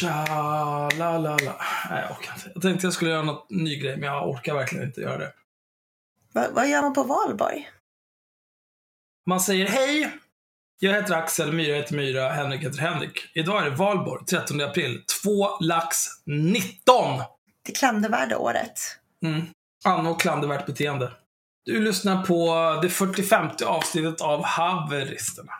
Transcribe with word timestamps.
Tja, 0.00 0.88
la, 0.98 1.18
la, 1.18 1.18
la. 1.18 1.60
Nej, 1.90 2.02
jag 2.02 2.10
orkar 2.10 2.34
inte. 2.34 2.50
Jag 2.54 2.62
tänkte 2.62 2.86
jag 2.86 2.94
skulle 2.94 3.10
göra 3.10 3.22
något 3.22 3.50
ny 3.50 3.76
grej, 3.76 3.96
men 3.96 4.08
jag 4.08 4.28
orkar 4.28 4.54
verkligen 4.54 4.86
inte 4.86 5.00
göra 5.00 5.18
det. 5.18 5.32
Va, 6.32 6.46
vad 6.52 6.68
gör 6.68 6.82
man 6.82 6.92
på 6.92 7.02
valborg? 7.02 7.68
Man 9.26 9.40
säger 9.40 9.66
hej. 9.66 10.12
Jag 10.78 10.92
heter 10.92 11.14
Axel, 11.14 11.52
Myra 11.52 11.76
heter 11.76 11.96
Myra, 11.96 12.28
Henrik 12.28 12.64
heter 12.64 12.78
Henrik. 12.78 13.30
Idag 13.34 13.66
är 13.66 13.70
det 13.70 13.76
valborg, 13.76 14.24
13 14.24 14.60
april. 14.60 15.02
Två 15.22 15.58
lax 15.60 15.96
19! 16.24 17.22
Det 17.66 17.72
klandervärda 17.72 18.38
året. 18.38 18.78
Mm. 19.22 19.42
Anno 19.84 20.14
klandervärt 20.14 20.66
beteende. 20.66 21.12
Du 21.64 21.80
lyssnar 21.80 22.22
på 22.22 22.54
det 22.82 22.88
45 22.88 23.48
avsnittet 23.66 24.20
av 24.20 24.44
Haveristerna. 24.44 25.52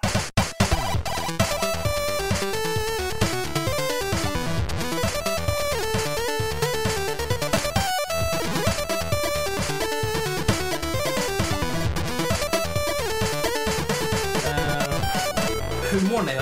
Hur 15.96 16.10
mår 16.10 16.22
ni? 16.22 16.32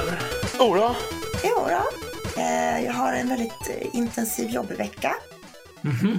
Jodå. 0.58 0.96
Jo 1.44 1.68
då. 1.68 1.82
Eh, 2.40 2.84
jag 2.84 2.92
har 2.92 3.12
en 3.12 3.28
väldigt 3.28 3.70
eh, 3.70 3.96
intensiv 3.96 4.50
jobbvecka. 4.50 5.14
Mhm. 5.80 6.18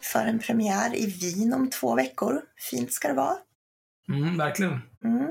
För 0.00 0.26
en 0.26 0.38
premiär 0.38 0.96
i 0.96 1.06
Wien 1.06 1.52
om 1.52 1.70
två 1.70 1.94
veckor. 1.94 2.40
Fint 2.70 2.92
ska 2.92 3.08
det 3.08 3.14
vara. 3.14 3.36
Mm, 4.08 4.38
verkligen. 4.38 4.80
Mm. 5.04 5.28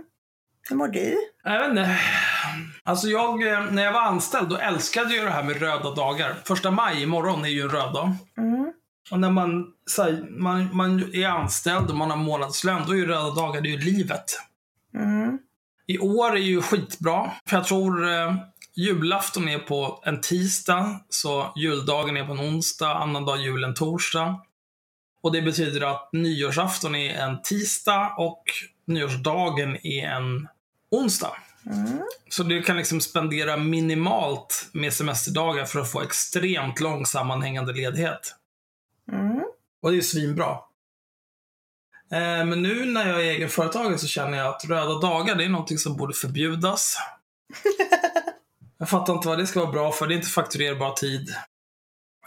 Hur 0.70 0.76
mår 0.76 0.88
du? 0.88 1.18
Jag 1.44 1.60
vet 1.60 1.70
inte. 1.70 1.98
Alltså 2.84 3.08
jag, 3.08 3.48
eh, 3.48 3.72
när 3.72 3.84
jag 3.84 3.94
var 3.94 4.02
anställd, 4.02 4.50
då 4.50 4.58
älskade 4.58 5.16
jag 5.16 5.26
det 5.26 5.32
här 5.32 5.44
med 5.44 5.60
röda 5.60 5.96
dagar. 5.96 6.36
Första 6.46 6.72
maj 6.72 7.04
imorgon 7.04 7.46
är 7.46 7.50
ju 7.50 7.62
en 7.62 7.70
röd 7.70 7.94
dag. 7.94 8.16
Mm. 8.38 8.74
Och 9.12 9.20
när 9.20 9.32
man, 9.32 9.74
här, 9.98 10.26
man, 10.30 10.76
man 10.76 11.14
är 11.14 11.28
anställd 11.28 11.90
och 11.90 11.98
man 11.98 12.10
har 12.10 12.18
månadslön, 12.18 12.84
då 12.88 12.92
är 12.94 12.98
ju 12.98 13.06
röda 13.06 13.30
dagar 13.30 13.62
det 13.62 13.70
är 13.70 13.78
ju 13.78 13.80
livet. 13.80 14.26
Mm. 14.96 15.40
I 15.88 16.00
år 16.00 16.36
är 16.36 16.42
ju 16.42 16.62
skitbra, 16.62 17.32
för 17.46 17.58
jag 17.58 17.66
tror 17.66 18.12
eh, 18.12 18.36
julafton 18.76 19.50
är 19.50 19.60
på 19.60 20.04
en 20.06 20.22
tisdag, 20.22 21.00
så 21.10 21.54
juldagen 21.56 22.18
är 22.18 22.26
på 22.26 22.32
en 22.32 22.40
onsdag, 22.40 22.96
annandag 22.96 23.38
jul 23.38 23.64
en 23.64 23.74
torsdag. 23.74 24.42
Och 25.22 25.32
det 25.32 25.42
betyder 25.42 25.82
att 25.82 26.10
nyårsafton 26.14 26.96
är 26.96 27.16
en 27.16 27.42
tisdag 27.42 28.16
och 28.18 28.44
nyårsdagen 28.86 29.78
är 29.86 30.08
en 30.08 30.48
onsdag. 30.92 31.38
Mm. 31.66 32.00
Så 32.30 32.44
du 32.44 32.62
kan 32.62 32.78
liksom 32.78 33.02
spendera 33.02 33.58
minimalt 33.58 34.70
med 34.72 34.94
semesterdagar 34.94 35.66
för 35.66 35.80
att 35.80 35.92
få 35.92 36.02
extremt 36.02 36.80
lång 36.80 37.06
sammanhängande 37.06 37.74
ledighet. 37.74 38.36
Mm. 39.12 39.44
Och 39.82 39.92
det 39.92 39.98
är 39.98 40.02
svinbra. 40.02 40.58
Eh, 42.14 42.46
men 42.46 42.62
nu 42.62 42.86
när 42.86 43.10
jag 43.10 43.22
är 43.22 43.30
egenföretagare 43.30 43.98
så 43.98 44.08
känner 44.08 44.38
jag 44.38 44.48
att 44.48 44.66
röda 44.66 45.00
dagar, 45.00 45.36
det 45.36 45.44
är 45.44 45.50
någonting 45.50 45.78
som 45.78 45.98
borde 45.98 46.14
förbjudas. 46.14 46.98
jag 48.78 48.90
fattar 48.90 49.14
inte 49.14 49.28
vad 49.28 49.38
det 49.38 49.48
ska 49.48 49.60
vara 49.60 49.72
bra 49.72 49.92
för. 49.92 50.08
Det 50.08 50.14
är 50.14 50.16
inte 50.16 50.28
fakturerbar 50.28 50.94
tid. 50.94 51.30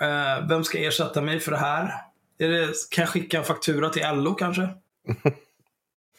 Eh, 0.01 0.49
vem 0.49 0.65
ska 0.65 0.79
ersätta 0.79 1.21
mig 1.21 1.41
för 1.41 1.51
det 1.51 1.59
här? 1.59 1.95
Är 2.39 2.49
det, 2.49 2.73
kan 2.91 3.03
jag 3.03 3.09
skicka 3.09 3.39
en 3.39 3.45
faktura 3.45 3.91
till 3.91 4.03
LO 4.03 4.35
kanske? 4.35 4.69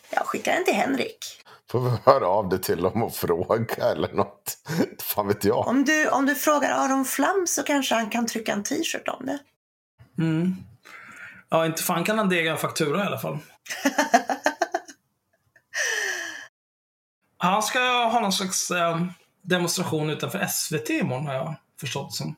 Jag 0.09 0.25
skickar 0.25 0.53
den 0.53 0.65
till 0.65 0.73
Henrik. 0.73 1.17
Får 1.71 1.79
vi 1.79 1.97
höra 2.05 2.27
av 2.27 2.49
dig 2.49 2.61
till 2.61 2.81
dem 2.81 3.03
och 3.03 3.15
fråga 3.15 3.91
eller 3.91 4.13
något. 4.13 4.57
Fan 5.01 5.27
vet 5.27 5.43
jag. 5.43 5.67
Om 5.67 5.85
du, 5.85 6.09
om 6.09 6.25
du 6.25 6.35
frågar 6.35 6.71
Aron 6.71 7.05
Flam 7.05 7.45
så 7.47 7.63
kanske 7.63 7.95
han 7.95 8.09
kan 8.09 8.27
trycka 8.27 8.53
en 8.53 8.63
t-shirt 8.63 9.07
om 9.07 9.25
det. 9.25 9.39
Mm. 10.23 10.55
Ja, 11.49 11.65
inte 11.65 11.83
fan 11.83 12.03
kan 12.03 12.17
han 12.17 12.29
dega 12.29 12.51
en 12.51 12.57
faktura 12.57 13.03
i 13.03 13.07
alla 13.07 13.17
fall. 13.19 13.38
Han 17.38 17.63
ska 17.63 17.79
ha 18.05 18.19
någon 18.19 18.33
slags 18.33 18.72
eh, 18.72 19.05
demonstration 19.41 20.09
utanför 20.09 20.45
SVT 20.45 20.89
imorgon 20.89 21.28
har 21.28 21.33
jag 21.33 21.55
förstått 21.79 22.13
som. 22.13 22.35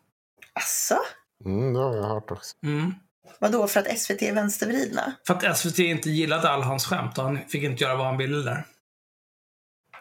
Asså? 0.53 0.97
Mm, 1.45 1.73
det 1.73 1.79
har 1.79 1.95
jag 1.95 2.03
hört 2.03 2.31
också. 2.31 2.55
Mm. 2.63 2.93
Vadå, 3.39 3.67
för 3.67 3.79
att 3.79 3.99
SVT 3.99 4.21
är 4.21 4.33
vänstervridna? 4.33 5.13
För 5.27 5.33
att 5.33 5.57
SVT 5.57 5.79
inte 5.79 6.09
gillade 6.09 6.49
all 6.49 6.63
hans 6.63 6.85
skämt 6.85 7.17
och 7.17 7.23
han 7.23 7.39
fick 7.47 7.63
inte 7.63 7.83
göra 7.83 7.95
vad 7.95 8.05
han 8.05 8.17
ville 8.17 8.37
där. 8.37 8.65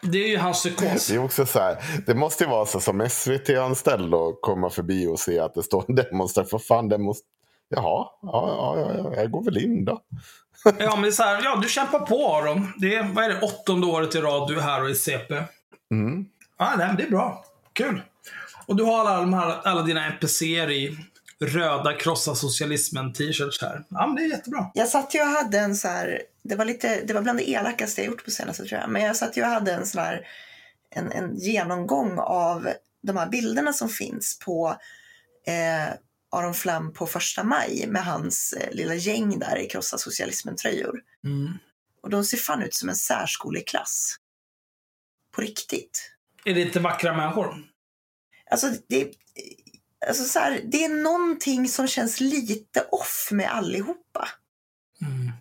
Det 0.01 0.17
är 0.17 0.27
ju 0.27 0.37
hans 0.37 0.57
psykos. 0.57 1.07
Det 1.07 1.15
är 1.15 1.23
också 1.23 1.45
så 1.45 1.59
här, 1.59 1.77
det 2.05 2.15
måste 2.15 2.43
ju 2.43 2.49
vara 2.49 2.65
så 2.65 2.79
som 2.79 3.09
SVT-anställd 3.09 4.13
och 4.13 4.41
komma 4.41 4.69
förbi 4.69 5.07
och 5.07 5.19
se 5.19 5.39
att 5.39 5.53
det 5.53 5.63
står 5.63 5.85
en 5.87 5.95
demonstration. 5.95 6.59
För 6.59 6.65
fan, 6.67 6.89
det 6.89 6.97
måste... 6.97 7.27
Jaha, 7.69 8.07
ja, 8.21 8.21
ja, 8.21 8.75
ja, 8.77 8.93
ja, 8.97 9.15
jag 9.15 9.31
går 9.31 9.43
väl 9.43 9.57
in 9.57 9.85
då. 9.85 10.01
Ja, 10.79 10.95
men 10.95 11.01
det 11.01 11.07
är 11.07 11.11
så 11.11 11.23
här, 11.23 11.43
ja, 11.43 11.59
du 11.63 11.69
kämpar 11.69 11.99
på 11.99 12.35
Aron. 12.35 12.73
Det 12.77 12.95
är, 12.95 13.03
vad 13.13 13.23
är 13.23 13.29
det, 13.29 13.41
åttonde 13.41 13.87
året 13.87 14.15
i 14.15 14.19
rad 14.19 14.47
du 14.47 14.57
är 14.57 14.61
här 14.61 14.81
och 14.81 14.89
är 14.89 14.93
CP. 14.93 15.35
Mm. 15.91 16.25
Ja, 16.57 16.75
nej, 16.77 16.93
det 16.97 17.03
är 17.03 17.09
bra. 17.09 17.45
Kul. 17.73 18.01
Och 18.65 18.75
du 18.75 18.83
har 18.83 18.99
alla, 18.99 19.19
de 19.19 19.33
här, 19.33 19.59
alla 19.63 19.81
dina 19.81 20.05
NPCer 20.05 20.71
i 20.71 20.97
röda 21.39 21.93
krossa 21.93 22.35
socialismen-t-shirts 22.35 23.61
här. 23.61 23.85
Ja, 23.89 24.07
men 24.07 24.15
det 24.15 24.21
är 24.21 24.29
jättebra. 24.29 24.71
Jag 24.73 24.87
satt 24.87 25.15
ju 25.15 25.21
och 25.21 25.27
hade 25.27 25.59
en 25.59 25.75
så 25.75 25.87
här, 25.87 26.21
det 26.43 26.55
var, 26.55 26.65
lite, 26.65 27.01
det 27.05 27.13
var 27.13 27.21
bland 27.21 27.39
det 27.39 27.49
elakaste 27.49 28.01
jag 28.01 28.07
gjort 28.11 28.25
på 28.25 28.31
senaste 28.31 28.63
tror 28.63 28.81
jag, 28.81 28.89
men 28.89 29.01
jag 29.01 29.15
satt 29.15 29.37
ju 29.37 29.41
och 29.41 29.47
hade 29.47 29.73
en 29.73 29.85
sån 29.85 30.01
här, 30.01 30.27
en, 30.89 31.11
en 31.11 31.35
genomgång 31.35 32.19
av 32.19 32.69
de 33.03 33.17
här 33.17 33.29
bilderna 33.29 33.73
som 33.73 33.89
finns 33.89 34.39
på 34.45 34.75
eh, 35.47 35.93
Aron 36.31 36.53
Flam 36.53 36.93
på 36.93 37.07
första 37.07 37.43
maj 37.43 37.87
med 37.87 38.05
hans 38.05 38.53
eh, 38.53 38.71
lilla 38.71 38.95
gäng 38.95 39.39
där 39.39 39.57
i 39.57 39.67
krossa 39.67 39.97
socialismen-tröjor. 39.97 41.01
Mm. 41.23 41.53
Och 42.01 42.09
de 42.09 42.23
ser 42.23 42.37
fan 42.37 42.63
ut 42.63 42.73
som 42.73 42.89
en 42.89 42.95
särskoleklass. 42.95 44.15
På 45.31 45.41
riktigt. 45.41 46.11
Är 46.45 46.53
det 46.53 46.61
inte 46.61 46.79
vackra 46.79 47.17
människor? 47.17 47.55
Alltså, 48.51 48.73
det, 48.87 49.13
alltså 50.07 50.23
så 50.23 50.39
här, 50.39 50.61
det 50.65 50.83
är 50.83 50.89
någonting 50.89 51.67
som 51.67 51.87
känns 51.87 52.19
lite 52.19 52.87
off 52.91 53.29
med 53.31 53.51
allihopa. 53.51 54.29
Mm. 55.01 55.31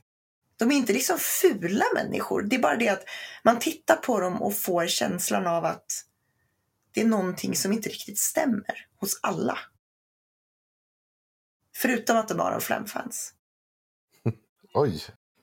De 0.56 0.70
är 0.70 0.76
inte 0.76 0.92
liksom 0.92 1.18
fula 1.18 1.84
människor. 1.94 2.42
Det 2.42 2.56
är 2.56 2.60
bara 2.60 2.76
det 2.76 2.88
att 2.88 3.04
man 3.42 3.58
tittar 3.58 3.96
på 3.96 4.20
dem 4.20 4.42
och 4.42 4.56
får 4.56 4.86
känslan 4.86 5.46
av 5.46 5.64
att 5.64 6.04
det 6.92 7.00
är 7.00 7.06
någonting 7.06 7.56
som 7.56 7.72
inte 7.72 7.88
riktigt 7.88 8.18
stämmer 8.18 8.86
hos 9.00 9.20
alla. 9.22 9.58
Förutom 11.82 12.16
att 12.16 12.28
de 12.28 12.38
har 12.38 12.52
en 12.52 12.60
flamfans. 12.60 13.32
Oj. 14.74 15.00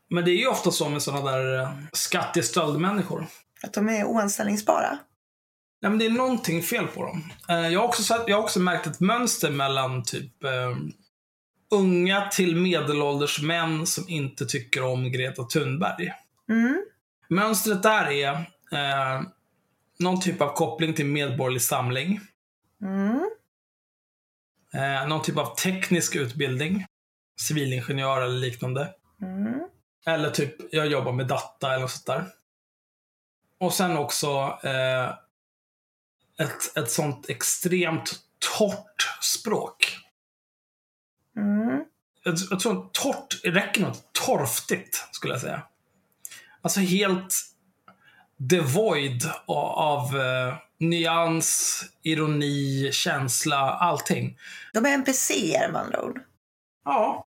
Men 0.09 0.25
det 0.25 0.31
är 0.31 0.35
ju 0.37 0.47
ofta 0.47 0.71
så 0.71 0.89
med 0.89 1.01
sådana 1.01 1.31
där 1.31 1.59
eh, 1.61 1.69
skattestöldmänniskor. 1.93 3.27
Att 3.63 3.73
de 3.73 3.89
är 3.89 4.03
oanställningsbara. 4.05 4.97
Nej, 5.81 5.89
men 5.89 5.99
det 5.99 6.05
är 6.05 6.09
någonting 6.09 6.63
fel 6.63 6.87
på 6.87 7.03
dem. 7.03 7.23
Eh, 7.49 7.67
Jag 7.67 7.79
har 7.79 7.87
också, 7.87 8.03
sett, 8.03 8.21
jag 8.27 8.35
har 8.35 8.43
också 8.43 8.59
märkt 8.59 8.87
ett 8.87 8.99
mönster 8.99 9.51
mellan 9.51 10.03
typ 10.03 10.43
eh, 10.43 10.77
unga 11.71 12.27
till 12.27 12.55
medelålders 12.55 13.41
män 13.41 13.85
som 13.85 14.09
inte 14.09 14.45
tycker 14.45 14.83
om 14.83 15.11
Greta 15.11 15.43
Thunberg. 15.43 16.13
Mm. 16.49 16.81
Mönstret 17.29 17.83
där 17.83 18.11
är 18.11 18.31
eh, 18.71 19.21
någon 19.99 20.21
typ 20.21 20.41
av 20.41 20.55
koppling 20.55 20.93
till 20.93 21.05
Medborgerlig 21.05 21.61
Samling. 21.61 22.19
Mm. 22.81 23.29
Eh, 24.75 25.07
någon 25.07 25.21
typ 25.21 25.37
av 25.37 25.55
teknisk 25.55 26.15
utbildning. 26.15 26.85
Civilingenjör 27.41 28.21
eller 28.21 28.37
liknande. 28.37 28.93
Mm. 29.21 29.59
Eller 30.05 30.29
typ, 30.29 30.55
jag 30.71 30.87
jobbar 30.87 31.11
med 31.11 31.27
data 31.27 31.69
eller 31.69 31.81
något 31.81 31.91
sånt 31.91 32.05
där. 32.05 32.25
Och 33.59 33.73
sen 33.73 33.97
också 33.97 34.59
eh, 34.63 35.09
ett, 36.45 36.77
ett 36.77 36.91
sånt 36.91 37.29
extremt 37.29 38.19
torrt 38.57 39.09
språk. 39.21 39.97
Mm. 41.37 41.85
Jag 42.23 42.59
tror 42.59 42.85
att 42.85 42.93
torrt 42.93 43.41
räcker 43.43 43.81
nog. 43.81 43.93
Torftigt, 44.11 45.07
skulle 45.11 45.33
jag 45.33 45.41
säga. 45.41 45.63
Alltså 46.61 46.79
helt 46.79 47.33
devoid 48.37 49.21
av, 49.45 49.65
av 49.65 50.21
eh, 50.21 50.53
nyans, 50.79 51.81
ironi, 52.03 52.89
känsla, 52.91 53.57
allting. 53.57 54.37
De 54.73 54.85
är 54.85 54.93
NPCer 54.93 55.71
med 55.71 55.81
andra 55.81 56.03
ord. 56.03 56.19
Ja. 56.85 57.25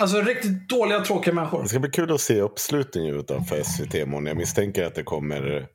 Alltså 0.00 0.20
riktigt 0.20 0.68
dåliga, 0.68 1.00
tråkiga 1.00 1.34
människor. 1.34 1.62
Det 1.62 1.68
ska 1.68 1.78
bli 1.78 1.90
kul 1.90 2.12
att 2.12 2.20
se 2.20 2.40
uppslutningen 2.40 3.14
utanför 3.14 3.62
SVT 3.62 3.94
imorgon. 3.94 4.26
Jag 4.26 4.36
misstänker 4.36 4.84
att 4.84 4.94
det 4.94 5.02
kommer 5.02 5.68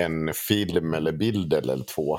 en 0.00 0.34
film 0.34 0.94
eller 0.94 1.12
bild 1.12 1.52
eller 1.52 1.84
två 1.84 2.14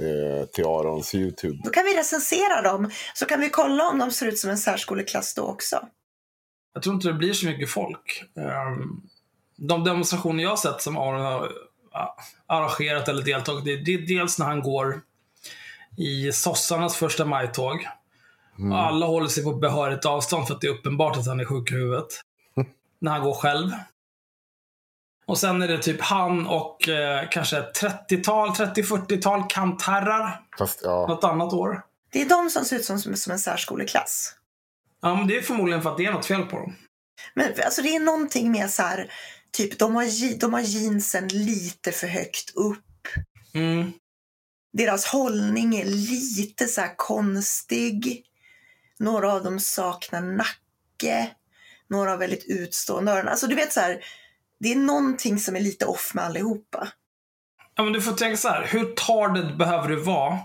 eh, 0.00 0.46
till 0.46 0.64
Arons 0.64 1.14
YouTube. 1.14 1.60
Då 1.64 1.70
kan 1.70 1.84
vi 1.84 1.96
recensera 1.96 2.62
dem. 2.62 2.90
Så 3.14 3.26
kan 3.26 3.40
vi 3.40 3.50
kolla 3.50 3.88
om 3.88 3.98
de 3.98 4.10
ser 4.10 4.26
ut 4.26 4.38
som 4.38 4.50
en 4.50 4.58
särskoleklass 4.58 5.34
då 5.34 5.42
också. 5.42 5.88
Jag 6.74 6.82
tror 6.82 6.94
inte 6.94 7.08
det 7.08 7.14
blir 7.14 7.32
så 7.32 7.46
mycket 7.46 7.70
folk. 7.70 8.24
Ehm, 8.36 9.02
De 9.58 9.84
demonstrationer 9.84 10.42
jag 10.42 10.50
har 10.50 10.56
sett 10.56 10.82
som 10.82 10.96
Aron 10.96 11.20
har 11.20 11.52
arrangerat 12.46 13.08
eller 13.08 13.22
deltagit 13.22 13.66
i, 13.66 13.76
det 13.76 13.94
är 13.94 14.06
dels 14.06 14.38
när 14.38 14.46
han 14.46 14.62
går 14.62 15.00
i 15.96 16.32
sossarnas 16.32 16.96
första 16.96 17.24
majtåg. 17.24 17.88
Och 18.72 18.78
alla 18.78 19.06
håller 19.06 19.28
sig 19.28 19.44
på 19.44 19.52
behörigt 19.52 20.04
avstånd 20.04 20.46
för 20.46 20.54
att 20.54 20.60
det 20.60 20.66
är 20.66 20.70
uppenbart 20.70 21.16
att 21.16 21.26
han 21.26 21.40
är 21.40 21.44
sjuk 21.44 21.70
i 21.70 21.74
huvudet. 21.74 22.06
när 23.00 23.12
han 23.12 23.22
går 23.22 23.34
själv. 23.34 23.70
Och 25.26 25.38
sen 25.38 25.62
är 25.62 25.68
det 25.68 25.78
typ 25.78 26.00
han 26.00 26.46
och 26.46 26.88
eh, 26.88 27.28
kanske 27.30 27.58
ett 27.58 27.82
30-tal, 27.82 28.48
30-40-tal 28.48 29.42
kantherrar. 29.48 30.40
Fast 30.58 30.80
ja, 30.84 31.06
Något 31.06 31.24
annat 31.24 31.52
år. 31.52 31.82
Det 32.12 32.22
är 32.22 32.28
de 32.28 32.50
som 32.50 32.64
ser 32.64 32.76
ut 32.76 32.84
som, 32.84 32.98
som 32.98 33.32
en 33.32 33.38
särskoleklass. 33.38 34.34
Ja, 35.02 35.14
men 35.14 35.26
det 35.26 35.36
är 35.36 35.42
förmodligen 35.42 35.82
för 35.82 35.90
att 35.90 35.96
det 35.96 36.06
är 36.06 36.12
något 36.12 36.26
fel 36.26 36.42
på 36.42 36.56
dem. 36.56 36.74
Men 37.34 37.52
alltså 37.64 37.82
det 37.82 37.96
är 37.96 38.00
någonting 38.00 38.52
med 38.52 38.70
så 38.70 38.82
här, 38.82 39.10
typ 39.52 39.78
de 39.78 39.94
har, 39.94 40.38
de 40.38 40.52
har 40.52 40.60
jeansen 40.60 41.28
lite 41.28 41.92
för 41.92 42.06
högt 42.06 42.50
upp. 42.54 43.08
Mm. 43.54 43.92
Deras 44.72 45.06
hållning 45.06 45.76
är 45.76 45.84
lite 45.84 46.66
så 46.66 46.80
här 46.80 46.94
konstig. 46.96 48.24
Några 48.98 49.32
av 49.32 49.44
dem 49.44 49.60
saknar 49.60 50.20
nacke. 50.20 51.30
Några 51.90 52.10
har 52.10 52.16
väldigt 52.16 52.44
utstående 52.46 53.12
öron. 53.12 53.28
Alltså 53.28 53.46
du 53.46 53.54
vet 53.54 53.72
så 53.72 53.80
här, 53.80 54.04
det 54.60 54.72
är 54.72 54.76
någonting 54.76 55.38
som 55.38 55.56
är 55.56 55.60
lite 55.60 55.86
off 55.86 56.14
med 56.14 56.24
allihopa. 56.24 56.88
Ja, 57.74 57.84
men 57.84 57.92
du 57.92 58.02
får 58.02 58.12
tänka 58.12 58.36
så 58.36 58.48
här. 58.48 58.66
Hur 58.66 58.94
tarded 58.96 59.56
behöver 59.56 59.88
du 59.88 59.96
vara 59.96 60.38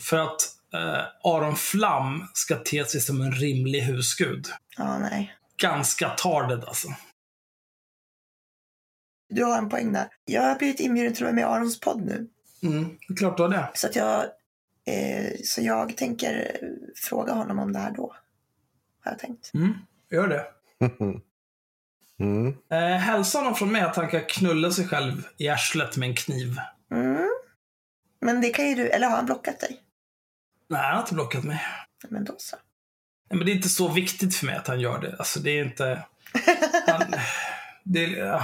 för 0.00 0.16
att 0.16 0.40
eh, 0.74 1.04
Aron 1.24 1.56
Flam 1.56 2.28
ska 2.34 2.56
te 2.56 2.84
sig 2.84 3.00
som 3.00 3.20
en 3.20 3.32
rimlig 3.32 3.80
husgud? 3.80 4.46
Ja, 4.76 4.98
nej. 4.98 5.36
Ganska 5.56 6.08
tarded 6.08 6.64
alltså. 6.64 6.88
Du 9.34 9.44
har 9.44 9.58
en 9.58 9.68
poäng 9.68 9.92
där. 9.92 10.08
Jag 10.24 10.42
har 10.42 10.58
blivit 10.58 10.80
inbjuden 10.80 11.14
till 11.14 11.24
att 11.24 11.26
vara 11.26 11.34
med 11.34 11.42
i 11.42 11.44
Arons 11.44 11.80
podd 11.80 12.04
nu. 12.04 12.28
Mm, 12.62 12.98
klart 13.16 13.36
du 13.36 13.42
har 13.42 13.50
det. 13.50 13.70
Så 13.74 13.86
att 13.86 13.96
jag, 13.96 14.24
eh, 14.86 15.32
så 15.44 15.62
jag 15.62 15.96
tänker 15.96 16.60
fråga 16.96 17.32
honom 17.32 17.58
om 17.58 17.72
det 17.72 17.78
här 17.78 17.90
då. 17.90 18.14
Har 19.04 19.12
jag 19.12 19.18
tänkt. 19.18 19.54
Mm, 19.54 19.72
gör 20.10 20.28
det. 20.28 20.46
mm. 22.18 22.56
Eh, 22.70 22.98
hälsa 22.98 23.38
honom 23.38 23.54
från 23.54 23.72
mig 23.72 23.82
att 23.82 23.96
han 23.96 24.08
kan 24.08 24.24
knulla 24.28 24.70
sig 24.70 24.88
själv 24.88 25.28
i 25.36 25.48
arslet 25.48 25.96
med 25.96 26.08
en 26.08 26.16
kniv. 26.16 26.60
Mm. 26.90 27.30
Men 28.20 28.40
det 28.40 28.48
kan 28.48 28.68
ju 28.68 28.74
du, 28.74 28.88
eller 28.88 29.06
har 29.06 29.16
han 29.16 29.26
blockat 29.26 29.60
dig? 29.60 29.80
Nej, 30.68 30.80
han 30.80 30.94
har 30.94 31.00
inte 31.00 31.14
blockat 31.14 31.44
mig. 31.44 31.62
Men 32.08 32.24
då 32.24 32.34
så. 32.38 32.56
Nej, 33.30 33.38
men 33.38 33.46
det 33.46 33.52
är 33.52 33.56
inte 33.56 33.68
så 33.68 33.88
viktigt 33.88 34.36
för 34.36 34.46
mig 34.46 34.56
att 34.56 34.66
han 34.66 34.80
gör 34.80 35.00
det. 35.00 35.16
Alltså, 35.18 35.40
det 35.40 35.50
är 35.50 35.64
inte... 35.64 36.04
Han, 36.86 37.14
det, 37.84 38.04
är. 38.04 38.42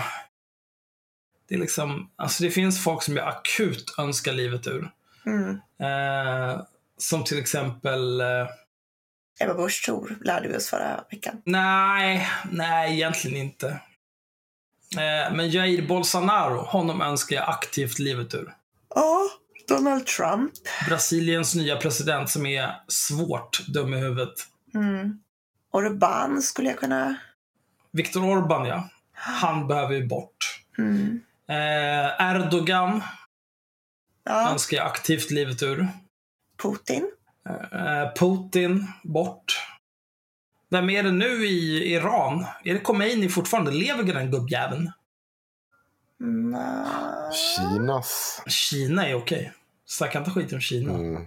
Det 1.50 1.56
är 1.56 1.58
liksom... 1.58 2.10
Alltså, 2.16 2.42
det 2.44 2.50
finns 2.50 2.84
folk 2.84 3.02
som 3.02 3.16
jag 3.16 3.28
akut 3.28 3.94
önskar 3.98 4.32
livet 4.32 4.66
ur. 4.66 4.90
Mm. 5.26 5.50
Eh, 5.80 6.62
som 6.98 7.24
till 7.24 7.38
exempel... 7.38 8.20
Eh, 8.20 8.46
Ebba 9.40 9.54
Busch 9.54 9.84
Thor 9.86 10.18
lärde 10.20 10.48
vi 10.48 10.56
oss 10.56 10.68
förra 10.68 11.04
veckan. 11.10 11.42
nej, 11.44 12.28
nej, 12.50 12.94
egentligen 12.94 13.36
inte. 13.36 13.68
Eh, 14.96 15.36
men 15.36 15.50
Jair 15.50 15.88
Bolsonaro, 15.88 16.60
honom 16.60 17.00
önskar 17.00 17.36
jag 17.36 17.48
aktivt 17.48 17.98
livet 17.98 18.34
ur. 18.34 18.54
Ja, 18.94 19.28
Donald 19.68 20.06
Trump. 20.06 20.52
Brasiliens 20.88 21.54
nya 21.54 21.76
president 21.76 22.30
som 22.30 22.46
är 22.46 22.74
svårt 22.88 23.66
dum 23.66 23.94
i 23.94 23.98
huvudet. 23.98 24.34
Mm. 24.74 25.18
Orban 25.72 26.42
skulle 26.42 26.68
jag 26.68 26.78
kunna... 26.78 27.16
Viktor 27.92 28.20
Orbán, 28.20 28.68
ja. 28.68 28.88
Han 29.12 29.68
behöver 29.68 29.94
ju 29.94 30.06
bort. 30.06 30.62
Mm. 30.78 31.20
Eh, 31.50 32.30
Erdogan 32.30 33.02
Ja, 34.24 34.56
jag 34.76 34.86
aktivt 34.86 35.30
livet 35.30 35.62
ur. 35.62 35.88
Putin. 36.62 37.10
Eh, 37.72 38.14
Putin, 38.14 38.86
bort. 39.02 39.66
Vem 40.70 40.90
är 40.90 41.02
det 41.02 41.12
nu 41.12 41.46
i 41.46 41.92
Iran? 41.92 42.46
Är 42.64 42.74
det 42.74 42.80
Khomeini 42.80 43.28
fortfarande? 43.28 43.70
Lever 43.70 44.02
den 44.14 44.30
gubbjäveln? 44.30 44.92
Nej. 46.18 47.32
Kinas. 47.56 48.42
Kina 48.46 49.08
är 49.08 49.14
okej. 49.14 49.52
Snacka 49.86 50.18
inte 50.18 50.30
skit 50.30 50.52
om 50.52 50.60
Kina. 50.60 50.94
Mm. 50.94 51.26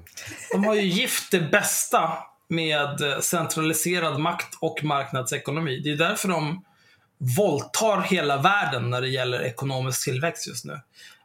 De 0.52 0.64
har 0.64 0.76
ju 0.76 0.82
gift 0.82 1.32
det 1.32 1.42
bästa 1.42 2.18
med 2.50 3.24
centraliserad 3.24 4.20
makt 4.20 4.58
och 4.62 4.84
marknadsekonomi. 4.84 5.82
Det 5.84 5.92
är 5.92 5.98
därför 5.98 6.28
de 6.30 6.64
våldtar 7.38 8.02
hela 8.02 8.38
världen 8.42 8.90
när 8.90 9.02
det 9.02 9.08
gäller 9.10 9.42
ekonomisk 9.42 10.04
tillväxt 10.04 10.48
just 10.48 10.66
nu. 10.66 10.80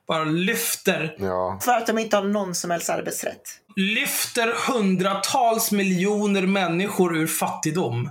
Bara 0.07 0.25
lyfter, 0.25 1.17
Ja. 1.19 1.61
För 1.63 1.73
att 1.73 1.87
de 1.87 1.99
inte 1.99 2.17
har 2.17 2.25
någon 2.25 2.55
som 2.55 2.71
helst 2.71 2.91
arbetsrätt. 2.91 3.43
lyfter 3.77 4.73
hundratals 4.73 5.73
miljoner 5.73 6.43
människor 6.47 7.17
ur 7.17 7.27
fattigdom. 7.27 8.11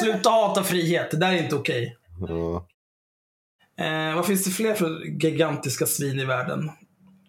Sluta 0.00 0.30
hata 0.30 0.64
frihet, 0.64 1.10
det 1.10 1.16
där 1.16 1.32
är 1.32 1.42
inte 1.42 1.56
okej. 1.56 1.96
ja. 2.28 2.66
Eh, 3.84 4.14
vad 4.14 4.26
finns 4.26 4.44
det 4.44 4.50
fler 4.50 4.74
för 4.74 5.04
gigantiska 5.04 5.86
svin 5.86 6.20
i 6.20 6.24
världen? 6.24 6.70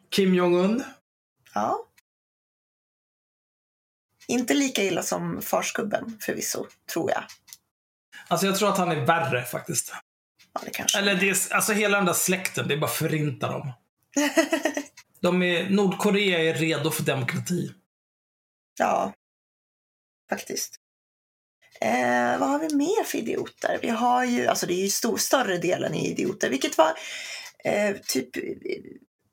Kim 0.10 0.36
Jong-Un? 0.36 0.84
Ja. 1.54 1.86
Inte 4.28 4.54
lika 4.54 4.84
illa 4.84 5.04
som 5.04 5.42
farsgubben 5.42 6.18
förvisso, 6.22 6.66
tror 6.94 7.12
jag. 7.12 7.24
Alltså 8.32 8.46
jag 8.46 8.56
tror 8.56 8.70
att 8.70 8.78
han 8.78 8.92
är 8.92 9.06
värre 9.06 9.44
faktiskt. 9.46 9.94
Ja, 10.54 10.62
det 10.66 10.72
kanske. 10.72 10.98
Eller 11.00 11.16
det 11.16 11.30
är, 11.30 11.54
alltså 11.54 11.74
hela 11.74 11.98
den 11.98 12.06
där 12.06 12.14
släkten, 12.14 12.68
det 12.68 12.74
är 12.74 12.78
bara 12.78 12.92
förinta 12.92 13.52
dem. 13.52 13.72
De 15.22 15.44
är, 15.44 15.70
Nordkorea 15.70 16.40
är 16.40 16.54
redo 16.54 16.92
för 16.92 17.04
demokrati. 17.04 17.72
Ja, 18.80 19.14
faktiskt. 20.30 20.76
Eh, 21.82 22.40
vad 22.40 22.50
har 22.50 22.60
vi 22.60 22.76
mer 22.76 23.04
för 23.04 23.18
idioter? 23.18 23.80
Vi 23.82 23.90
har 23.90 24.24
ju, 24.24 24.48
alltså 24.48 24.66
det 24.68 24.74
är 24.74 24.84
ju 24.84 24.90
stor, 24.90 25.18
större 25.18 25.58
delen 25.58 25.94
i 25.94 26.12
idioter, 26.12 26.50
vilket 26.50 26.78
var 26.78 26.94
eh, 27.64 27.96
typ 28.08 28.30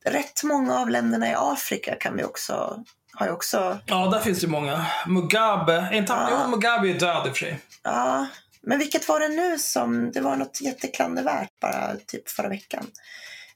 rätt 0.05 0.43
många 0.45 0.79
av 0.79 0.89
länderna 0.91 1.31
i 1.31 1.35
Afrika 1.37 1.95
kan 1.95 2.17
vi 2.17 2.25
också, 2.25 2.85
har 3.13 3.27
ju 3.27 3.33
också, 3.33 3.79
Ja, 3.87 4.07
där 4.07 4.21
finns 4.21 4.41
det 4.41 4.47
många. 4.47 4.87
Mugabe, 5.07 5.91
inte 5.93 6.13
Ja. 6.13 6.29
jo, 6.45 6.51
Mugabe 6.51 6.89
är 6.91 6.99
död 6.99 7.27
i 7.27 7.31
och 7.31 7.37
för 7.37 7.45
sig. 7.47 7.61
ja, 7.83 8.27
men 8.69 8.79
vilket 8.79 9.09
var 9.09 9.21
det 9.21 9.29
nu 9.29 9.59
som, 9.59 10.11
det 10.13 10.21
var 10.21 10.37
något 10.37 10.61
jätteklandervärt 10.61 11.61
bara 11.61 11.97
typ 12.07 12.29
förra 12.29 12.49
veckan. 12.49 12.87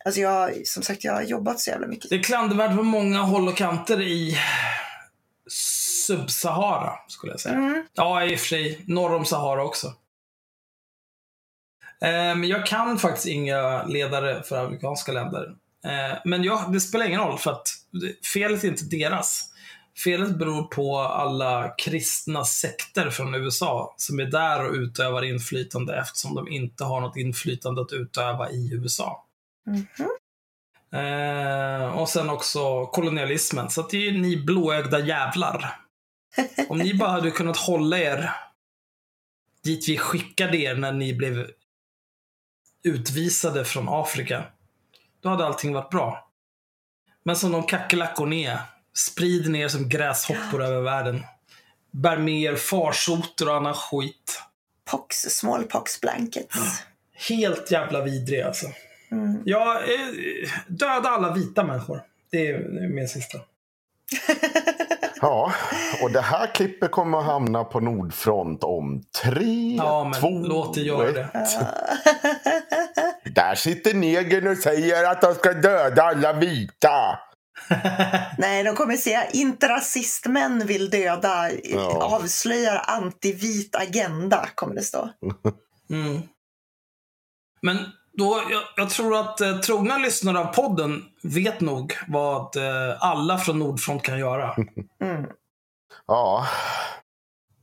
Alltså 0.05 0.20
jag, 0.20 0.67
som 0.67 0.82
sagt, 0.82 1.05
jag 1.05 1.12
har 1.12 1.23
jobbat 1.23 1.61
så 1.61 1.70
jävla 1.70 1.87
mycket. 1.87 2.11
Det 2.11 2.17
är 2.17 2.23
klandervärt 2.23 2.76
på 2.76 2.82
många 2.82 3.23
håll 3.23 3.49
och 3.49 3.56
kanter 3.56 4.00
i 4.03 4.38
Sub-Sahara, 6.06 6.93
skulle 7.08 7.32
jag 7.32 7.41
säga. 7.41 7.55
Mm, 7.55 7.86
Ja, 7.93 8.25
i 8.25 8.34
och 8.34 8.39
för 8.39 8.46
sig. 8.46 8.84
Norr 8.86 9.15
om 9.15 9.25
Sahara 9.25 9.65
också. 9.65 9.86
Eh, 12.03 12.34
Men 12.36 12.44
jag 12.44 12.67
kan 12.67 12.98
faktiskt 12.98 13.27
inga 13.27 13.82
ledare 13.84 14.43
för 14.43 14.67
afrikanska 14.67 15.13
länder. 15.13 15.55
Eh, 15.84 16.19
Men 16.25 16.44
jag, 16.44 16.72
det 16.72 16.81
spelar 16.81 17.06
ingen 17.06 17.20
roll, 17.20 17.39
för 17.39 17.51
att 17.51 17.69
felet 18.32 18.65
är 18.65 18.69
inte 18.69 18.84
deras. 18.84 19.52
Felet 19.99 20.39
beror 20.39 20.63
på 20.63 20.99
alla 20.99 21.75
kristna 21.79 22.44
sekter 22.44 23.11
från 23.11 23.34
USA 23.34 23.94
som 23.96 24.20
är 24.20 24.25
där 24.25 24.65
och 24.65 24.72
utövar 24.72 25.22
inflytande 25.22 25.96
eftersom 25.96 26.34
de 26.34 26.49
inte 26.49 26.84
har 26.84 27.01
något 27.01 27.17
inflytande 27.17 27.81
att 27.82 27.93
utöva 27.93 28.51
i 28.51 28.72
USA. 28.72 29.27
mhm. 29.67 30.08
Eh, 30.94 31.99
och 31.99 32.08
sen 32.08 32.31
också 32.31 32.87
kolonialismen. 32.87 33.70
Så 33.70 33.82
det 33.82 33.96
är 33.96 34.01
ju 34.01 34.19
ni 34.19 34.37
blåögda 34.37 34.99
jävlar. 34.99 35.77
Om 36.69 36.79
ni 36.79 36.94
bara 36.94 37.11
hade 37.11 37.31
kunnat 37.31 37.56
hålla 37.56 37.99
er 37.99 38.31
dit 39.65 39.89
vi 39.89 39.99
skickade 39.99 40.56
er 40.56 40.75
när 40.75 40.93
ni 40.93 41.15
blev 41.15 41.51
utvisade 42.84 43.65
från 43.65 43.89
Afrika. 43.89 44.44
Då 45.20 45.29
hade 45.29 45.46
allting 45.46 45.72
varit 45.72 45.91
bra. 45.91 46.31
Men 47.25 47.37
som 47.37 47.53
de 47.53 47.63
kackerlackor 47.63 48.27
ni 48.27 48.44
är, 48.44 48.61
sprider 48.96 49.51
ner 49.51 49.69
som 49.69 49.89
gräshoppor 49.89 50.63
över 50.63 50.81
världen. 50.81 51.22
Bär 51.91 52.17
med 52.17 52.43
er 52.43 52.56
farsoter 52.56 53.49
och 53.49 53.56
annan 53.56 53.75
skit. 53.75 54.43
Pox, 54.91 55.17
smallpox 55.17 56.01
blankets. 56.01 56.56
Helt 57.29 57.70
jävla 57.70 58.03
vidriga 58.03 58.46
alltså. 58.46 58.67
Mm. 59.11 59.43
Ja, 59.44 59.81
eh, 59.82 60.51
döda 60.67 61.08
alla 61.08 61.32
vita 61.32 61.65
människor. 61.65 62.03
Det 62.31 62.46
är, 62.49 62.58
det 62.58 62.84
är 62.84 62.89
min 62.89 63.08
sista. 63.08 63.39
ja, 65.20 65.53
och 66.03 66.11
det 66.11 66.20
här 66.20 66.46
klippet 66.55 66.91
kommer 66.91 67.19
att 67.19 67.25
hamna 67.25 67.65
på 67.65 67.81
Nordfront 67.81 68.65
om 68.65 69.03
tre, 69.22 69.75
Ja, 69.77 70.05
men 70.05 70.20
två, 70.20 70.29
låt 70.29 70.75
det 70.75 70.81
göra 70.81 71.08
ett. 71.08 71.15
det. 71.15 71.31
Där 73.31 73.55
sitter 73.55 73.94
negern 73.94 74.46
och 74.46 74.56
säger 74.56 75.11
att 75.11 75.20
de 75.20 75.34
ska 75.34 75.53
döda 75.53 76.03
alla 76.03 76.32
vita. 76.32 77.19
Nej, 78.38 78.64
de 78.64 78.74
kommer 78.76 78.96
säga 78.96 79.26
inte 79.31 79.69
rasistmän 79.69 80.67
vill 80.67 80.91
döda, 80.91 81.50
Ja. 81.64 82.02
avslöjar 82.02 82.82
antivit 82.86 83.76
agenda, 83.76 84.48
kommer 84.55 84.74
det 84.74 84.82
stå. 84.82 85.08
Mm. 85.91 86.22
Men 87.62 87.79
Då, 88.19 88.43
jag, 88.50 88.62
jag 88.76 88.91
tror 88.91 89.17
att 89.20 89.41
eh, 89.41 89.58
trogna 89.58 89.98
lyssnare 89.98 90.38
av 90.38 90.44
podden 90.44 91.05
vet 91.22 91.60
nog 91.60 91.94
vad 92.08 92.56
eh, 92.56 92.96
alla 93.00 93.38
från 93.38 93.58
Nordfront 93.58 94.02
kan 94.02 94.19
göra. 94.19 94.56
Mm. 95.02 95.26
Ja. 96.06 96.46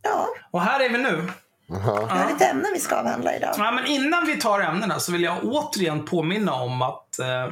Ja, 0.01 0.27
Och 0.51 0.61
här 0.61 0.79
är 0.79 0.89
vi 0.89 0.97
nu. 0.97 1.31
vi 1.67 1.75
har 1.75 2.31
lite 2.31 2.45
ämnen 2.45 2.71
vi 2.73 2.79
ska 2.79 2.95
avhandla 2.95 3.35
idag. 3.35 3.55
Ja, 3.57 3.71
men 3.71 3.85
innan 3.85 4.25
vi 4.25 4.35
tar 4.41 4.59
ämnena 4.59 4.99
så 4.99 5.11
vill 5.11 5.23
jag 5.23 5.43
återigen 5.43 6.05
påminna 6.05 6.53
om 6.53 6.81
att 6.81 7.19
eh, 7.19 7.47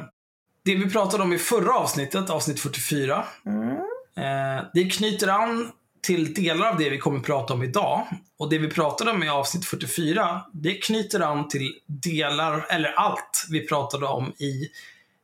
det 0.68 0.74
vi 0.74 0.90
pratade 0.90 1.22
om 1.22 1.32
i 1.32 1.38
förra 1.38 1.74
avsnittet, 1.74 2.30
avsnitt 2.30 2.60
44, 2.60 3.24
Mm. 3.46 3.70
eh, 4.16 4.64
det 4.74 4.84
knyter 4.90 5.28
an 5.28 5.72
till 6.00 6.34
delar 6.34 6.66
av 6.70 6.78
det 6.78 6.90
vi 6.90 6.98
kommer 6.98 7.20
prata 7.20 7.54
om 7.54 7.62
idag. 7.62 8.06
Och 8.38 8.50
det 8.50 8.58
vi 8.58 8.68
pratade 8.70 9.10
om 9.10 9.22
i 9.22 9.28
avsnitt 9.28 9.64
44, 9.64 10.42
det 10.52 10.74
knyter 10.74 11.20
an 11.20 11.48
till 11.48 11.74
delar, 11.86 12.66
eller 12.70 12.88
allt, 12.92 13.46
vi 13.50 13.66
pratade 13.66 14.06
om 14.06 14.32
i 14.38 14.68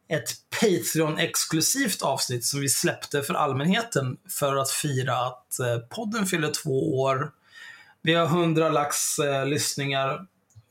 ett 0.08 0.30
Patreon-exklusivt 0.60 2.02
avsnitt 2.02 2.44
som 2.44 2.60
vi 2.60 2.68
släppte 2.68 3.22
för 3.22 3.34
allmänheten 3.34 4.16
för 4.28 4.56
att 4.56 4.70
fira 4.70 5.16
att 5.26 5.58
eh, 5.58 5.78
podden 5.90 6.26
fyller 6.26 6.50
två 6.50 7.00
år. 7.00 7.30
Vi 8.02 8.14
har 8.14 8.26
100 8.26 8.68
lax 8.68 9.18
eh, 9.18 9.46
lyssningar 9.46 10.10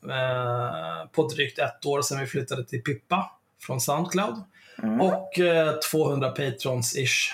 eh, 0.10 1.08
på 1.12 1.28
drygt 1.28 1.60
ett 1.60 1.86
år 1.86 2.02
sedan 2.02 2.20
vi 2.20 2.28
flyttade 2.28 2.66
till 2.66 2.84
Pippa 2.84 3.32
från 3.62 3.82
Soundcloud. 3.82 4.44
Och 5.02 5.40
eh, 5.40 5.74
200 5.92 6.32
patrons-ish. 6.32 7.32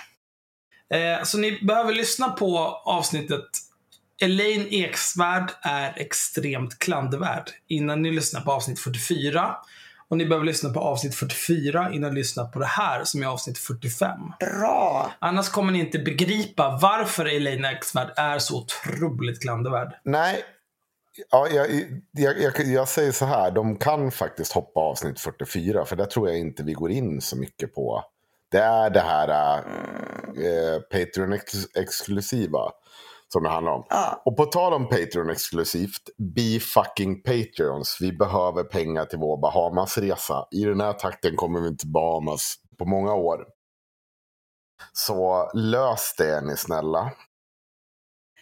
Eh, 0.93 1.23
så 1.23 1.37
ni 1.37 1.59
behöver 1.61 1.93
lyssna 1.93 2.29
på 2.29 2.57
avsnittet 2.85 3.45
Elaine 4.21 4.67
Eksvärd 4.71 5.51
är 5.61 5.93
extremt 5.95 6.79
klandervärd 6.79 7.49
innan 7.67 8.01
ni 8.01 8.11
lyssnar 8.11 8.41
på 8.41 8.51
avsnitt 8.51 8.79
44. 8.79 9.55
Och 10.09 10.17
ni 10.17 10.25
behöver 10.25 10.45
lyssna 10.45 10.69
på 10.69 10.79
avsnitt 10.79 11.15
44 11.15 11.91
innan 11.93 12.13
ni 12.13 12.19
lyssnar 12.19 12.45
på 12.45 12.59
det 12.59 12.65
här 12.65 13.03
som 13.03 13.23
är 13.23 13.27
avsnitt 13.27 13.57
45. 13.57 14.19
Bra! 14.39 15.11
Annars 15.19 15.49
kommer 15.49 15.71
ni 15.71 15.79
inte 15.79 15.99
begripa 15.99 16.79
varför 16.81 17.25
Elaine 17.25 17.65
Eksvärd 17.65 18.13
är 18.15 18.39
så 18.39 18.57
otroligt 18.57 19.41
klandervärd. 19.41 19.93
Nej. 20.03 20.43
Ja, 21.29 21.47
jag, 21.47 21.67
jag, 22.11 22.41
jag, 22.41 22.59
jag 22.59 22.87
säger 22.87 23.11
så 23.11 23.25
här, 23.25 23.51
de 23.51 23.77
kan 23.77 24.11
faktiskt 24.11 24.53
hoppa 24.53 24.79
avsnitt 24.79 25.19
44, 25.19 25.85
för 25.85 25.95
där 25.95 26.05
tror 26.05 26.29
jag 26.29 26.39
inte 26.39 26.63
vi 26.63 26.73
går 26.73 26.91
in 26.91 27.21
så 27.21 27.37
mycket 27.37 27.75
på. 27.75 28.03
Det 28.51 28.57
är 28.57 28.89
det 28.89 28.99
här 28.99 29.57
äh, 29.57 30.81
Patreon-exklusiva 30.91 32.71
som 33.33 33.43
det 33.43 33.49
handlar 33.49 33.71
om. 33.71 33.85
Ja. 33.89 34.21
Och 34.25 34.37
på 34.37 34.45
tal 34.45 34.73
om 34.73 34.87
Patreon-exklusivt, 34.87 36.09
be 36.17 36.59
fucking 36.59 37.21
Patreons. 37.21 37.97
Vi 38.01 38.13
behöver 38.13 38.63
pengar 38.63 39.05
till 39.05 39.19
vår 39.19 39.37
Bahamas-resa. 39.37 40.47
I 40.51 40.63
den 40.63 40.81
här 40.81 40.93
takten 40.93 41.35
kommer 41.35 41.61
vi 41.61 41.67
inte 41.67 41.81
till 41.81 41.91
Bahamas 41.91 42.55
på 42.77 42.85
många 42.85 43.13
år. 43.13 43.45
Så 44.93 45.51
lös 45.53 46.15
det 46.17 46.29
är 46.29 46.41
ni 46.41 46.57
snälla. 46.57 47.11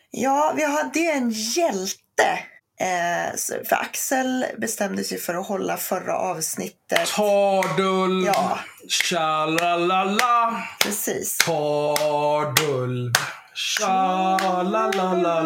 Ja, 0.10 0.54
vi 0.56 0.64
hade 0.66 1.00
en 1.00 1.30
hjälte. 1.30 2.40
Eh, 2.80 3.36
för 3.70 3.76
Axel 3.76 4.46
bestämde 4.58 5.04
sig 5.04 5.18
för 5.20 5.36
att 5.36 5.48
hålla 5.48 5.78
förra 5.78 6.18
avsnittet. 6.18 7.08
Tardulv, 7.16 8.26
Ja. 8.26 8.60
tjalalala, 8.90 10.64
Precis. 10.84 11.38
Tardulv, 11.38 13.14
tjalalalala, 13.56 15.46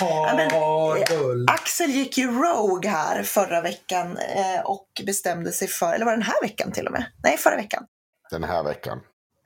Ja, 0.00 0.32
men, 0.36 0.50
Tardulv. 0.50 1.46
Axel 1.50 1.90
gick 1.90 2.18
ju 2.18 2.26
rogue 2.30 2.90
här 2.90 3.22
förra 3.22 3.60
veckan 3.60 4.16
eh, 4.16 4.60
och 4.64 4.86
bestämde 5.06 5.52
sig 5.52 5.68
för, 5.68 5.92
eller 5.94 6.04
var 6.04 6.12
det 6.12 6.18
den 6.18 6.26
här 6.26 6.42
veckan 6.42 6.72
till 6.72 6.86
och 6.86 6.92
med? 6.92 7.04
Nej, 7.24 7.36
förra 7.38 7.56
veckan. 7.56 7.84
Den 8.30 8.44
här 8.44 8.62
veckan. 8.62 8.98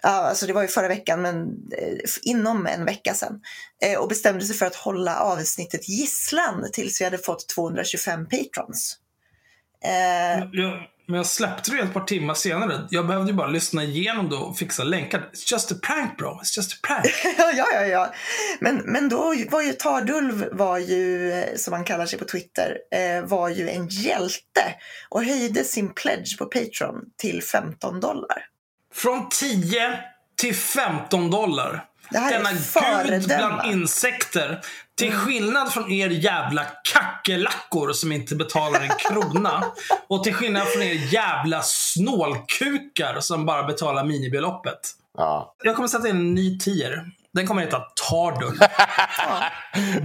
Alltså 0.06 0.46
det 0.46 0.52
var 0.52 0.62
ju 0.62 0.68
förra 0.68 0.88
veckan, 0.88 1.22
men 1.22 1.36
eh, 1.78 1.98
inom 2.22 2.66
en 2.66 2.84
vecka 2.84 3.14
sedan. 3.14 3.40
Eh, 3.82 3.98
och 3.98 4.08
bestämde 4.08 4.44
sig 4.44 4.56
för 4.56 4.66
att 4.66 4.76
hålla 4.76 5.16
avsnittet 5.20 5.88
gisslan 5.88 6.70
tills 6.72 7.00
vi 7.00 7.04
hade 7.04 7.18
fått 7.18 7.48
225 7.48 8.28
patrons. 8.28 8.98
Eh, 9.84 10.44
Jag, 10.52 10.72
men 11.08 11.16
jag 11.16 11.26
släppte 11.26 11.70
det 11.70 11.82
ett 11.82 11.92
par 11.92 12.04
timmar 12.04 12.34
senare. 12.34 12.86
Jag 12.90 13.06
behövde 13.06 13.30
ju 13.30 13.36
bara 13.36 13.46
lyssna 13.46 13.84
igenom 13.84 14.30
det 14.30 14.36
och 14.36 14.58
fixa 14.58 14.84
länkar. 14.84 15.30
It's 15.32 15.52
just 15.52 15.72
a 15.72 15.74
prank 15.82 16.18
bro. 16.18 16.28
It's 16.28 16.56
just 16.56 16.72
a 16.72 16.76
prank. 16.86 17.06
ja, 17.38 17.70
ja, 17.74 17.86
ja. 17.86 18.14
Men, 18.60 18.76
men 18.76 19.08
då 19.08 19.34
var 19.50 19.62
ju 19.62 19.72
Tardulv, 19.72 20.48
var 20.52 20.78
ju, 20.78 21.32
som 21.56 21.72
han 21.72 21.84
kallar 21.84 22.06
sig 22.06 22.18
på 22.18 22.24
Twitter, 22.24 22.78
var 23.26 23.48
ju 23.48 23.68
en 23.68 23.88
hjälte 23.88 24.74
och 25.08 25.24
höjde 25.24 25.64
sin 25.64 25.94
pledge 25.94 26.38
på 26.38 26.44
Patreon 26.44 26.94
till 27.16 27.42
15 27.42 28.00
dollar. 28.00 28.55
Från 28.96 29.28
10 29.28 29.98
till 30.36 30.54
15 30.54 31.30
dollar. 31.30 31.84
Det 32.10 32.18
här 32.18 32.32
är 32.32 32.38
Denna 32.38 33.18
gud 33.18 33.26
bland 33.26 33.72
insekter. 33.72 34.60
Till 34.98 35.12
skillnad 35.12 35.72
från 35.72 35.92
er 35.92 36.08
jävla 36.08 36.66
kackerlackor 36.92 37.92
som 37.92 38.12
inte 38.12 38.34
betalar 38.36 38.80
en 38.80 38.90
krona. 38.98 39.64
och 40.08 40.24
till 40.24 40.34
skillnad 40.34 40.68
från 40.68 40.82
er 40.82 41.12
jävla 41.12 41.62
snålkukar 41.62 43.20
som 43.20 43.46
bara 43.46 43.62
betalar 43.62 44.04
minibeloppet. 44.04 44.80
Ja. 45.18 45.54
Jag 45.62 45.76
kommer 45.76 45.88
sätta 45.88 46.08
in 46.08 46.16
en 46.16 46.34
ny 46.34 46.58
tier. 46.58 47.04
Den 47.36 47.46
kommer 47.46 47.62
heta 47.62 47.80
Tardulv. 48.08 48.58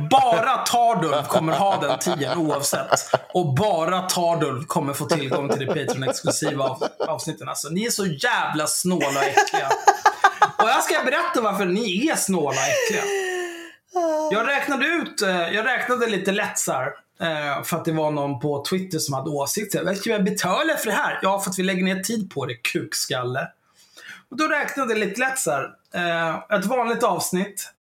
Bara 0.10 0.58
Tardulv 0.58 1.24
kommer 1.24 1.54
ha 1.54 1.82
den 1.82 2.00
tian 2.00 2.38
oavsett. 2.38 2.90
Och 3.34 3.56
bara 3.56 4.02
Tardulv 4.02 4.66
kommer 4.66 4.94
få 4.94 5.06
tillgång 5.06 5.50
till 5.50 5.60
det 5.60 5.74
Patreon-exklusiva 5.74 6.64
av, 6.64 6.84
avsnitten. 7.08 7.50
Alltså, 7.50 7.70
ni 7.70 7.86
är 7.86 7.90
så 7.90 8.06
jävla 8.06 8.68
snåla 8.68 9.08
och 9.08 9.24
äckliga. 9.24 9.70
Och 10.58 10.70
jag 10.70 10.84
ska 10.84 11.04
berätta 11.04 11.42
varför 11.42 11.66
ni 11.66 12.08
är 12.08 12.16
snåla 12.16 12.58
och 12.62 12.68
äckliga. 12.68 13.04
Jag 14.32 14.48
räknade 14.48 14.86
ut, 14.86 15.22
eh, 15.22 15.54
jag 15.56 15.66
räknade 15.66 16.08
lite 16.08 16.32
lätt 16.32 16.60
så 16.60 16.72
här, 16.72 16.88
eh, 17.22 17.64
För 17.64 17.78
att 17.78 17.86
det 17.86 17.92
var 17.92 18.12
någon 18.12 18.40
på 18.40 18.66
Twitter 18.70 19.00
som 19.00 19.14
hade 19.14 19.30
åsikter. 19.30 19.84
Vad 19.84 19.98
ska 19.98 20.10
jag 20.10 20.24
betala 20.24 20.78
för 20.78 20.86
det 20.86 20.96
här? 20.96 21.20
Ja, 21.22 21.40
för 21.40 21.50
att 21.50 21.60
vi 21.60 21.64
lägger 21.64 21.84
ner 21.84 22.00
tid 22.04 22.32
på 22.34 22.46
det, 22.46 22.56
kukskalle. 22.56 23.48
Och 24.32 24.38
då 24.38 24.48
räknade 24.48 24.94
jag 24.94 25.00
lite 25.00 25.20
lätt 25.20 25.40
så 25.40 25.52
här 25.52 25.81
eh, 25.96 26.58
Ett 26.58 26.66
vanligt 26.66 27.04
avsnitt. 27.04 27.74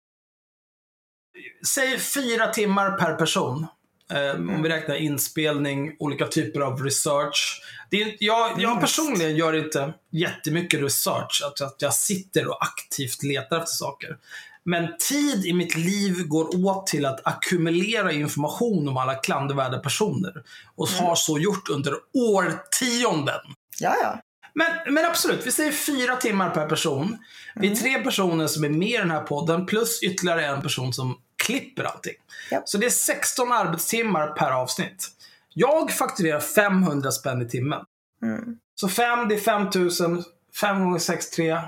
Säg 1.67 1.99
fyra 1.99 2.47
timmar 2.47 2.91
per 2.91 3.13
person. 3.15 3.67
Eh, 4.13 4.31
Om 4.31 4.61
vi 4.63 4.69
räknar 4.69 4.95
inspelning, 4.95 5.95
olika 5.99 6.27
typer 6.27 6.59
av 6.59 6.83
research. 6.83 7.61
Det 7.91 8.01
är, 8.01 8.15
jag, 8.19 8.51
jag 8.61 8.69
Minst. 8.69 8.81
personligen 8.81 9.35
gör 9.35 9.53
inte 9.65 9.93
jättemycket 10.11 10.81
research. 10.81 11.43
Att, 11.45 11.61
att 11.61 11.75
jag 11.81 11.93
sitter 11.93 12.47
och 12.47 12.63
aktivt 12.63 13.23
letar 13.23 13.57
efter 13.57 13.75
saker. 13.75 14.17
Men 14.63 14.97
tid 15.09 15.45
i 15.45 15.53
mitt 15.53 15.75
liv 15.75 16.27
går 16.27 16.65
åt 16.65 16.87
till 16.87 17.05
att 17.05 17.27
ackumulera 17.27 18.11
information 18.11 18.87
om 18.87 18.97
alla 18.97 19.15
klandervärda 19.15 19.79
personer. 19.79 20.43
Och 20.75 20.87
har 20.87 21.15
så 21.15 21.39
gjort 21.39 21.69
under 21.69 21.93
årtionden. 22.13 23.39
Ja, 23.79 23.95
ja. 24.03 24.21
Men, 24.53 24.93
men 24.93 25.05
absolut, 25.05 25.47
vi 25.47 25.51
säger 25.51 25.71
fyra 25.71 26.15
timmar 26.15 26.49
per 26.49 26.69
person. 26.69 27.17
Vi 27.55 27.71
är 27.71 27.75
tre 27.75 28.03
personer 28.03 28.47
som 28.47 28.63
är 28.63 28.69
med 28.69 28.89
i 28.89 28.97
den 28.97 29.11
här 29.11 29.21
podden, 29.21 29.65
plus 29.65 30.03
ytterligare 30.03 30.45
en 30.45 30.61
person 30.61 30.93
som 30.93 31.17
klipper 31.43 31.83
allting. 31.83 32.13
Japp. 32.51 32.69
Så 32.69 32.77
det 32.77 32.85
är 32.85 32.89
16 32.89 33.51
arbetstimmar 33.51 34.27
per 34.27 34.51
avsnitt. 34.51 35.07
Jag 35.53 35.91
fakturerar 35.91 36.39
500 36.39 37.11
spänn 37.11 37.41
i 37.41 37.49
timmen. 37.49 37.81
Mm. 38.23 38.57
Så 38.75 38.89
5, 38.89 39.27
det 39.27 39.35
är 39.35 39.39
5000. 39.39 40.23
5 40.61 40.79
gånger 40.79 40.99
6, 40.99 41.29
3. 41.29 41.61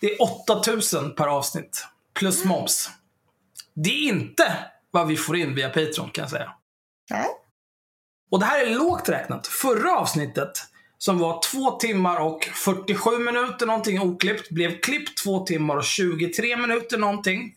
Det 0.00 0.12
är 0.14 0.22
8000 0.22 1.14
per 1.14 1.26
avsnitt. 1.26 1.86
Plus 2.14 2.44
moms. 2.44 2.90
Det 3.74 3.90
är 3.90 4.08
inte 4.08 4.56
vad 4.90 5.06
vi 5.06 5.16
får 5.16 5.36
in 5.36 5.54
via 5.54 5.68
Patreon 5.68 6.10
kan 6.10 6.22
jag 6.22 6.30
säga. 6.30 6.52
Nej. 7.10 7.26
Och 8.30 8.38
det 8.38 8.46
här 8.46 8.66
är 8.66 8.74
lågt 8.74 9.08
räknat. 9.08 9.46
Förra 9.46 9.96
avsnittet, 9.96 10.50
som 11.02 11.18
var 11.18 11.42
två 11.42 11.70
timmar 11.70 12.16
och 12.16 12.44
47 12.44 13.18
minuter 13.18 13.66
någonting 13.66 14.00
oklippt, 14.00 14.50
blev 14.50 14.80
klippt 14.80 15.22
två 15.22 15.46
timmar 15.46 15.76
och 15.76 15.84
23 15.84 16.56
minuter 16.56 16.98
någonting. 16.98 17.54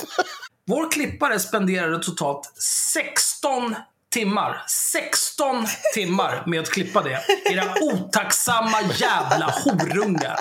Vår 0.66 0.90
klippare 0.90 1.38
spenderade 1.38 1.98
totalt 1.98 2.52
16 2.92 3.74
timmar. 4.12 4.62
16 4.92 5.66
timmar 5.94 6.42
med 6.46 6.60
att 6.60 6.70
klippa 6.70 7.02
det. 7.02 7.20
Era 7.52 7.64
otacksamma 7.82 8.80
jävla 8.96 9.54
horungar. 9.64 10.40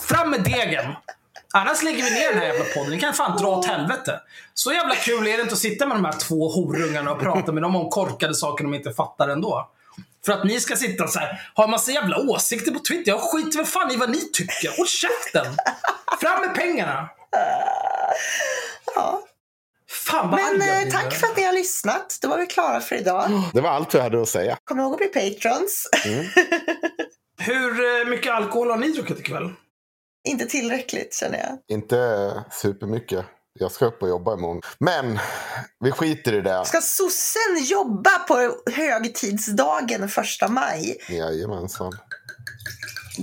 Fram 0.00 0.30
med 0.30 0.44
degen. 0.44 0.94
Annars 1.54 1.82
lägger 1.82 2.04
vi 2.04 2.10
ner 2.10 2.28
den 2.30 2.38
här 2.38 2.46
jävla 2.46 2.64
podden. 2.74 2.90
Ni 2.90 3.00
kan 3.00 3.14
fan 3.14 3.38
dra 3.38 3.48
åt 3.48 3.66
helvete. 3.66 4.20
Så 4.54 4.72
jävla 4.72 4.94
kul 4.94 5.26
är 5.26 5.36
det 5.36 5.42
inte 5.42 5.52
att 5.54 5.58
sitta 5.58 5.86
med 5.86 5.96
de 5.96 6.04
här 6.04 6.12
två 6.12 6.48
horungarna 6.48 7.12
och 7.12 7.20
prata 7.20 7.52
med 7.52 7.62
dem 7.62 7.76
om 7.76 7.90
korkade 7.90 8.34
saker 8.34 8.64
de 8.64 8.74
inte 8.74 8.92
fattar 8.92 9.28
ändå. 9.28 9.70
För 10.28 10.32
att 10.32 10.44
ni 10.44 10.60
ska 10.60 10.76
sitta 10.76 11.06
så 11.06 11.18
här, 11.18 11.50
ha 11.54 11.64
en 11.64 11.70
massa 11.70 11.92
jävla 11.92 12.18
åsikter 12.18 12.72
på 12.72 12.78
Twitter. 12.78 13.10
Jag 13.12 13.20
skiter 13.20 13.58
väl 13.58 13.66
fan 13.66 13.92
i 13.92 13.96
vad 13.96 14.10
ni 14.10 14.20
tycker. 14.32 14.76
Håll 14.76 14.86
käften! 14.86 15.56
Fram 16.20 16.40
med 16.40 16.54
pengarna! 16.54 17.08
Ja. 18.94 19.22
Fan 19.90 20.30
vad 20.30 20.40
Men 20.40 20.86
eh, 20.86 20.92
tack 20.92 21.14
för 21.14 21.26
att 21.26 21.36
ni 21.36 21.42
har 21.42 21.52
lyssnat. 21.52 22.18
Då 22.22 22.28
var 22.28 22.38
vi 22.38 22.46
klara 22.46 22.80
för 22.80 22.96
idag. 22.96 23.30
Det 23.52 23.60
var 23.60 23.70
allt 23.70 23.94
vi 23.94 24.00
hade 24.00 24.22
att 24.22 24.28
säga. 24.28 24.58
Kom 24.64 24.80
ihåg 24.80 24.92
att 24.92 24.98
bli 24.98 25.08
patrons. 25.08 25.88
Hur 27.40 28.00
eh, 28.00 28.08
mycket 28.08 28.32
alkohol 28.32 28.70
har 28.70 28.76
ni 28.76 28.92
druckit 28.92 29.18
ikväll? 29.18 29.52
Inte 30.28 30.46
tillräckligt 30.46 31.14
känner 31.14 31.38
jag. 31.38 31.76
Inte 31.76 32.32
supermycket. 32.50 33.24
Jag 33.60 33.72
ska 33.72 33.86
upp 33.86 34.02
och 34.02 34.08
jobba 34.08 34.34
imorgon. 34.34 34.60
Men 34.78 35.18
vi 35.80 35.90
skiter 35.90 36.32
i 36.32 36.40
det. 36.40 36.64
Ska 36.64 36.80
sossen 36.80 37.64
jobba 37.64 38.10
på 38.28 38.54
högtidsdagen 38.72 40.08
första 40.08 40.48
maj? 40.48 40.96
Jajamensan. 41.08 41.92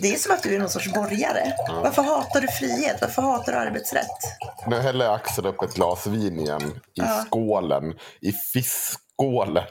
Det 0.02 0.14
är 0.14 0.18
som 0.18 0.34
att 0.34 0.44
du 0.44 0.56
är 0.56 0.60
någon 0.60 0.70
sorts 0.70 0.94
borgare. 0.94 1.54
Varför 1.84 2.02
hatar 2.02 2.42
du 2.42 2.48
frihet? 2.48 2.98
Varför 3.02 3.22
hatar 3.22 3.52
du 3.52 3.58
arbetsrätt? 3.58 4.08
Nu 4.68 4.80
häller 4.80 5.10
Axel 5.10 5.46
upp 5.46 5.62
ett 5.62 5.74
glas 5.76 6.08
vin 6.08 6.40
igen 6.40 6.62
i 6.64 6.72
Ja. 6.94 7.24
skålen. 7.28 7.84
I 8.22 8.32
fiskskålen. 8.32 9.64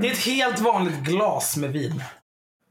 Det 0.00 0.08
är 0.08 0.12
ett 0.12 0.18
helt 0.18 0.60
vanligt 0.60 0.98
glas 0.98 1.56
med 1.56 1.70
vin. 1.70 2.02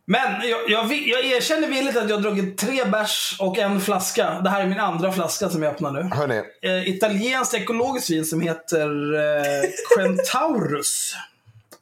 Men 0.07 0.49
jag, 0.49 0.69
jag, 0.69 0.91
jag 0.91 1.25
erkänner 1.25 1.67
villigt 1.67 1.97
att 1.97 2.09
jag 2.09 2.17
har 2.17 2.21
druckit 2.21 2.57
tre 2.57 2.85
bärs 2.85 3.35
och 3.39 3.57
en 3.57 3.81
flaska. 3.81 4.41
Det 4.43 4.49
här 4.49 4.61
är 4.61 4.67
min 4.67 4.79
andra 4.79 5.11
flaska 5.11 5.49
som 5.49 5.63
jag 5.63 5.71
öppnar 5.71 5.91
nu. 5.91 6.09
Hörni, 6.15 6.41
Eh, 6.61 6.89
italienskt 6.89 7.53
ekologiskt 7.53 8.09
vin 8.09 8.25
som 8.25 8.41
heter 8.41 9.13
eh, 9.15 9.69
Centaurus. 9.97 11.15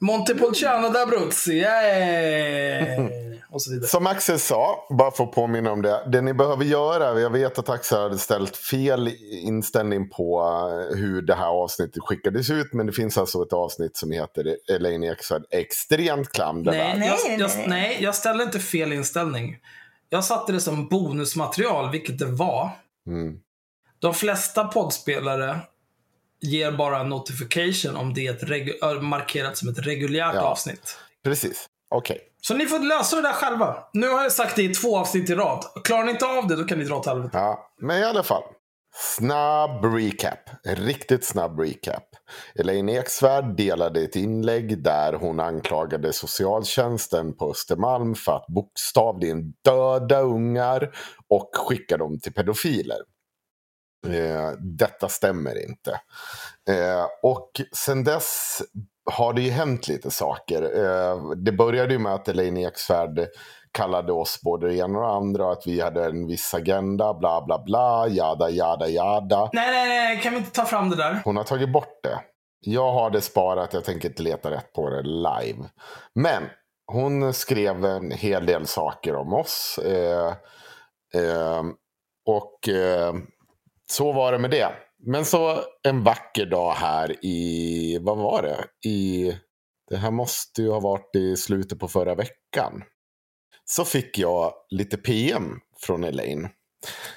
Montepulciano 0.04 0.88
d'Abruzzi. 0.88 1.52
Yay! 1.52 3.40
Och 3.50 3.62
så 3.62 3.70
vidare. 3.70 3.88
som 3.88 4.06
Axel 4.06 4.38
sa, 4.38 4.86
bara 4.90 5.10
för 5.10 5.24
att 5.24 5.32
påminna 5.32 5.72
om 5.72 5.82
det. 5.82 6.08
Det 6.12 6.20
ni 6.20 6.34
behöver 6.34 6.64
göra, 6.64 7.20
jag 7.20 7.30
vet 7.30 7.58
att 7.58 7.68
Axel 7.68 7.98
hade 7.98 8.18
ställt 8.18 8.56
fel 8.56 9.10
inställning 9.30 10.08
på 10.10 10.40
eh, 10.90 10.96
hur 10.96 11.22
det 11.22 11.34
här 11.34 11.46
avsnittet 11.46 12.02
skickades 12.02 12.50
ut. 12.50 12.72
Men 12.72 12.86
det 12.86 12.92
finns 12.92 13.18
alltså 13.18 13.42
ett 13.42 13.52
avsnitt 13.52 13.96
som 13.96 14.10
heter 14.10 14.56
Elaine 14.70 15.04
Eksvärd 15.04 15.42
extremt 15.50 16.32
klandervärd. 16.32 16.98
Nej, 16.98 16.98
Nej, 16.98 17.08
jag, 17.08 17.38
nej, 17.38 17.40
jag, 17.40 17.50
nej. 17.56 17.68
nej, 17.68 17.98
jag 18.00 18.14
ställde 18.14 18.44
inte 18.44 18.60
fel 18.60 18.92
inställning. 18.92 19.56
Jag 20.08 20.24
satte 20.24 20.52
det 20.52 20.60
som 20.60 20.88
bonusmaterial, 20.88 21.90
vilket 21.90 22.18
det 22.18 22.26
var. 22.26 22.70
Mm. 23.06 23.38
De 23.98 24.14
flesta 24.14 24.64
poddspelare 24.64 25.60
ger 26.44 26.72
bara 26.72 27.00
en 27.00 27.08
notification 27.08 27.96
om 27.96 28.14
det 28.14 28.26
är 28.26 29.00
markerat 29.00 29.56
som 29.56 29.68
ett 29.68 29.78
reguljärt 29.78 30.34
Ja. 30.34 30.40
avsnitt. 30.40 30.98
Precis, 31.24 31.66
okej. 31.90 32.20
Så 32.42 32.54
ni 32.54 32.66
får 32.66 32.78
lösa 32.78 33.16
det 33.16 33.22
där 33.22 33.32
själva. 33.32 33.76
Nu 33.92 34.08
har 34.08 34.22
jag 34.22 34.32
sagt 34.32 34.56
det 34.56 34.62
i 34.62 34.68
två 34.74 34.98
avsnitt 34.98 35.30
i 35.30 35.34
rad. 35.34 35.64
Klarar 35.84 36.04
ni 36.04 36.10
inte 36.10 36.26
av 36.26 36.46
det, 36.48 36.56
då 36.56 36.64
kan 36.64 36.78
ni 36.78 36.84
dra 36.84 36.96
åt 36.96 37.06
helvete. 37.06 37.30
Ja, 37.38 37.72
men 37.80 38.00
i 38.00 38.04
alla 38.04 38.22
fall. 38.22 38.42
Snabb 38.96 39.84
recap. 39.84 40.38
Riktigt 40.64 41.24
snabb 41.24 41.60
recap. 41.60 42.02
Elaine 42.54 42.88
Eksvärd 42.88 43.56
delade 43.56 44.00
ett 44.00 44.16
inlägg 44.16 44.82
där 44.82 45.12
hon 45.12 45.40
anklagade 45.40 46.12
socialtjänsten 46.12 47.36
på 47.36 47.50
Östermalm 47.50 48.14
för 48.14 48.32
att 48.36 48.46
bokstavligen 48.46 49.52
döda 49.64 50.20
ungar 50.20 50.96
och 51.28 51.50
skicka 51.54 51.96
dem 51.96 52.20
till 52.20 52.32
pedofiler. 52.32 52.96
Eh, 54.06 54.50
detta 54.58 55.08
stämmer 55.08 55.68
inte. 55.68 55.90
Eh, 56.70 57.06
och 57.22 57.50
sen 57.72 58.04
dess 58.04 58.62
har 59.12 59.32
det 59.32 59.42
ju 59.42 59.50
hänt 59.50 59.88
lite 59.88 60.10
saker. 60.10 60.62
Eh, 60.62 61.30
det 61.36 61.52
började 61.52 61.92
ju 61.92 61.98
med 61.98 62.14
att 62.14 62.28
Elaine 62.28 62.56
Eksvärd 62.56 63.28
kallade 63.72 64.12
oss 64.12 64.40
både 64.42 64.68
det 64.68 64.76
ena 64.76 64.98
och 64.98 65.04
det 65.04 65.12
andra, 65.12 65.52
att 65.52 65.66
vi 65.66 65.80
hade 65.80 66.04
en 66.04 66.26
viss 66.26 66.54
agenda, 66.54 67.14
bla 67.14 67.44
bla 67.46 67.62
bla, 67.64 68.08
jada 68.08 68.50
jada 68.50 68.88
jada. 68.88 69.50
Nej, 69.52 69.70
nej, 69.70 69.88
nej, 69.88 70.20
kan 70.20 70.32
vi 70.32 70.38
inte 70.38 70.50
ta 70.50 70.64
fram 70.64 70.90
det 70.90 70.96
där? 70.96 71.20
Hon 71.24 71.36
har 71.36 71.44
tagit 71.44 71.72
bort 71.72 72.02
det. 72.02 72.20
Jag 72.60 72.92
har 72.92 73.10
det 73.10 73.20
sparat, 73.20 73.72
jag 73.72 73.84
tänker 73.84 74.08
inte 74.08 74.22
leta 74.22 74.50
rätt 74.50 74.72
på 74.72 74.90
det 74.90 75.02
live. 75.02 75.68
Men 76.14 76.42
hon 76.86 77.32
skrev 77.32 77.84
en 77.84 78.10
hel 78.10 78.46
del 78.46 78.66
saker 78.66 79.14
om 79.14 79.32
oss. 79.32 79.78
Eh, 79.78 80.34
eh, 81.14 81.62
och 82.26 82.68
så 83.90 84.12
var 84.12 84.32
det 84.32 84.38
med 84.38 84.50
det. 84.50 84.72
Men 85.06 85.24
så 85.24 85.60
en 85.82 86.04
vacker 86.04 86.46
dag 86.46 86.72
här 86.72 87.24
i, 87.24 87.98
vad 88.00 88.18
var 88.18 88.42
det? 88.42 88.88
I, 88.88 89.32
det 89.90 89.96
här 89.96 90.10
måste 90.10 90.62
ju 90.62 90.70
ha 90.70 90.80
varit 90.80 91.16
i 91.16 91.36
slutet 91.36 91.78
på 91.78 91.88
förra 91.88 92.14
veckan. 92.14 92.82
Så 93.64 93.84
fick 93.84 94.18
jag 94.18 94.52
lite 94.70 94.96
PM 94.96 95.60
från 95.80 96.04
Elaine. 96.04 96.48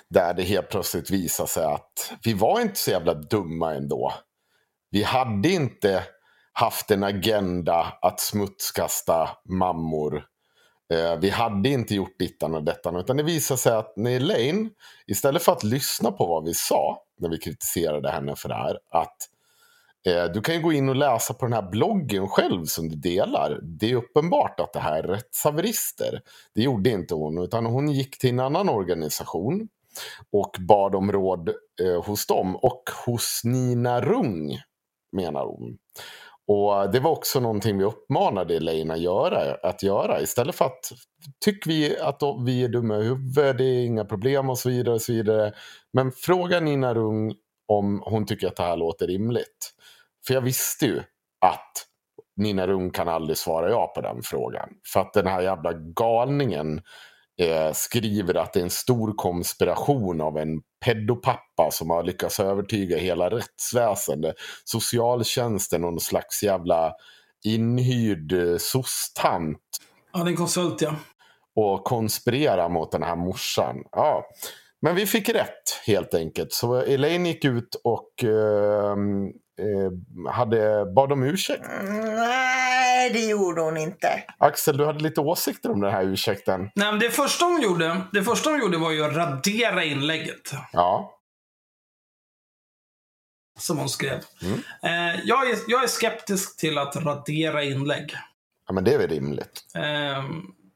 Där 0.10 0.34
det 0.34 0.44
helt 0.44 0.70
plötsligt 0.70 1.10
visade 1.10 1.50
sig 1.50 1.66
att 1.66 2.14
vi 2.24 2.34
var 2.34 2.62
inte 2.62 2.80
så 2.80 2.92
jävla 2.92 3.14
dumma 3.14 3.74
ändå. 3.74 4.14
Vi 4.90 5.04
hade 5.04 5.50
inte 5.50 6.04
haft 6.54 6.92
en 6.92 7.04
agenda 7.04 7.94
att 8.02 8.20
smutskasta 8.20 9.30
mammor. 9.46 10.26
Eh, 10.94 11.20
vi 11.20 11.30
hade 11.30 11.70
inte 11.70 11.96
gjort 11.96 12.20
dittan 12.20 12.56
och 12.56 12.64
detta 12.64 13.00
Utan 13.00 13.18
det 13.18 13.24
visade 13.24 13.58
sig 13.58 13.74
att 13.74 13.94
när 13.96 14.12
Elaine, 14.12 14.70
istället 15.08 15.44
för 15.44 15.52
att 15.52 15.64
lyssna 15.64 16.12
på 16.12 16.26
vad 16.26 16.46
vi 16.46 16.54
sa 16.54 17.04
när 17.20 17.30
vi 17.30 17.38
kritiserade 17.38 18.10
henne 18.10 18.36
för 18.36 18.50
det 18.50 18.56
här. 18.56 18.80
Att 18.90 19.18
eh, 20.08 20.26
du 20.26 20.42
kan 20.42 20.56
ju 20.56 20.62
gå 20.62 20.74
in 20.74 20.90
och 20.90 20.96
läsa 20.96 21.34
på 21.34 21.46
den 21.46 21.54
här 21.54 21.70
bloggen 21.72 22.28
själv 22.28 22.66
som 22.66 22.90
du 22.90 22.96
delar. 22.96 23.60
Det 23.64 23.92
är 23.92 23.96
uppenbart 23.96 24.60
att 24.60 24.74
det 24.74 24.80
här 24.80 25.04
är 25.04 25.08
rättshaverister. 25.08 26.22
Det 26.56 26.62
gjorde 26.62 26.90
inte 26.90 27.16
hon, 27.16 27.38
utan 27.38 27.66
hon 27.66 27.90
gick 27.90 28.18
till 28.18 28.30
en 28.30 28.40
annan 28.40 28.70
organisation 28.70 29.68
och 30.32 30.56
bad 30.60 30.96
om 30.96 31.12
råd 31.12 31.50
eh, 31.82 32.04
hos 32.04 32.28
dem 32.28 32.56
och 32.56 32.84
hos 33.06 33.42
Nina 33.44 34.02
Rung, 34.02 34.62
menar 35.12 35.46
hon. 35.46 35.78
Och 36.48 36.92
det 36.92 37.00
var 37.00 37.12
också 37.12 37.40
någonting 37.40 37.78
vi 37.78 37.84
uppmanade 37.84 38.56
Elaine 38.56 38.92
att 38.92 39.00
göra, 39.00 39.58
att 39.64 39.84
göra. 39.84 40.22
Istället 40.22 40.56
för 40.56 40.66
att 40.66 40.92
tycker 41.46 41.70
vi 41.70 42.00
att 42.00 42.22
vi 42.46 42.64
är 42.64 42.68
dumma 42.70 42.98
i 42.98 43.04
huvudet, 43.04 43.58
det 43.58 43.64
är 43.64 43.86
inga 43.86 44.06
problem 44.06 44.50
och 44.50 44.58
så 44.58 44.70
vidare. 44.70 44.96
Och 44.96 45.02
så 45.02 45.14
vidare. 45.14 45.54
Men 45.94 46.12
fråga 46.12 46.60
Nina 46.60 46.94
Rung 46.94 47.34
om 47.68 48.04
hon 48.06 48.26
tycker 48.26 48.48
att 48.48 48.56
det 48.56 48.64
här 48.64 48.78
låter 48.78 49.08
rimligt. 49.08 49.74
För 50.28 50.34
jag 50.34 50.42
visste 50.42 50.86
ju 50.86 51.00
att 51.46 51.72
Nina 52.38 52.68
Rung 52.68 52.92
kan 52.92 53.08
aldrig 53.08 53.38
svara 53.38 53.70
ja 53.70 53.92
på 53.96 54.02
den 54.02 54.22
frågan. 54.24 54.70
För 54.94 55.00
att 55.00 55.14
den 55.14 55.28
här 55.28 55.42
jävla 55.42 55.74
galningen 55.74 56.82
eh, 57.42 57.72
skriver 57.74 58.38
att 58.38 58.54
det 58.54 58.60
är 58.60 58.64
en 58.64 58.70
stor 58.70 59.14
konspiration 59.16 60.22
av 60.22 60.38
en 60.38 60.62
pedopappa 60.86 61.72
som 61.72 61.90
har 61.90 62.04
lyckats 62.04 62.40
övertyga 62.40 62.98
hela 62.98 63.30
rättsväsendet, 63.30 64.36
socialtjänsten 64.64 65.84
och 65.84 65.92
någon 65.92 66.00
slags 66.00 66.44
jävla 66.44 66.94
inhyrd 67.44 68.34
eh, 68.34 68.58
soc-tant 68.58 69.58
Ja, 70.14 70.20
det 70.20 70.30
är 70.30 70.32
en 70.32 70.38
konsult, 70.38 70.82
ja. 70.82 70.96
och 71.56 71.84
konspirera 71.84 72.70
mot 72.70 72.92
den 72.92 73.04
här 73.04 73.16
morsan. 73.16 73.76
Ja. 73.92 74.26
Men 74.82 74.96
vi 74.96 75.06
fick 75.06 75.30
rätt 75.30 75.82
helt 75.86 76.14
enkelt. 76.14 76.54
Så 76.54 76.76
Elaine 76.76 77.26
gick 77.26 77.46
ut 77.46 77.76
och 77.84 78.24
eh, 78.24 78.96
hade, 80.32 80.86
bad 80.96 81.12
om 81.12 81.24
ursäkt. 81.24 81.64
Nej, 81.84 83.10
det 83.14 83.26
gjorde 83.26 83.62
hon 83.62 83.78
inte. 83.78 84.24
Axel, 84.38 84.78
du 84.78 84.86
hade 84.86 85.00
lite 85.00 85.22
åsikter 85.22 85.72
om 85.72 85.82
den 85.82 85.92
här 85.92 86.04
ursäkten. 86.04 86.62
Nej, 86.76 86.92
men 86.92 87.00
det 87.00 87.10
första 87.10 87.46
hon 87.46 87.62
gjorde, 87.62 88.02
det 88.14 88.24
första 88.24 88.50
hon 88.50 88.60
gjorde 88.60 88.78
var 88.78 88.92
ju 88.92 89.04
att 89.06 89.16
radera 89.16 89.84
inlägget. 89.84 90.52
Ja, 90.74 91.14
Som 93.60 93.78
hon 93.78 93.90
skrev. 93.90 94.20
Mm. 94.42 94.60
Eh, 94.84 95.20
jag, 95.26 95.50
är, 95.50 95.58
jag 95.68 95.84
är 95.84 95.88
skeptisk 95.88 96.58
till 96.58 96.78
att 96.78 96.96
radera 96.96 97.64
inlägg. 97.64 98.14
ja 98.68 98.74
men 98.74 98.84
det 98.84 98.94
är 98.94 98.98
väl 98.98 99.10
rimligt. 99.10 99.62
Eh, 99.76 100.24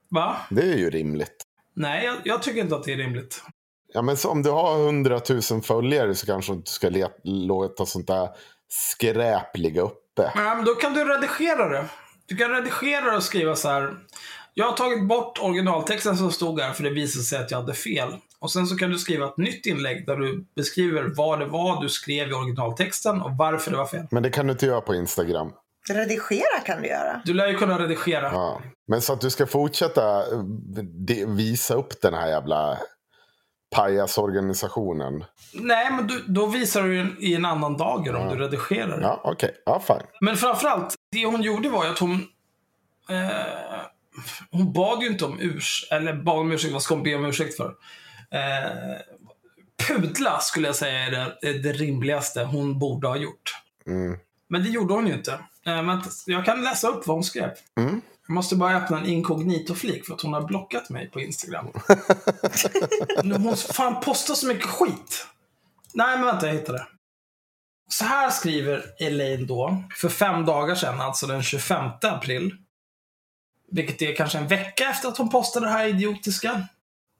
va? 0.10 0.36
Det 0.50 0.62
är 0.62 0.78
ju 0.78 0.90
rimligt. 0.90 1.44
Nej, 1.76 2.06
jag, 2.06 2.16
jag 2.24 2.44
tycker 2.44 2.62
inte 2.62 2.76
att 2.76 2.84
det 2.84 2.94
är 2.94 2.98
rimligt. 2.98 3.44
Ja, 3.94 4.02
men 4.02 4.18
så 4.18 4.30
om 4.30 4.44
du 4.44 4.50
har 4.50 4.78
hundratusen 4.78 5.62
följare 5.62 6.16
så 6.16 6.26
kanske 6.26 6.52
du 6.52 6.56
inte 6.56 6.72
ska 6.72 6.90
let, 6.90 7.20
låta 7.24 7.86
sånt 7.86 8.08
där 8.08 8.30
skräp 8.72 9.58
ligga 9.58 9.82
uppe. 9.82 10.32
Nej, 10.36 10.56
men 10.56 10.66
då 10.66 10.76
kan 10.76 10.94
du 10.94 11.06
redigera 11.06 11.70
det. 11.70 11.86
Du 12.26 12.36
kan 12.36 12.52
redigera 12.52 13.12
det 13.12 13.18
och 13.18 13.24
skriva 13.24 13.56
så 13.56 13.70
här. 13.70 13.94
Jag 14.54 14.66
har 14.66 14.78
tagit 14.78 15.08
bort 15.08 15.40
originaltexten 15.42 16.18
som 16.18 16.32
stod 16.32 16.60
här 16.60 16.74
för 16.74 16.84
det 16.84 16.90
visade 16.90 17.24
sig 17.24 17.40
att 17.40 17.52
jag 17.52 17.58
hade 17.58 17.74
fel. 17.74 18.16
Och 18.40 18.52
sen 18.52 18.68
så 18.68 18.78
kan 18.78 18.90
du 18.90 18.98
skriva 18.98 19.26
ett 19.26 19.38
nytt 19.38 19.66
inlägg 19.66 20.06
där 20.06 20.18
du 20.18 20.46
beskriver 20.56 21.14
vad 21.16 21.40
det 21.40 21.46
var 21.46 21.82
du 21.82 21.90
skrev 21.90 22.30
i 22.30 22.34
originaltexten 22.34 23.22
och 23.22 23.32
varför 23.38 23.72
det 23.72 23.78
var 23.78 23.86
fel. 23.86 24.08
Men 24.12 24.24
det 24.24 24.30
kan 24.30 24.48
du 24.48 24.52
inte 24.52 24.66
göra 24.66 24.82
på 24.82 24.96
Instagram. 24.96 25.52
Redigera 25.90 26.60
kan 26.66 26.82
du 26.82 26.88
göra. 26.88 27.22
Du 27.26 27.34
lär 27.34 27.48
ju 27.48 27.58
kunna 27.58 27.80
redigera. 27.80 28.32
Ja. 28.34 28.62
Men 28.88 29.02
så 29.02 29.14
att 29.14 29.22
du 29.22 29.30
ska 29.30 29.48
fortsätta 29.48 30.20
eh, 30.20 31.28
visa 31.28 31.76
upp 31.76 32.02
den 32.02 32.14
här 32.14 32.28
jävla 32.28 32.78
pajasorganisationen. 33.76 35.24
Nej, 35.54 35.92
men 35.92 36.08
du, 36.08 36.24
då 36.28 36.46
visar 36.46 36.84
du 36.84 36.96
ju 36.96 37.16
i 37.20 37.36
en 37.36 37.46
annan 37.46 37.78
dager 37.78 38.16
om 38.16 38.30
du 38.30 38.36
redigerar. 38.36 39.02
Ja, 39.02 39.22
okej. 39.24 39.56
Ja, 39.66 39.80
fine. 39.80 40.08
Men 40.22 40.38
framförallt, 40.38 40.96
det 41.12 41.26
hon 41.26 41.42
gjorde 41.42 41.70
var 41.70 41.86
ju 41.86 41.92
att 41.92 42.00
hon... 42.00 42.12
Eh, 43.10 43.30
hon 44.52 44.74
bad 44.74 45.02
ju 45.02 45.08
inte 45.08 45.26
om 45.26 45.40
ursäkt, 45.40 45.92
eller 45.92 46.14
bad 46.14 46.40
om 46.40 46.52
ursäkt, 46.52 46.74
vad 46.74 46.82
ska 46.82 46.96
hon 46.96 47.04
be 47.04 47.16
om 47.16 47.26
ursäkt 47.26 47.58
för? 47.58 47.76
Eh, 48.32 48.98
pudla 49.88 50.40
skulle 50.40 50.68
jag 50.68 50.76
säga 50.76 51.00
är 51.00 51.12
det, 51.12 51.50
är 51.50 51.54
det 51.54 51.72
rimligaste 51.72 52.44
hon 52.44 52.80
borde 52.80 53.08
ha 53.08 53.18
gjort. 53.18 53.56
Mm. 53.88 54.18
Men 54.48 54.64
det 54.64 54.70
gjorde 54.70 54.94
hon 54.94 55.08
ju 55.08 55.14
inte. 55.14 55.40
Eh, 55.66 55.84
vänta, 55.84 56.10
jag 56.26 56.46
kan 56.46 56.64
läsa 56.64 56.88
upp 56.88 57.08
vad 57.08 57.16
hon 57.16 57.24
skrev. 57.24 57.50
Mm. 57.78 58.02
Jag 58.28 58.34
måste 58.34 58.56
bara 58.56 58.78
öppna 58.78 59.00
en 59.00 59.06
inkognito-flik 59.06 60.06
för 60.06 60.14
att 60.14 60.22
hon 60.22 60.34
har 60.34 60.42
blockat 60.42 60.90
mig 60.90 61.10
på 61.10 61.20
Instagram. 61.20 61.68
Nu, 63.24 63.36
hon 63.36 63.58
fan 63.58 64.02
postar 64.02 64.34
så 64.34 64.48
mycket 64.48 64.68
skit. 64.68 65.28
Nej, 65.94 66.18
men 66.18 66.26
vänta, 66.26 66.48
jag 66.48 66.54
hittade. 66.54 66.88
Så 67.90 68.06
här 68.06 68.30
skriver 68.30 68.84
Elaine 69.00 69.48
då, 69.48 69.84
för 69.96 70.10
fem 70.10 70.46
dagar 70.46 70.76
sedan, 70.76 71.02
alltså 71.02 71.28
den 71.28 71.44
25 71.44 71.90
april. 72.02 72.56
Vilket 73.72 74.02
är 74.02 74.16
kanske 74.16 74.38
en 74.38 74.48
vecka 74.48 74.90
efter 74.90 75.10
att 75.10 75.18
hon 75.18 75.30
postade 75.30 75.66
det 75.66 75.72
här 75.72 75.88
idiotiska. 75.88 76.68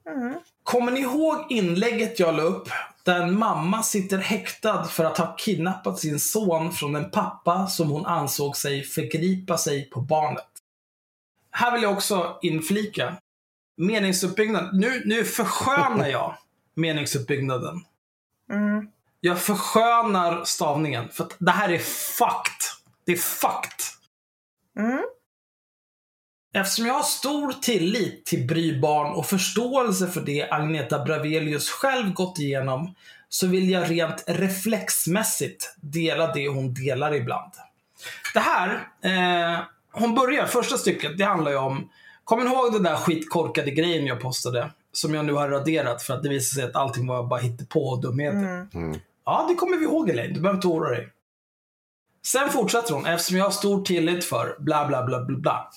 Mm. 0.08 0.34
Kommer 0.62 0.92
ni 0.92 1.00
ihåg 1.00 1.46
inlägget 1.48 2.20
jag 2.20 2.36
la 2.36 2.42
upp? 2.42 2.68
Där 3.04 3.20
en 3.20 3.38
mamma 3.38 3.82
sitter 3.82 4.18
häktad 4.18 4.84
för 4.84 5.04
att 5.04 5.18
ha 5.18 5.36
kidnappat 5.36 5.98
sin 5.98 6.20
son 6.20 6.72
från 6.72 6.96
en 6.96 7.10
pappa 7.10 7.66
som 7.66 7.90
hon 7.90 8.06
ansåg 8.06 8.56
sig 8.56 8.82
förgripa 8.82 9.58
sig 9.58 9.90
på 9.90 10.00
barnet. 10.00 10.51
Här 11.52 11.72
vill 11.72 11.82
jag 11.82 11.92
också 11.92 12.38
inflika. 12.42 13.16
Meningsuppbyggnad. 13.76 14.74
Nu, 14.74 15.02
nu 15.04 15.24
förskönar 15.24 16.08
jag 16.08 16.36
meningsuppbyggnaden. 16.74 17.84
Mm. 18.50 18.88
Jag 19.20 19.42
förskönar 19.42 20.44
stavningen. 20.44 21.08
För 21.08 21.24
att 21.24 21.36
det 21.38 21.50
här 21.50 21.68
är 21.68 21.78
fakt. 22.18 22.64
Det 23.04 23.12
är 23.12 23.16
fakt. 23.16 23.98
Mm. 24.78 25.02
Eftersom 26.54 26.86
jag 26.86 26.94
har 26.94 27.02
stor 27.02 27.52
tillit 27.52 28.26
till 28.26 28.46
Bry 28.46 28.80
barn 28.80 29.12
och 29.12 29.26
förståelse 29.26 30.08
för 30.08 30.20
det 30.20 30.50
Agneta 30.50 31.04
Bravelius 31.04 31.70
själv 31.70 32.12
gått 32.12 32.38
igenom 32.38 32.94
så 33.28 33.46
vill 33.46 33.70
jag 33.70 33.90
rent 33.90 34.24
reflexmässigt 34.26 35.74
dela 35.76 36.32
det 36.32 36.48
hon 36.48 36.74
delar 36.74 37.14
ibland. 37.14 37.52
Det 38.34 38.40
här, 38.40 38.88
eh, 39.02 39.60
hon 39.92 40.14
börjar, 40.14 40.46
första 40.46 40.78
stycket, 40.78 41.18
det 41.18 41.24
handlar 41.24 41.50
ju 41.50 41.56
om 41.56 41.88
Kommer 42.24 42.44
ni 42.44 42.50
ihåg 42.50 42.72
den 42.72 42.82
där 42.82 42.96
skitkorkade 42.96 43.70
grejen 43.70 44.06
jag 44.06 44.20
postade? 44.20 44.70
Som 44.92 45.14
jag 45.14 45.24
nu 45.24 45.32
har 45.32 45.48
raderat 45.48 46.02
för 46.02 46.14
att 46.14 46.22
det 46.22 46.28
visade 46.28 46.60
sig 46.60 46.70
att 46.70 46.76
allting 46.76 47.06
var 47.06 47.26
bara 47.26 47.40
hittepå 47.40 47.88
och 47.88 48.02
dumheter. 48.02 48.66
Mm. 48.74 49.00
Ja, 49.24 49.46
det 49.48 49.54
kommer 49.54 49.76
vi 49.76 49.84
ihåg 49.84 50.10
Elaine. 50.10 50.34
Du 50.34 50.40
behöver 50.40 50.56
inte 50.56 50.68
oroa 50.68 50.90
dig. 50.90 51.08
Sen 52.26 52.50
fortsätter 52.50 52.94
hon, 52.94 53.06
eftersom 53.06 53.36
jag 53.36 53.44
har 53.44 53.50
stor 53.50 53.84
tillit 53.84 54.24
för 54.24 54.56
bla 54.58 54.86
bla 54.86 55.02
bla 55.02 55.24
bla 55.24 55.38
bla. 55.38 55.70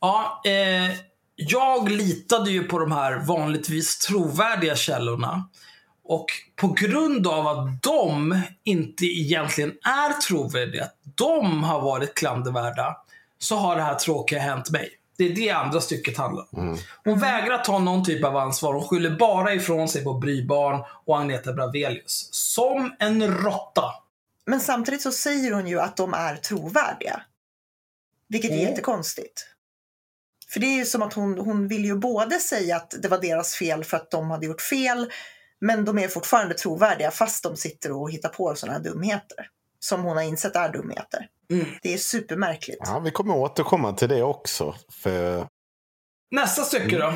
Ja, 0.00 0.42
eh, 0.44 0.96
jag 1.34 1.90
litade 1.90 2.50
ju 2.50 2.62
på 2.62 2.78
de 2.78 2.92
här 2.92 3.18
vanligtvis 3.26 3.98
trovärdiga 3.98 4.76
källorna. 4.76 5.48
Och 6.04 6.26
på 6.56 6.68
grund 6.68 7.26
av 7.26 7.46
att 7.46 7.82
de 7.82 8.40
inte 8.64 9.04
egentligen 9.04 9.70
är 9.70 10.20
trovärdiga, 10.20 10.84
att 10.84 10.96
de 11.14 11.64
har 11.64 11.80
varit 11.80 12.14
klandervärda, 12.14 12.96
så 13.42 13.56
har 13.56 13.76
det 13.76 13.82
här 13.82 13.94
tråkiga 13.94 14.38
hänt 14.38 14.70
mig. 14.70 14.90
Det 15.18 15.24
är 15.24 15.34
det 15.34 15.50
andra 15.50 15.80
stycket 15.80 16.16
handlar 16.18 16.46
om. 16.50 16.78
Hon 17.04 17.18
vägrar 17.18 17.58
ta 17.58 17.78
någon 17.78 18.04
typ 18.04 18.24
av 18.24 18.36
ansvar. 18.36 18.74
Hon 18.74 18.88
skyller 18.88 19.10
bara 19.10 19.54
ifrån 19.54 19.88
sig 19.88 20.04
på 20.04 20.14
Bry 20.14 20.46
Barn 20.46 20.84
och 21.06 21.18
Agneta 21.20 21.52
Bravelius. 21.52 22.28
Som 22.32 22.96
en 22.98 23.36
råtta. 23.42 23.84
Men 24.46 24.60
samtidigt 24.60 25.02
så 25.02 25.12
säger 25.12 25.52
hon 25.52 25.66
ju 25.66 25.80
att 25.80 25.96
de 25.96 26.14
är 26.14 26.36
trovärdiga. 26.36 27.22
Vilket 28.28 28.50
är 28.50 28.54
Mm. 28.54 28.68
jättekonstigt. 28.70 29.46
För 30.52 30.60
det 30.60 30.66
är 30.66 30.76
ju 30.76 30.84
som 30.84 31.02
att 31.02 31.12
hon, 31.14 31.38
hon 31.38 31.68
vill 31.68 31.84
ju 31.84 31.94
både 31.96 32.38
säga 32.38 32.76
att 32.76 32.94
det 33.02 33.08
var 33.08 33.18
deras 33.18 33.54
fel 33.54 33.84
för 33.84 33.96
att 33.96 34.10
de 34.10 34.30
hade 34.30 34.46
gjort 34.46 34.60
fel, 34.60 35.10
men 35.60 35.84
de 35.84 35.98
är 35.98 36.08
fortfarande 36.08 36.54
trovärdiga 36.54 37.10
fast 37.10 37.42
de 37.42 37.56
sitter 37.56 37.92
och 37.92 38.10
hittar 38.10 38.28
på 38.28 38.54
sådana 38.54 38.78
här 38.78 38.84
dumheter. 38.84 39.48
Som 39.78 40.02
hon 40.02 40.16
har 40.16 40.24
insett 40.24 40.56
är 40.56 40.72
dumheter. 40.72 41.28
Mm. 41.50 41.66
Det 41.82 41.94
är 41.94 41.98
supermärkligt. 41.98 42.82
Ja, 42.84 42.98
vi 42.98 43.10
kommer 43.10 43.36
återkomma 43.36 43.92
till 43.92 44.08
det 44.08 44.22
också. 44.22 44.74
För 45.02 45.46
Nästa 46.30 46.62
stycke 46.62 46.98
då. 46.98 47.12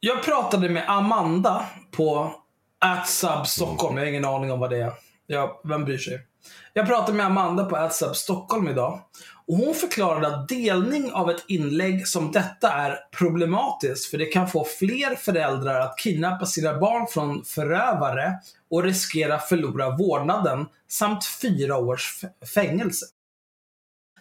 Jag 0.00 0.22
pratade 0.22 0.68
med 0.68 0.84
Amanda 0.90 1.66
på 1.90 2.34
AtSub 2.80 3.46
Stockholm. 3.46 3.96
Jag 3.96 4.04
har 4.04 4.08
ingen 4.08 4.24
aning 4.24 4.52
om 4.52 4.60
vad 4.60 4.70
det 4.70 4.78
är. 4.78 4.92
Ja, 5.26 5.60
vem 5.64 5.84
bryr 5.84 5.98
sig? 5.98 6.26
Jag 6.72 6.86
pratade 6.86 7.16
med 7.16 7.26
Amanda 7.26 7.64
på 7.64 7.76
AdSub 7.76 8.16
Stockholm 8.16 8.68
idag. 8.68 9.00
Och 9.46 9.56
hon 9.56 9.74
förklarade 9.74 10.26
att 10.26 10.48
delning 10.48 11.12
av 11.12 11.30
ett 11.30 11.44
inlägg 11.48 12.08
som 12.08 12.32
detta 12.32 12.72
är 12.72 12.98
problematiskt 13.18 14.10
för 14.10 14.18
det 14.18 14.26
kan 14.26 14.48
få 14.48 14.64
fler 14.78 15.16
föräldrar 15.16 15.80
att 15.80 15.98
kidnappa 15.98 16.46
sina 16.46 16.78
barn 16.78 17.06
från 17.06 17.44
förövare 17.44 18.32
och 18.70 18.82
riskera 18.82 19.38
förlora 19.38 19.96
vårdnaden 19.96 20.66
samt 20.88 21.24
fyra 21.24 21.76
års 21.76 22.24
fängelse. 22.54 23.06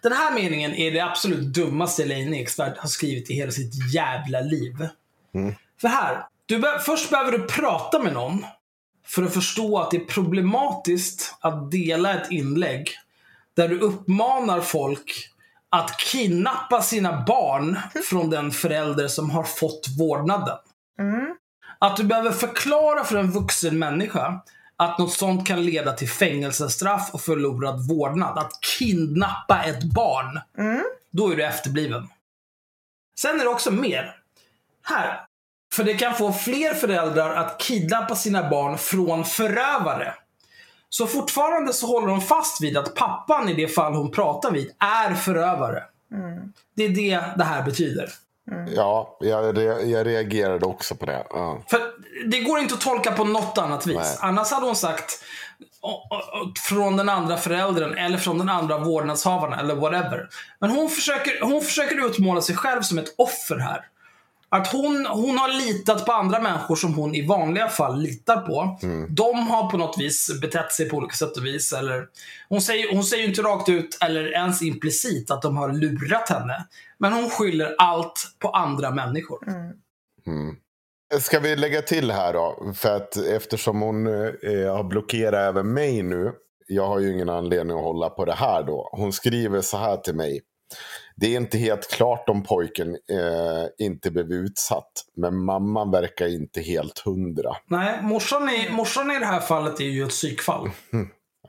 Den 0.03 0.11
här 0.11 0.33
meningen 0.33 0.73
är 0.73 0.91
det 0.91 0.99
absolut 0.99 1.53
dummaste 1.53 2.03
Elaine 2.03 2.33
Eksvärd 2.33 2.77
har 2.77 2.89
skrivit 2.89 3.29
i 3.29 3.33
hela 3.33 3.51
sitt 3.51 3.93
jävla 3.93 4.41
liv. 4.41 4.87
För 5.81 5.87
här, 5.87 6.25
du 6.45 6.61
först 6.85 7.09
behöver 7.09 7.31
du 7.31 7.47
prata 7.47 7.99
med 7.99 8.13
någon 8.13 8.45
för 9.05 9.23
att 9.23 9.33
förstå 9.33 9.79
att 9.79 9.91
det 9.91 9.97
är 9.97 10.05
problematiskt 10.05 11.35
att 11.39 11.71
dela 11.71 12.13
ett 12.13 12.31
inlägg 12.31 12.89
där 13.53 13.67
du 13.67 13.79
uppmanar 13.79 14.61
folk 14.61 15.27
att 15.69 15.99
kidnappa 15.99 16.81
sina 16.81 17.23
barn 17.27 17.79
från 18.09 18.29
den 18.29 18.51
förälder 18.51 19.07
som 19.07 19.29
har 19.29 19.43
fått 19.43 19.87
vårdnaden. 19.99 20.57
Mm. 20.99 21.35
Att 21.79 21.97
du 21.97 22.03
behöver 22.03 22.31
förklara 22.31 23.03
för 23.03 23.17
en 23.17 23.31
vuxen 23.31 23.79
människa 23.79 24.41
att 24.77 24.99
något 24.99 25.13
sånt 25.13 25.47
kan 25.47 25.65
leda 25.65 25.93
till 25.93 26.09
fängelsestraff 26.09 27.09
och 27.13 27.21
förlorad 27.21 27.87
vårdnad. 27.87 28.37
Att 28.37 28.51
kidnappa 28.61 29.63
ett 29.63 29.83
barn. 29.83 30.39
Mm. 30.57 30.83
Då 31.11 31.31
är 31.31 31.35
du 31.35 31.45
efterbliven. 31.45 32.07
Sen 33.19 33.39
är 33.39 33.43
det 33.43 33.49
också 33.49 33.71
mer. 33.71 34.15
Här. 34.83 35.25
För 35.73 35.83
det 35.83 35.93
kan 35.93 36.13
få 36.15 36.33
fler 36.33 36.73
föräldrar 36.73 37.35
att 37.35 37.57
kidnappa 37.61 38.15
sina 38.15 38.49
barn 38.49 38.77
från 38.77 39.25
förövare. 39.25 40.13
Så 40.89 41.07
fortfarande 41.07 41.73
så 41.73 41.87
håller 41.87 42.07
hon 42.07 42.21
fast 42.21 42.61
vid 42.63 42.77
att 42.77 42.95
pappan 42.95 43.49
i 43.49 43.53
det 43.53 43.67
fall 43.67 43.93
hon 43.93 44.11
pratar 44.11 44.51
vid 44.51 44.71
är 44.79 45.13
förövare. 45.15 45.83
Mm. 46.13 46.53
Det 46.75 46.83
är 46.85 46.89
det 46.89 47.23
det 47.37 47.43
här 47.43 47.63
betyder. 47.63 48.09
ja, 48.75 49.17
jag, 49.19 49.57
re- 49.57 49.85
jag 49.85 50.07
reagerade 50.07 50.65
också 50.65 50.95
på 50.95 51.05
det. 51.05 51.23
Ja. 51.29 51.61
För 51.69 51.81
det 52.25 52.39
går 52.39 52.59
inte 52.59 52.73
att 52.73 52.81
tolka 52.81 53.11
på 53.11 53.23
något 53.23 53.57
annat 53.57 53.87
vis. 53.87 53.95
Nej. 53.97 54.17
Annars 54.19 54.51
hade 54.51 54.65
hon 54.65 54.75
sagt 54.75 55.23
"Å- 55.81 56.07
å- 56.09 56.15
å- 56.41 56.51
från 56.69 56.97
den 56.97 57.09
andra 57.09 57.37
föräldern 57.37 57.97
eller 57.97 58.17
från 58.17 58.37
den 58.37 58.49
andra 58.49 58.77
vårdnadshavaren 58.77 59.59
eller 59.59 59.75
whatever. 59.75 60.29
Men 60.59 60.69
hon 60.71 60.89
försöker, 60.89 61.41
hon 61.41 61.61
försöker 61.61 62.05
utmåla 62.05 62.41
sig 62.41 62.55
själv 62.55 62.81
som 62.81 62.97
ett 62.97 63.15
offer 63.17 63.57
här. 63.57 63.85
Att 64.55 64.71
hon, 64.71 65.05
hon 65.05 65.37
har 65.37 65.67
litat 65.67 66.05
på 66.05 66.11
andra 66.11 66.39
människor 66.39 66.75
som 66.75 66.93
hon 66.93 67.15
i 67.15 67.27
vanliga 67.27 67.67
fall 67.67 68.01
litar 68.01 68.41
på. 68.41 68.77
De 69.09 69.47
har 69.47 69.71
på 69.71 69.77
något 69.77 69.99
vis 69.99 70.39
betett 70.41 70.71
sig 70.71 70.89
på 70.89 70.97
olika 70.97 71.15
sätt 71.15 71.37
och 71.37 71.45
vis. 71.45 71.73
Eller, 71.73 72.07
hon, 72.49 72.61
säger, 72.61 72.93
hon 72.93 73.03
säger 73.03 73.27
inte 73.27 73.41
rakt 73.41 73.69
ut 73.69 73.97
eller 74.01 74.33
ens 74.33 74.61
implicit 74.61 75.31
att 75.31 75.41
de 75.41 75.57
har 75.57 75.73
lurat 75.73 76.29
henne. 76.29 76.65
Men 76.97 77.13
hon 77.13 77.29
skyller 77.29 77.75
allt 77.77 78.35
på 78.39 78.49
andra 78.49 78.91
människor. 78.91 79.39
Mm. 80.27 80.55
Ska 81.19 81.39
vi 81.39 81.55
lägga 81.55 81.81
till 81.81 82.11
här 82.11 82.33
då? 82.33 82.73
För 82.75 82.95
att 82.95 83.17
eftersom 83.17 83.81
hon 83.81 84.07
eh, 84.07 84.75
har 84.75 84.83
blockerat 84.83 85.49
även 85.49 85.73
mig 85.73 86.03
nu. 86.03 86.31
Jag 86.67 86.87
har 86.87 86.99
ju 86.99 87.13
ingen 87.13 87.29
anledning 87.29 87.77
att 87.77 87.83
hålla 87.83 88.09
på 88.09 88.25
det 88.25 88.33
här 88.33 88.63
då. 88.63 88.89
Hon 88.91 89.13
skriver 89.13 89.61
så 89.61 89.77
här 89.77 89.97
till 89.97 90.15
mig. 90.15 90.41
Det 91.21 91.27
är 91.27 91.37
inte 91.37 91.57
helt 91.57 91.91
klart 91.91 92.29
om 92.29 92.43
pojken 92.43 92.89
eh, 92.95 93.85
inte 93.85 94.11
blev 94.11 94.31
utsatt. 94.31 94.91
Men 95.15 95.43
mamman 95.43 95.91
verkar 95.91 96.27
inte 96.27 96.61
helt 96.61 96.99
hundra. 96.99 97.55
Nej, 97.65 97.99
morsan 98.01 98.49
i, 98.49 98.69
morsan 98.71 99.11
i 99.11 99.19
det 99.19 99.25
här 99.25 99.39
fallet 99.39 99.79
är 99.79 99.83
ju 99.85 100.03
ett 100.03 100.09
psykfall. 100.09 100.69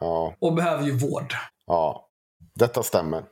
Ja, 0.00 0.34
Och 0.38 0.54
behöver 0.54 0.84
ju 0.84 0.92
vård. 0.92 1.34
ja. 1.66 2.08
Detta 2.54 2.82
stämmer. 2.82 3.24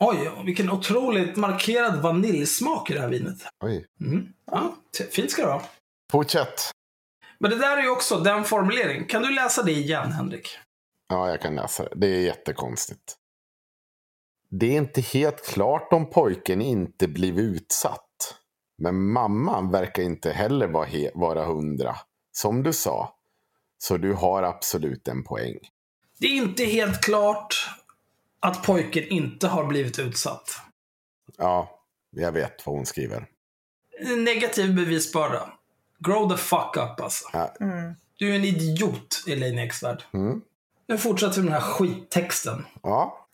Oj, 0.00 0.30
vilken 0.44 0.70
otroligt 0.70 1.36
markerad 1.36 2.02
vaniljsmak 2.02 2.90
i 2.90 2.94
det 2.94 3.00
här 3.00 3.08
vinet. 3.08 3.38
Oj. 3.64 3.86
Mm. 4.00 4.28
Ja, 4.50 4.74
fint 5.10 5.30
ska 5.30 5.42
det 5.42 5.48
vara. 5.48 5.62
Fortsätt. 6.12 6.70
Men 7.38 7.50
det 7.50 7.58
där 7.58 7.76
är 7.76 7.82
ju 7.82 7.90
också 7.90 8.16
den 8.18 8.44
formulering. 8.44 9.06
Kan 9.06 9.22
du 9.22 9.34
läsa 9.34 9.62
det 9.62 9.72
igen, 9.72 10.12
Henrik? 10.12 10.48
Ja, 11.08 11.28
jag 11.28 11.40
kan 11.40 11.54
läsa 11.54 11.82
det. 11.82 11.90
Det 11.94 12.06
är 12.06 12.20
jättekonstigt. 12.20 13.16
Det 14.50 14.66
är 14.66 14.76
inte 14.76 15.00
helt 15.00 15.46
klart 15.46 15.92
om 15.92 16.10
pojken 16.10 16.60
inte 16.60 17.08
blivit 17.08 17.44
utsatt. 17.44 18.34
Men 18.78 19.12
mamman 19.12 19.70
verkar 19.70 20.02
inte 20.02 20.30
heller 20.32 20.66
vara, 21.14 21.44
hundra. 21.44 21.96
Som 22.32 22.62
du 22.62 22.72
sa. 22.72 23.16
Så 23.78 23.96
du 23.96 24.12
har 24.12 24.42
absolut 24.42 25.08
en 25.08 25.24
poäng. 25.24 25.58
Det 26.18 26.26
är 26.26 26.36
inte 26.36 26.64
helt 26.64 27.00
klart 27.00 27.68
att 28.40 28.62
pojken 28.62 29.04
inte 29.04 29.48
har 29.48 29.64
blivit 29.64 29.98
utsatt. 29.98 30.60
Ja, 31.38 31.80
jag 32.10 32.32
vet 32.32 32.66
vad 32.66 32.76
hon 32.76 32.86
skriver. 32.86 33.26
Negativ 34.16 34.74
bevisbörda. 34.74 35.52
Grow 35.98 36.30
the 36.30 36.36
fuck 36.36 36.76
up 36.76 37.00
alltså. 37.00 37.28
Ja. 37.32 37.54
Mm. 37.60 37.94
Du 38.16 38.30
är 38.30 38.34
en 38.34 38.44
idiot, 38.44 39.24
Elaine 39.28 39.58
Eksvärd. 39.58 40.02
Mm. 40.12 40.40
Nu 40.86 40.98
fortsätter 40.98 41.36
vi 41.36 41.42
med 41.42 41.52
den 41.52 41.62
här 41.62 41.70
skittexten. 41.70 42.66
Ja. 42.82 43.26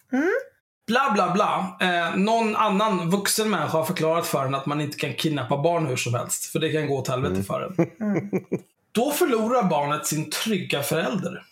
Bla, 0.87 1.11
bla, 1.15 1.31
bla. 1.31 1.77
Eh, 1.81 2.17
någon 2.17 2.57
annan 2.57 3.11
vuxen 3.11 3.51
människa 3.51 3.79
har 3.79 3.85
förklarat 3.85 4.27
för 4.27 4.45
en 4.45 4.55
att 4.55 4.67
man 4.67 4.81
inte 4.81 4.97
kan 4.97 5.15
kidnappa 5.15 5.63
barn 5.63 5.87
hur 5.87 5.97
som 5.97 6.15
helst. 6.15 6.45
För 6.45 6.59
det 6.59 6.73
kan 6.73 6.87
gå 6.87 6.99
åt 6.99 7.09
helvete 7.09 7.43
för 7.43 7.61
en. 7.61 7.91
Då 8.93 9.11
förlorar 9.11 9.63
barnet 9.63 10.07
sin 10.07 10.31
trygga 10.31 10.83
förälder. 10.83 11.43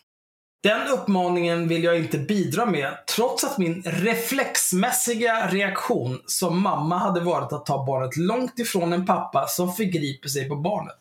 Den 0.62 0.88
uppmaningen 0.88 1.68
vill 1.68 1.84
jag 1.84 1.98
inte 1.98 2.18
bidra 2.18 2.66
med, 2.66 3.06
trots 3.16 3.44
att 3.44 3.58
min 3.58 3.82
reflexmässiga 3.82 5.48
reaktion 5.50 6.22
som 6.26 6.62
mamma 6.62 6.98
hade 6.98 7.20
varit 7.20 7.52
att 7.52 7.66
ta 7.66 7.86
barnet 7.86 8.16
långt 8.16 8.58
ifrån 8.58 8.92
en 8.92 9.06
pappa 9.06 9.46
som 9.48 9.72
förgriper 9.72 10.28
sig 10.28 10.48
på 10.48 10.56
barnet. 10.56 11.00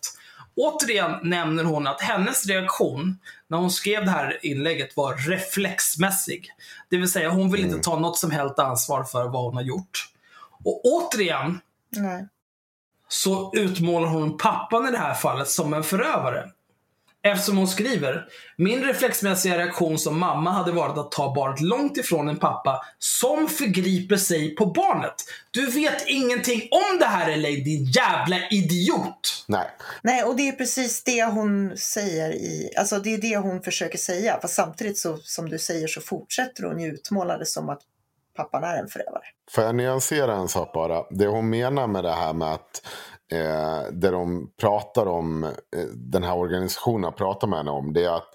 Återigen 0.56 1.30
nämner 1.30 1.63
hon 1.63 1.88
att 1.88 2.02
hennes 2.02 2.46
reaktion 2.46 3.20
när 3.48 3.58
hon 3.58 3.72
skrev 3.72 4.06
det 4.06 4.12
här 4.12 4.46
inlägget 4.46 4.98
var 4.98 5.16
reflexmässig. 5.16 6.50
Det 6.89 6.98
vill 6.98 7.12
säga, 7.12 7.30
hon 7.30 7.52
vill 7.52 7.66
inte 7.66 7.80
ta 7.80 8.00
något 8.00 8.18
som 8.18 8.32
helst 8.32 8.60
ansvar 8.60 9.04
för 9.04 9.28
vad 9.28 9.44
hon 9.44 9.56
har 9.56 9.63
gjort. 9.63 10.10
Och 10.63 10.82
återigen 10.86 11.60
Nej. 11.89 12.28
så 13.08 13.52
utmålar 13.56 14.08
hon 14.08 14.38
pappan 14.38 14.88
i 14.88 14.92
det 14.92 14.98
här 14.98 15.13
fallet 15.13 15.48
som 15.48 15.74
en 15.74 15.84
förövare. 15.84 16.50
Eftersom 17.26 17.58
hon 17.58 17.68
skriver, 17.68 18.26
min 18.58 18.84
reflexmässiga 18.84 19.58
reaktion 19.58 20.00
som 20.00 20.20
mamma 20.20 20.52
hade 20.52 20.72
varit 20.72 20.98
att 20.98 21.12
ta 21.12 21.34
barnet 21.34 21.62
långt 21.62 21.98
ifrån 21.98 22.30
en 22.30 22.40
pappa 22.40 22.86
som 23.00 23.48
förgriper 23.48 24.18
sig 24.18 24.56
på 24.56 24.66
barnet. 24.66 25.14
Du 25.52 25.66
vet 25.66 26.08
ingenting 26.08 26.70
om 26.72 27.00
det 27.00 27.06
här 27.06 27.30
Elaine, 27.30 27.64
din 27.64 27.86
jävla 27.86 28.36
idiot! 28.50 29.46
Nej. 29.48 29.70
Nej, 30.02 30.24
och 30.24 30.36
det 30.36 30.48
är 30.48 30.52
precis 30.52 31.04
det 31.04 31.24
hon 31.24 31.78
säger 31.78 32.32
i, 32.32 32.74
alltså 32.78 33.00
det 33.00 33.14
är 33.14 33.18
det 33.18 33.38
hon 33.38 33.62
försöker 33.62 33.98
säga. 33.98 34.40
Fast 34.42 34.56
samtidigt 34.56 34.98
så, 34.98 35.18
som 35.18 35.50
du 35.50 35.60
säger 35.60 35.88
så 35.88 36.02
fortsätter 36.02 36.64
hon 36.64 36.80
ju 36.80 36.88
utmåla 36.88 37.38
det 37.38 37.46
som 37.46 37.70
att 37.70 37.82
pappan 38.36 38.64
är 38.64 38.78
en 38.78 38.88
förövare. 38.88 39.24
Får 39.52 39.64
jag 39.64 39.76
nyansera 39.76 40.36
en 40.36 40.48
sak 40.48 40.74
bara? 40.74 41.04
Det 41.10 41.28
hon 41.28 41.50
menar 41.50 41.88
med 41.88 42.04
det 42.04 42.14
här 42.14 42.34
med 42.34 42.54
att 42.54 42.88
eh, 43.34 43.82
det 43.91 44.12
de 44.12 44.52
pratar 44.62 45.06
om, 45.06 45.43
eh, 45.43 45.86
den 45.96 46.24
här 46.24 46.38
organisationen 46.38 47.13
pratar 47.13 47.48
med 47.48 47.60
henne 47.60 47.72
om, 47.72 47.93
det 47.93 48.04
är 48.04 48.15
att 48.15 48.30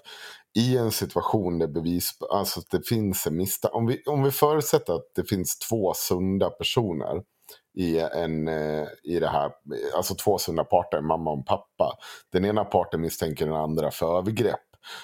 i 0.57 0.77
en 0.77 0.91
situation 0.91 1.59
där 1.59 1.67
bevis, 1.67 2.11
alltså 2.31 2.59
att 2.59 2.69
det 2.69 2.87
finns 2.87 3.27
en 3.27 3.35
misstanke, 3.35 3.77
om 3.77 3.87
vi, 3.87 4.03
om 4.05 4.23
vi 4.23 4.31
förutsätter 4.31 4.93
att 4.93 5.11
det 5.15 5.23
finns 5.23 5.59
två 5.59 5.93
sunda 5.95 6.49
personer 6.49 7.21
i, 7.77 7.99
en, 7.99 8.47
eh, 8.47 8.87
i 9.03 9.19
det 9.19 9.27
här, 9.27 9.51
alltså 9.95 10.15
två 10.15 10.37
sunda 10.37 10.63
parter, 10.63 11.01
mamma 11.01 11.31
och 11.31 11.45
pappa. 11.45 11.97
Den 12.31 12.45
ena 12.45 12.65
parten 12.65 13.01
misstänker 13.01 13.45
den 13.45 13.55
andra 13.55 13.91
för 13.91 14.17
övergrepp. 14.17 14.59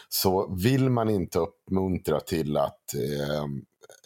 Så 0.10 0.56
vill 0.64 0.90
man 0.90 1.10
inte 1.10 1.40
uppmuntra 1.40 2.20
till 2.20 2.58
att 2.58 2.94
eh, 2.94 3.44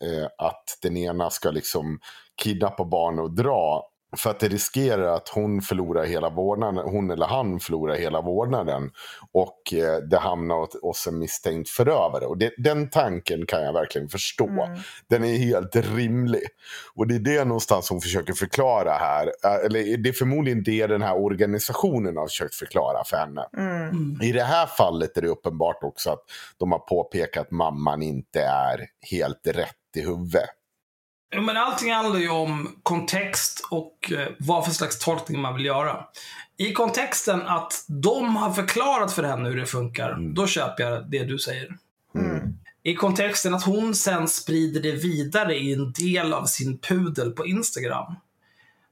eh 0.09 0.27
att 0.37 0.63
den 0.81 0.97
ena 0.97 1.29
ska 1.29 1.51
liksom 1.51 1.99
kidnappa 2.43 2.85
barn 2.85 3.19
och 3.19 3.31
dra. 3.31 3.89
För 4.17 4.29
att 4.29 4.39
det 4.39 4.47
riskerar 4.47 5.15
att 5.15 5.29
hon 5.29 5.61
förlorar 5.61 6.05
hela 6.05 6.29
vårdnaden, 6.29 6.83
hon 6.85 7.11
eller 7.11 7.25
han 7.25 7.59
förlorar 7.59 7.95
hela 7.95 8.21
vårdnaden. 8.21 8.91
Och 9.31 9.73
eh, 9.73 9.97
det 9.97 10.17
hamnar 10.17 10.85
oss 10.85 11.07
en 11.07 11.19
misstänkt 11.19 11.69
förövare. 11.69 12.25
Och 12.25 12.37
det, 12.37 12.53
den 12.57 12.89
tanken 12.89 13.45
kan 13.45 13.63
jag 13.63 13.73
verkligen 13.73 14.09
förstå. 14.09 14.47
Mm. 14.47 14.79
Den 15.09 15.23
är 15.23 15.37
helt 15.37 15.75
rimlig. 15.75 16.43
Och 16.95 17.07
det 17.07 17.15
är 17.15 17.19
det 17.19 17.45
någonstans 17.45 17.89
hon 17.89 18.01
försöker 18.01 18.33
förklara 18.33 18.91
här. 18.91 19.31
Eh, 19.45 19.65
Eller 19.65 19.97
det 19.97 20.09
är 20.09 20.13
förmodligen 20.13 20.63
det 20.63 20.87
den 20.87 21.01
här 21.01 21.17
organisationen 21.17 22.17
har 22.17 22.27
försökt 22.27 22.55
förklara 22.55 23.03
för 23.03 23.17
henne. 23.17 23.45
Mm. 23.57 24.21
I 24.21 24.31
det 24.31 24.43
här 24.43 24.65
fallet 24.65 25.17
är 25.17 25.21
det 25.21 25.27
uppenbart 25.27 25.83
också 25.83 26.09
att 26.09 26.23
de 26.57 26.71
har 26.71 26.79
påpekat 26.79 27.39
att 27.39 27.51
mamman 27.51 28.01
inte 28.01 28.41
är 28.41 28.85
helt 29.11 29.47
rätt 29.47 29.75
i 29.95 30.01
huvudet. 30.01 30.49
Ja, 31.29 31.41
men 31.41 31.57
allting 31.57 31.93
handlar 31.93 32.19
ju 32.19 32.29
om 32.29 32.75
kontext 32.83 33.67
och 33.69 34.11
eh, 34.11 34.27
vad 34.39 34.65
för 34.65 34.71
slags 34.71 34.99
tolkning 34.99 35.41
man 35.41 35.55
vill 35.55 35.65
göra. 35.65 36.05
I 36.57 36.73
kontexten 36.73 37.41
att 37.41 37.85
de 37.87 38.35
har 38.35 38.53
förklarat 38.53 39.13
för 39.13 39.23
henne 39.23 39.49
hur 39.49 39.57
det 39.57 39.65
funkar, 39.65 40.17
då 40.35 40.47
köper 40.47 40.83
jag 40.83 41.11
det 41.11 41.23
du 41.23 41.39
säger. 41.39 41.77
Mm. 42.15 42.57
I 42.83 42.95
kontexten 42.95 43.53
att 43.53 43.63
hon 43.63 43.95
sen 43.95 44.27
sprider 44.27 44.81
det 44.81 44.91
vidare 44.91 45.55
i 45.55 45.73
en 45.73 45.91
del 45.91 46.33
av 46.33 46.45
sin 46.45 46.77
pudel 46.77 47.31
på 47.31 47.45
Instagram. 47.45 48.15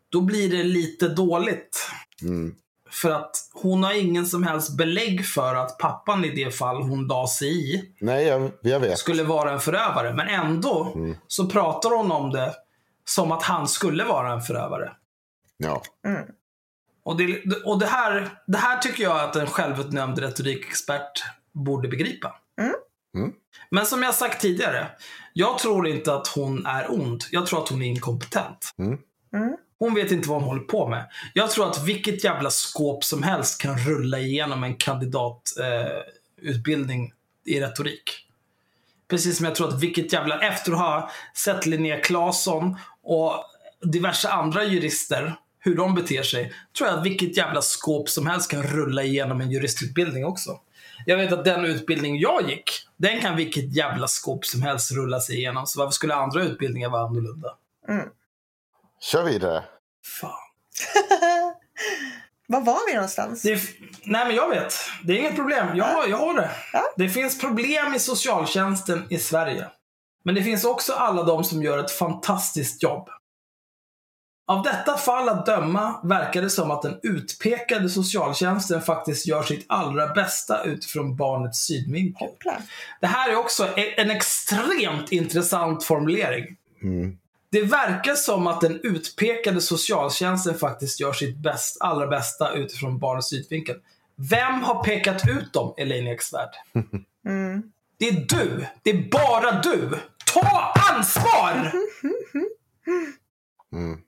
Då 0.09 0.21
blir 0.21 0.49
det 0.49 0.63
lite 0.63 1.07
dåligt. 1.07 1.89
Mm. 2.21 2.55
För 2.91 3.11
att 3.11 3.35
hon 3.53 3.83
har 3.83 3.93
ingen 3.93 4.25
som 4.25 4.43
helst 4.43 4.77
belägg 4.77 5.25
för 5.25 5.55
att 5.55 5.77
pappan 5.77 6.25
i 6.25 6.29
det 6.29 6.51
fall 6.51 6.81
hon 6.81 7.07
la 7.07 7.27
sig 7.27 7.75
i 7.75 7.93
Nej, 7.99 8.25
jag, 8.25 8.51
jag 8.61 8.79
vet. 8.79 8.97
skulle 8.97 9.23
vara 9.23 9.51
en 9.51 9.59
förövare. 9.59 10.13
Men 10.13 10.27
ändå 10.27 10.93
så 11.27 11.49
pratar 11.49 11.89
hon 11.89 12.11
om 12.11 12.31
det 12.31 12.53
som 13.05 13.31
att 13.31 13.43
han 13.43 13.67
skulle 13.67 14.03
vara 14.03 14.33
en 14.33 14.41
förövare. 14.41 14.91
Ja. 15.57 15.81
Mm. 16.07 16.23
Och, 17.03 17.17
det, 17.17 17.43
och 17.65 17.79
det, 17.79 17.85
här, 17.85 18.29
det 18.47 18.57
här 18.57 18.77
tycker 18.79 19.03
jag 19.03 19.19
att 19.19 19.35
en 19.35 19.47
självutnämnd 19.47 20.19
retorikexpert 20.19 21.23
borde 21.53 21.87
begripa. 21.87 22.35
Mm. 22.61 22.73
Mm. 23.15 23.33
Men 23.71 23.85
som 23.85 24.03
jag 24.03 24.15
sagt 24.15 24.41
tidigare, 24.41 24.87
jag 25.33 25.59
tror 25.59 25.87
inte 25.87 26.13
att 26.13 26.27
hon 26.27 26.65
är 26.65 26.91
ond. 26.91 27.23
Jag 27.31 27.45
tror 27.45 27.63
att 27.63 27.69
hon 27.69 27.81
är 27.81 27.85
inkompetent. 27.85 28.73
Hon 29.79 29.93
vet 29.93 30.11
inte 30.11 30.29
vad 30.29 30.39
hon 30.39 30.47
håller 30.47 30.63
på 30.63 30.87
med. 30.87 31.05
Jag 31.33 31.51
tror 31.51 31.69
att 31.69 31.83
vilket 31.83 32.23
jävla 32.23 32.49
skåp 32.49 33.03
som 33.03 33.23
helst 33.23 33.61
kan 33.61 33.77
rulla 33.77 34.19
igenom 34.19 34.63
en 34.63 34.75
kandidatutbildning 34.75 37.05
eh, 37.05 37.11
i 37.55 37.61
retorik. 37.61 38.27
Precis 39.07 39.37
som 39.37 39.45
jag 39.45 39.55
tror 39.55 39.67
att 39.67 39.83
vilket 39.83 40.13
jävla, 40.13 40.39
efter 40.39 40.71
att 40.71 40.77
ha 40.77 41.11
sett 41.33 41.65
Linnea 41.65 41.99
Claesson 41.99 42.77
och 43.03 43.33
diverse 43.81 44.29
andra 44.29 44.63
jurister, 44.63 45.35
hur 45.59 45.75
de 45.75 45.95
beter 45.95 46.23
sig, 46.23 46.53
tror 46.77 46.89
jag 46.89 46.99
att 46.99 47.05
vilket 47.05 47.37
jävla 47.37 47.61
skåp 47.61 48.09
som 48.09 48.27
helst 48.27 48.51
kan 48.51 48.63
rulla 48.63 49.03
igenom 49.03 49.41
en 49.41 49.51
juristutbildning 49.51 50.25
också. 50.25 50.59
Jag 51.05 51.17
vet 51.17 51.31
att 51.31 51.45
den 51.45 51.65
utbildning 51.65 52.19
jag 52.19 52.49
gick, 52.49 52.71
den 52.97 53.21
kan 53.21 53.35
vilket 53.35 53.75
jävla 53.75 54.07
skåp 54.07 54.45
som 54.45 54.61
helst 54.61 54.91
rulla 54.91 55.19
sig 55.19 55.37
igenom. 55.37 55.67
Så 55.67 55.79
varför 55.79 55.91
skulle 55.91 56.15
andra 56.15 56.43
utbildningar 56.43 56.89
vara 56.89 57.05
annorlunda? 57.05 57.49
Mm. 57.89 58.09
Kör 59.01 59.23
vidare. 59.23 59.63
Fan. 60.21 60.31
Var 62.49 62.61
var 62.61 62.87
vi 62.87 62.93
någonstans? 62.93 63.41
Det 63.41 63.61
nej 64.03 64.25
men 64.27 64.35
jag 64.35 64.49
vet. 64.49 64.73
Det 65.03 65.13
är 65.13 65.17
inget 65.17 65.35
problem. 65.35 65.67
Jag, 65.77 66.09
jag 66.09 66.17
har 66.17 66.33
det. 66.33 66.51
Ja. 66.73 66.83
Det 66.97 67.09
finns 67.09 67.39
problem 67.39 67.93
i 67.93 67.99
socialtjänsten 67.99 69.07
i 69.09 69.17
Sverige. 69.17 69.67
Men 70.23 70.35
det 70.35 70.43
finns 70.43 70.63
också 70.65 70.93
alla 70.93 71.23
de 71.23 71.43
som 71.43 71.63
gör 71.63 71.77
ett 71.77 71.91
fantastiskt 71.91 72.83
jobb. 72.83 73.09
Av 74.47 74.63
detta 74.63 74.97
fall 74.97 75.29
att 75.29 75.45
döma 75.45 75.99
verkar 76.03 76.41
det 76.41 76.49
som 76.49 76.71
att 76.71 76.81
den 76.81 76.99
utpekade 77.03 77.89
socialtjänsten 77.89 78.81
faktiskt 78.81 79.27
gör 79.27 79.43
sitt 79.43 79.65
allra 79.69 80.07
bästa 80.07 80.63
utifrån 80.63 81.15
barnets 81.15 81.59
synvinkel. 81.59 82.27
Det 83.01 83.07
här 83.07 83.29
är 83.29 83.35
också 83.35 83.67
e- 83.77 84.01
en 84.01 84.11
extremt 84.11 85.11
intressant 85.11 85.83
formulering. 85.83 86.45
Mm. 86.83 87.17
Det 87.51 87.61
verkar 87.61 88.15
som 88.15 88.47
att 88.47 88.61
den 88.61 88.79
utpekade 88.83 89.61
socialtjänsten 89.61 90.55
faktiskt 90.55 90.99
gör 90.99 91.13
sitt 91.13 91.37
bäst, 91.37 91.77
allra 91.79 92.07
bästa 92.07 92.53
utifrån 92.53 92.99
barnets 92.99 93.29
synvinkel. 93.29 93.75
Vem 94.29 94.61
har 94.61 94.83
pekat 94.83 95.27
ut 95.27 95.53
dem, 95.53 95.73
Elaine 95.77 96.07
Eksvärd? 96.07 96.49
Mm. 97.27 97.63
Det 97.97 98.07
är 98.07 98.13
du! 98.13 98.65
Det 98.83 98.89
är 98.89 99.09
bara 99.11 99.61
du! 99.61 99.99
Ta 100.33 100.73
ansvar! 100.91 101.71
Mm. 103.73 103.99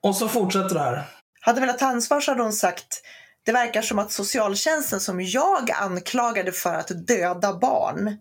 Och 0.00 0.16
så 0.16 0.28
fortsätter 0.28 0.74
det 0.74 0.80
här. 0.80 1.04
Hade 1.40 1.60
velat 1.60 1.78
ta 1.78 1.86
ansvar 1.86 2.20
så 2.20 2.30
hade 2.30 2.42
hon 2.42 2.52
sagt 2.52 3.02
det 3.42 3.52
verkar 3.52 3.82
som 3.82 3.98
att 3.98 4.12
socialtjänsten 4.12 5.00
som 5.00 5.20
jag 5.20 5.70
anklagade 5.70 6.52
för 6.52 6.74
att 6.74 7.06
döda 7.06 7.58
barn 7.58 8.16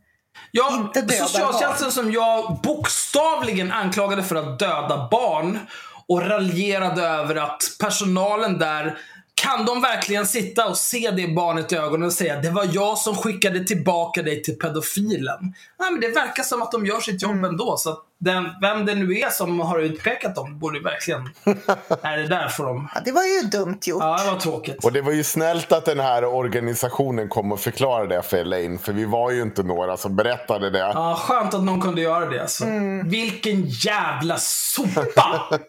Ja, 0.51 0.75
Inte 0.75 1.01
döda 1.01 1.25
socialtjänsten 1.25 1.91
som 1.91 2.11
jag 2.11 2.59
bokstavligen 2.63 3.71
anklagade 3.71 4.23
för 4.23 4.35
att 4.35 4.59
döda 4.59 5.07
barn 5.11 5.59
och 6.07 6.21
raljerade 6.27 7.01
över 7.01 7.35
att 7.35 7.61
personalen 7.79 8.57
där 8.59 8.97
kan 9.35 9.65
de 9.65 9.81
verkligen 9.81 10.27
sitta 10.27 10.67
och 10.67 10.77
se 10.77 11.11
det 11.11 11.27
barnet 11.27 11.71
i 11.71 11.75
ögonen 11.75 12.07
och 12.07 12.13
säga 12.13 12.41
det 12.41 12.49
var 12.49 12.69
jag 12.71 12.97
som 12.97 13.15
skickade 13.15 13.63
tillbaka 13.63 14.21
dig 14.21 14.43
till 14.43 14.57
pedofilen? 14.57 15.39
Nej, 15.79 15.91
men 15.91 16.01
det 16.01 16.07
verkar 16.07 16.43
som 16.43 16.61
att 16.61 16.71
de 16.71 16.85
gör 16.85 16.99
sitt 16.99 17.21
jobb 17.21 17.31
Mm. 17.31 17.45
ändå. 17.45 17.77
Så 17.77 17.97
den, 18.25 18.49
vem 18.61 18.85
det 18.85 18.95
nu 18.95 19.19
är 19.19 19.29
som 19.29 19.59
har 19.59 19.79
utpekat 19.79 20.35
dem 20.35 20.59
borde 20.59 20.79
verkligen... 20.79 21.29
Nej, 22.03 22.17
det 22.21 22.27
där 22.27 22.47
får 22.47 22.65
de... 22.65 22.89
Ja, 22.95 23.01
det 23.05 23.11
var 23.11 23.23
ju 23.23 23.41
dumt 23.41 23.79
gjort. 23.85 24.03
Ja, 24.03 24.23
det 24.23 24.31
var 24.31 24.39
tråkigt. 24.39 24.85
Och 24.85 24.91
det 24.91 25.01
var 25.01 25.11
ju 25.11 25.23
snällt 25.23 25.71
att 25.71 25.85
den 25.85 25.99
här 25.99 26.25
organisationen 26.25 27.29
kom 27.29 27.51
och 27.51 27.59
förklarade 27.59 28.15
det 28.15 28.21
för 28.21 28.37
Elaine. 28.37 28.79
För 28.79 28.93
vi 28.93 29.05
var 29.05 29.31
ju 29.31 29.41
inte 29.41 29.63
några 29.63 29.97
som 29.97 30.15
berättade 30.15 30.69
det. 30.69 30.79
Ja, 30.79 31.15
skönt 31.19 31.53
att 31.53 31.63
någon 31.63 31.81
kunde 31.81 32.01
göra 32.01 32.25
det. 32.25 32.41
Alltså. 32.41 32.63
Mm. 32.63 33.09
Vilken 33.09 33.65
jävla 33.65 34.37
sopa! 34.37 35.49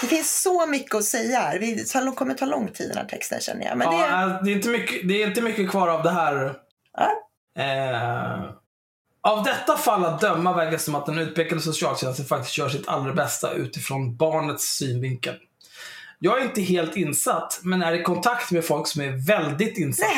Det 0.00 0.06
finns 0.06 0.42
så 0.42 0.66
mycket 0.66 0.94
att 0.94 1.04
säga 1.04 1.40
här. 1.40 1.58
Vi- 1.58 1.74
Det 1.74 2.12
kommer 2.16 2.34
ta 2.34 2.44
lång 2.44 2.68
tid 2.68 2.88
den 2.88 2.96
här 2.96 3.04
texten 3.04 3.40
känner 3.40 3.66
jag. 3.66 3.78
Men 3.78 3.90
det, 3.90 3.96
ja, 3.96 4.40
det, 4.44 4.50
är 4.50 4.54
inte 4.54 4.68
mycket, 4.68 5.08
det 5.08 5.22
är 5.22 5.26
inte 5.26 5.42
mycket 5.42 5.70
kvar 5.70 5.88
av 5.88 6.02
det 6.02 6.10
här. 6.10 6.54
Ja. 6.98 7.10
Eh, 7.62 8.50
av 9.22 9.44
detta 9.44 9.76
fall 9.76 10.04
att 10.04 10.20
döma 10.20 10.52
verkar 10.56 10.72
det 10.72 10.78
som 10.78 10.94
att 10.94 11.06
den 11.06 11.18
utpekade 11.18 11.60
socialtjänsten 11.60 12.26
faktiskt 12.26 12.58
gör 12.58 12.68
sitt 12.68 12.88
allra 12.88 13.12
bästa 13.12 13.52
utifrån 13.52 14.16
barnets 14.16 14.64
synvinkel. 14.64 15.34
Jag 16.18 16.40
är 16.40 16.44
inte 16.44 16.60
helt 16.62 16.96
insatt, 16.96 17.60
men 17.62 17.82
är 17.82 17.92
i 17.92 18.02
kontakt 18.02 18.50
med 18.50 18.64
folk 18.64 18.86
som 18.86 19.02
är 19.02 19.26
väldigt 19.26 19.78
insatta. 19.78 20.12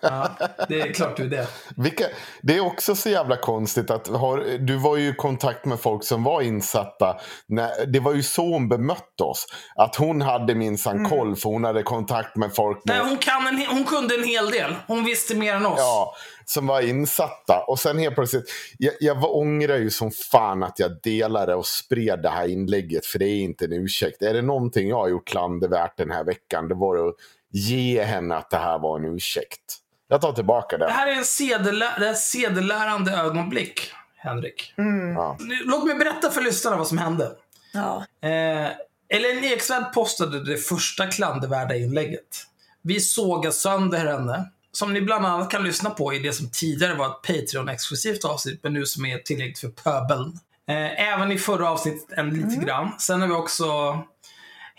Ja, 0.00 0.30
det 0.68 0.80
är 0.80 0.92
klart 0.92 1.16
du 1.16 1.22
är 1.24 1.28
det. 1.28 1.46
Vilka, 1.76 2.04
det 2.42 2.56
är 2.56 2.60
också 2.60 2.94
så 2.94 3.08
jävla 3.08 3.36
konstigt 3.36 3.90
att 3.90 4.08
har, 4.08 4.58
du 4.58 4.76
var 4.76 4.96
ju 4.96 5.08
i 5.08 5.14
kontakt 5.14 5.64
med 5.64 5.80
folk 5.80 6.04
som 6.04 6.24
var 6.24 6.42
insatta. 6.42 7.16
När, 7.46 7.86
det 7.86 8.00
var 8.00 8.14
ju 8.14 8.22
så 8.22 8.42
hon 8.52 8.68
bemötte 8.68 9.22
oss. 9.24 9.46
Att 9.76 9.96
hon 9.96 10.22
hade 10.22 10.54
minsann 10.54 10.98
Mm. 10.98 11.10
koll 11.10 11.36
för 11.36 11.50
hon 11.50 11.64
hade 11.64 11.82
kontakt 11.82 12.36
med 12.36 12.54
folk 12.54 12.84
med, 12.84 12.96
Nej, 12.96 13.06
hon, 13.08 13.18
kan 13.18 13.46
en, 13.46 13.66
hon 13.70 13.84
kunde 13.84 14.14
en 14.14 14.24
hel 14.24 14.50
del. 14.50 14.74
Hon 14.86 15.04
visste 15.04 15.34
mer 15.36 15.54
än 15.54 15.66
oss. 15.66 15.74
ja, 15.78 16.14
som 16.44 16.66
var 16.66 16.80
insatta. 16.80 17.64
Och 17.68 17.78
sen 17.78 17.98
helt 17.98 18.14
plötsligt, 18.14 18.44
jag, 18.78 18.94
jag 19.00 19.36
ångrar 19.36 19.76
ju 19.76 19.90
som 19.90 20.10
fan 20.10 20.62
att 20.62 20.78
jag 20.78 20.90
delade 21.02 21.54
och 21.54 21.66
spred 21.66 22.22
det 22.22 22.28
här 22.28 22.48
inlägget. 22.48 23.06
För 23.06 23.18
det 23.18 23.24
är 23.28 23.40
inte 23.40 23.64
en 23.64 23.72
ursäkt. 23.72 24.22
Är 24.22 24.34
det 24.34 24.42
någonting 24.42 24.88
jag 24.88 24.96
har 24.96 25.08
gjort 25.08 25.28
klandervärt 25.28 25.96
den 25.96 26.10
här 26.10 26.24
veckan, 26.24 26.68
det 26.68 26.74
var 26.74 27.08
att 27.08 27.14
ge 27.50 28.02
henne 28.02 28.36
att 28.36 28.50
det 28.50 28.56
här 28.58 28.78
var 28.78 28.98
en 28.98 29.04
ursäkt. 29.04 29.76
Jag 30.08 30.20
tar 30.20 30.32
tillbaka 30.32 30.78
Det 30.78 30.86
det. 30.86 30.92
här 30.92 31.06
är 31.06 31.12
en 31.12 31.24
sedelä- 31.24 31.98
det 31.98 32.06
är 32.06 32.10
ett 32.12 32.18
sedelärande 32.18 33.12
ögonblick, 33.12 33.92
Henrik. 34.16 34.74
Mm. 34.78 35.12
Ja. 35.14 35.36
Nu, 35.40 35.58
Låt 35.64 35.86
mig 35.86 35.94
berätta 35.94 36.30
för 36.30 36.40
lyssnarna 36.42 36.76
vad 36.76 36.86
som 36.88 36.98
hände. 36.98 37.30
Ja. 37.74 38.04
Eh, 38.28 38.68
Elaine 39.08 39.44
Eksvärd 39.44 39.92
postade 39.94 40.44
det 40.44 40.56
första 40.56 41.06
klandervärda 41.06 41.76
inlägget. 41.76 42.44
Vi 42.82 43.00
sågar 43.00 43.50
sönder 43.50 44.06
henne. 44.06 44.50
Som 44.72 44.92
ni 44.92 45.00
bland 45.00 45.26
annat 45.26 45.50
kan 45.50 45.64
lyssna 45.64 45.90
på 45.90 46.14
i 46.14 46.18
det 46.18 46.32
som 46.32 46.50
tidigare 46.50 46.94
var 46.94 47.06
ett 47.06 47.22
Patreon-exklusivt 47.26 48.24
avsnitt, 48.24 48.60
men 48.62 48.72
nu 48.72 48.86
som 48.86 49.04
är 49.06 49.18
tillgängligt 49.18 49.58
för 49.58 49.68
pöbeln. 49.68 50.38
Eh, 50.68 51.08
även 51.12 51.32
i 51.32 51.38
förra 51.38 51.70
avsnittet 51.70 52.18
en 52.18 52.30
lite 52.30 52.64
grann. 52.64 52.92
Sen 52.98 53.20
har 53.20 53.28
vi 53.28 53.34
också 53.34 53.98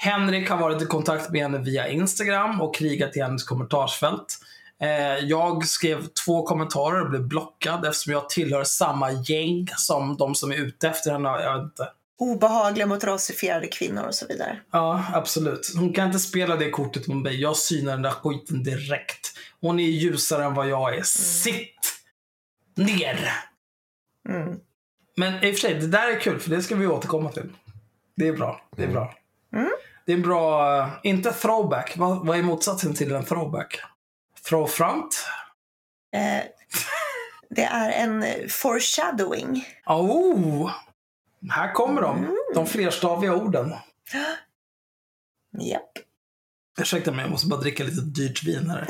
Henrik 0.01 0.49
har 0.49 0.57
varit 0.57 0.81
i 0.81 0.85
kontakt 0.85 1.29
med 1.29 1.41
henne 1.41 1.57
via 1.57 1.87
Instagram 1.87 2.61
och 2.61 2.75
krigat 2.75 3.17
i 3.17 3.21
hennes 3.21 3.43
kommentarsfält. 3.43 4.37
Eh, 4.81 5.25
jag 5.25 5.65
skrev 5.65 6.07
två 6.25 6.43
kommentarer 6.43 7.01
och 7.01 7.09
blev 7.09 7.27
blockad 7.27 7.85
eftersom 7.85 8.13
jag 8.13 8.29
tillhör 8.29 8.63
samma 8.63 9.11
gäng 9.11 9.67
som 9.77 10.17
de 10.17 10.35
som 10.35 10.51
är 10.51 10.55
ute 10.55 10.87
efter 10.87 11.11
henne. 11.11 11.29
Jag 11.29 11.55
vet 11.55 11.63
inte. 11.63 11.89
Obehagliga 12.19 12.85
mot 12.85 13.03
rasifierade 13.03 13.67
kvinnor 13.67 14.03
och 14.03 14.15
så 14.15 14.27
vidare. 14.27 14.59
Ja, 14.71 15.05
absolut. 15.13 15.73
Hon 15.75 15.93
kan 15.93 16.07
inte 16.07 16.19
spela 16.19 16.55
det 16.55 16.69
kortet 16.69 17.07
mot 17.07 17.23
mig. 17.23 17.41
Jag 17.41 17.57
synar 17.57 17.91
den 17.91 18.01
där 18.01 18.11
skiten 18.11 18.63
direkt. 18.63 19.37
Hon 19.61 19.79
är 19.79 19.83
ljusare 19.83 20.45
än 20.45 20.53
vad 20.53 20.69
jag 20.69 20.95
är. 20.95 21.03
Sitt 21.03 22.01
ner! 22.75 23.29
Mm. 24.29 24.59
Men 25.17 25.43
i 25.43 25.51
och 25.51 25.55
för 25.55 25.61
sig, 25.61 25.73
det 25.73 25.87
där 25.87 26.11
är 26.11 26.19
kul, 26.19 26.39
för 26.39 26.49
det 26.49 26.61
ska 26.61 26.75
vi 26.75 26.87
återkomma 26.87 27.31
till. 27.31 27.49
Det 28.15 28.27
är 28.27 28.33
bra. 28.33 28.61
Det 28.75 28.83
är 28.83 28.87
bra. 28.87 29.13
Mm. 29.53 29.69
Det 30.09 30.13
är 30.13 30.17
en 30.17 30.23
bra, 30.23 30.89
inte 31.03 31.33
throwback. 31.33 31.97
Vad, 31.97 32.25
vad 32.25 32.39
är 32.39 32.43
motsatsen 32.43 32.95
till 32.95 33.15
en 33.15 33.25
throwback? 33.25 33.81
Throwfront? 34.49 35.25
Eh, 36.15 36.43
det 37.49 37.63
är 37.63 37.91
en 37.91 38.25
foreshadowing. 38.49 39.65
Oh! 39.85 40.71
Här 41.49 41.73
kommer 41.73 42.01
de. 42.01 42.37
De 42.55 42.67
flerstaviga 42.67 43.35
orden. 43.35 43.73
Japp. 45.59 45.91
Ursäkta 46.79 47.11
mig, 47.11 47.21
jag 47.21 47.31
måste 47.31 47.47
bara 47.47 47.59
dricka 47.59 47.83
lite 47.83 48.01
dyrt 48.01 48.43
vin 48.43 48.69
här. 48.69 48.87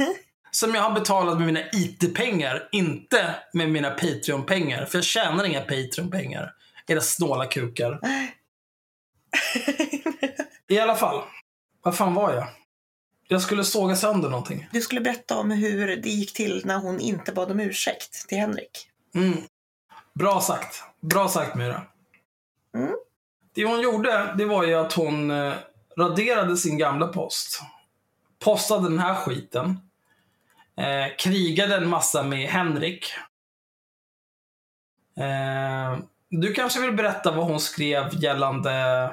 Som 0.50 0.74
jag 0.74 0.82
har 0.82 0.92
betalat 0.92 1.38
med 1.38 1.46
mina 1.46 1.62
IT-pengar, 1.72 2.68
inte 2.72 3.34
med 3.52 3.70
mina 3.70 3.90
Patreon-pengar. 3.90 4.84
För 4.84 4.98
jag 4.98 5.04
tjänar 5.04 5.44
inga 5.44 5.60
Patreon-pengar. 5.60 6.54
Era 6.86 7.00
snåla 7.00 7.46
kukar. 7.46 8.00
I 10.68 10.78
alla 10.78 10.94
fall. 10.94 11.22
Vad 11.82 11.96
fan 11.96 12.14
var 12.14 12.32
jag? 12.34 12.46
Jag 13.28 13.42
skulle 13.42 13.64
såga 13.64 13.96
sönder 13.96 14.28
någonting. 14.28 14.68
Du 14.72 14.80
skulle 14.80 15.00
berätta 15.00 15.38
om 15.38 15.50
hur 15.50 15.96
det 15.96 16.08
gick 16.08 16.32
till 16.32 16.62
när 16.64 16.78
hon 16.78 17.00
inte 17.00 17.32
bad 17.32 17.50
om 17.50 17.60
ursäkt 17.60 18.28
till 18.28 18.38
Henrik. 18.38 18.90
Mm. 19.14 19.38
Bra 20.14 20.40
sagt. 20.40 20.82
Bra 21.00 21.28
sagt 21.28 21.54
Myra. 21.54 21.82
Mm. 22.74 22.94
Det 23.54 23.64
hon 23.64 23.80
gjorde, 23.80 24.34
det 24.38 24.44
var 24.44 24.64
ju 24.64 24.74
att 24.74 24.92
hon 24.92 25.30
eh, 25.30 25.54
raderade 25.96 26.56
sin 26.56 26.78
gamla 26.78 27.06
post. 27.06 27.62
Postade 28.38 28.88
den 28.88 28.98
här 28.98 29.14
skiten. 29.14 29.80
Eh, 30.76 31.16
krigade 31.18 31.76
en 31.76 31.88
massa 31.88 32.22
med 32.22 32.48
Henrik. 32.48 33.12
Eh, 35.16 35.98
du 36.30 36.52
kanske 36.52 36.80
vill 36.80 36.92
berätta 36.92 37.30
vad 37.30 37.46
hon 37.46 37.60
skrev 37.60 38.22
gällande... 38.22 39.10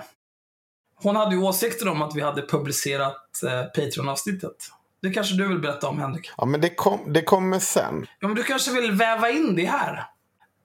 Hon 0.96 1.16
hade 1.16 1.36
ju 1.36 1.42
åsikter 1.42 1.88
om 1.88 2.02
att 2.02 2.16
vi 2.16 2.22
hade 2.22 2.42
publicerat 2.42 3.44
eh, 3.44 3.64
Patreon-avsnittet. 3.64 4.56
Det 5.02 5.10
kanske 5.10 5.36
du 5.36 5.48
vill 5.48 5.60
berätta 5.60 5.88
om, 5.88 6.00
Henrik? 6.00 6.32
Ja, 6.38 6.46
men 6.46 6.62
det, 6.62 6.70
kom, 6.70 7.14
det 7.14 7.22
kommer 7.22 7.60
sen. 7.60 8.08
Ja, 8.20 8.28
men 8.28 8.36
du 8.36 8.44
kanske 8.44 8.72
vill 8.72 8.92
väva 8.92 9.30
in 9.30 9.56
det 9.56 9.66
här? 9.66 10.08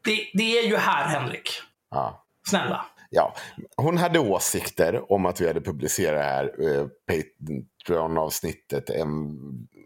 Det, 0.04 0.30
det 0.34 0.58
är 0.58 0.68
ju 0.68 0.76
här, 0.76 1.08
Henrik. 1.08 1.50
Ja. 1.90 2.24
Snälla. 2.48 2.84
Ja, 3.10 3.34
hon 3.76 3.98
hade 3.98 4.18
åsikter 4.18 5.12
om 5.12 5.26
att 5.26 5.40
vi 5.40 5.46
hade 5.46 5.60
publicerat 5.60 6.14
det 6.14 6.22
här 6.22 6.78
eh, 6.78 6.86
Patreon-avsnittet. 7.86 8.90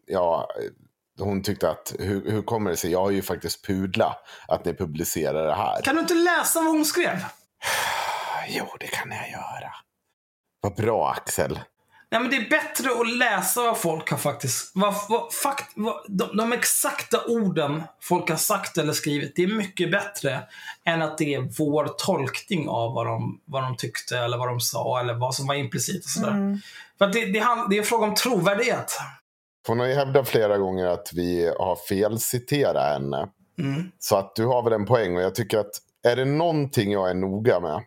Ja, 0.07 0.49
hon 1.19 1.43
tyckte 1.43 1.71
att 1.71 1.95
hur, 1.99 2.31
hur 2.31 2.43
kommer 2.43 2.71
det 2.71 2.77
sig? 2.77 2.91
Jag 2.93 3.01
har 3.01 3.11
ju 3.11 3.23
faktiskt 3.23 3.67
pudla 3.67 4.17
att 4.49 4.65
ni 4.65 4.75
publicerar 4.75 5.47
det 5.47 5.55
här. 5.55 5.83
Kan 5.83 5.95
du 5.95 6.01
inte 6.01 6.15
läsa 6.15 6.61
vad 6.61 6.73
hon 6.73 6.85
skrev? 6.85 7.17
Jo, 8.49 8.67
det 8.81 8.87
kan 8.87 9.11
jag 9.11 9.31
göra. 9.31 9.73
Vad 10.65 10.75
bra 10.75 11.11
Axel. 11.11 11.61
Nej, 12.11 12.21
men 12.21 12.31
det 12.31 12.37
är 12.37 12.51
bättre 12.51 12.91
att 13.01 13.17
läsa 13.19 13.63
vad 13.63 13.79
folk 13.79 14.11
har 14.11 14.19
faktiskt... 14.19 14.73
Vad, 14.75 14.95
vad, 15.09 15.33
fakt, 15.33 15.73
vad, 15.75 15.95
de, 16.09 16.37
de 16.37 16.53
exakta 16.53 17.25
orden 17.27 17.83
folk 18.01 18.31
har 18.31 18.37
sagt 18.37 18.79
eller 18.79 18.93
skrivit, 18.93 19.37
det 19.37 19.43
är 19.43 19.47
mycket 19.47 19.91
bättre 19.91 20.41
än 20.85 21.03
att 21.03 21.19
det 21.19 21.35
är 21.35 21.41
vår 21.59 21.89
tolkning 21.99 22.69
av 22.69 22.95
vad 22.95 23.07
de, 23.07 23.41
vad 23.45 23.63
de 23.63 23.77
tyckte 23.77 24.19
eller 24.19 24.39
vad 24.39 24.49
de 24.49 24.61
sa 24.61 25.01
eller 25.01 25.15
vad 25.15 25.35
som 25.35 25.47
var 25.47 25.55
implicit 25.55 26.05
och 26.05 26.11
sådär. 26.11 26.31
Mm. 26.31 26.59
För 26.99 27.05
att 27.05 27.13
det, 27.13 27.33
det, 27.33 27.39
hand- 27.39 27.71
det 27.71 27.77
är 27.77 27.81
en 27.81 27.87
fråga 27.87 28.07
om 28.07 28.15
trovärdighet. 28.15 28.99
Hon 29.67 29.81
har 29.81 29.87
ju 29.87 29.95
hävdat 29.95 30.29
flera 30.29 30.59
gånger 30.59 30.87
att 30.87 31.11
vi 31.13 31.53
har 31.59 31.77
felciterat 31.89 32.93
henne. 32.93 33.29
Mm. 33.59 33.91
Så 33.99 34.17
att 34.17 34.37
du 34.37 34.47
har 34.47 34.63
väl 34.63 34.73
en 34.73 34.87
poäng. 34.87 35.17
Och 35.17 35.23
jag 35.23 35.35
tycker 35.35 35.59
att 35.59 35.73
är 36.07 36.17
det 36.17 36.25
någonting 36.25 36.93
jag 36.93 37.11
är 37.11 37.15
noga 37.15 37.61
med, 37.61 37.83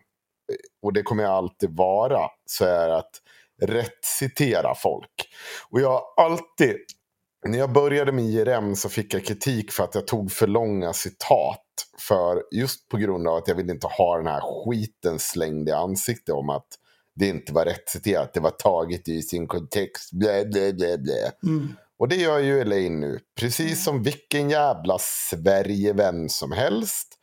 och 0.82 0.92
det 0.92 1.02
kommer 1.02 1.22
jag 1.22 1.32
alltid 1.32 1.76
vara, 1.76 2.20
så 2.50 2.64
är 2.64 2.88
det 2.88 2.96
att 2.96 3.22
rätt 3.62 4.04
citera 4.04 4.74
folk. 4.74 5.28
Och 5.70 5.80
jag 5.80 5.90
har 5.90 6.24
alltid, 6.24 6.76
när 7.46 7.58
jag 7.58 7.72
började 7.72 8.12
med 8.12 8.24
IRM 8.24 8.76
så 8.76 8.88
fick 8.88 9.14
jag 9.14 9.24
kritik 9.24 9.72
för 9.72 9.84
att 9.84 9.94
jag 9.94 10.06
tog 10.06 10.32
för 10.32 10.46
långa 10.46 10.92
citat. 10.92 11.64
För 11.98 12.42
just 12.50 12.88
på 12.88 12.96
grund 12.96 13.28
av 13.28 13.34
att 13.34 13.48
jag 13.48 13.54
ville 13.54 13.72
inte 13.72 13.86
ha 13.86 14.16
den 14.16 14.26
här 14.26 14.40
skiten 14.40 15.18
slängd 15.18 15.68
i 15.68 15.72
ansiktet 15.72 16.34
om 16.34 16.50
att 16.50 16.66
det 17.14 17.28
inte 17.28 17.52
var 17.52 17.64
rätt 17.64 17.88
citerat. 17.88 18.34
Det 18.34 18.40
var 18.40 18.50
taget 18.50 19.08
i 19.08 19.22
sin 19.22 19.46
kontext. 19.46 20.12
Blä, 20.12 20.44
blä, 20.44 20.72
blä, 20.72 20.98
blä. 20.98 21.32
Mm. 21.42 21.76
Och 21.98 22.08
det 22.08 22.16
gör 22.16 22.38
ju 22.38 22.60
Elaine 22.60 23.00
nu. 23.00 23.20
Precis 23.40 23.84
som 23.84 24.02
vilken 24.02 24.50
jävla 24.50 24.98
Sverigevän 25.00 26.28
som 26.28 26.52
helst. 26.52 27.17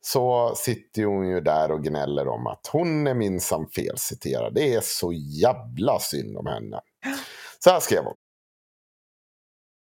Så 0.00 0.54
sitter 0.56 1.04
hon 1.04 1.28
ju 1.28 1.40
där 1.40 1.70
och 1.70 1.84
gnäller 1.84 2.28
om 2.28 2.46
att 2.46 2.66
hon 2.72 3.06
är 3.06 3.14
minsann 3.14 3.66
felciterad. 3.74 4.54
Det 4.54 4.74
är 4.74 4.80
så 4.80 5.12
jävla 5.12 5.98
synd 5.98 6.36
om 6.36 6.46
henne. 6.46 6.80
Så 7.64 7.70
här 7.70 7.80
skrev 7.80 8.04
hon. 8.04 8.14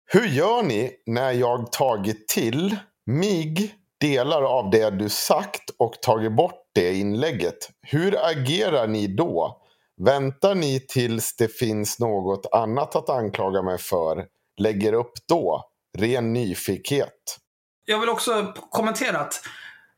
Hur 0.06 0.26
gör 0.26 0.62
ni 0.62 0.90
när 1.06 1.32
jag 1.32 1.72
tagit 1.72 2.28
till 2.28 2.76
mig 3.06 3.74
delar 4.00 4.42
av 4.42 4.70
det 4.70 4.90
du 4.90 5.08
sagt 5.08 5.70
och 5.78 5.92
tagit 6.02 6.36
bort 6.36 6.70
det 6.74 6.94
inlägget? 6.94 7.70
Hur 7.82 8.26
agerar 8.26 8.86
ni 8.86 9.06
då? 9.06 9.62
Väntar 10.00 10.54
ni 10.54 10.80
tills 10.80 11.36
det 11.36 11.48
finns 11.48 11.98
något 11.98 12.46
annat 12.52 12.96
att 12.96 13.10
anklaga 13.10 13.62
mig 13.62 13.78
för? 13.78 14.26
Lägger 14.56 14.92
upp 14.92 15.12
då? 15.28 15.64
Ren 15.98 16.32
nyfikenhet. 16.32 17.38
Jag 17.84 17.98
vill 17.98 18.08
också 18.08 18.52
kommentera 18.70 19.18
att 19.18 19.40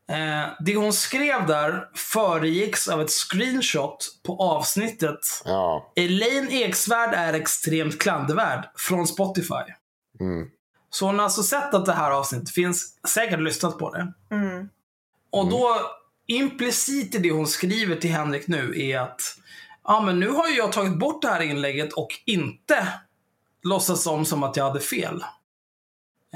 eh, 0.09 0.53
det 0.59 0.75
hon 0.75 0.93
skrev 0.93 1.47
där 1.47 1.89
föregicks 1.95 2.87
av 2.87 3.01
ett 3.01 3.11
screenshot 3.11 4.07
på 4.23 4.37
avsnittet 4.37 5.19
Ja. 5.45 5.91
Elaine 5.95 6.49
Eksvärd 6.49 7.13
är 7.13 7.33
extremt 7.33 8.01
klandervärd 8.01 8.69
från 8.75 9.07
Spotify. 9.07 9.73
Mm. 10.19 10.49
Så 10.89 11.05
hon 11.05 11.15
har 11.15 11.23
alltså 11.23 11.43
sett 11.43 11.73
att 11.73 11.85
det 11.85 11.93
här 11.93 12.11
avsnittet 12.11 12.49
finns, 12.49 12.99
säkert 13.07 13.39
lyssnat 13.39 13.77
på 13.77 13.91
det. 13.91 14.13
Mm. 14.31 14.69
Och 15.31 15.49
då, 15.49 15.77
implicit 16.27 17.15
i 17.15 17.17
det 17.17 17.31
hon 17.31 17.47
skriver 17.47 17.95
till 17.95 18.11
Henrik 18.11 18.47
nu 18.47 18.81
är 18.81 18.99
att 18.99 19.21
ja, 19.83 20.01
men 20.01 20.19
nu 20.19 20.29
har 20.29 20.47
ju 20.47 20.55
jag 20.55 20.71
tagit 20.71 20.99
bort 20.99 21.21
det 21.21 21.27
här 21.27 21.41
inlägget 21.41 21.93
och 21.93 22.09
inte 22.25 22.87
låtsas 23.63 24.07
om 24.07 24.25
som 24.25 24.43
att 24.43 24.57
jag 24.57 24.63
hade 24.63 24.79
fel. 24.79 25.23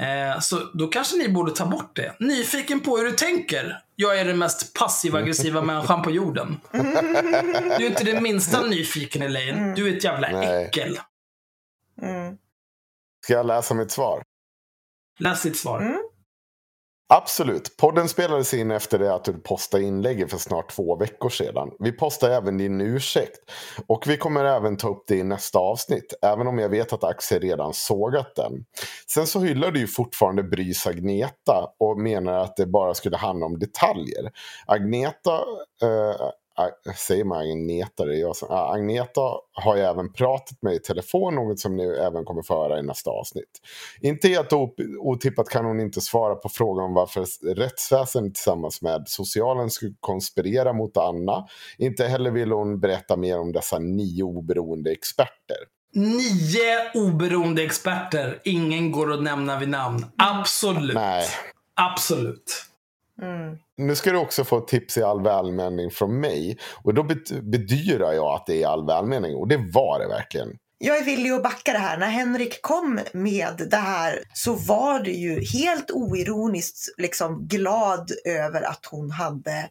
Eh, 0.00 0.40
så 0.40 0.58
då 0.74 0.86
kanske 0.86 1.16
ni 1.16 1.28
borde 1.28 1.52
ta 1.52 1.66
bort 1.66 1.96
det. 1.96 2.16
Nyfiken 2.20 2.80
på 2.80 2.96
hur 2.96 3.04
du 3.04 3.12
tänker. 3.12 3.82
Jag 3.96 4.18
är 4.18 4.24
den 4.24 4.38
mest 4.38 4.74
passiv-aggressiva 4.74 5.62
människan 5.62 6.02
på 6.02 6.10
jorden. 6.10 6.60
Du 7.78 7.86
är 7.86 7.90
inte 7.90 8.04
det 8.04 8.20
minsta 8.20 8.66
nyfiken 8.66 9.22
Elaine. 9.22 9.74
Du 9.74 9.88
är 9.88 9.96
ett 9.96 10.04
jävla 10.04 10.28
Nej. 10.28 10.64
äckel. 10.64 11.00
Mm. 12.02 12.36
Ska 13.24 13.32
jag 13.32 13.46
läsa 13.46 13.74
mitt 13.74 13.90
svar? 13.90 14.22
Läs 15.18 15.42
ditt 15.42 15.56
svar. 15.56 15.80
Mm. 15.80 15.98
Absolut. 17.12 17.76
Podden 17.76 18.08
spelades 18.08 18.54
in 18.54 18.70
efter 18.70 18.98
det 18.98 19.14
att 19.14 19.24
du 19.24 19.32
postade 19.32 19.84
inlägget 19.84 20.30
för 20.30 20.38
snart 20.38 20.70
två 20.70 20.96
veckor 20.96 21.28
sedan. 21.28 21.70
Vi 21.78 21.92
postar 21.92 22.30
även 22.30 22.58
din 22.58 22.80
ursäkt. 22.80 23.38
Och 23.86 24.04
vi 24.06 24.16
kommer 24.16 24.44
även 24.44 24.76
ta 24.76 24.88
upp 24.88 25.04
det 25.06 25.16
i 25.16 25.22
nästa 25.22 25.58
avsnitt. 25.58 26.14
Även 26.22 26.46
om 26.46 26.58
jag 26.58 26.68
vet 26.68 26.92
att 26.92 27.04
Axel 27.04 27.40
redan 27.40 27.74
sågat 27.74 28.36
den. 28.36 28.52
Sen 29.14 29.26
så 29.26 29.40
hyllar 29.40 29.70
du 29.70 29.80
ju 29.80 29.86
fortfarande 29.86 30.42
Brys 30.42 30.86
Agneta. 30.86 31.66
Och 31.78 31.98
menar 31.98 32.32
att 32.32 32.56
det 32.56 32.66
bara 32.66 32.94
skulle 32.94 33.16
handla 33.16 33.46
om 33.46 33.58
detaljer. 33.58 34.30
Agneta... 34.66 35.34
Eh, 35.82 36.30
Säger 36.96 37.24
man 37.24 37.38
Agneta? 37.38 38.04
Det 38.04 38.16
är 38.16 38.20
jag 38.20 38.36
som, 38.36 38.48
ja, 38.50 38.74
Agneta 38.74 39.20
har 39.52 39.76
ju 39.76 39.82
även 39.82 40.12
pratat 40.12 40.62
med 40.62 40.74
i 40.74 40.78
telefon, 40.78 41.34
något 41.34 41.60
som 41.60 41.76
ni 41.76 41.84
även 41.84 42.24
kommer 42.24 42.42
få 42.42 42.62
höra 42.62 42.78
i 42.78 42.82
nästa 42.82 43.10
avsnitt. 43.10 43.60
Inte 44.00 44.28
helt 44.28 44.52
otippat 44.98 45.48
kan 45.48 45.64
hon 45.64 45.80
inte 45.80 46.00
svara 46.00 46.34
på 46.34 46.48
frågan 46.48 46.84
om 46.84 46.94
varför 46.94 47.26
rättsväsendet 47.54 48.34
tillsammans 48.34 48.82
med 48.82 49.04
socialen 49.06 49.70
skulle 49.70 49.94
konspirera 50.00 50.72
mot 50.72 50.96
Anna. 50.96 51.46
Inte 51.78 52.04
heller 52.04 52.30
vill 52.30 52.52
hon 52.52 52.80
berätta 52.80 53.16
mer 53.16 53.38
om 53.38 53.52
dessa 53.52 53.78
nio 53.78 54.22
oberoende 54.22 54.92
experter. 54.92 55.56
Nio 55.94 56.90
oberoende 56.94 57.62
experter. 57.62 58.40
Ingen 58.44 58.92
går 58.92 59.12
att 59.12 59.22
nämna 59.22 59.58
vid 59.58 59.68
namn. 59.68 60.06
Absolut. 60.18 60.94
Nej. 60.94 61.26
Absolut. 61.74 62.69
Mm. 63.22 63.58
Nu 63.76 63.96
ska 63.96 64.12
du 64.12 64.18
också 64.18 64.44
få 64.44 64.58
ett 64.58 64.68
tips 64.68 64.98
i 64.98 65.02
all 65.02 65.22
välmening 65.22 65.90
från 65.90 66.20
mig. 66.20 66.58
Och 66.82 66.94
då 66.94 67.02
bedyrar 67.42 68.12
jag 68.12 68.34
att 68.34 68.46
det 68.46 68.54
är 68.54 68.58
i 68.58 68.64
all 68.64 68.86
välmening. 68.86 69.34
Och 69.34 69.48
det 69.48 69.56
var 69.56 70.00
det 70.00 70.08
verkligen. 70.08 70.48
Jag 70.78 70.98
är 70.98 71.04
villig 71.04 71.30
att 71.30 71.42
backa 71.42 71.72
det 71.72 71.78
här. 71.78 71.98
När 71.98 72.06
Henrik 72.06 72.62
kom 72.62 73.00
med 73.12 73.66
det 73.70 73.76
här 73.76 74.22
så 74.34 74.52
var 74.52 75.00
du 75.00 75.12
ju 75.12 75.44
helt 75.44 75.90
oironiskt 75.90 76.94
liksom 76.98 77.46
glad 77.46 78.10
över 78.24 78.62
att 78.62 78.86
hon 78.90 79.10
hade 79.10 79.68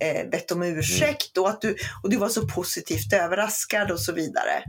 eh, 0.00 0.30
bett 0.30 0.52
om 0.52 0.62
ursäkt 0.62 1.38
och 1.38 1.48
att 1.48 1.60
du, 1.60 1.76
och 2.02 2.10
du 2.10 2.16
var 2.16 2.28
så 2.28 2.48
positivt 2.48 3.12
överraskad 3.12 3.90
och 3.90 4.00
så 4.00 4.12
vidare. 4.12 4.62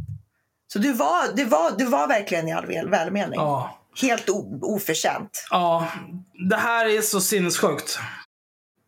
Så 0.73 0.79
du 0.79 0.93
var, 0.93 1.35
du 1.35 1.45
var, 1.45 1.71
du 1.77 1.85
var 1.85 2.07
verkligen 2.07 2.47
i 2.47 2.51
all 2.51 2.65
väl, 2.65 2.89
välmening. 2.89 3.39
Ja. 3.39 3.77
Helt 4.01 4.29
o, 4.29 4.59
oförtjänt. 4.61 5.47
Ja, 5.49 5.87
det 6.49 6.55
här 6.55 6.85
är 6.85 7.01
så 7.01 7.21
sinnessjukt. 7.21 7.99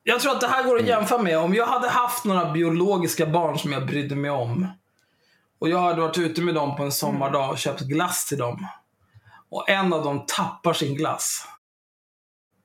Jag 0.04 0.20
tror 0.20 0.32
att 0.32 0.42
det 0.42 0.48
här 0.48 0.64
går 0.64 0.80
att 0.80 0.88
jämföra 0.88 1.22
med 1.22 1.38
om 1.38 1.54
jag 1.54 1.66
hade 1.66 1.90
haft 1.90 2.26
några 2.26 2.52
biologiska 2.52 3.26
barn 3.26 3.60
som 3.60 3.72
jag 3.72 3.86
brydde 3.86 4.16
mig 4.16 4.32
om. 4.32 4.68
Och 5.60 5.70
jag 5.70 5.80
hade 5.80 6.02
varit 6.02 6.18
ute 6.18 6.42
med 6.42 6.56
dem 6.56 6.76
på 6.76 6.84
en 6.84 6.92
sommardag 6.92 7.50
och 7.50 7.58
köpt 7.58 7.82
glass 7.82 8.26
till 8.26 8.38
dem. 8.38 8.68
Och 9.50 9.70
en 9.70 9.94
av 9.94 10.04
dem 10.04 10.26
tappar 10.28 10.74
sin 10.74 10.96
glass. 10.96 11.48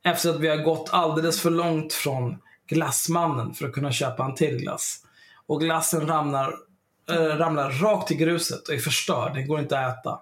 Efter 0.04 0.30
att 0.30 0.40
vi 0.40 0.48
har 0.48 0.56
gått 0.56 0.88
alldeles 0.92 1.40
för 1.40 1.50
långt 1.50 1.92
från 1.92 2.38
glassmannen 2.68 3.54
för 3.54 3.68
att 3.68 3.72
kunna 3.72 3.92
köpa 3.92 4.24
en 4.24 4.34
till 4.34 4.56
glass. 4.56 5.04
Och 5.46 5.60
glassen 5.60 6.08
ramlar, 6.08 6.54
äh, 7.10 7.16
ramlar 7.16 7.70
rakt 7.70 8.10
i 8.10 8.14
gruset 8.14 8.68
och 8.68 8.74
är 8.74 8.78
förstörd. 8.78 9.34
Den 9.34 9.48
går 9.48 9.60
inte 9.60 9.80
att 9.80 9.98
äta. 9.98 10.20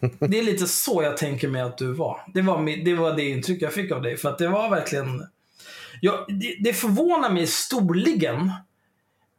Det 0.28 0.38
är 0.38 0.42
lite 0.42 0.66
så 0.66 1.02
jag 1.02 1.16
tänker 1.16 1.48
mig 1.48 1.62
att 1.62 1.78
du 1.78 1.92
var. 1.92 2.20
Det 2.34 2.42
var, 2.42 2.84
det, 2.84 2.94
var 2.94 3.12
det 3.12 3.28
intryck 3.28 3.62
jag 3.62 3.72
fick 3.72 3.92
av 3.92 4.02
dig. 4.02 4.16
För 4.16 4.28
att 4.28 4.38
det 4.38 4.48
var 4.48 4.70
verkligen... 4.70 5.26
Ja, 6.00 6.26
det, 6.28 6.56
det 6.60 6.72
förvånar 6.72 7.30
mig 7.30 7.46
storligen 7.46 8.52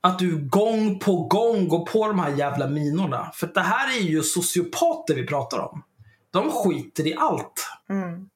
att 0.02 0.20
du 0.20 0.38
gång 0.38 1.00
på 1.00 1.24
gång 1.24 1.68
går 1.68 1.86
på 1.86 2.08
de 2.08 2.20
här 2.20 2.38
jävla 2.38 2.68
minorna. 2.68 3.32
För 3.34 3.48
att 3.48 3.54
det 3.54 3.62
här 3.62 3.98
är 3.98 4.02
ju 4.02 4.24
sociopater 4.24 5.16
vi 5.16 5.28
pratar 5.28 5.60
om. 5.60 5.84
De 6.32 6.52
skiter 6.52 7.08
i 7.08 7.16
allt. 7.16 7.68
Mm. 7.90 8.30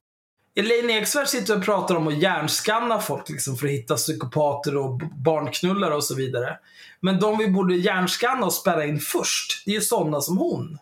Elaine 0.55 0.89
Eksvärd 0.89 1.27
sitter 1.27 1.57
och 1.57 1.63
pratar 1.63 1.95
om 1.95 2.07
att 2.07 2.17
hjärnskanna 2.17 2.99
folk 2.99 3.29
liksom, 3.29 3.55
för 3.55 3.67
att 3.67 3.73
hitta 3.73 3.95
psykopater 3.95 4.77
och 4.77 4.97
barnknullare 5.25 5.95
och 5.95 6.03
så 6.03 6.15
vidare. 6.15 6.59
Men 6.99 7.19
de 7.19 7.37
vi 7.37 7.47
borde 7.47 7.75
hjärnskanna 7.75 8.45
och 8.45 8.53
spärra 8.53 8.85
in 8.85 8.99
först, 8.99 9.65
det 9.65 9.71
är 9.71 9.75
ju 9.75 9.81
sådana 9.81 10.21
som 10.21 10.37
hon. 10.37 10.77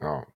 Ja. 0.00 0.26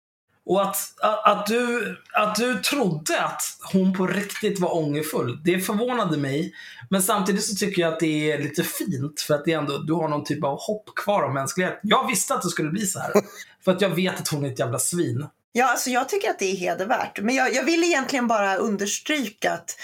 Och 0.47 0.63
att, 0.63 0.77
att, 1.01 1.27
att, 1.27 1.47
du, 1.47 1.97
att 2.13 2.35
du 2.35 2.59
trodde 2.59 3.21
att 3.23 3.43
hon 3.73 3.93
på 3.93 4.07
riktigt 4.07 4.61
var 4.61 4.77
ångerfull, 4.77 5.41
det 5.45 5.61
förvånade 5.61 6.17
mig. 6.17 6.55
Men 6.91 7.03
samtidigt 7.03 7.45
så 7.45 7.57
tycker 7.57 7.83
jag 7.83 7.93
att 7.93 8.01
det 8.01 8.31
är 8.31 8.39
lite 8.39 8.63
fint 8.63 9.21
för 9.21 9.35
att 9.35 9.45
det 9.45 9.53
ändå, 9.53 9.79
du 9.79 9.93
har 9.93 10.09
någon 10.09 10.25
typ 10.25 10.45
av 10.45 10.59
hopp 10.61 10.95
kvar 10.97 11.23
om 11.23 11.35
mänskligheten. 11.35 11.79
Jag 11.83 12.07
visste 12.09 12.35
att 12.35 12.43
det 12.43 12.49
skulle 12.49 12.71
bli 12.71 12.87
så 12.87 12.99
här. 12.99 13.13
För 13.65 13.73
att 13.73 13.81
jag 13.81 13.89
vet 13.89 14.21
att 14.21 14.29
hon 14.29 14.45
är 14.45 14.53
ett 14.53 14.59
jävla 14.59 14.79
svin. 14.79 15.27
Ja, 15.53 15.71
alltså 15.71 15.91
jag 15.91 16.09
tycker 16.09 16.31
att 16.31 16.39
det 16.39 16.53
är 16.53 16.57
hedervärt. 16.57 17.21
Men 17.21 17.35
jag, 17.35 17.55
jag 17.55 17.65
vill 17.65 17.85
egentligen 17.85 18.27
bara 18.27 18.57
understryka 18.57 19.53
att, 19.53 19.77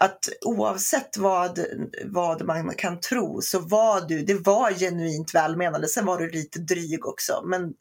att 0.00 0.28
oavsett 0.44 1.16
vad, 1.16 1.58
vad 2.04 2.46
man 2.46 2.74
kan 2.74 3.00
tro 3.00 3.40
så 3.42 3.58
var 3.58 4.00
du, 4.08 4.22
det 4.22 4.34
var 4.34 4.72
genuint 4.72 5.34
välmenande. 5.34 5.88
Sen 5.88 6.06
var 6.06 6.18
du 6.18 6.30
lite 6.30 6.58
dryg 6.58 7.06
också. 7.06 7.42
Men 7.44 7.72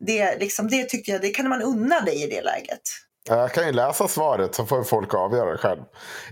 det, 0.00 0.38
liksom, 0.38 0.68
det 0.68 0.84
tyckte 0.84 1.10
jag, 1.10 1.20
det 1.20 1.30
kan 1.30 1.48
man 1.48 1.62
unna 1.62 2.00
dig 2.00 2.22
i 2.22 2.26
det 2.26 2.42
läget. 2.42 2.80
Jag 3.28 3.52
kan 3.52 3.66
ju 3.66 3.72
läsa 3.72 4.08
svaret 4.08 4.54
så 4.54 4.66
får 4.66 4.84
folk 4.84 5.14
avgöra 5.14 5.58
själv. 5.58 5.82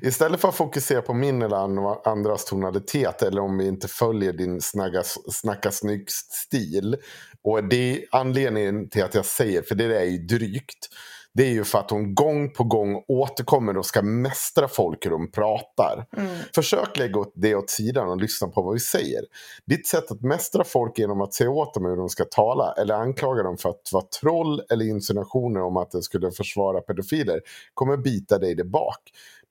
Istället 0.02 0.40
för 0.40 0.48
att 0.48 0.54
fokusera 0.54 1.02
på 1.02 1.14
min 1.14 1.42
eller 1.42 2.08
andras 2.08 2.44
tonalitet 2.44 3.22
eller 3.22 3.42
om 3.42 3.58
vi 3.58 3.68
inte 3.68 3.88
följer 3.88 4.32
din 4.32 4.60
snagga, 4.60 5.02
snacka 5.32 5.70
snyggt-stil. 5.70 6.96
Och 7.44 7.64
det 7.64 7.92
är 7.92 8.04
anledningen 8.10 8.88
till 8.88 9.04
att 9.04 9.14
jag 9.14 9.26
säger, 9.26 9.62
för 9.62 9.74
det 9.74 9.98
är 9.98 10.04
ju 10.04 10.18
drygt. 10.18 10.88
Det 11.34 11.42
är 11.42 11.50
ju 11.50 11.64
för 11.64 11.78
att 11.78 11.90
hon 11.90 12.14
gång 12.14 12.50
på 12.50 12.64
gång 12.64 13.04
återkommer 13.08 13.76
och 13.76 13.86
ska 13.86 14.02
mästra 14.02 14.68
folk 14.68 15.06
hur 15.06 15.10
de 15.10 15.30
pratar. 15.30 16.06
Mm. 16.16 16.36
Försök 16.54 16.98
lägga 16.98 17.24
det 17.34 17.54
åt 17.54 17.70
sidan 17.70 18.08
och 18.08 18.16
lyssna 18.16 18.48
på 18.48 18.62
vad 18.62 18.74
vi 18.74 18.80
säger. 18.80 19.20
Ditt 19.66 19.86
sätt 19.86 20.10
att 20.10 20.22
mästra 20.22 20.64
folk 20.64 20.98
genom 20.98 21.20
att 21.20 21.34
säga 21.34 21.50
åt 21.50 21.74
dem 21.74 21.84
hur 21.84 21.96
de 21.96 22.08
ska 22.08 22.24
tala 22.24 22.74
eller 22.78 22.94
anklaga 22.94 23.42
dem 23.42 23.56
för 23.56 23.68
att 23.68 23.90
vara 23.92 24.04
troll 24.20 24.62
eller 24.70 24.84
insinuationer 24.84 25.62
om 25.62 25.76
att 25.76 25.90
de 25.90 26.02
skulle 26.02 26.30
försvara 26.30 26.80
pedofiler 26.80 27.40
kommer 27.74 27.96
bita 27.96 28.38
dig 28.38 28.54
där 28.54 28.64
bak. 28.64 29.00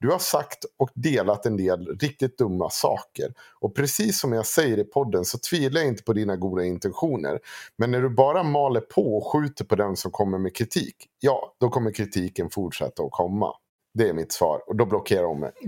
Du 0.02 0.10
har 0.10 0.18
sagt 0.18 0.64
och 0.78 0.90
delat 0.94 1.46
en 1.46 1.56
del 1.56 1.98
riktigt 1.98 2.38
dumma 2.38 2.70
saker. 2.70 3.32
Och 3.60 3.74
precis 3.74 4.20
som 4.20 4.32
jag 4.32 4.46
säger 4.46 4.78
i 4.78 4.84
podden 4.84 5.24
så 5.24 5.38
tvivlar 5.38 5.80
jag 5.80 5.88
inte 5.88 6.02
på 6.02 6.12
dina 6.12 6.36
goda 6.36 6.64
intentioner. 6.64 7.38
Men 7.78 7.90
när 7.90 8.02
du 8.02 8.08
bara 8.08 8.42
maler 8.42 8.80
på 8.80 9.16
och 9.16 9.32
skjuter 9.32 9.64
på 9.64 9.76
den 9.76 9.96
som 9.96 10.10
kommer 10.10 10.38
med 10.38 10.56
kritik, 10.56 10.96
ja, 11.20 11.54
då 11.60 11.68
kommer 11.68 11.92
kritiken 11.92 12.50
fortsätta 12.50 13.02
att 13.02 13.10
komma. 13.10 13.54
Det 13.94 14.08
är 14.08 14.12
mitt 14.12 14.32
svar 14.32 14.60
och 14.66 14.76
då 14.76 14.86
blockerar 14.86 15.24
hon 15.24 15.40
mig. 15.40 15.52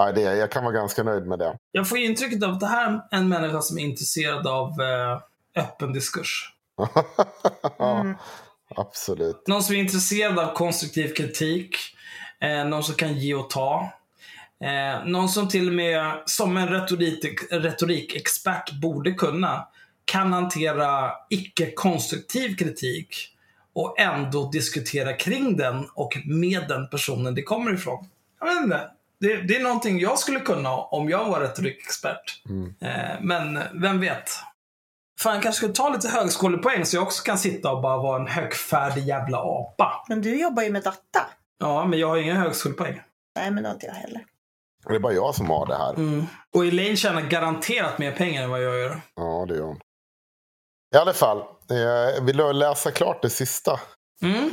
Ja, 0.00 0.12
det, 0.12 0.20
jag 0.20 0.50
kan 0.50 0.64
vara 0.64 0.74
ganska 0.74 1.02
nöjd 1.02 1.26
med 1.26 1.38
det. 1.38 1.58
Jag 1.72 1.88
får 1.88 1.98
intrycket 1.98 2.42
av 2.42 2.50
att 2.50 2.60
det 2.60 2.66
här 2.66 2.92
är 2.92 3.02
en 3.10 3.28
människa 3.28 3.60
som 3.60 3.78
är 3.78 3.82
intresserad 3.82 4.46
av 4.46 4.68
eh, 4.80 5.62
öppen 5.62 5.92
diskurs. 5.92 6.54
Mm. 7.78 8.14
Absolut. 8.80 9.46
Någon 9.46 9.62
som 9.62 9.74
är 9.74 9.80
intresserad 9.80 10.38
av 10.38 10.54
konstruktiv 10.54 11.14
kritik. 11.14 11.76
Eh, 12.40 12.64
någon 12.64 12.84
som 12.84 12.94
kan 12.94 13.18
ge 13.18 13.34
och 13.34 13.50
ta. 13.50 13.92
Eh, 14.64 15.04
någon 15.04 15.28
som 15.28 15.48
till 15.48 15.68
och 15.68 15.74
med, 15.74 16.22
som 16.26 16.56
en 16.56 16.68
retorik, 16.68 17.24
retorikexpert 17.50 18.72
borde 18.72 19.12
kunna, 19.12 19.68
kan 20.04 20.32
hantera 20.32 21.10
icke-konstruktiv 21.30 22.56
kritik 22.56 23.34
och 23.72 24.00
ändå 24.00 24.50
diskutera 24.50 25.12
kring 25.12 25.56
den 25.56 25.88
och 25.94 26.16
med 26.24 26.68
den 26.68 26.88
personen 26.88 27.34
det 27.34 27.42
kommer 27.42 27.74
ifrån. 27.74 28.08
Jag 28.40 28.46
vet 28.46 28.64
inte. 28.64 28.90
Det, 29.20 29.36
det 29.36 29.56
är 29.56 29.62
någonting 29.62 30.00
jag 30.00 30.18
skulle 30.18 30.40
kunna 30.40 30.76
om 30.76 31.10
jag 31.10 31.24
var 31.24 31.40
retorikexpert. 31.40 32.42
Mm. 32.48 32.74
Eh, 32.80 33.20
men 33.20 33.58
vem 33.72 34.00
vet? 34.00 34.30
Fan, 35.20 35.34
jag 35.34 35.42
kanske 35.42 35.56
skulle 35.56 35.72
ta 35.74 35.88
lite 35.88 36.08
högskolepoäng 36.08 36.86
så 36.86 36.96
jag 36.96 37.02
också 37.02 37.22
kan 37.22 37.38
sitta 37.38 37.70
och 37.72 37.82
bara 37.82 37.96
vara 37.96 38.20
en 38.20 38.26
högfärdig 38.26 39.04
jävla 39.04 39.38
apa. 39.38 40.04
Men 40.08 40.22
du 40.22 40.40
jobbar 40.40 40.62
ju 40.62 40.70
med 40.72 40.82
data. 40.82 41.26
Ja, 41.58 41.86
men 41.86 41.98
jag 41.98 42.08
har 42.08 42.16
inga 42.16 42.34
högskolepoäng. 42.34 43.00
Nej, 43.36 43.50
men 43.50 43.62
det 43.62 43.68
har 43.68 43.74
inte 43.74 43.86
jag 43.86 43.94
heller. 43.94 44.24
Det 44.88 44.94
är 44.94 44.98
bara 44.98 45.12
jag 45.12 45.34
som 45.34 45.50
har 45.50 45.66
det 45.66 45.76
här. 45.76 45.94
Mm. 45.94 46.26
Och 46.54 46.66
Elaine 46.66 46.96
tjänar 46.96 47.22
garanterat 47.22 47.98
mer 47.98 48.12
pengar 48.12 48.42
än 48.42 48.50
vad 48.50 48.62
jag 48.62 48.78
gör. 48.78 49.00
Ja, 49.14 49.46
det 49.48 49.54
gör 49.54 49.62
hon. 49.64 49.80
I 50.94 50.98
alla 50.98 51.12
fall, 51.12 51.38
eh, 51.38 52.24
vill 52.24 52.36
du 52.36 52.52
läsa 52.52 52.90
klart 52.90 53.22
det 53.22 53.30
sista? 53.30 53.80
Mm. 54.22 54.50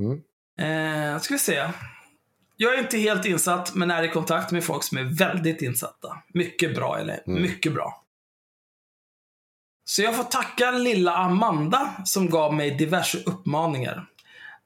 Mm. 0.00 1.14
Eh, 1.14 1.20
ska 1.20 1.34
vi 1.34 1.38
se. 1.38 1.68
Jag 2.56 2.74
är 2.74 2.78
inte 2.78 2.98
helt 2.98 3.24
insatt, 3.26 3.74
men 3.74 3.90
är 3.90 4.02
i 4.02 4.08
kontakt 4.08 4.50
med 4.52 4.64
folk 4.64 4.84
som 4.84 4.98
är 4.98 5.18
väldigt 5.18 5.62
insatta. 5.62 6.16
Mycket 6.34 6.74
bra, 6.74 6.98
eller 6.98 7.22
Mm. 7.26 7.42
mycket 7.42 7.74
bra. 7.74 7.99
Så 9.90 10.02
jag 10.02 10.16
får 10.16 10.24
tacka 10.24 10.70
lilla 10.70 11.14
Amanda 11.14 11.90
som 12.04 12.30
gav 12.30 12.54
mig 12.54 12.70
diverse 12.70 13.18
uppmaningar. 13.18 14.06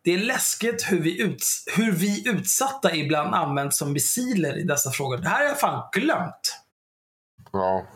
Det 0.02 0.14
är 0.14 0.18
läskigt 0.18 0.86
hur 0.90 1.00
vi, 1.00 1.22
uts 1.22 1.64
hur 1.76 1.92
vi 1.92 2.28
utsatta 2.28 2.94
ibland 2.94 3.34
används 3.34 3.78
som 3.78 3.92
missiler 3.92 4.58
i 4.58 4.62
dessa 4.62 4.90
frågor. 4.90 5.18
Det 5.18 5.28
här 5.28 5.38
har 5.38 5.44
jag 5.44 5.60
fan 5.60 5.88
glömt. 5.92 6.60
Ja. 7.52 7.86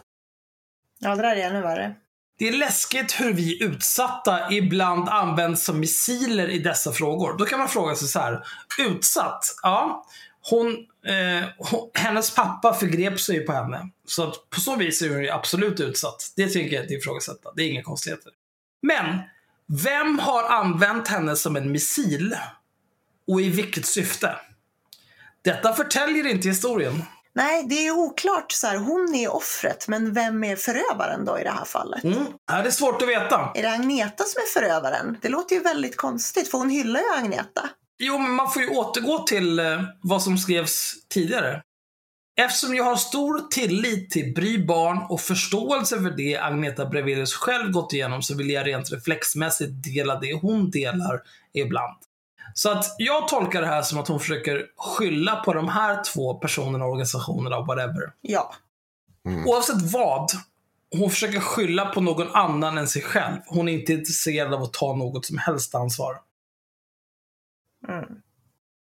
Ja, 0.99 1.17
det 1.17 1.23
där 1.23 1.37
är 1.37 1.51
ännu 1.51 1.61
värre. 1.61 1.95
Det 2.39 2.49
är 2.49 2.53
läskigt 2.53 3.21
hur 3.21 3.33
vi 3.33 3.65
utsatta 3.65 4.53
ibland 4.53 5.09
används 5.09 5.65
som 5.65 5.81
missiler 5.81 6.49
i 6.49 6.59
dessa 6.59 6.93
frågor. 6.93 7.39
Då 7.39 7.45
kan 7.45 7.59
man 7.59 7.69
fråga 7.69 7.95
sig 7.95 8.09
så 8.09 8.19
här. 8.21 8.45
Utsatt? 8.79 9.45
Ja. 9.63 10.05
Hon, 10.51 10.69
eh, 11.07 11.49
hon, 11.59 11.91
hennes 11.95 12.35
pappa 12.35 12.75
förgrep 12.75 13.21
sig 13.21 13.47
på 13.47 13.53
henne. 13.53 13.91
Så 14.07 14.29
att 14.29 14.51
på 14.51 14.61
så 14.61 14.77
vis 14.77 15.03
är 15.03 15.09
hon 15.09 15.23
ju 15.23 15.31
absolut 15.31 15.81
utsatt. 15.81 16.33
Det 16.37 16.49
tycker 16.49 16.77
jag 16.77 16.85
inte 16.85 16.95
ifrågasätta. 16.95 17.53
Det 17.57 17.63
är 17.63 17.71
inga 17.71 17.83
konstigheter. 17.83 18.33
Men, 18.83 19.19
vem 19.85 20.19
har 20.19 20.45
använt 20.45 21.09
henne 21.09 21.37
som 21.37 21.57
en 21.57 21.73
missil? 21.73 22.37
Och 23.27 23.41
i 23.41 23.49
vilket 23.51 23.87
syfte? 23.87 24.37
Detta 25.43 25.73
förtäljer 25.73 26.27
inte 26.27 26.49
historien. 26.49 27.03
Nej, 27.33 27.67
det 27.69 27.87
är 27.87 27.91
oklart. 27.91 28.53
Så 28.53 28.67
här, 28.67 28.77
hon 28.77 29.15
är 29.15 29.35
offret, 29.35 29.89
men 29.89 30.13
vem 30.13 30.45
är 30.45 30.57
förövaren 30.57 31.25
då 31.25 31.39
i 31.39 31.45
det 31.45 31.51
här 31.51 31.65
fallet? 31.65 32.05
Mm. 32.05 32.27
Ja, 32.51 32.63
det 32.63 32.69
är 32.69 32.71
svårt 32.71 33.03
att 33.03 33.09
veta. 33.09 33.53
Är 33.55 33.63
det 33.63 33.71
Agneta 33.71 34.25
som 34.25 34.43
är 34.43 34.47
förövaren? 34.47 35.19
Det 35.23 35.29
låter 35.29 35.57
ju 35.57 35.63
väldigt 35.63 35.97
konstigt, 35.97 36.51
för 36.51 36.59
hon 36.59 36.71
hyllar 36.71 37.01
ju 37.01 37.07
Agneta. 37.19 37.69
Jo, 37.99 38.19
men 38.19 38.31
man 38.31 38.51
får 38.51 38.63
ju 38.63 38.69
återgå 38.69 39.19
till 39.19 39.59
eh, 39.59 39.83
vad 40.01 40.23
som 40.23 40.39
skrevs 40.39 40.95
tidigare. 41.09 41.63
Eftersom 42.41 42.75
jag 42.75 42.85
har 42.85 42.97
stor 42.97 43.49
tillit 43.51 44.11
till 44.11 44.35
Bry 44.35 44.67
Barn 44.67 45.07
och 45.09 45.21
förståelse 45.21 46.01
för 46.01 46.11
det 46.11 46.37
Agneta 46.37 46.87
Brevelius 46.87 47.35
själv 47.35 47.73
gått 47.73 47.93
igenom 47.93 48.23
så 48.23 48.35
vill 48.35 48.51
jag 48.51 48.67
rent 48.67 48.93
reflexmässigt 48.93 49.73
dela 49.85 50.21
det 50.21 50.35
hon 50.35 50.71
delar 50.71 51.21
ibland. 51.53 51.97
Så 52.55 52.71
att 52.71 52.85
jag 52.99 53.29
tolkar 53.29 53.61
det 53.61 53.67
här 53.67 53.83
som 53.83 53.99
att 53.99 54.09
hon 54.09 54.21
försöker 54.21 54.67
skylla 54.77 55.37
på 55.37 55.53
de 55.53 55.69
här 55.69 56.05
två 56.05 56.35
personerna, 56.35 56.85
organisationerna, 56.85 57.61
whatever. 57.61 58.13
Ja. 58.21 58.55
Oavsett 59.47 59.93
vad, 59.93 60.31
hon 60.99 61.11
försöker 61.11 61.41
skylla 61.41 61.87
på 61.87 62.01
någon 62.01 62.29
annan 62.35 62.79
än 62.79 62.89
sig 62.89 63.03
själv. 63.03 63.37
Hon 63.47 63.69
är 63.69 63.73
inte 63.73 63.93
intresserad 63.93 64.55
av 64.55 64.63
att 64.63 64.73
ta 64.73 64.97
något 64.97 65.27
som 65.27 65.39
helst 65.39 65.75
ansvar. 65.75 66.17
Mm. 67.89 68.05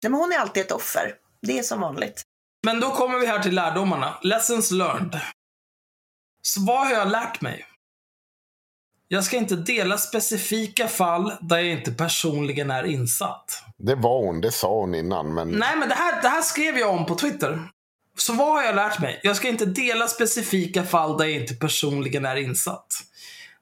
Nej, 0.03 0.11
men 0.11 0.13
hon 0.13 0.31
är 0.31 0.37
alltid 0.37 0.63
ett 0.63 0.71
offer. 0.71 1.13
Det 1.41 1.59
är 1.59 1.63
som 1.63 1.81
vanligt. 1.81 2.23
Men 2.63 2.79
då 2.79 2.89
kommer 2.91 3.19
vi 3.19 3.25
här 3.25 3.39
till 3.39 3.55
lärdomarna. 3.55 4.17
Lessons 4.21 4.71
learned. 4.71 5.19
Så 6.41 6.61
vad 6.61 6.87
har 6.87 6.93
jag 6.93 7.11
lärt 7.11 7.41
mig? 7.41 7.65
Jag 9.07 9.23
ska 9.23 9.37
inte 9.37 9.55
dela 9.55 9.97
specifika 9.97 10.87
fall 10.87 11.33
där 11.41 11.57
jag 11.57 11.71
inte 11.71 11.91
personligen 11.91 12.71
är 12.71 12.83
insatt. 12.83 13.63
Det 13.77 13.95
var 13.95 14.25
hon, 14.25 14.41
det 14.41 14.51
sa 14.51 14.79
hon 14.79 14.95
innan. 14.95 15.33
Men 15.33 15.49
Nej, 15.49 15.77
men 15.77 15.89
det 15.89 15.95
här, 15.95 16.21
det 16.21 16.29
här 16.29 16.41
skrev 16.41 16.77
jag 16.77 16.89
om 16.89 17.05
på 17.05 17.15
Twitter. 17.15 17.59
Så 18.17 18.33
vad 18.33 18.47
har 18.47 18.63
jag 18.63 18.75
lärt 18.75 18.99
mig? 18.99 19.19
Jag 19.23 19.35
ska 19.35 19.47
inte 19.47 19.65
dela 19.65 20.07
specifika 20.07 20.83
fall 20.83 21.17
där 21.17 21.25
jag 21.25 21.41
inte 21.41 21.53
personligen 21.53 22.25
är 22.25 22.35
insatt. 22.35 22.87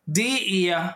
Det 0.06 0.70
är... 0.70 0.90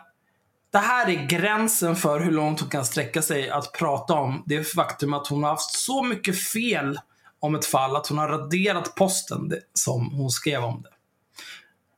Det 0.74 0.80
här 0.80 1.10
är 1.10 1.28
gränsen 1.28 1.96
för 1.96 2.20
hur 2.20 2.32
långt 2.32 2.60
hon 2.60 2.70
kan 2.70 2.86
sträcka 2.86 3.22
sig 3.22 3.50
att 3.50 3.72
prata 3.72 4.14
om 4.14 4.44
det 4.46 4.64
faktum 4.64 5.14
att 5.14 5.28
hon 5.28 5.44
har 5.44 5.50
haft 5.50 5.76
så 5.76 6.04
mycket 6.04 6.44
fel 6.44 7.00
om 7.40 7.56
ett 7.56 7.66
fall 7.66 7.96
att 7.96 8.08
hon 8.08 8.18
har 8.18 8.28
raderat 8.28 8.96
posten 8.96 9.54
som 9.74 10.12
hon 10.12 10.30
skrev 10.30 10.64
om 10.64 10.82
det. 10.82 10.90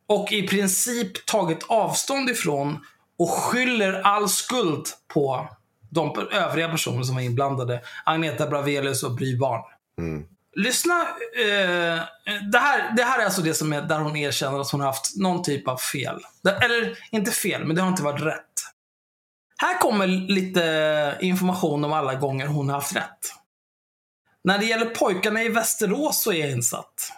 Och 0.08 0.32
i 0.32 0.48
princip 0.48 1.26
tagit 1.26 1.64
avstånd 1.68 2.30
ifrån 2.30 2.78
och 3.20 3.30
skyller 3.30 3.94
all 3.94 4.30
skuld 4.30 4.88
på 5.14 5.50
de 5.90 6.28
övriga 6.32 6.70
personer 6.70 7.04
som 7.04 7.16
var 7.16 7.22
inblandade. 7.22 7.82
Agneta 8.06 8.48
Bravelius 8.48 9.04
och 9.04 9.16
Bry 9.16 9.38
Barn. 9.38 9.62
mm. 9.98 10.26
Lyssna. 10.58 11.02
Eh, 11.36 12.00
det, 12.52 12.58
här, 12.58 12.96
det 12.96 13.04
här 13.04 13.20
är 13.20 13.26
alltså 13.26 13.42
det 13.42 13.54
som 13.54 13.74
är 13.74 13.82
där 13.82 14.00
hon 14.00 14.16
erkänner 14.16 14.60
att 14.60 14.72
hon 14.72 14.82
har 14.82 14.88
haft 14.88 15.16
någon 15.16 15.44
typ 15.44 15.68
av 15.68 15.78
fel. 15.78 16.20
Eller 16.62 16.98
inte 17.12 17.32
fel, 17.32 17.66
men 17.66 17.76
det 17.76 17.82
har 17.82 17.90
inte 17.90 18.04
varit 18.04 18.22
rätt. 18.22 18.55
Här 19.58 19.78
kommer 19.80 20.08
lite 20.08 21.18
information 21.22 21.86
om 21.86 21.94
alla 21.94 22.16
gånger 22.16 22.48
hon 22.48 22.70
har 22.70 22.76
haft 22.76 22.96
rätt. 22.96 23.20
När 24.44 24.58
det 24.58 24.66
gäller 24.66 24.86
pojkarna 24.86 25.44
i 25.44 25.50
Västerås 25.50 26.24
så 26.24 26.32
är 26.32 26.40
jag 26.40 26.52
insatt. 26.52 27.12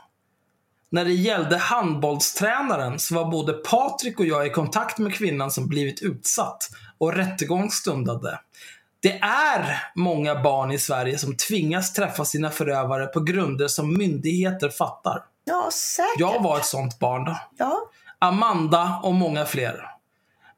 När 0.90 1.06
det 1.06 1.14
gällde 1.14 1.58
handbollstränaren 1.58 3.00
så 3.00 3.16
var 3.16 3.32
både 3.32 3.54
Patrik 3.54 4.20
och 4.20 4.26
jag 4.26 4.48
i 4.48 4.50
kontakt 4.50 4.98
med 4.98 5.14
kvinnan 5.14 5.52
som 5.52 5.68
blivit 5.68 6.02
utsatt 6.02 6.70
och 6.98 7.14
rättegång 7.14 7.72
stundade. 7.72 8.40
Det 9.00 9.20
är 9.22 9.84
många 9.96 10.44
barn 10.44 10.72
i 10.72 10.80
Sverige 10.80 11.18
som 11.18 11.36
tvingas 11.36 11.94
träffa 11.94 12.26
sina 12.26 12.50
förövare 12.50 13.06
på 13.06 13.20
grunder 13.20 13.68
som 13.68 13.98
myndigheter 13.98 14.70
fattar. 14.70 15.24
Ja, 15.44 15.70
säkert. 15.74 16.20
Jag 16.20 16.44
var 16.44 16.58
ett 16.58 16.66
sånt 16.66 17.00
barn. 17.00 17.36
Ja. 17.58 17.90
Amanda 18.20 19.00
och 19.04 19.14
många 19.14 19.46
fler. 19.46 19.97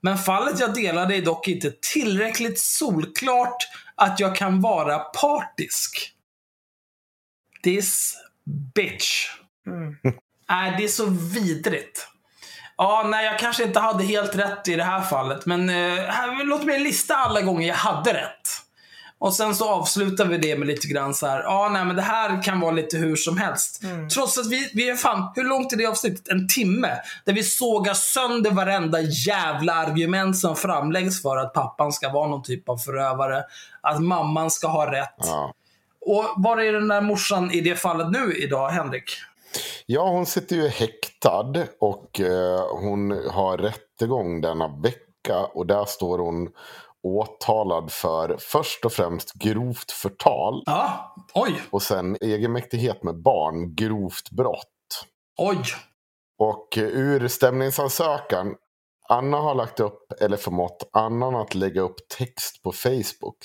Men 0.02 0.18
fallet 0.18 0.60
jag 0.60 0.74
delade 0.74 1.16
är 1.16 1.22
dock 1.22 1.48
inte 1.48 1.72
tillräckligt 1.94 2.60
solklart 2.60 3.68
att 3.96 4.20
jag 4.20 4.36
kan 4.36 4.62
vara 4.62 5.00
partisk. 5.00 6.14
This 7.64 8.16
bitch. 8.76 9.28
Mm. 9.68 9.96
Nej, 10.50 10.76
det 10.78 10.84
är 10.84 10.88
så 10.88 11.06
vidrigt. 11.06 12.08
Ja, 12.78 13.08
nej, 13.08 13.26
jag 13.26 13.40
kanske 13.40 13.64
inte 13.64 13.80
hade 13.80 14.04
helt 14.04 14.36
rätt 14.36 14.68
i 14.68 14.76
det 14.76 14.84
här 14.84 15.02
fallet, 15.02 15.46
men 15.46 15.70
eh, 15.70 16.04
här, 16.06 16.46
låt 16.46 16.64
mig 16.64 16.80
lista 16.80 17.16
alla 17.16 17.42
gånger 17.42 17.68
jag 17.68 17.76
hade 17.76 18.14
rätt. 18.14 18.50
Och 19.20 19.34
sen 19.34 19.56
så 19.56 19.70
avslutar 19.70 20.26
vi 20.26 20.38
det 20.38 20.58
med 20.58 20.68
lite 20.68 20.88
grann 20.88 21.14
så 21.14 21.28
här. 21.28 21.44
ja 21.44 21.70
nej 21.74 21.86
men 21.86 21.96
det 21.96 22.02
här 22.02 22.44
kan 22.44 22.60
vara 22.60 22.72
lite 22.72 22.98
hur 22.98 23.16
som 23.16 23.38
helst. 23.38 23.82
Trots 24.14 24.38
att 24.38 24.48
vi, 24.48 24.72
vi 24.74 24.90
är 24.90 24.96
fan, 24.96 25.32
hur 25.36 25.44
långt 25.44 25.74
är 25.74 25.78
det 25.78 25.86
avsnittet? 25.86 26.28
En 26.28 26.48
timme? 26.48 26.90
Där 27.26 27.34
vi 27.34 27.44
sågar 27.44 27.94
sönder 27.94 28.52
varenda 28.52 29.02
jävla 29.02 29.74
argument 29.74 30.38
som 30.38 30.56
framläggs 30.56 31.22
för 31.22 31.38
att 31.38 31.54
pappan 31.54 31.92
ska 31.92 32.10
vara 32.10 32.28
någon 32.28 32.44
typ 32.44 32.70
av 32.70 32.78
förövare. 32.78 33.44
Att 33.82 34.02
mamman 34.02 34.52
ska 34.52 34.68
ha 34.68 34.92
rätt. 34.92 35.16
ja. 35.18 35.54
Och 36.06 36.26
var 36.38 36.58
är 36.58 36.74
den 36.74 36.88
där 36.88 37.02
morsan 37.02 37.52
i 37.52 37.62
det 37.62 37.76
fallet 37.76 38.12
nu 38.12 38.34
idag, 38.34 38.70
Henrik? 38.70 39.12
ja, 39.86 40.10
hon 40.10 40.26
sitter 40.26 40.56
ju 40.56 40.68
häktad 40.68 41.54
och 41.80 42.20
eh, 42.20 42.62
hon 42.82 43.12
har 43.32 43.58
rättegång 43.58 44.42
denna 44.42 44.68
vecka. 44.68 45.40
Och 45.54 45.66
där 45.68 45.86
står 45.86 46.20
hon 46.20 46.50
åtalad 47.04 47.92
för 47.92 48.38
först 48.40 48.86
och 48.86 48.94
främst 48.94 49.34
grovt 49.34 49.92
förtal. 49.92 50.64
Ja, 50.66 51.16
oj, 51.34 51.62
Och 51.70 51.82
sen 51.82 52.18
egenmäktighet 52.22 53.04
med 53.04 53.22
barn, 53.22 53.76
grovt 53.76 54.30
brott. 54.32 55.06
oj. 55.38 55.62
Och 56.40 56.78
eh, 56.78 56.84
ur 56.84 57.28
stämningsansökan, 57.28 58.56
Anna 59.12 59.38
har 59.38 59.56
lagt 59.56 59.80
upp 59.80 60.22
eller 60.22 60.38
förmått 60.38 60.90
Annan 60.94 61.36
att 61.36 61.56
lägga 61.56 61.82
upp 61.82 61.96
text 62.18 62.64
på 62.64 62.72
Facebook. 62.72 63.38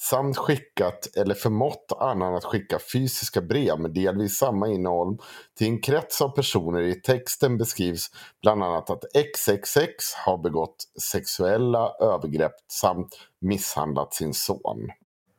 Samt 0.00 0.36
skickat 0.36 1.16
eller 1.16 1.34
förmått 1.34 1.92
Annan 2.00 2.34
att 2.34 2.44
skicka 2.44 2.78
fysiska 2.92 3.40
brev 3.40 3.80
med 3.80 3.90
delvis 3.90 4.36
samma 4.38 4.68
innehåll 4.68 5.18
till 5.58 5.66
en 5.66 5.80
krets 5.80 6.22
av 6.22 6.28
personer. 6.28 6.80
I 6.80 6.94
texten 6.94 7.58
beskrivs 7.58 8.10
bland 8.42 8.62
annat 8.62 8.90
att 8.90 9.04
XXX 9.14 10.14
har 10.26 10.38
begått 10.38 10.76
sexuella 11.02 11.92
övergrepp 12.00 12.54
samt 12.72 13.18
misshandlat 13.40 14.14
sin 14.14 14.34
son. 14.34 14.88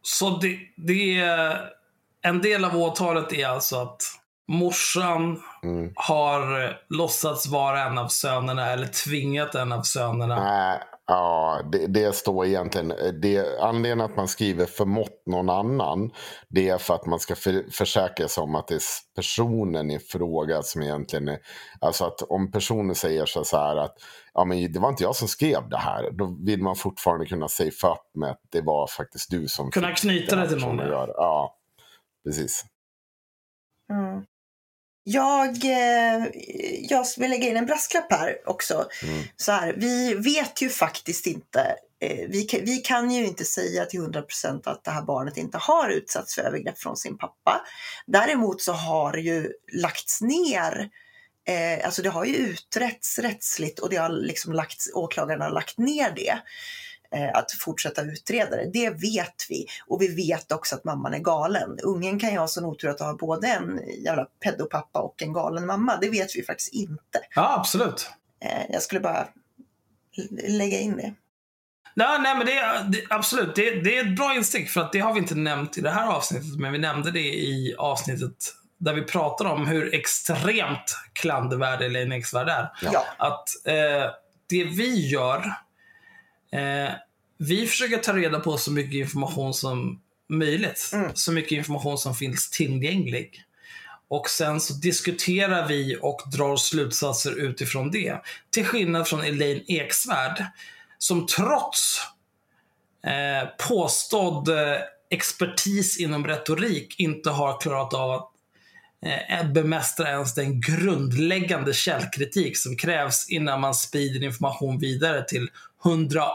Så 0.01 0.29
det, 0.29 0.57
det 0.77 1.19
är... 1.19 1.69
En 2.25 2.41
del 2.41 2.65
av 2.65 2.75
åtalet 2.75 3.33
är 3.33 3.47
alltså 3.47 3.75
att 3.75 4.01
morsan 4.47 5.39
Mm. 5.63 5.91
har 5.95 6.63
eh, 6.63 6.69
låtsats 6.89 7.47
vara 7.47 7.83
en 7.83 7.97
av 7.97 8.07
sönerna 8.07 8.71
eller 8.71 8.87
tvingat 8.87 9.55
en 9.55 9.71
av 9.71 9.81
sönerna. 9.81 10.43
Nej, 10.43 10.79
ja, 11.07 11.61
det, 11.71 11.87
det 11.87 12.15
står 12.15 12.45
egentligen... 12.45 12.93
Det, 13.21 13.59
anledningen 13.59 14.01
att 14.01 14.17
man 14.17 14.27
skriver 14.27 14.65
förmått 14.65 15.23
någon 15.25 15.49
annan 15.49 16.11
det 16.49 16.69
är 16.69 16.77
för 16.77 16.95
att 16.95 17.05
man 17.05 17.19
ska 17.19 17.35
för, 17.35 17.71
försäkra 17.71 18.27
sig 18.27 18.43
om 18.43 18.55
att 18.55 18.67
det 18.67 18.75
är 18.75 18.81
personen 19.15 19.91
i 19.91 19.99
fråga 19.99 20.61
som 20.61 20.81
egentligen 20.81 21.27
är... 21.27 21.39
Alltså 21.79 22.05
att 22.05 22.21
om 22.21 22.51
personen 22.51 22.95
säger 22.95 23.25
så 23.25 23.57
här 23.57 23.75
att 23.75 23.95
ja, 24.33 24.45
men 24.45 24.73
det 24.73 24.79
var 24.79 24.89
inte 24.89 25.03
jag 25.03 25.15
som 25.15 25.27
skrev 25.27 25.69
det 25.69 25.77
här. 25.77 26.11
Då 26.11 26.37
vill 26.45 26.61
man 26.61 26.75
fortfarande 26.75 27.25
kunna 27.25 27.47
säga 27.47 27.69
upp 27.69 28.15
med 28.15 28.29
att 28.29 28.41
det 28.51 28.61
var 28.61 28.87
faktiskt 28.87 29.31
du 29.31 29.47
som... 29.47 29.71
Kunna 29.71 29.91
knyta 29.91 30.35
det 30.35 30.49
till 30.49 30.57
någon, 30.57 30.77
ja. 30.77 31.55
precis. 32.25 32.65
Mm. 33.91 34.25
Jag, 35.03 35.65
eh, 35.65 36.25
jag 36.81 37.05
vill 37.17 37.29
lägga 37.29 37.49
in 37.49 37.57
en 37.57 37.65
brasklapp 37.65 38.11
här 38.11 38.37
också. 38.45 38.87
Mm. 39.03 39.23
Så 39.35 39.51
här, 39.51 39.73
vi 39.77 40.13
vet 40.13 40.61
ju 40.61 40.69
faktiskt 40.69 41.27
inte, 41.27 41.75
eh, 41.99 42.27
vi, 42.29 42.43
kan, 42.43 42.59
vi 42.65 42.77
kan 42.77 43.11
ju 43.11 43.25
inte 43.25 43.45
säga 43.45 43.85
till 43.85 43.99
100% 43.99 44.61
att 44.69 44.83
det 44.83 44.91
här 44.91 45.01
barnet 45.01 45.37
inte 45.37 45.57
har 45.57 45.89
utsatts 45.89 46.35
för 46.35 46.41
övergrepp 46.41 46.79
från 46.79 46.97
sin 46.97 47.17
pappa. 47.17 47.61
Däremot 48.05 48.61
så 48.61 48.71
har 48.71 49.17
ju 49.17 49.51
lagts 49.73 50.21
ner, 50.21 50.89
eh, 51.47 51.85
alltså 51.85 52.01
det 52.01 52.09
har 52.09 52.25
ju 52.25 52.35
utretts 52.35 53.19
rättsligt 53.19 53.79
och 53.79 53.89
det 53.89 53.95
har 53.97 54.09
liksom 54.09 54.53
lagts, 54.53 54.89
åklagaren 54.93 55.41
har 55.41 55.51
lagt 55.51 55.77
ner 55.77 56.11
det. 56.15 56.37
Eh, 57.13 57.29
att 57.33 57.51
fortsätta 57.51 58.01
utreda 58.01 58.55
det. 58.55 58.69
Det 58.73 58.89
vet 58.89 59.45
vi. 59.49 59.65
Och 59.87 60.01
vi 60.01 60.15
vet 60.15 60.51
också 60.51 60.75
att 60.75 60.83
mamman 60.83 61.13
är 61.13 61.19
galen. 61.19 61.79
Ungen 61.83 62.19
kan 62.19 62.31
ju 62.31 62.37
ha 62.37 62.47
sån 62.47 62.65
otur 62.65 62.89
att 62.89 62.99
ha 62.99 63.13
både 63.13 63.47
en 63.47 63.81
jävla 64.03 64.25
pedopappa 64.43 64.99
och 64.99 65.21
en 65.21 65.33
galen 65.33 65.65
mamma. 65.65 65.97
Det 66.01 66.09
vet 66.09 66.35
vi 66.35 66.43
faktiskt 66.43 66.73
inte. 66.73 67.19
Ja, 67.35 67.59
absolut. 67.59 68.09
Eh, 68.45 68.63
jag 68.69 68.81
skulle 68.81 69.01
bara 69.01 69.27
lägga 70.47 70.79
in 70.79 70.97
det. 70.97 71.13
Nej, 71.95 72.19
nej 72.19 72.35
men 72.37 72.45
det 72.45 72.85
det, 72.87 73.05
absolut. 73.09 73.55
Det, 73.55 73.81
det, 73.81 73.97
är 73.97 74.05
ett 74.05 74.15
bra 74.15 74.35
instick 74.35 74.69
för 74.69 74.81
att 74.81 74.91
det 74.91 74.99
har 74.99 75.13
vi 75.13 75.19
inte 75.19 75.35
nämnt 75.35 75.77
i 75.77 75.81
det 75.81 75.89
här 75.89 76.07
avsnittet. 76.07 76.59
Men 76.59 76.71
vi 76.71 76.79
nämnde 76.79 77.11
det 77.11 77.35
i 77.35 77.75
avsnittet 77.77 78.35
där 78.77 78.93
vi 78.93 79.01
pratar 79.01 79.45
om 79.45 79.67
hur 79.67 79.95
extremt 79.95 80.97
klandervärd 81.13 81.81
Elaine 81.81 82.11
Eksvärd 82.11 82.47
är. 82.47 82.69
Ja. 82.81 83.05
Att 83.17 83.49
eh, 83.67 84.11
det 84.49 84.63
vi 84.63 85.07
gör, 85.07 85.53
eh, 86.53 86.91
vi 87.37 87.67
försöker 87.67 87.97
ta 87.97 88.13
reda 88.13 88.39
på 88.39 88.57
så 88.57 88.71
mycket 88.71 88.93
information 88.93 89.53
som 89.53 90.01
möjligt. 90.29 90.89
Mm. 90.93 91.11
Så 91.13 91.31
mycket 91.31 91.51
information 91.51 91.97
som 91.97 92.15
finns 92.15 92.49
tillgänglig. 92.49 93.43
Och 94.07 94.29
sen 94.29 94.59
så 94.59 94.73
diskuterar 94.73 95.67
vi 95.67 95.97
och 96.01 96.21
drar 96.37 96.55
slutsatser 96.55 97.39
utifrån 97.39 97.91
det. 97.91 98.21
Till 98.49 98.65
skillnad 98.65 99.07
från 99.07 99.23
Elaine 99.23 99.63
Eksvärd, 99.67 100.45
som 100.97 101.25
trots 101.25 102.01
eh, 103.05 103.67
påstådd 103.67 104.49
eh, 104.49 104.77
expertis 105.09 105.99
inom 105.99 106.27
retorik 106.27 106.99
inte 106.99 107.29
har 107.29 107.61
klarat 107.61 107.93
av 107.93 108.11
att 108.11 108.29
eh, 109.29 109.51
bemästra 109.51 110.09
ens 110.09 110.33
den 110.33 110.61
grundläggande 110.61 111.73
källkritik 111.73 112.57
som 112.57 112.77
krävs 112.77 113.29
innan 113.29 113.61
man 113.61 113.75
sprider 113.75 114.23
information 114.23 114.79
vidare 114.79 115.23
till 115.23 115.49
108 115.85 116.29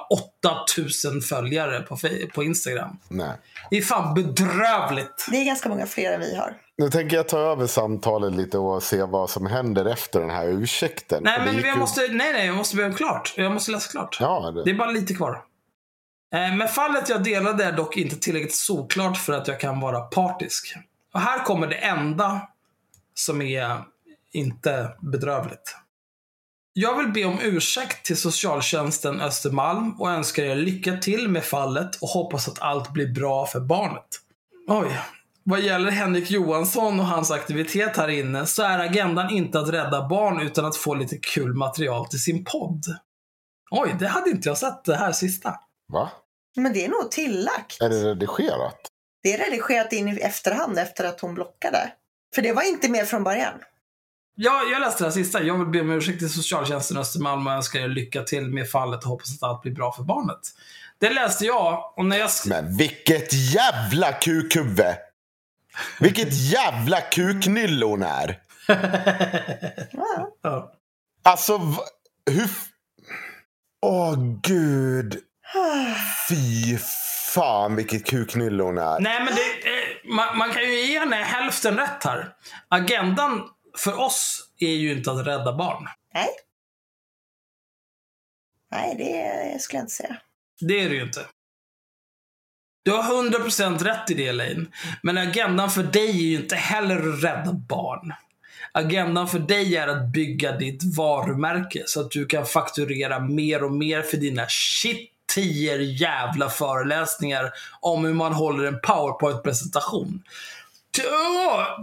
000 1.05 1.21
följare 1.23 1.81
på, 1.81 1.99
på 2.35 2.45
Instagram. 2.45 2.99
Nej. 3.09 3.33
Det 3.71 3.77
är 3.79 3.83
fan 3.83 4.15
bedrövligt. 4.15 5.27
Det 5.31 5.37
är 5.37 5.45
ganska 5.45 5.69
många 5.69 5.87
fler 5.87 6.13
än 6.13 6.21
vi 6.21 6.37
har. 6.37 6.55
Nu 6.79 6.91
tänker 6.91 7.17
jag 7.17 7.29
ta 7.29 7.39
över 7.39 7.67
samtalet 7.67 8.35
lite 8.35 8.59
och 8.59 8.83
se 8.83 9.03
vad 9.03 9.31
som 9.31 9.47
händer 9.47 9.85
efter 9.85 10.21
den 10.21 10.31
här 10.31 10.47
ursäkten. 10.49 11.23
Nej, 11.23 11.41
men 11.45 11.55
jag 11.55 11.65
ju- 11.75 11.81
måste, 11.81 12.01
nej, 12.01 12.33
nej, 12.33 12.47
jag 12.47 12.57
måste 12.57 12.77
börja 12.77 12.93
klart. 12.93 13.35
Jag 13.37 13.53
måste 13.53 13.71
läsa 13.71 13.91
klart. 13.91 14.17
Ja, 14.21 14.51
det... 14.51 14.65
Det 14.65 14.71
är 14.71 14.75
bara 14.75 14.91
lite 14.91 15.15
kvar. 15.15 15.43
Eh, 16.35 16.55
Men 16.57 16.69
fallet 16.69 17.09
jag 17.09 17.25
delade 17.25 17.65
är 17.65 17.73
dock 17.73 17.97
inte 17.97 18.17
tillräckligt 18.17 18.55
solklart 18.55 19.17
för 19.19 19.33
att 19.33 19.49
jag 19.49 19.61
kan 19.61 19.81
vara 19.81 20.01
partisk. 20.01 20.75
Och 21.15 21.21
här 21.21 21.45
kommer 21.45 21.67
det 21.67 21.75
enda 21.77 22.41
som 23.15 23.43
är 23.43 23.83
inte 24.33 24.91
bedrövligt. 25.01 25.77
Jag 26.81 26.99
vill 26.99 27.13
be 27.13 27.25
om 27.25 27.39
ursäkt 27.41 28.07
till 28.07 28.17
socialtjänsten 28.17 29.21
Östermalm 29.21 30.01
och 30.01 30.11
önskar 30.11 30.43
er 30.43 30.55
lycka 30.55 30.97
till 30.97 31.29
med 31.29 31.45
fallet 31.45 31.97
och 31.97 32.09
hoppas 32.09 32.49
att 32.49 32.63
allt 32.63 32.93
blir 32.93 33.07
bra 33.07 33.47
för 33.47 33.61
barnet. 33.61 34.07
Oj. 34.69 34.99
Vad 35.45 35.61
gäller 35.61 35.91
Henrik 35.91 36.31
Johansson 36.31 37.01
och 37.01 37.07
hans 37.07 37.31
aktivitet 37.31 37.97
här 37.97 38.09
inne 38.09 38.47
så 38.47 38.63
är 38.63 38.79
agendan 38.79 39.31
inte 39.31 39.59
att 39.61 39.69
rädda 39.69 40.09
barn 40.09 40.41
utan 40.41 40.65
att 40.65 40.77
få 40.77 40.95
lite 40.95 41.17
kul 41.17 41.55
material 41.55 42.09
till 42.09 42.23
sin 42.23 42.45
podd. 42.45 42.85
Oj, 43.71 43.97
det 43.99 44.09
hade 44.09 44.31
inte 44.31 44.49
jag 44.49 44.59
sett 44.59 44.85
det 44.85 44.97
här 44.97 45.13
sista. 45.13 45.55
Va? 45.93 46.11
Men 46.57 46.73
det 46.73 46.85
är 46.85 46.89
nog 46.89 47.11
tillagt. 47.11 47.81
Är 47.81 47.89
det 47.89 48.05
redigerat? 48.05 48.81
Det 49.23 49.35
är 49.35 49.51
redigerat 49.51 49.93
in 49.93 50.09
i 50.09 50.21
efterhand 50.21 50.79
efter 50.79 51.05
att 51.05 51.21
hon 51.21 51.35
blockade. 51.35 51.93
För 52.35 52.43
det 52.43 52.53
var 52.53 52.63
inte 52.63 52.91
med 52.91 53.09
från 53.09 53.25
början. 53.25 53.55
Ja, 54.41 54.63
jag 54.73 54.81
läste 54.81 55.05
det 55.05 55.09
här 55.09 55.15
sista. 55.15 55.43
Jag 55.43 55.59
vill 55.59 55.67
be 55.67 55.81
om 55.81 55.91
ursäkt 55.91 56.19
till 56.19 56.33
socialtjänsten 56.33 56.97
Östermalm 56.97 57.47
och 57.47 57.53
önskar 57.53 57.81
er 57.81 57.89
lycka 57.89 58.23
till 58.23 58.51
med 58.51 58.71
fallet 58.71 59.05
och 59.05 59.11
hoppas 59.11 59.35
att 59.35 59.43
allt 59.43 59.63
blir 59.63 59.73
bra 59.73 59.93
för 59.93 60.03
barnet. 60.03 60.39
Det 60.99 61.11
läste 61.11 61.45
jag 61.45 61.93
och 61.97 62.05
när 62.05 62.17
jag... 62.17 62.31
Men 62.47 62.77
vilket 62.77 63.33
jävla 63.33 64.13
kukhuvud! 64.13 64.95
Vilket 66.01 66.33
jävla 66.33 67.01
kuknylle 67.01 67.87
hon 67.87 68.03
är! 68.03 68.39
Alltså, 71.23 71.61
hur... 72.31 72.51
Åh, 73.83 74.15
gud. 74.43 75.19
Fy 76.29 76.79
fan 77.35 77.77
vilket 77.77 78.07
kuknylle 78.07 78.63
hon 78.63 78.79
är. 78.79 79.01
Nej, 79.01 79.25
men 79.25 79.35
det, 79.35 79.69
eh, 79.69 80.15
man, 80.15 80.39
man 80.39 80.53
kan 80.53 80.63
ju 80.63 80.87
ge 80.87 80.99
henne 80.99 81.17
hälften 81.17 81.77
rätt 81.77 82.05
här. 82.05 82.29
Agendan 82.69 83.43
för 83.79 83.99
oss 83.99 84.51
är 84.59 84.73
ju 84.73 84.93
inte 84.93 85.11
att 85.11 85.27
rädda 85.27 85.53
barn. 85.53 85.89
Nej. 86.15 86.29
Nej, 88.71 88.95
det 88.97 89.63
skulle 89.63 89.79
jag 89.79 89.85
inte 89.85 89.95
säga. 89.95 90.17
Det 90.61 90.81
är 90.81 90.89
det 90.89 90.95
ju 90.95 91.03
inte. 91.03 91.27
Du 92.85 92.91
har 92.93 93.03
100% 93.03 93.79
rätt 93.79 94.11
i 94.11 94.15
det, 94.15 94.27
Elaine. 94.27 94.73
Men 95.03 95.19
agendan 95.19 95.71
för 95.71 95.83
dig 95.83 96.09
är 96.09 96.31
ju 96.31 96.37
inte 96.37 96.57
heller 96.57 97.09
att 97.09 97.25
rädda 97.25 97.53
barn. 97.53 98.13
Agendan 98.73 99.29
för 99.29 99.39
dig 99.39 99.77
är 99.77 99.89
att 99.89 100.07
bygga 100.07 100.53
ditt 100.53 100.97
varumärke 100.97 101.83
så 101.87 102.01
att 102.01 102.11
du 102.11 102.27
kan 102.27 102.47
fakturera 102.47 103.21
mer 103.21 103.65
och 103.65 103.73
mer 103.73 104.03
för 104.03 104.17
dina 104.17 104.47
shit 104.49 105.13
10 105.35 105.77
jävla 105.83 106.51
föreläsningar 106.51 107.53
om 107.81 108.05
hur 108.05 108.15
man 108.15 108.33
håller 108.33 108.65
en 108.65 108.81
powerpoint-presentation. 108.81 110.23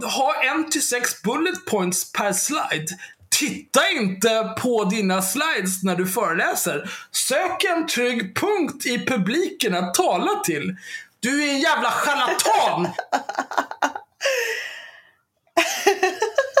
Ha 0.02 0.34
en 0.44 0.70
till 0.70 0.86
sex 0.86 1.22
bullet 1.22 1.64
points 1.66 2.12
per 2.12 2.32
slide. 2.32 2.86
Titta 3.38 3.90
inte 3.90 4.54
på 4.62 4.84
dina 4.84 5.22
slides 5.22 5.82
när 5.82 5.96
du 5.96 6.06
föreläser. 6.06 6.90
Sök 7.10 7.64
en 7.64 7.86
trygg 7.86 8.36
punkt 8.36 8.86
i 8.86 9.06
publiken 9.06 9.74
att 9.74 9.94
tala 9.94 10.34
till. 10.44 10.76
Du 11.20 11.44
är 11.44 11.48
en 11.48 11.60
jävla 11.60 11.90
charlatan! 11.90 12.88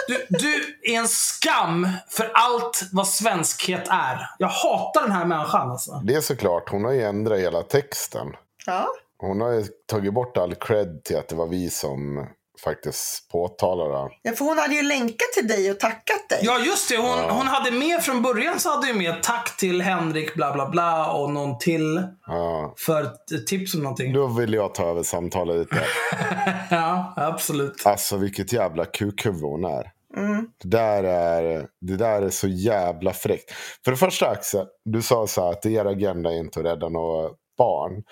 Du, 0.08 0.26
du 0.28 0.78
är 0.82 0.98
en 0.98 1.08
skam 1.08 1.88
för 2.08 2.30
allt 2.34 2.82
vad 2.92 3.08
svenskhet 3.08 3.88
är. 3.88 4.30
Jag 4.38 4.48
hatar 4.48 5.02
den 5.02 5.12
här 5.12 5.24
människan 5.24 5.70
alltså. 5.70 6.00
Det 6.04 6.14
är 6.14 6.20
såklart, 6.20 6.70
hon 6.70 6.84
har 6.84 6.92
ju 6.92 7.02
ändrat 7.02 7.38
hela 7.38 7.62
texten. 7.62 8.26
Ja. 8.66 8.88
Hon 9.18 9.40
har 9.40 9.52
ju 9.52 9.64
tagit 9.90 10.14
bort 10.14 10.36
all 10.36 10.54
cred 10.54 11.04
till 11.04 11.16
att 11.16 11.28
det 11.28 11.34
var 11.36 11.46
vi 11.46 11.70
som 11.70 12.26
faktiskt 12.64 13.28
påtalade 13.32 14.10
ja, 14.22 14.32
för 14.32 14.44
hon 14.44 14.58
hade 14.58 14.74
ju 14.74 14.82
länkat 14.82 15.32
till 15.34 15.48
dig 15.48 15.70
och 15.70 15.80
tackat 15.80 16.28
dig. 16.28 16.38
Ja, 16.42 16.58
just 16.58 16.88
det. 16.88 16.96
Hon, 16.96 17.06
Ja. 17.06 17.30
hon 17.30 17.46
hade 17.46 17.70
med 17.70 18.02
från 18.02 18.22
början 18.22 18.60
så 18.60 18.70
hade 18.70 18.86
hon 18.86 18.98
med 18.98 19.22
tack 19.22 19.56
till 19.56 19.82
Henrik 19.82 20.34
bla 20.34 20.52
bla 20.52 20.68
bla 20.70 21.12
och 21.12 21.30
någon 21.30 21.58
till 21.58 22.02
Ja. 22.26 22.74
för 22.78 23.02
ett 23.02 23.46
tips 23.46 23.74
om 23.74 23.82
någonting. 23.82 24.12
Då 24.12 24.26
vill 24.26 24.52
jag 24.54 24.74
ta 24.74 24.90
över 24.90 25.02
samtalet 25.02 25.56
lite. 25.56 25.76
Ja, 26.70 27.12
absolut. 27.16 27.82
Alltså 27.86 28.16
vilket 28.16 28.52
jävla 28.52 28.84
kukhuvud 28.84 29.42
hon 29.42 29.64
är. 29.64 29.92
Mm. 30.16 30.48
Det 30.62 30.68
där 30.68 31.04
är, 31.04 31.66
det 31.80 31.96
där 31.96 32.22
är 32.22 32.30
så 32.30 32.48
jävla 32.48 33.12
fräckt. 33.12 33.50
För 33.84 33.90
det 33.90 33.96
första 33.96 34.28
Axel, 34.28 34.66
du 34.84 35.02
sa 35.02 35.26
så 35.26 35.42
här 35.44 35.50
att 35.52 35.66
er 35.66 35.84
agenda 35.84 36.30
är 36.30 36.36
inte 36.38 36.60
att 36.60 36.66
rädda 36.66 36.88
några 36.88 37.30
barn. 37.58 38.02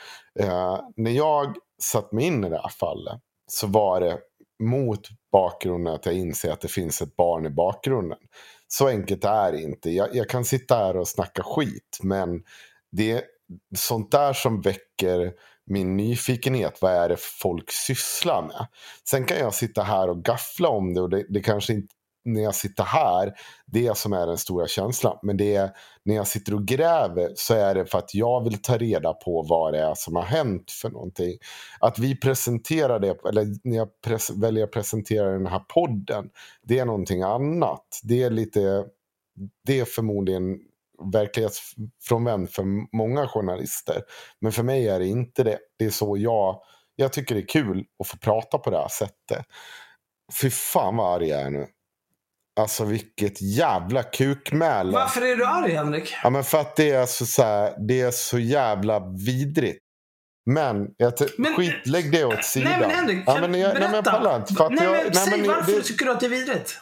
Eh, 0.41 0.81
när 0.97 1.11
jag 1.11 1.57
satt 1.83 2.13
mig 2.13 2.25
in 2.25 2.45
i 2.45 2.49
det 2.49 2.61
här 2.63 2.69
fallet 2.69 3.21
så 3.47 3.67
var 3.67 4.01
det 4.01 4.19
mot 4.63 5.09
bakgrunden 5.33 5.95
att 5.95 6.07
jag 6.07 6.15
inser 6.15 6.53
att 6.53 6.61
det 6.61 6.69
finns 6.69 7.03
ett 7.03 7.17
barn 7.17 7.47
i 7.47 7.51
bakgrunden. 7.51 8.19
Så 8.69 8.89
enkelt 8.89 9.25
är 9.25 9.53
det 9.53 9.63
inte. 9.63 9.91
Jag, 9.91 10.15
jag 10.15 10.29
kan 10.29 10.45
sitta 10.45 10.77
här 10.77 10.97
och 10.97 11.09
snacka 11.09 11.43
skit 11.43 11.99
men 12.03 12.43
det 12.93 13.13
är 13.13 13.23
sånt 13.77 14.11
där 14.11 14.33
som 14.33 14.61
väcker 14.61 15.33
min 15.67 15.97
nyfikenhet. 15.97 16.83
Vad 16.83 16.93
är 16.93 17.09
det 17.09 17.21
folk 17.21 17.71
sysslar 17.71 18.43
med? 18.43 18.67
Sen 19.11 19.25
kan 19.25 19.39
jag 19.39 19.55
sitta 19.55 19.83
här 19.83 20.09
och 20.09 20.25
gaffla 20.25 20.69
om 20.69 20.95
det 20.95 21.01
och 21.01 21.11
det, 21.11 21.27
det 21.29 21.41
kanske 21.41 21.73
inte 21.73 21.94
när 22.25 22.43
jag 22.43 22.55
sitter 22.55 22.85
här, 22.85 23.33
det 23.67 23.97
som 23.97 24.13
är 24.13 24.27
den 24.27 24.39
stora 24.39 24.67
känslan. 24.67 25.19
Men 25.23 25.37
det 25.37 25.55
är 25.55 25.71
när 26.05 26.15
jag 26.15 26.27
sitter 26.27 26.55
och 26.55 26.67
gräver 26.67 27.33
så 27.35 27.55
är 27.55 27.75
det 27.75 27.87
för 27.87 27.99
att 27.99 28.15
jag 28.15 28.45
vill 28.45 28.63
ta 28.63 28.79
reda 28.79 29.13
på 29.13 29.43
vad 29.43 29.73
det 29.73 29.81
är 29.81 29.95
som 29.95 30.17
har 30.17 30.23
hänt 30.23 30.71
för 30.71 30.91
någonting. 30.91 31.39
Att 31.81 31.99
vi 31.99 32.21
presenterar 32.21 33.01
det, 33.01 33.25
eller 33.29 33.47
när 33.65 33.77
jag 33.77 33.89
pres, 34.05 34.31
väljer 34.31 34.65
att 34.65 34.73
presentera 34.73 35.31
den 35.31 35.47
här 35.47 35.63
podden, 35.69 36.31
det 36.63 36.79
är 36.79 36.85
någonting 36.85 37.23
annat. 37.23 38.01
Det 38.03 38.23
är 38.23 38.31
lite, 38.31 38.85
det 39.67 39.81
är 39.81 39.85
förmodligen 39.85 40.59
verklighetsfrånvänt 41.13 42.53
för 42.53 42.97
många 42.97 43.29
journalister. 43.29 44.03
Men 44.41 44.53
för 44.53 44.63
mig 44.63 44.89
är 44.89 44.99
det 44.99 45.07
inte 45.07 45.43
det. 45.43 45.59
Det 45.79 45.85
är 45.85 45.91
så 45.91 46.17
jag, 46.17 46.61
jag 46.97 47.13
tycker 47.13 47.35
det 47.35 47.41
är 47.41 47.49
kul 47.49 47.85
att 47.99 48.09
få 48.09 48.17
prata 48.17 48.59
på 48.59 48.71
det 48.71 48.77
här 48.77 48.89
sättet. 48.89 49.47
Fy 50.41 50.51
fan 50.51 50.97
vad 50.97 51.15
arg 51.15 51.29
jag 51.29 51.41
är 51.41 51.51
nu. 51.51 51.67
Alltså 52.57 52.85
vilket 52.85 53.43
jävla 53.43 54.03
kukmäle. 54.03 54.93
Varför 54.93 55.23
är 55.23 55.37
du 55.37 55.45
arg, 55.47 55.73
Henrik? 55.73 56.15
Ja 56.23 56.31
men 56.31 56.45
för 56.45 56.61
att 56.61 56.77
det 56.77 56.91
är 56.91 57.07
så, 57.07 57.27
så 57.27 57.43
här, 57.43 57.75
det 57.89 58.01
är 58.01 58.11
så 58.11 58.39
jävla 58.39 59.01
vidrigt. 59.27 59.79
Men, 60.47 60.89
jag 60.97 61.13
Men- 61.39 61.55
skit, 61.55 61.87
lägg 61.87 62.13
det 62.13 62.25
åt 62.25 62.45
sidan. 62.45 62.71
Nej 62.71 62.81
men 62.81 62.91
Henrik, 62.91 63.23
ja, 63.27 63.39
men 63.41 63.43
jag, 63.43 63.51
nej, 63.51 63.75
men 63.75 63.83
jag 63.83 63.91
berätta. 63.91 64.11
pallar 64.11 64.37
inte. 64.37 64.55
För 64.55 64.65
att 64.65 64.73
nej, 64.73 64.85
jag, 64.85 65.05
men, 65.05 65.15
säg 65.15 65.39
men 65.39 65.49
varför 65.49 65.73
det, 65.73 65.83
tycker 65.83 66.05
du 66.05 66.13
att 66.13 66.21
det 66.21 66.27
är 66.27 66.31
vidrigt? 66.31 66.81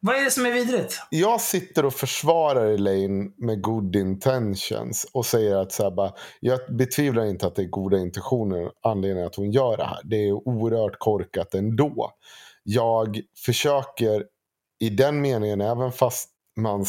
Vad 0.00 0.16
är 0.16 0.24
det 0.24 0.30
som 0.30 0.46
är 0.46 0.52
vidrigt? 0.52 1.00
Jag 1.10 1.40
sitter 1.40 1.84
och 1.84 1.94
försvarar 1.94 2.66
Elaine 2.66 3.32
med 3.36 3.62
good 3.62 3.96
intentions. 3.96 5.06
Och 5.12 5.26
säger 5.26 5.56
att 5.56 5.72
så 5.72 5.82
här, 5.82 5.90
bara, 5.90 6.12
jag 6.40 6.60
betvivlar 6.78 7.24
inte 7.24 7.46
att 7.46 7.54
det 7.54 7.62
är 7.62 7.66
goda 7.66 7.98
intentioner. 7.98 8.70
Anledningen 8.82 9.26
att 9.26 9.34
hon 9.36 9.50
gör 9.50 9.76
det 9.76 9.84
här. 9.84 10.00
Det 10.04 10.16
är 10.16 10.32
oerhört 10.32 10.98
korkat 10.98 11.54
ändå. 11.54 12.12
Jag 12.62 13.20
försöker 13.44 14.24
i 14.82 14.90
den 14.90 15.20
meningen, 15.20 15.60
även 15.60 15.92
fast 15.92 16.28
man... 16.60 16.84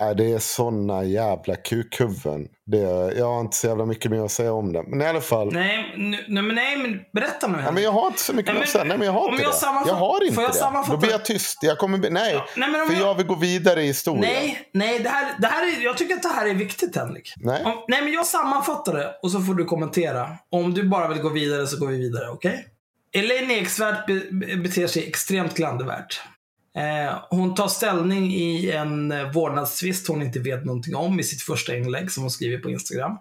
Äh, 0.00 0.10
det 0.16 0.32
är 0.32 0.38
såna 0.38 1.04
jävla 1.04 1.56
kukhuvuden. 1.56 2.48
Jag 3.16 3.26
har 3.26 3.40
inte 3.40 3.56
så 3.56 3.66
jävla 3.66 3.86
mycket 3.86 4.10
mer 4.10 4.20
att 4.24 4.30
säga 4.32 4.52
om 4.52 4.72
det. 4.72 4.82
Men 4.86 5.02
i 5.02 5.06
alla 5.06 5.20
fall. 5.20 5.52
Nej, 5.52 5.94
nu, 5.96 6.24
nej, 6.28 6.42
men, 6.42 6.54
nej, 6.54 6.76
men 6.76 7.00
berätta 7.12 7.46
nu. 7.48 7.58
Ja, 7.64 7.70
men 7.72 7.82
jag 7.82 7.90
har 7.92 8.06
inte 8.06 8.20
så 8.20 8.32
mycket 8.32 8.52
Nej, 8.52 8.58
mer 8.58 8.62
att 8.64 8.68
säga. 8.70 8.84
Nej, 8.84 8.98
men 8.98 9.06
jag 9.06 9.12
har 9.12 9.30
inte 9.30 9.42
jag 9.42 9.52
det. 9.52 9.56
sammanfattar- 9.56 9.88
Jag 9.92 9.94
har 10.00 10.22
inte 10.22 10.34
får 10.34 10.42
jag 10.44 10.52
det. 10.52 10.56
sammanfatta? 10.58 10.92
Då 10.96 11.00
blir 11.00 11.10
jag 11.10 11.24
tyst. 11.24 11.58
Jag 11.62 11.78
kommer. 11.78 11.98
Nej, 11.98 12.42
nej, 12.56 12.70
men 12.70 12.86
för 12.86 12.94
jag- 12.94 13.02
jag 13.02 13.14
vill 13.14 13.26
gå 13.26 13.34
vidare 13.34 13.82
i 13.82 13.86
historien. 13.86 14.20
Nej, 14.20 14.58
nej 14.72 14.98
det 14.98 15.08
här, 15.08 15.34
det 15.40 15.46
här 15.46 15.62
är, 15.80 15.84
jag 15.84 15.98
tycker 15.98 16.14
att 16.14 16.22
det 16.22 16.28
här 16.28 16.46
är 16.48 16.54
viktigt 16.54 16.96
Henrik. 16.96 17.32
Nej. 17.36 17.64
Om, 17.64 17.84
nej, 17.88 18.02
men 18.02 18.12
jag 18.12 18.26
sammanfattar 18.26 18.92
det 18.94 19.18
och 19.22 19.30
så 19.30 19.40
får 19.40 19.54
du 19.54 19.64
kommentera. 19.64 20.28
Om 20.50 20.74
du 20.74 20.88
bara 20.88 21.08
vill 21.08 21.18
gå 21.22 21.28
vidare 21.28 21.66
så 21.66 21.78
går 21.80 21.86
vi 21.86 21.96
vidare, 21.98 22.28
okej? 22.30 22.66
Elaine 23.14 23.50
Eksvärd 23.50 24.06
be, 24.06 24.20
be, 24.30 24.56
beter 24.56 24.86
sig 24.86 25.08
extremt 25.08 25.56
klandervärt. 25.56 26.20
Eh, 26.76 27.18
hon 27.30 27.54
tar 27.54 27.68
ställning 27.68 28.32
i 28.32 28.70
en 28.70 29.12
eh, 29.12 29.32
vårdnadstvist 29.32 30.08
hon 30.08 30.22
inte 30.22 30.38
vet 30.38 30.64
någonting 30.64 30.94
om 30.94 31.20
i 31.20 31.22
sitt 31.22 31.42
första 31.42 31.76
inlägg 31.76 32.10
som 32.10 32.22
hon 32.22 32.30
skriver 32.30 32.58
på 32.58 32.70
Instagram. 32.70 33.12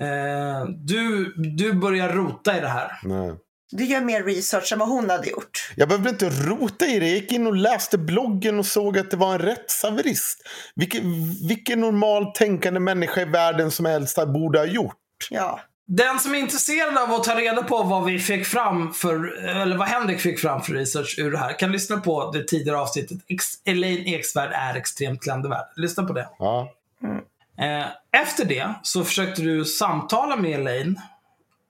Eh, 0.00 0.68
du, 0.68 1.34
du 1.36 1.72
börjar 1.72 2.08
rota 2.08 2.58
i 2.58 2.60
det 2.60 2.68
här. 2.68 2.92
Nej. 3.02 3.34
Du 3.70 3.84
gör 3.84 4.00
mer 4.00 4.22
research 4.22 4.72
än 4.72 4.78
vad 4.78 4.88
hon 4.88 5.10
hade 5.10 5.30
gjort. 5.30 5.72
Jag 5.76 5.88
behövde 5.88 6.10
inte 6.10 6.28
rota 6.30 6.86
i 6.86 6.98
det. 6.98 7.06
Jag 7.06 7.14
gick 7.14 7.32
in 7.32 7.46
och 7.46 7.56
läste 7.56 7.98
bloggen 7.98 8.58
och 8.58 8.66
såg 8.66 8.98
att 8.98 9.10
det 9.10 9.16
var 9.16 9.32
en 9.32 9.38
rättshaverist. 9.38 10.38
Vilken, 10.74 11.02
vilken 11.48 11.80
normalt 11.80 12.34
tänkande 12.34 12.80
människa 12.80 13.20
i 13.20 13.24
världen 13.24 13.70
som 13.70 13.86
helst 13.86 14.26
borde 14.26 14.58
ha 14.58 14.66
gjort. 14.66 15.28
Ja. 15.30 15.60
Den 15.86 16.18
som 16.18 16.34
är 16.34 16.38
intresserad 16.38 16.98
av 16.98 17.12
att 17.12 17.24
ta 17.24 17.34
reda 17.34 17.62
på 17.62 17.82
vad 17.82 18.04
vi 18.04 18.18
fick 18.18 18.46
fram 18.46 18.92
för, 18.92 19.44
eller 19.44 19.76
vad 19.76 19.88
Henrik 19.88 20.20
fick 20.20 20.40
fram 20.40 20.62
för 20.62 20.72
research 20.72 21.14
ur 21.18 21.30
det 21.30 21.38
här, 21.38 21.58
kan 21.58 21.72
lyssna 21.72 21.96
på 21.96 22.30
det 22.30 22.44
tidigare 22.44 22.78
avsnittet. 22.78 23.18
Elaine 23.64 24.06
Eksvärd 24.06 24.50
är 24.52 24.74
extremt 24.74 25.22
klandervärd. 25.22 25.66
Lyssna 25.76 26.04
på 26.04 26.12
det. 26.12 26.28
Ja. 26.38 26.68
Eh, 27.58 27.86
efter 28.22 28.44
det 28.44 28.74
så 28.82 29.04
försökte 29.04 29.42
du 29.42 29.64
samtala 29.64 30.36
med 30.36 30.60
Elaine 30.60 31.00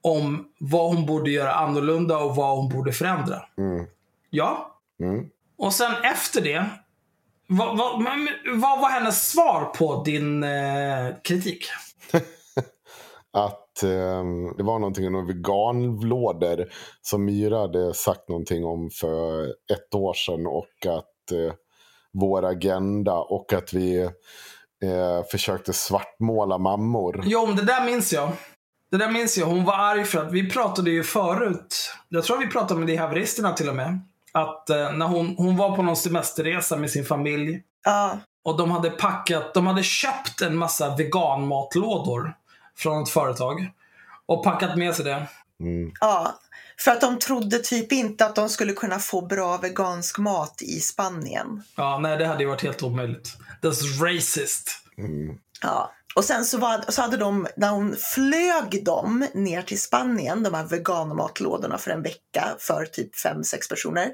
om 0.01 0.47
vad 0.59 0.95
hon 0.95 1.05
borde 1.05 1.31
göra 1.31 1.53
annorlunda 1.53 2.17
och 2.17 2.35
vad 2.35 2.57
hon 2.57 2.69
borde 2.69 2.91
förändra. 2.93 3.45
Mm. 3.57 3.85
Ja. 4.29 4.77
Mm. 4.99 5.29
Och 5.57 5.73
sen 5.73 5.91
efter 6.03 6.41
det, 6.41 6.65
vad, 7.47 7.77
vad, 7.77 8.03
vad 8.53 8.79
var 8.79 8.89
hennes 8.89 9.29
svar 9.31 9.65
på 9.65 10.03
din 10.03 10.43
eh, 10.43 11.15
kritik? 11.23 11.65
Att 13.31 13.64
ehm, 13.83 14.57
det 14.57 14.63
var 14.63 14.79
någonting 14.79 15.15
om 15.15 15.27
veganlådor 15.27 16.65
som 17.01 17.25
Myra 17.25 17.59
hade 17.59 17.93
sagt 17.93 18.29
någonting 18.29 18.65
om 18.65 18.89
för 18.89 19.47
ett 19.47 19.95
år 19.95 20.13
sedan. 20.13 20.47
Och 20.47 20.85
att 20.95 21.31
eh, 21.31 21.53
vår 22.13 22.45
agenda 22.45 23.13
och 23.13 23.53
att 23.53 23.73
vi 23.73 24.01
eh, 24.83 25.23
försökte 25.31 25.73
svartmåla 25.73 26.57
mammor. 26.57 27.23
Jo, 27.25 27.45
men 27.47 27.55
det 27.55 27.63
där 27.63 27.85
minns 27.85 28.13
jag. 28.13 28.31
Det 28.91 28.97
där 28.97 29.11
minns 29.11 29.37
jag. 29.37 29.45
Hon 29.45 29.65
var 29.65 29.73
arg 29.73 30.03
för 30.03 30.25
att 30.25 30.31
vi 30.31 30.49
pratade 30.49 30.91
ju 30.91 31.03
förut. 31.03 31.93
Jag 32.09 32.23
tror 32.23 32.37
vi 32.37 32.47
pratade 32.47 32.79
med 32.79 32.87
de 32.87 32.97
haveristerna 32.97 33.53
till 33.53 33.69
och 33.69 33.75
med. 33.75 33.99
Att 34.31 34.69
eh, 34.69 34.93
när 34.93 35.07
hon, 35.07 35.35
hon 35.37 35.57
var 35.57 35.75
på 35.75 35.81
någon 35.81 35.95
semesterresa 35.95 36.77
med 36.77 36.91
sin 36.91 37.05
familj. 37.05 37.61
Ja. 37.85 38.19
Och 38.45 38.57
de 38.57 38.71
hade 38.71 38.89
packat, 38.89 39.53
de 39.53 39.67
hade 39.67 39.83
köpt 39.83 40.41
en 40.41 40.57
massa 40.57 40.95
veganmatlådor 40.95 42.33
från 42.77 43.03
ett 43.03 43.09
företag. 43.09 43.71
Och 44.25 44.43
packat 44.43 44.77
med 44.77 44.95
sig 44.95 45.05
det. 45.05 45.27
Mm. 45.59 45.91
ja. 45.99 46.39
För 46.79 46.91
att 46.91 47.01
de 47.01 47.19
trodde 47.19 47.59
typ 47.59 47.91
inte 47.91 48.25
att 48.25 48.35
de 48.35 48.49
skulle 48.49 48.73
kunna 48.73 48.99
få 48.99 49.21
bra 49.21 49.57
vegansk 49.57 50.17
mat 50.17 50.61
i 50.61 50.79
Spanien. 50.79 51.63
Ja, 51.75 51.99
nej 51.99 52.17
det 52.17 52.25
hade 52.25 52.43
ju 52.43 52.49
varit 52.49 52.63
helt 52.63 52.83
omöjligt. 52.83 53.37
That's 53.61 54.03
racist. 54.03 54.71
Mm. 54.97 55.37
Ja. 55.61 55.91
Och 56.15 56.25
sen 56.25 56.45
så, 56.45 56.57
var, 56.57 56.85
så 56.89 57.01
hade 57.01 57.17
de, 57.17 57.47
när 57.57 57.69
hon 57.69 57.95
flög 57.95 58.85
dem 58.85 59.27
ner 59.33 59.61
till 59.61 59.81
Spanien, 59.81 60.43
de 60.43 60.53
här 60.53 60.63
veganmatlådorna 60.63 61.77
för 61.77 61.91
en 61.91 62.01
vecka 62.01 62.55
för 62.59 62.85
typ 62.85 63.19
fem 63.19 63.43
sex 63.43 63.69
personer, 63.69 64.11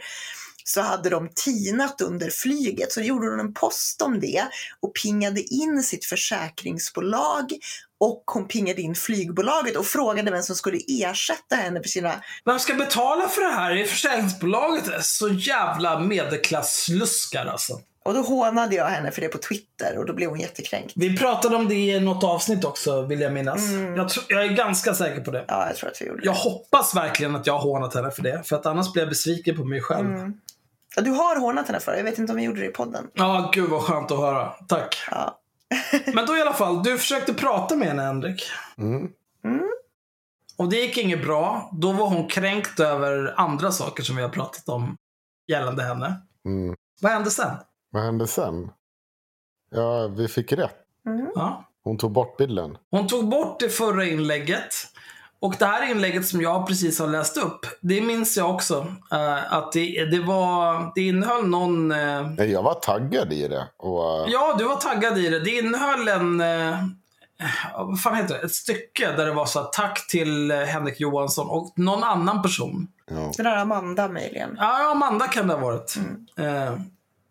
så 0.73 0.81
hade 0.81 1.09
de 1.09 1.29
tinat 1.35 2.01
under 2.01 2.29
flyget. 2.29 2.91
Så 2.91 3.01
gjorde 3.01 3.29
hon 3.29 3.39
en 3.39 3.53
post 3.53 4.01
om 4.01 4.19
det 4.19 4.43
och 4.79 4.95
pingade 4.95 5.41
in 5.41 5.83
sitt 5.83 6.05
försäkringsbolag 6.05 7.51
och 7.99 8.23
hon 8.25 8.47
pingade 8.47 8.81
in 8.81 8.95
flygbolaget 8.95 9.75
och 9.75 9.85
frågade 9.85 10.31
vem 10.31 10.43
som 10.43 10.55
skulle 10.55 10.77
ersätta 10.87 11.55
henne 11.55 11.81
för 11.81 11.89
sina... 11.89 12.13
Vem 12.45 12.59
ska 12.59 12.73
betala 12.73 13.27
för 13.27 13.41
det 13.41 13.51
här? 13.51 13.71
Är 13.71 13.85
försäkringsbolaget 13.85 15.05
så 15.05 15.29
jävla 15.29 15.99
medelklass-sluskar 15.99 17.45
alltså. 17.45 17.79
Och 18.03 18.13
då 18.13 18.21
hånade 18.21 18.75
jag 18.75 18.85
henne 18.85 19.11
för 19.11 19.21
det 19.21 19.27
på 19.27 19.37
Twitter 19.37 19.97
och 19.97 20.05
då 20.05 20.13
blev 20.13 20.29
hon 20.29 20.39
jättekränkt. 20.39 20.93
Vi 20.95 21.17
pratade 21.17 21.55
om 21.55 21.67
det 21.67 21.75
i 21.75 21.99
något 21.99 22.23
avsnitt 22.23 22.65
också, 22.65 23.01
vill 23.01 23.21
jag 23.21 23.33
minnas. 23.33 23.61
Jag, 23.97 24.09
tro, 24.09 24.23
jag 24.27 24.43
är 24.43 24.47
ganska 24.47 24.93
säker 24.93 25.21
på 25.21 25.31
det. 25.31 25.45
Ja, 25.47 25.67
jag 25.67 25.75
tror 25.75 25.89
att 25.89 26.01
vi 26.01 26.05
gjorde 26.05 26.21
det. 26.21 26.25
Jag 26.25 26.33
hoppas 26.33 26.95
verkligen 26.95 27.35
att 27.35 27.47
jag 27.47 27.53
har 27.53 27.61
hånat 27.61 27.95
henne 27.95 28.11
för 28.11 28.23
det. 28.23 28.41
För 28.45 28.55
att 28.55 28.65
annars 28.65 28.93
blir 28.93 29.03
jag 29.03 29.09
besviken 29.09 29.57
på 29.57 29.65
mig 29.65 29.81
själv. 29.81 30.31
Ja, 30.95 31.01
du 31.01 31.11
har 31.11 31.39
hånat 31.39 31.67
henne 31.67 31.79
för 31.79 31.91
det. 31.91 31.97
Jag 31.97 32.05
vet 32.05 32.17
inte 32.17 32.33
om 32.33 32.37
vi 32.37 32.43
gjorde 32.43 32.59
det 32.59 32.65
i 32.65 32.71
podden. 32.71 33.07
Ja, 33.13 33.51
gud 33.53 33.69
vad 33.69 33.81
skönt 33.81 34.11
att 34.11 34.17
höra. 34.17 34.49
Tack. 34.67 34.97
Ja. 35.11 35.39
Men 36.13 36.25
då 36.25 36.37
i 36.37 36.41
alla 36.41 36.53
fall, 36.53 36.83
du 36.83 36.97
försökte 36.97 37.33
prata 37.33 37.75
med 37.75 37.87
henne, 37.87 38.01
Henrik. 38.01 38.43
Mm. 38.77 39.11
Och 40.57 40.69
det 40.69 40.75
gick 40.75 40.97
inget 40.97 41.23
bra. 41.23 41.69
Då 41.73 41.91
var 41.91 42.07
hon 42.07 42.27
kränkt 42.27 42.79
över 42.79 43.33
andra 43.37 43.71
saker 43.71 44.03
som 44.03 44.15
vi 44.15 44.21
har 44.21 44.29
pratat 44.29 44.69
om 44.69 44.97
gällande 45.47 45.83
henne. 45.83 46.21
Mm. 46.45 46.75
Vad 47.01 47.11
hände 47.11 47.31
sen? 47.31 47.55
Vad 47.89 48.03
hände 48.03 48.27
sen? 48.27 48.71
Ja, 49.71 50.07
vi 50.07 50.27
fick 50.27 50.51
rätt. 50.51 50.75
Ja. 51.35 51.65
Hon 51.83 51.97
tog 51.97 52.11
bort 52.11 52.37
bilden. 52.37 52.77
Hon 52.91 53.07
tog 53.07 53.29
bort 53.29 53.59
det 53.59 53.69
förra 53.69 54.05
inlägget. 54.05 54.73
Och 55.41 55.55
det 55.59 55.65
här 55.65 55.91
inlägget 55.91 56.27
som 56.27 56.41
jag 56.41 56.67
precis 56.67 56.99
har 56.99 57.07
läst 57.07 57.37
upp, 57.37 57.65
det 57.81 58.01
minns 58.01 58.37
jag 58.37 58.49
också. 58.49 58.87
eh, 59.11 59.53
att 59.53 59.71
det, 59.71 60.05
det 60.05 60.19
var, 60.19 60.91
det 60.95 61.01
innehöll 61.01 61.47
någon... 61.47 61.87
Nej, 61.87 62.51
Jag 62.51 62.63
var 62.63 62.73
taggad 62.73 63.33
i 63.33 63.47
det. 63.47 63.67
Och, 63.77 64.19
eh, 64.19 64.25
ja, 64.31 64.55
du 64.57 64.63
var 64.63 64.75
taggad 64.75 65.17
i 65.17 65.29
det. 65.29 65.39
Det 65.39 65.51
innehöll 65.57 66.07
en... 66.07 66.37
vad 67.77 68.01
fan 68.01 68.15
heter 68.15 68.33
det? 68.37 68.45
Ett 68.45 68.53
stycke 68.53 69.11
där 69.17 69.25
det 69.25 69.33
var 69.33 69.45
så 69.45 69.59
här, 69.59 69.67
tack 69.73 70.07
till 70.07 70.51
Henrik 70.51 70.99
Johansson 70.99 71.49
och 71.49 71.73
någon 71.75 72.03
annan 72.03 72.41
person. 72.41 72.87
ja. 73.11 73.31
Den 73.37 73.45
där 73.45 73.55
Amanda 73.57 74.07
möjligen. 74.07 74.55
Ja, 74.59 74.91
Amanda 74.91 75.27
kan 75.27 75.47
det 75.47 75.53
ha 75.53 75.61
varit. 75.61 75.95
Eh, 76.37 76.73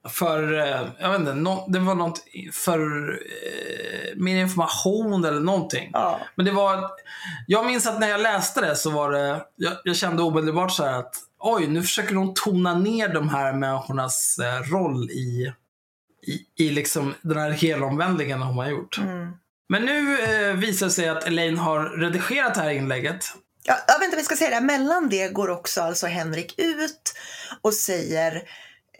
för, 0.08 0.58
eh, 0.58 0.88
jag 0.98 1.10
vet 1.10 1.20
inte, 1.20 1.34
nå- 1.34 1.66
det 1.68 1.78
var 1.78 1.94
något 1.94 2.24
för 2.52 3.10
eh, 3.10 4.16
mer 4.16 4.36
information 4.36 5.24
eller 5.24 5.40
någonting. 5.40 5.90
Ja. 5.92 6.20
Men 6.34 6.46
det 6.46 6.52
var, 6.52 6.90
jag 7.46 7.66
minns 7.66 7.86
att 7.86 8.00
när 8.00 8.08
jag 8.08 8.20
läste 8.20 8.60
det 8.60 8.76
så 8.76 8.90
var 8.90 9.12
det, 9.12 9.44
jag, 9.56 9.72
jag 9.84 9.96
kände 9.96 10.22
omedelbart 10.22 10.72
så 10.72 10.84
här 10.84 10.98
att 10.98 11.14
oj, 11.38 11.66
nu 11.66 11.82
försöker 11.82 12.14
de 12.14 12.34
tona 12.34 12.74
ner 12.74 13.08
de 13.08 13.28
här 13.28 13.52
människornas 13.52 14.38
eh, 14.38 14.72
roll 14.72 15.10
i, 15.10 15.52
i, 16.26 16.64
i 16.64 16.70
liksom 16.70 17.14
den 17.22 17.38
här 17.38 17.50
helomvändningen 17.50 18.40
de 18.40 18.58
har 18.58 18.68
gjort. 18.68 18.98
Mm. 18.98 19.32
Men 19.68 19.82
nu 19.82 20.20
eh, 20.20 20.54
visar 20.54 20.86
det 20.86 20.92
sig 20.92 21.08
att 21.08 21.24
Elaine 21.26 21.58
har 21.58 21.84
redigerat 21.84 22.54
det 22.54 22.60
här 22.60 22.70
inlägget. 22.70 23.24
Ja, 23.64 23.74
ja, 23.88 23.94
vänta, 24.00 24.16
vi 24.16 24.22
ska 24.22 24.36
säga 24.36 24.60
det. 24.60 24.66
Mellan 24.66 25.08
det 25.08 25.28
går 25.28 25.50
också 25.50 25.80
alltså 25.80 26.06
Henrik 26.06 26.54
ut 26.58 27.14
och 27.62 27.74
säger 27.74 28.42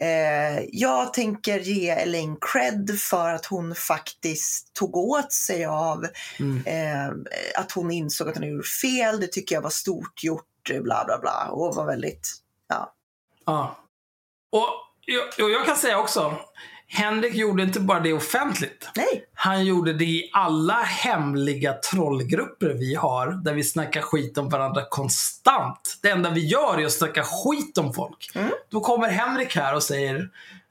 eh, 0.01 0.63
jag 0.71 1.13
tänker 1.13 1.59
ge 1.59 1.89
Elaine 1.89 2.37
cred 2.41 2.99
för 2.99 3.33
att 3.33 3.45
hon 3.45 3.75
faktiskt 3.75 4.73
tog 4.73 4.97
åt 4.97 5.33
sig 5.33 5.65
av 5.65 6.05
Mm. 6.39 6.63
eh, 6.65 7.13
att 7.61 7.71
hon 7.71 7.91
insåg 7.91 8.29
att 8.29 8.37
hon 8.37 8.47
gjort 8.47 8.67
fel. 8.81 9.19
Det 9.19 9.27
tycker 9.27 9.55
jag 9.55 9.61
var 9.61 9.69
stort 9.69 10.23
gjort, 10.23 10.69
bla 10.83 11.03
bla 11.05 11.19
bla. 11.21 11.49
Och 11.51 11.75
var 11.75 11.85
väldigt, 11.85 12.29
ja. 12.67 12.93
Ja. 13.45 13.77
Och, 14.51 14.67
och 15.43 15.51
jag 15.51 15.65
kan 15.65 15.75
säga 15.75 15.99
också, 15.99 16.35
Henrik 16.93 17.35
gjorde 17.35 17.63
inte 17.63 17.79
bara 17.79 17.99
det 17.99 18.13
offentligt. 18.13 18.89
Nej, 18.95 19.23
Han 19.33 19.65
gjorde 19.65 19.93
det 19.93 20.05
i 20.05 20.29
alla 20.33 20.73
hemliga 20.83 21.73
trollgrupper 21.73 22.69
vi 22.69 22.95
har, 22.95 23.43
där 23.43 23.53
vi 23.53 23.63
snackar 23.63 24.01
skit 24.01 24.37
om 24.37 24.49
varandra 24.49 24.81
konstant. 24.89 25.99
Det 26.01 26.09
enda 26.09 26.29
vi 26.29 26.45
gör 26.47 26.79
är 26.81 26.85
att 26.85 26.91
snacka 26.91 27.23
skit 27.23 27.77
om 27.77 27.93
folk. 27.93 28.31
Då 28.69 28.79
kommer 28.79 29.07
Henrik 29.09 29.55
här 29.55 29.75
och 29.75 29.83
säger, 29.83 30.13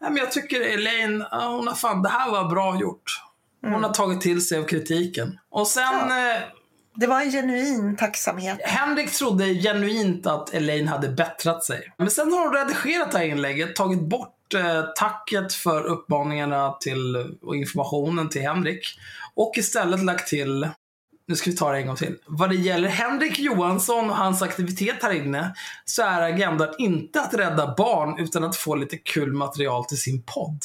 Nej, 0.00 0.10
men 0.10 0.16
jag 0.16 0.32
tycker 0.32 0.60
Elaine, 0.60 1.24
ja, 1.30 1.46
hon 1.48 1.66
har 1.68 1.74
fan, 1.74 2.02
det 2.02 2.08
här 2.08 2.30
var 2.30 2.44
bra 2.44 2.80
gjort. 2.80 3.22
Hon 3.62 3.84
har 3.84 3.90
tagit 3.92 4.20
till 4.20 4.46
sig 4.46 4.58
av 4.58 4.64
kritiken. 4.64 5.38
Och 5.50 5.66
sen, 5.66 5.94
eh, 5.94 6.40
Det 6.94 7.06
var 7.06 7.20
en 7.20 7.30
genuin 7.30 7.96
tacksamhet. 7.96 8.58
Henrik 8.62 9.10
trodde 9.12 9.44
genuint 9.54 10.26
att 10.26 10.54
Elaine 10.54 10.88
hade 10.88 11.08
bättrat 11.08 11.64
sig. 11.64 11.92
Men 11.98 12.10
sen 12.10 12.32
har 12.32 12.40
hon 12.44 12.54
redigerat 12.54 13.12
det 13.12 13.18
här 13.18 13.24
inlägget, 13.24 13.76
tagit 13.76 14.00
bort 14.00 14.34
eh, 14.54 14.82
tacket 14.96 15.52
för 15.54 15.82
uppmaningarna 15.84 16.72
till, 16.72 17.36
och 17.42 17.56
informationen 17.56 18.28
till 18.28 18.42
Henrik. 18.42 18.80
Och 19.34 19.52
istället 19.56 20.04
lagt 20.04 20.28
till, 20.28 20.68
nu 21.28 21.36
ska 21.36 21.50
vi 21.50 21.56
ta 21.56 21.72
det 21.72 21.78
en 21.78 21.86
gång 21.86 21.96
till. 21.96 22.16
Vad 22.26 22.48
det 22.48 22.56
gäller 22.56 22.88
Henrik 22.88 23.38
Johansson 23.38 24.10
och 24.10 24.16
hans 24.16 24.42
aktivitet 24.42 25.02
här 25.02 25.12
inne 25.12 25.54
så 25.84 26.02
är 26.02 26.22
agendan 26.22 26.68
inte 26.78 27.20
att 27.20 27.34
rädda 27.34 27.74
barn 27.76 28.18
utan 28.18 28.44
att 28.44 28.56
få 28.56 28.74
lite 28.74 28.96
kul 28.96 29.32
material 29.32 29.84
till 29.84 30.00
sin 30.02 30.22
podd. 30.22 30.58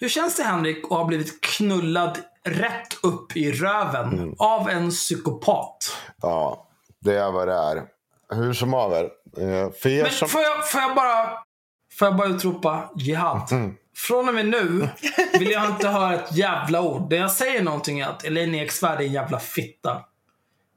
Hur 0.00 0.08
känns 0.08 0.36
det 0.36 0.42
Henrik 0.42 0.84
att 0.84 0.90
ha 0.90 1.04
blivit 1.04 1.40
knullad 1.40 2.18
rätt 2.44 2.98
upp 3.02 3.36
i 3.36 3.52
röven 3.52 4.34
av 4.38 4.68
en 4.70 4.90
psykopat? 4.90 5.96
Ja, 6.22 6.66
det 7.00 7.14
är 7.14 7.30
vad 7.32 7.48
det 7.48 7.54
är. 7.54 7.82
Hur 8.34 8.52
som 8.52 8.72
haver. 8.72 9.04
eh, 9.04 9.70
För 9.82 10.02
Men 10.02 10.10
som... 10.12 10.28
får 10.28 10.42
jag, 10.42 10.70
får 10.70 10.80
jag 10.80 10.94
bara 10.94 11.28
får 11.98 12.08
jag 12.08 12.16
bara 12.16 12.28
utropa 12.28 12.90
jihad? 12.96 13.48
Från 13.96 14.28
och 14.28 14.34
med 14.34 14.46
nu 14.48 14.88
vill 15.38 15.50
jag 15.50 15.66
inte 15.70 15.88
höra 15.88 16.14
ett 16.14 16.36
jävla 16.36 16.80
ord. 16.82 17.10
Det 17.10 17.16
jag 17.16 17.30
säger 17.30 17.62
någonting 17.62 18.02
att 18.02 18.24
Elaine 18.24 18.54
Eksvärd 18.54 19.00
är 19.00 19.04
en 19.04 19.12
jävla 19.12 19.38
fitta. 19.38 20.02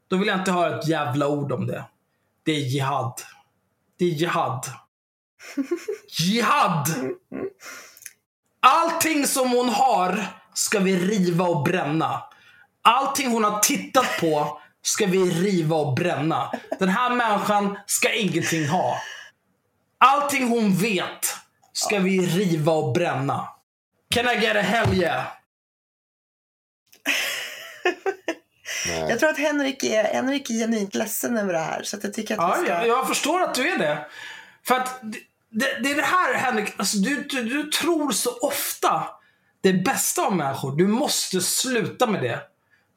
Då 0.08 0.16
vill 0.16 0.28
jag 0.28 0.38
inte 0.38 0.52
höra 0.52 0.78
ett 0.78 0.88
jävla 0.88 1.28
ord 1.28 1.52
om 1.52 1.66
det. 1.66 1.84
Det 2.44 2.52
är 2.52 2.60
jihad. 2.60 3.12
Det 3.98 4.04
är 4.04 4.08
jihad. 4.08 4.66
Jihad! 6.18 6.88
Allting 8.62 9.26
som 9.26 9.50
hon 9.50 9.68
har 9.68 10.26
ska 10.54 10.78
vi 10.78 10.96
riva 10.96 11.44
och 11.44 11.62
bränna. 11.62 12.22
Allting 12.82 13.30
hon 13.30 13.44
har 13.44 13.58
tittat 13.58 14.06
på 14.20 14.60
ska 14.82 15.06
vi 15.06 15.18
riva 15.18 15.76
och 15.76 15.94
bränna. 15.94 16.52
Den 16.78 16.88
här 16.88 17.14
människan 17.14 17.78
ska 17.86 18.12
ingenting 18.12 18.68
ha. 18.68 18.96
Allting 20.04 20.48
hon 20.48 20.76
vet 20.76 21.36
ska 21.72 21.98
vi 21.98 22.26
riva 22.26 22.72
och 22.72 22.92
bränna. 22.92 23.48
Can 24.10 24.28
I 24.28 24.44
get 24.44 24.56
a 24.56 24.60
hell 24.60 24.94
yeah? 24.94 25.26
Jag 29.08 29.18
tror 29.18 29.30
att 29.30 29.38
Henrik 29.38 29.84
är, 29.84 30.04
Henrik 30.04 30.50
är 30.50 30.54
genuint 30.54 30.94
ledsen 30.94 31.36
över 31.36 31.52
det 31.52 31.58
här. 31.58 31.82
Så 31.82 31.96
att 31.96 32.04
jag 32.04 32.14
tycker 32.14 32.34
att 32.34 32.40
Ja, 32.40 32.56
vi 32.60 32.64
ska... 32.66 32.74
jag, 32.74 32.86
jag 32.86 33.08
förstår 33.08 33.42
att 33.42 33.54
du 33.54 33.68
är 33.68 33.78
det. 33.78 34.06
För 34.66 34.74
att 34.74 35.00
det, 35.02 35.18
det, 35.50 35.78
det 35.82 35.90
är 35.90 35.96
det 35.96 36.02
här 36.02 36.34
Henrik, 36.34 36.74
alltså, 36.76 36.96
du, 36.96 37.22
du, 37.22 37.42
du 37.42 37.62
tror 37.70 38.10
så 38.10 38.38
ofta 38.38 39.06
det 39.60 39.72
bästa 39.72 40.22
av 40.22 40.36
människor. 40.36 40.76
Du 40.76 40.86
måste 40.86 41.40
sluta 41.40 42.06
med 42.06 42.22
det. 42.22 42.40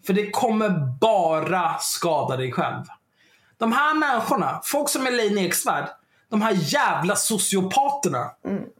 För 0.06 0.14
det 0.14 0.32
kommer 0.32 0.70
bara 1.01 1.78
skada 1.80 2.38
dig 2.38 2.51
själv. 2.51 2.84
De 3.58 3.72
här 3.72 3.93
människorna, 3.93 4.62
folk 4.64 4.89
som 4.89 5.08
Elaine 5.08 5.38
Eksvärd, 5.38 5.89
de 6.34 6.42
här 6.42 6.58
jävla 6.62 7.16
sociopaterna. 7.16 8.32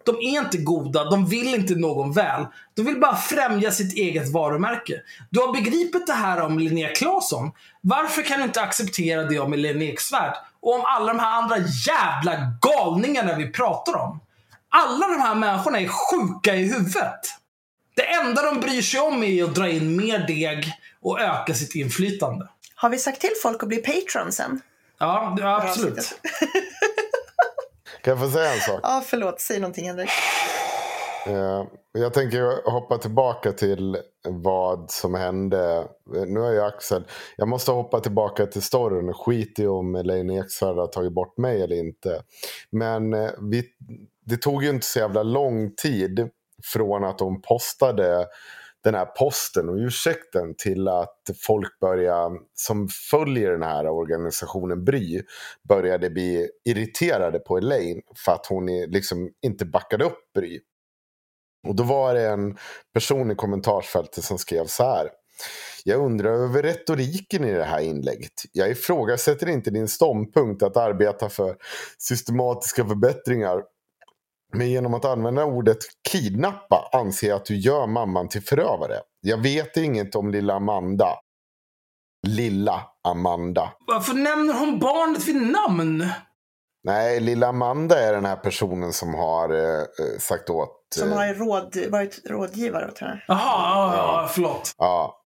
De 0.04 0.16
är 0.16 0.40
inte 0.40 0.58
goda, 0.58 1.04
de 1.04 1.26
vill 1.26 1.54
inte 1.56 1.76
någon 1.76 2.12
väl. 2.12 2.46
De 2.74 2.82
vill 2.86 3.00
bara 3.00 3.16
främja 3.16 3.72
sitt 3.72 3.98
eget 3.98 4.30
varumärke. 4.30 5.02
Du 5.30 5.40
har 5.40 5.54
begripit 5.54 6.08
det 6.08 6.14
här 6.14 6.42
om 6.42 6.60
Linnea 6.60 6.90
Claesson. 6.90 7.52
Varför 7.82 8.22
kan 8.22 8.38
du 8.38 8.44
inte 8.44 8.62
acceptera 8.62 9.24
det 9.24 9.40
om 9.40 9.54
Elaine 9.54 9.82
Eksvärd? 9.82 10.34
Och 10.62 10.76
om 10.76 10.82
alla 10.86 11.14
de 11.14 11.20
här 11.20 11.32
andra 11.42 11.58
jävla 11.88 12.54
galningarna 12.62 13.36
vi 13.36 13.52
pratar 13.52 13.96
om. 13.96 14.20
Alla 14.70 15.08
de 15.08 15.22
här 15.22 15.36
människorna 15.36 15.80
är 15.80 15.88
sjuka 15.88 16.56
i 16.56 16.64
huvudet. 16.64 17.22
Det 17.96 18.14
enda 18.14 18.42
de 18.42 18.60
bryr 18.60 18.82
sig 18.82 19.00
om 19.00 19.24
är 19.24 19.44
att 19.44 19.56
dra 19.56 19.70
in 19.70 19.96
mer 19.96 20.28
deg 20.28 20.74
och 21.02 21.22
öka 21.22 21.54
sitt 21.54 21.76
inflytande. 21.76 22.48
Har 22.76 22.90
vi 22.90 22.98
sagt 22.98 23.22
till 23.22 23.34
folk 23.44 23.64
att 23.64 23.70
bli 23.70 23.78
patron 23.78 24.32
sen? 24.32 24.62
Ja 25.00 25.38
absolut. 25.42 26.20
Kan 28.04 28.12
jag 28.12 28.20
få 28.20 28.30
säga 28.30 28.54
en 28.54 28.60
sak? 28.60 28.80
Ja, 28.84 29.04
förlåt. 29.06 29.42
Säg 29.42 29.60
någonting 29.60 29.88
Henrik. 29.88 30.10
Eh, 31.28 31.64
Jag 31.92 32.14
tänker 32.14 32.72
hoppa 32.72 32.98
tillbaka 32.98 33.52
till 33.52 33.98
vad 34.28 34.92
som 34.92 35.14
hände. 35.14 35.88
Nu 36.28 36.40
är 36.46 36.52
jag 36.52 36.68
Axel. 36.68 37.04
Jag 37.38 37.48
måste 37.48 37.72
hoppa 37.72 38.00
tillbaka 38.00 38.46
till 38.46 38.62
storyn. 38.62 39.14
Skit 39.14 39.60
i 39.60 39.68
om 39.68 39.96
Elaine 39.96 40.30
Eksvärd 40.30 40.76
har 40.76 40.88
tagit 40.88 41.14
bort 41.14 41.38
mig 41.38 41.62
eller 41.62 41.76
inte. 41.76 42.22
Men 42.70 43.14
eh, 43.14 43.30
vi, 43.52 43.64
det 44.26 44.38
tog 44.38 44.64
ju 44.64 44.70
inte 44.70 44.86
så 44.86 45.00
jävla 45.00 45.24
lång 45.24 45.76
tid 45.76 46.30
från 46.74 47.04
att 47.04 47.20
hon 47.20 47.42
postade 47.42 48.28
den 48.84 48.96
här 48.96 49.06
posten 49.06 49.70
och 49.70 49.76
ursäkten 49.76 50.56
till 50.58 50.88
att 50.88 51.30
folk 51.42 51.80
började, 51.80 52.40
som 52.54 52.88
följer 53.12 53.52
den 53.52 53.64
här 53.64 53.88
organisationen 53.88 54.84
Bry 54.86 55.22
började 55.70 56.10
bli 56.10 56.50
irriterade 56.66 57.40
på 57.40 57.58
Elaine 57.58 58.02
för 58.26 58.32
att 58.32 58.46
hon 58.46 58.66
liksom 58.68 59.30
inte 59.42 59.66
backade 59.66 60.06
upp 60.06 60.34
Bry. 60.36 60.60
Och 61.68 61.76
då 61.76 61.84
var 61.84 62.14
det 62.14 62.28
en 62.28 62.58
person 62.94 63.32
i 63.32 63.36
kommentarsfältet 63.36 64.24
som 64.24 64.38
skrev 64.38 64.66
så 64.66 64.84
här. 64.84 65.10
Jag 65.84 66.06
undrar 66.06 66.32
över 66.32 66.64
retoriken 66.64 67.44
i 67.44 67.52
det 67.52 67.64
här 67.64 67.80
inlägget. 67.80 68.34
Jag 68.52 68.70
ifrågasätter 68.70 69.50
inte 69.50 69.72
din 69.72 69.88
ståndpunkt 69.88 70.64
att 70.64 70.78
arbeta 70.78 71.30
för 71.30 71.56
systematiska 71.98 72.86
förbättringar. 72.86 73.62
Men 74.54 74.70
genom 74.70 74.94
att 74.94 75.06
använda 75.06 75.46
ordet 75.46 75.78
kidnappa 76.10 76.90
anser 76.94 77.28
jag 77.28 77.36
att 77.36 77.46
du 77.46 77.58
gör 77.58 77.88
mamman 77.88 78.30
till 78.30 78.42
förövare. 78.44 79.00
Jag 79.22 79.38
vet 79.38 79.78
inget 79.78 80.16
om 80.16 80.32
lilla 80.32 80.54
Amanda. 80.54 81.08
Lilla 82.28 82.82
Amanda. 83.08 83.74
Varför 83.88 84.14
nämner 84.14 84.54
hon 84.54 84.80
barnet 84.80 85.28
vid 85.28 85.36
namn? 85.36 86.06
Nej, 86.84 87.20
lilla 87.20 87.48
Amanda 87.48 88.00
är 88.00 88.14
den 88.14 88.26
här 88.26 88.36
personen 88.36 88.94
som 88.94 89.14
har 89.14 89.50
eh, 89.50 89.80
eh, 89.80 90.20
sagt 90.20 90.50
åt... 90.50 90.70
Som 90.96 91.12
eh, 91.12 91.18
har 91.18 91.34
råd, 91.34 91.78
varit 91.90 92.22
rådgivare 92.30 92.88
åt 92.88 93.00
henne. 93.00 93.24
Jaha, 93.28 93.40
ja, 93.40 93.94
ja, 93.96 94.30
förlåt. 94.32 94.72
Ja, 94.78 95.23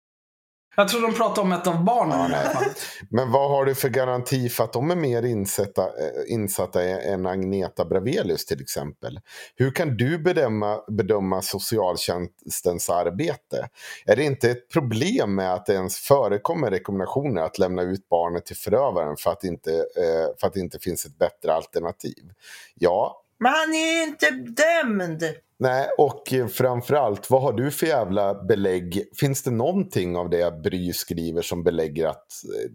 Jag 0.80 0.88
tror 0.88 1.02
de 1.02 1.14
pratar 1.14 1.42
om 1.42 1.52
ett 1.52 1.68
av 1.68 1.84
barnen. 1.84 2.20
Ja, 2.20 2.28
i 2.28 2.30
nej. 2.30 2.54
fallet. 2.54 2.78
Men 3.10 3.32
vad 3.32 3.50
har 3.50 3.66
du 3.66 3.76
för 3.76 3.90
garanti 3.90 4.50
för 4.50 4.64
att 4.64 4.74
de 4.74 4.92
är 4.92 4.96
mer 4.96 5.24
insatta, 5.24 5.82
eh, 5.82 6.34
insatta 6.34 6.84
än 6.84 7.26
Agneta 7.26 7.86
Bravelius 7.86 8.46
till 8.46 8.62
exempel? 8.62 9.20
Hur 9.56 9.72
kan 9.72 9.98
du 9.98 10.18
bedöma, 10.18 10.82
bedöma 10.88 11.42
socialtjänstens 11.42 12.90
arbete? 12.90 13.70
Är 14.06 14.16
det 14.16 14.24
inte 14.24 14.52
ett 14.52 14.70
problem 14.70 15.36
med 15.36 15.54
att 15.54 15.66
det 15.66 15.74
ens 15.74 15.98
förekommer 15.98 16.72
rekommendationer 16.72 17.42
att 17.42 17.58
lämna 17.58 17.82
ut 17.82 18.10
barnet 18.10 18.46
till 18.46 18.58
förövaren 18.58 19.18
för 19.18 19.32
att, 19.32 19.44
inte, 19.44 19.74
eh, 19.74 20.40
för 20.40 20.48
att 20.48 20.54
det 20.54 20.60
inte 20.60 20.80
finns 20.80 21.06
ett 21.06 21.18
bättre 21.18 21.54
alternativ? 21.54 22.32
Ja, 22.76 23.24
Men 23.40 23.52
han 23.52 23.74
är 23.74 23.96
ju 23.96 24.04
inte 24.04 24.32
dömd! 24.32 25.24
Nej, 25.60 25.88
och 25.98 26.34
framförallt, 26.52 27.30
vad 27.30 27.42
har 27.42 27.54
du 27.54 27.72
för 27.72 27.88
jävla 27.88 28.44
belägg? 28.44 29.04
Finns 29.20 29.44
det 29.44 29.52
någonting 29.52 30.18
av 30.18 30.30
det 30.30 30.64
Bry 30.64 30.94
skriver 30.94 31.42
som 31.42 31.64
belägger 31.64 32.08
att 32.08 32.28
eh, 32.56 32.72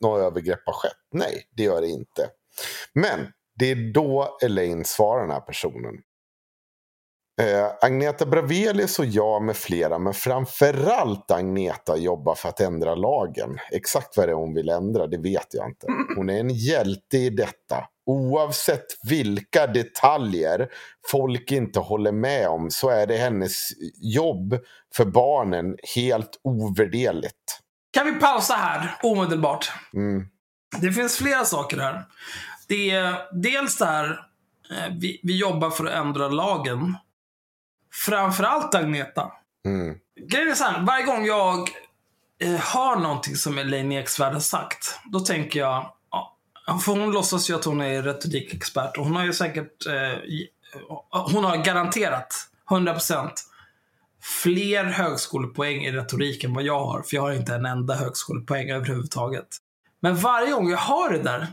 några 0.00 0.22
övergrepp 0.22 0.60
har 0.64 0.72
skett? 0.72 0.92
Nej, 1.12 1.46
det 1.56 1.62
gör 1.62 1.80
det 1.80 1.88
inte. 1.88 2.28
Men 2.92 3.20
det 3.58 3.70
är 3.70 3.92
då 3.92 4.38
Elaine 4.42 4.84
svarar 4.84 5.20
den 5.20 5.30
här 5.30 5.40
personen. 5.40 5.94
Eh, 7.40 7.66
Agneta 7.80 8.26
Bravelius 8.26 8.98
och 8.98 9.06
jag 9.06 9.42
med 9.42 9.56
flera, 9.56 9.98
men 9.98 10.14
framförallt 10.14 11.30
Agneta 11.30 11.96
jobbar 11.96 12.34
för 12.34 12.48
att 12.48 12.60
ändra 12.60 12.94
lagen. 12.94 13.58
Exakt 13.70 14.16
vad 14.16 14.28
det 14.28 14.32
är 14.32 14.36
hon 14.36 14.54
vill 14.54 14.68
ändra, 14.68 15.06
det 15.06 15.18
vet 15.18 15.46
jag 15.50 15.68
inte. 15.68 15.86
Hon 16.16 16.30
är 16.30 16.40
en 16.40 16.50
hjälte 16.50 17.18
i 17.18 17.30
detta. 17.30 17.84
Oavsett 18.06 18.86
vilka 19.08 19.66
detaljer 19.66 20.68
folk 21.10 21.52
inte 21.52 21.80
håller 21.80 22.12
med 22.12 22.48
om 22.48 22.70
så 22.70 22.88
är 22.88 23.06
det 23.06 23.16
hennes 23.16 23.68
jobb 24.02 24.58
för 24.94 25.04
barnen 25.04 25.76
helt 25.96 26.40
ovärderligt. 26.44 27.60
Kan 27.92 28.06
vi 28.06 28.12
pausa 28.12 28.54
här 28.54 28.98
omedelbart? 29.02 29.72
Mm. 29.94 30.26
Det 30.80 30.92
finns 30.92 31.16
flera 31.16 31.44
saker 31.44 31.76
här. 31.76 32.04
Det 32.68 32.90
är 32.90 33.42
dels 33.42 33.78
det 33.78 33.86
här, 33.86 34.10
eh, 34.70 34.92
vi, 35.00 35.20
vi 35.22 35.38
jobbar 35.38 35.70
för 35.70 35.86
att 35.86 35.92
ändra 35.92 36.28
lagen. 36.28 36.96
Framförallt 38.04 38.74
Agneta. 38.74 39.32
Mm. 39.66 39.96
Grejen 40.20 40.50
är 40.50 40.54
så 40.54 40.64
här, 40.64 40.80
varje 40.86 41.04
gång 41.04 41.26
jag 41.26 41.70
eh, 42.40 42.54
hör 42.54 42.96
någonting 42.96 43.36
som 43.36 43.58
Elaine 43.58 43.92
Eksvärd 43.92 44.32
har 44.32 44.40
sagt, 44.40 44.98
då 45.04 45.20
tänker 45.20 45.60
jag, 45.60 45.92
ja, 46.10 46.36
för 46.84 46.92
hon 46.92 47.12
låtsas 47.12 47.50
ju 47.50 47.54
att 47.54 47.64
hon 47.64 47.80
är 47.80 48.02
retorikexpert 48.02 48.96
och 48.96 49.04
hon 49.04 49.16
har 49.16 49.24
ju 49.24 49.32
säkert, 49.32 49.86
eh, 49.86 50.18
hon 51.10 51.44
har 51.44 51.64
garanterat 51.64 52.34
100% 52.70 53.30
fler 54.42 54.84
högskolepoäng 54.84 55.84
i 55.84 55.92
retorik 55.92 56.44
än 56.44 56.54
vad 56.54 56.64
jag 56.64 56.84
har, 56.84 57.02
för 57.02 57.16
jag 57.16 57.22
har 57.22 57.32
inte 57.32 57.54
en 57.54 57.66
enda 57.66 57.94
högskolepoäng 57.94 58.70
överhuvudtaget. 58.70 59.48
Men 60.00 60.16
varje 60.16 60.52
gång 60.52 60.70
jag 60.70 60.78
hör 60.78 61.12
det 61.12 61.22
där, 61.22 61.46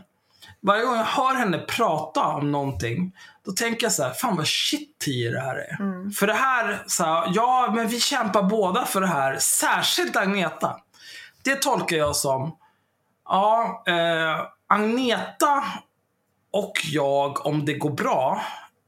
varje 0.64 0.84
gång 0.84 0.96
jag 0.96 1.04
hör 1.04 1.34
henne 1.34 1.58
prata 1.58 2.20
om 2.26 2.52
någonting, 2.52 3.12
då 3.44 3.52
tänker 3.52 3.86
jag 3.86 3.92
så 3.92 4.02
här, 4.02 4.12
fan 4.12 4.36
vad 4.36 4.48
shitty 4.48 5.30
det 5.30 5.40
här 5.40 5.56
är. 5.56 6.10
För 6.10 6.26
det 6.26 6.32
här, 6.34 6.82
så 6.86 7.04
här, 7.04 7.30
ja 7.34 7.72
men 7.76 7.88
vi 7.88 8.00
kämpar 8.00 8.42
båda 8.42 8.84
för 8.86 9.00
det 9.00 9.06
här, 9.06 9.36
särskilt 9.38 10.16
Agneta. 10.16 10.76
Det 11.44 11.54
tolkar 11.56 11.96
jag 11.96 12.16
som, 12.16 12.56
Ja, 13.28 13.82
eh, 13.86 14.40
Agneta 14.68 15.64
och 16.52 16.72
jag, 16.84 17.46
om 17.46 17.64
det 17.64 17.74
går 17.74 17.90
bra, 17.90 18.42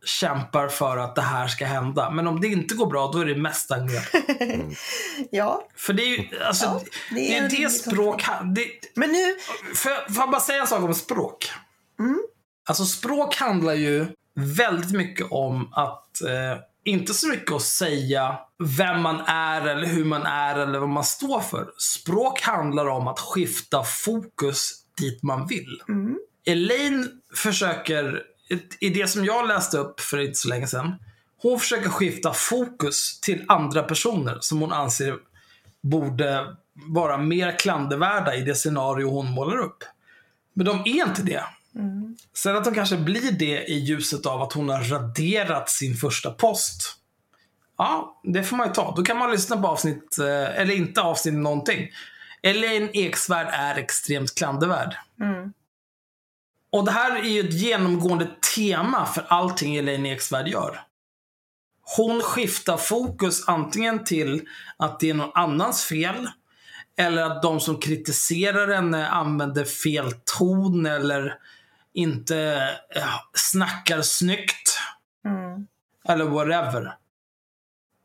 kämpar 0.05 0.69
för 0.69 0.97
att 0.97 1.15
det 1.15 1.23
här 1.23 1.49
ska 1.49 1.67
hända. 1.67 2.11
Men 2.11 2.27
om 2.27 2.41
det 2.41 2.49
inte 2.49 2.75
går 2.75 2.87
bra, 2.87 3.11
då 3.13 3.19
är 3.19 3.25
det 3.25 3.37
mest 3.37 3.71
Agneta. 3.73 4.19
Ja, 5.31 5.63
För 5.77 5.93
det 5.93 6.03
är 6.03 6.07
ju, 6.09 6.43
alltså, 6.45 6.65
Ja, 6.65 6.81
det 7.11 7.15
det 7.15 7.35
är 7.35 7.41
är 7.41 7.43
en 7.45 7.49
det 7.49 7.71
språk... 7.71 8.25
Det, 8.55 8.67
men 8.95 9.13
nu... 9.13 9.37
Får 9.75 9.93
jag, 9.93 10.15
får 10.15 10.23
jag 10.23 10.31
bara 10.31 10.41
säga 10.41 10.61
en 10.61 10.67
sak 10.67 10.83
om 10.83 10.95
språk? 10.95 11.51
Mm. 11.99 12.23
Alltså 12.69 12.85
språk 12.85 13.37
handlar 13.37 13.75
ju 13.75 14.07
väldigt 14.35 14.93
mycket 14.93 15.27
om 15.31 15.73
att, 15.73 16.23
eh, 16.23 16.59
inte 16.85 17.15
så 17.15 17.29
mycket 17.29 17.53
att 17.53 17.63
säga 17.63 18.39
vem 18.79 19.03
man 19.03 19.21
är 19.27 19.67
eller 19.67 19.87
hur 19.87 20.05
man 20.05 20.23
är 20.23 20.59
eller 20.59 20.79
vad 20.79 20.89
man 20.89 21.05
står 21.05 21.41
för. 21.41 21.71
Språk 21.79 22.41
handlar 22.41 22.87
om 22.87 23.09
att 23.09 23.21
skifta 23.21 23.85
fokus 23.85 24.73
dit 24.99 25.23
man 25.23 25.47
vill. 25.47 25.83
Mm. 25.89 26.19
Elaine 26.47 27.09
försöker, 27.35 28.23
i 28.81 28.91
det 28.91 29.09
som 29.09 29.25
jag 29.25 29.49
läste 29.49 29.79
upp 29.79 30.01
för 30.01 30.19
inte 30.19 30.35
så 30.35 30.49
länge 30.49 30.67
sedan, 30.67 30.95
hon 31.43 31.61
försöker 31.61 31.89
skifta 31.89 32.33
fokus 32.33 33.21
till 33.21 33.45
andra 33.49 33.83
personer 33.83 34.39
som 34.41 34.61
hon 34.61 34.73
anser 34.73 35.17
borde 35.83 36.57
vara 36.75 37.19
mer 37.19 37.59
klandervärda 37.59 38.35
i 38.35 38.43
det 38.43 38.55
scenario 38.55 39.11
hon 39.11 39.31
målar 39.31 39.59
upp. 39.59 39.85
Men 40.55 40.67
de 40.67 40.81
är 40.81 41.07
inte 41.07 41.23
det. 41.23 41.45
Mm. 41.77 42.17
Sen 42.35 42.57
att 42.57 42.65
de 42.65 42.75
kanske 42.75 42.97
blir 42.97 43.33
det 43.33 43.65
i 43.65 43.79
ljuset 43.79 44.27
av 44.27 44.43
att 44.43 44.53
hon 44.53 44.69
har 44.69 44.81
raderat 44.81 45.71
sin 45.71 45.95
första 45.95 46.31
post. 46.31 46.97
Ja, 47.79 48.21
det 48.25 48.43
får 48.43 48.57
man 48.57 48.67
ju 48.67 48.73
ta. 48.73 48.95
Då 48.97 49.03
kan 49.03 49.19
man 49.19 49.31
lyssna 49.31 49.57
på 49.57 49.69
avsnitt, 49.69 50.19
eh, 50.19 50.61
eller 50.61 50.75
inte 50.75 51.01
avsnitt 51.01 51.35
någonting. 51.35 51.89
Elaine 52.43 52.91
Eksvärd 52.93 53.49
är 53.53 53.75
extremt 53.75 54.35
klandervärd. 54.35 54.97
Mm. 55.21 55.53
Och 56.73 56.85
det 56.85 56.91
här 56.91 57.17
är 57.17 57.29
ju 57.29 57.41
ett 57.41 57.55
genomgående 57.55 58.29
tema 58.55 59.07
för 59.07 59.27
allting 59.29 59.77
Elaine 59.77 60.07
Eksvärd 60.07 60.49
gör. 60.49 60.81
Hon 61.97 62.21
skiftar 62.23 62.77
fokus 62.77 63.49
antingen 63.49 64.05
till 64.05 64.43
att 64.77 65.01
det 65.01 65.11
är 65.11 65.15
någon 65.15 65.33
annans 65.35 65.85
fel, 65.85 66.29
eller 66.97 67.23
att 67.23 67.43
de 67.43 67.61
som 67.61 67.81
kritiserar 67.81 68.75
henne 68.75 69.09
använder 69.09 69.65
fel 69.65 70.13
ton 70.39 70.87
eller 70.87 71.35
inte 71.97 72.39
eh, 72.97 73.03
snackar 73.35 74.03
snyggt. 74.03 74.79
Mm. 75.27 75.67
Eller 76.09 76.25
whatever. 76.25 76.97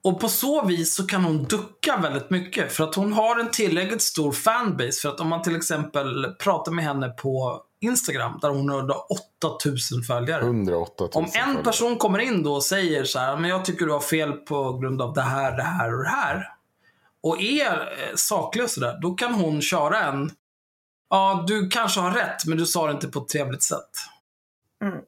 Och 0.04 0.20
på 0.20 0.30
så 0.30 0.66
vis 0.66 0.96
så 0.96 1.08
kan 1.08 1.24
hon 1.24 1.44
ducka 1.44 1.98
väldigt 1.98 2.30
mycket. 2.30 2.72
För 2.72 2.84
att 2.84 2.96
hon 2.96 3.14
har 3.14 3.40
en 3.40 3.52
tillräckligt 3.52 4.02
stor 4.02 4.32
fanbase. 4.32 5.02
För 5.02 5.10
att 5.10 5.20
om 5.20 5.28
man 5.28 5.42
till 5.42 5.56
exempel 5.56 6.36
pratar 6.40 6.72
med 6.72 6.86
henne 6.86 7.10
på 7.10 7.64
Instagram, 7.82 8.40
där 8.42 8.50
hon 8.50 8.70
har 8.70 9.12
8000 9.56 10.02
följare. 10.04 10.42
108 10.42 10.94
000 11.04 11.10
Om 11.14 11.24
en 11.24 11.32
följare. 11.32 11.64
person 11.64 11.98
kommer 11.98 12.20
in 12.20 12.44
då 12.44 12.54
och 12.54 12.64
säger 12.64 13.04
så 13.04 13.20
här, 13.20 13.38
men 13.38 13.50
jag 13.50 13.66
tycker 13.66 13.86
du 13.86 13.92
har 13.92 14.00
fel 14.00 14.32
på 14.32 14.78
grund 14.78 15.02
av 15.02 15.14
det 15.14 15.22
här, 15.22 15.58
det 15.58 15.64
här 15.64 15.94
och 15.94 16.04
det 16.04 16.10
här. 16.10 16.48
Och 17.24 17.42
är 17.42 17.78
eh, 17.78 18.16
saklig 18.16 18.64
och 18.64 18.70
sådär, 18.70 19.00
då 19.02 19.14
kan 19.14 19.34
hon 19.34 19.62
köra 19.62 20.04
en, 20.04 20.32
ja 21.12 21.44
du 21.48 21.70
kanske 21.70 22.00
har 22.00 22.12
rätt, 22.12 22.46
men 22.46 22.58
du 22.58 22.66
sa 22.66 22.88
det 22.88 22.94
inte 22.94 23.08
på 23.08 23.20
ett 23.20 23.30
trevligt 23.30 23.64
sätt. 23.64 23.90
Mm. 24.84 25.00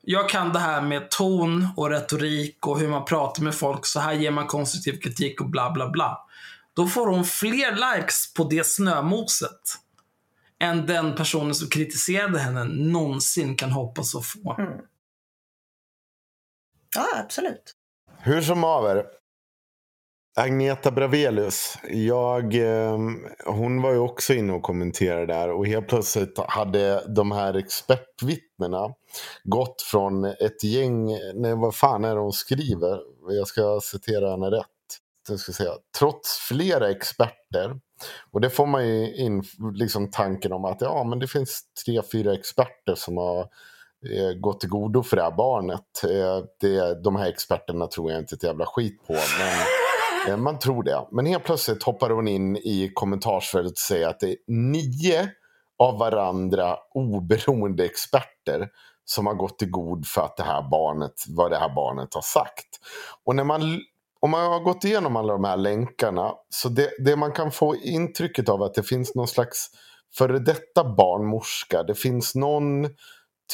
Jag 0.00 0.28
kan 0.28 0.52
det 0.52 0.58
här 0.58 0.82
med 0.82 1.10
ton 1.10 1.68
och 1.76 1.90
retorik 1.90 2.66
och 2.66 2.78
hur 2.80 2.88
man 2.88 3.04
pratar 3.04 3.42
med 3.42 3.54
folk, 3.54 3.86
så 3.86 4.00
här 4.00 4.12
ger 4.12 4.30
man 4.30 4.46
konstruktiv 4.46 5.00
kritik 5.00 5.40
och 5.40 5.50
bla 5.50 5.70
bla 5.70 5.88
bla. 5.88 6.26
Då 6.74 6.86
får 6.86 7.06
hon 7.06 7.24
fler 7.24 7.96
likes 7.96 8.34
på 8.34 8.44
det 8.44 8.66
snömoset 8.66 9.60
än 10.60 10.86
den 10.86 11.14
personen 11.14 11.54
som 11.54 11.68
kritiserade 11.68 12.38
henne 12.38 12.64
någonsin 12.64 13.56
kan 13.56 13.70
hoppas 13.70 14.14
att 14.14 14.26
få. 14.26 14.54
Mm. 14.58 14.78
Ja, 16.94 17.06
absolut. 17.24 17.74
Hur 18.18 18.42
som 18.42 18.62
haver. 18.62 19.06
Agneta 20.38 20.90
Bravelius. 20.90 21.78
Jag, 21.90 22.54
eh, 22.54 22.98
hon 23.46 23.82
var 23.82 23.92
ju 23.92 23.98
också 23.98 24.32
inne 24.34 24.52
och 24.52 24.62
kommenterade 24.62 25.26
där. 25.26 25.50
Och 25.50 25.66
helt 25.66 25.88
plötsligt 25.88 26.38
hade 26.48 27.04
de 27.08 27.32
här 27.32 27.54
expertvittnena 27.54 28.94
gått 29.44 29.82
från 29.82 30.24
ett 30.24 30.64
gäng. 30.64 31.06
Nej, 31.34 31.54
vad 31.54 31.74
fan 31.74 32.04
är 32.04 32.14
det 32.14 32.20
hon 32.20 32.32
skriver? 32.32 33.00
Jag 33.28 33.46
ska 33.46 33.80
citera 33.82 34.30
henne 34.30 34.50
rätt. 34.50 34.66
Jag 35.28 35.38
ska 35.38 35.52
säga, 35.52 35.72
trots 35.98 36.38
flera 36.38 36.90
experter. 36.90 37.80
Och 38.30 38.40
det 38.40 38.50
får 38.50 38.66
man 38.66 38.88
ju 38.88 39.14
in 39.14 39.44
liksom 39.74 40.10
tanken 40.10 40.52
om 40.52 40.64
att 40.64 40.80
ja, 40.80 41.04
men 41.04 41.18
det 41.18 41.26
finns 41.26 41.62
tre, 41.84 42.02
fyra 42.12 42.34
experter 42.34 42.94
som 42.94 43.16
har 43.16 43.40
eh, 44.14 44.32
gått 44.40 44.60
till 44.60 44.68
godo 44.68 45.02
för 45.02 45.16
det 45.16 45.22
här 45.22 45.36
barnet. 45.36 46.04
Eh, 46.04 46.44
det, 46.60 47.02
de 47.02 47.16
här 47.16 47.28
experterna 47.28 47.86
tror 47.86 48.10
jag 48.10 48.20
inte 48.20 48.34
ett 48.34 48.42
jävla 48.42 48.66
skit 48.66 49.06
på. 49.06 49.12
Men 49.12 49.87
Eh, 50.28 50.36
man 50.36 50.58
tror 50.58 50.82
det. 50.82 51.06
Men 51.10 51.26
helt 51.26 51.44
plötsligt 51.44 51.82
hoppar 51.82 52.10
hon 52.10 52.28
in 52.28 52.56
i 52.56 52.90
kommentarsfältet 52.94 53.72
och 53.72 53.78
säger 53.78 54.08
att 54.08 54.20
det 54.20 54.30
är 54.30 54.36
nio 54.46 55.30
av 55.78 55.98
varandra 55.98 56.76
oberoende 56.94 57.84
experter 57.84 58.68
som 59.04 59.26
har 59.26 59.34
gått 59.34 59.62
i 59.62 59.66
god 59.66 60.06
för 60.06 60.22
att 60.22 60.36
det 60.36 60.42
här 60.42 60.70
barnet, 60.70 61.12
vad 61.28 61.50
det 61.50 61.58
här 61.58 61.74
barnet 61.74 62.14
har 62.14 62.22
sagt. 62.22 62.66
Och 63.24 63.36
när 63.36 63.44
man, 63.44 63.80
om 64.20 64.30
man 64.30 64.52
har 64.52 64.60
gått 64.60 64.84
igenom 64.84 65.16
alla 65.16 65.32
de 65.32 65.44
här 65.44 65.56
länkarna, 65.56 66.32
så 66.48 66.68
det, 66.68 66.90
det 67.04 67.16
man 67.16 67.32
kan 67.32 67.50
få 67.50 67.76
intrycket 67.76 68.48
av 68.48 68.62
att 68.62 68.74
det 68.74 68.82
finns 68.82 69.14
någon 69.14 69.28
slags 69.28 69.70
före 70.18 70.38
detta 70.38 70.84
barnmorska, 70.84 71.82
det 71.82 71.94
finns 71.94 72.34
någon 72.34 72.84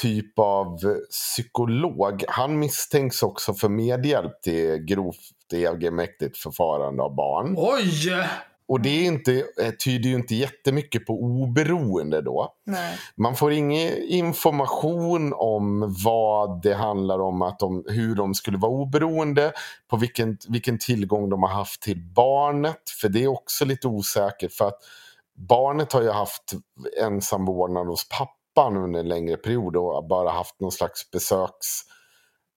typ 0.02 0.38
av 0.38 0.78
psykolog. 1.10 2.24
Han 2.28 2.58
misstänks 2.58 3.22
också 3.22 3.54
för 3.54 3.68
medhjälp 3.68 4.42
till 4.42 4.76
grovt 4.76 5.18
egenmäktigt 5.52 6.38
förfarande 6.38 7.02
av 7.02 7.14
barn. 7.14 7.54
Oj! 7.58 8.12
Och 8.68 8.80
det 8.80 8.88
är 8.88 9.06
inte, 9.06 9.44
eh, 9.62 9.70
tyder 9.84 10.08
ju 10.08 10.14
inte 10.14 10.34
jättemycket 10.34 11.06
på 11.06 11.12
oberoende 11.12 12.20
då. 12.22 12.54
Nej. 12.66 12.98
Man 13.16 13.36
får 13.36 13.52
ingen 13.52 13.92
information 14.02 15.32
om 15.36 15.94
vad 16.04 16.62
det 16.62 16.74
handlar 16.74 17.18
om, 17.18 17.42
att 17.42 17.58
de, 17.58 17.84
hur 17.88 18.14
de 18.14 18.34
skulle 18.34 18.58
vara 18.58 18.72
oberoende, 18.72 19.52
på 19.90 19.96
vilken, 19.96 20.38
vilken 20.48 20.78
tillgång 20.78 21.30
de 21.30 21.42
har 21.42 21.50
haft 21.50 21.82
till 21.82 22.00
barnet. 22.14 22.90
För 23.00 23.08
det 23.08 23.24
är 23.24 23.28
också 23.28 23.64
lite 23.64 23.88
osäkert 23.88 24.52
för 24.52 24.68
att 24.68 24.78
barnet 25.48 25.92
har 25.92 26.02
ju 26.02 26.10
haft 26.10 26.54
ensam 27.00 27.44
vårdnad 27.44 27.86
hos 27.86 28.08
pappan 28.54 28.76
under 28.76 29.00
en 29.00 29.08
längre 29.08 29.36
period 29.36 29.76
och 29.76 30.08
bara 30.08 30.30
haft 30.30 30.60
någon 30.60 30.72
slags 30.72 31.10
besöks... 31.10 31.66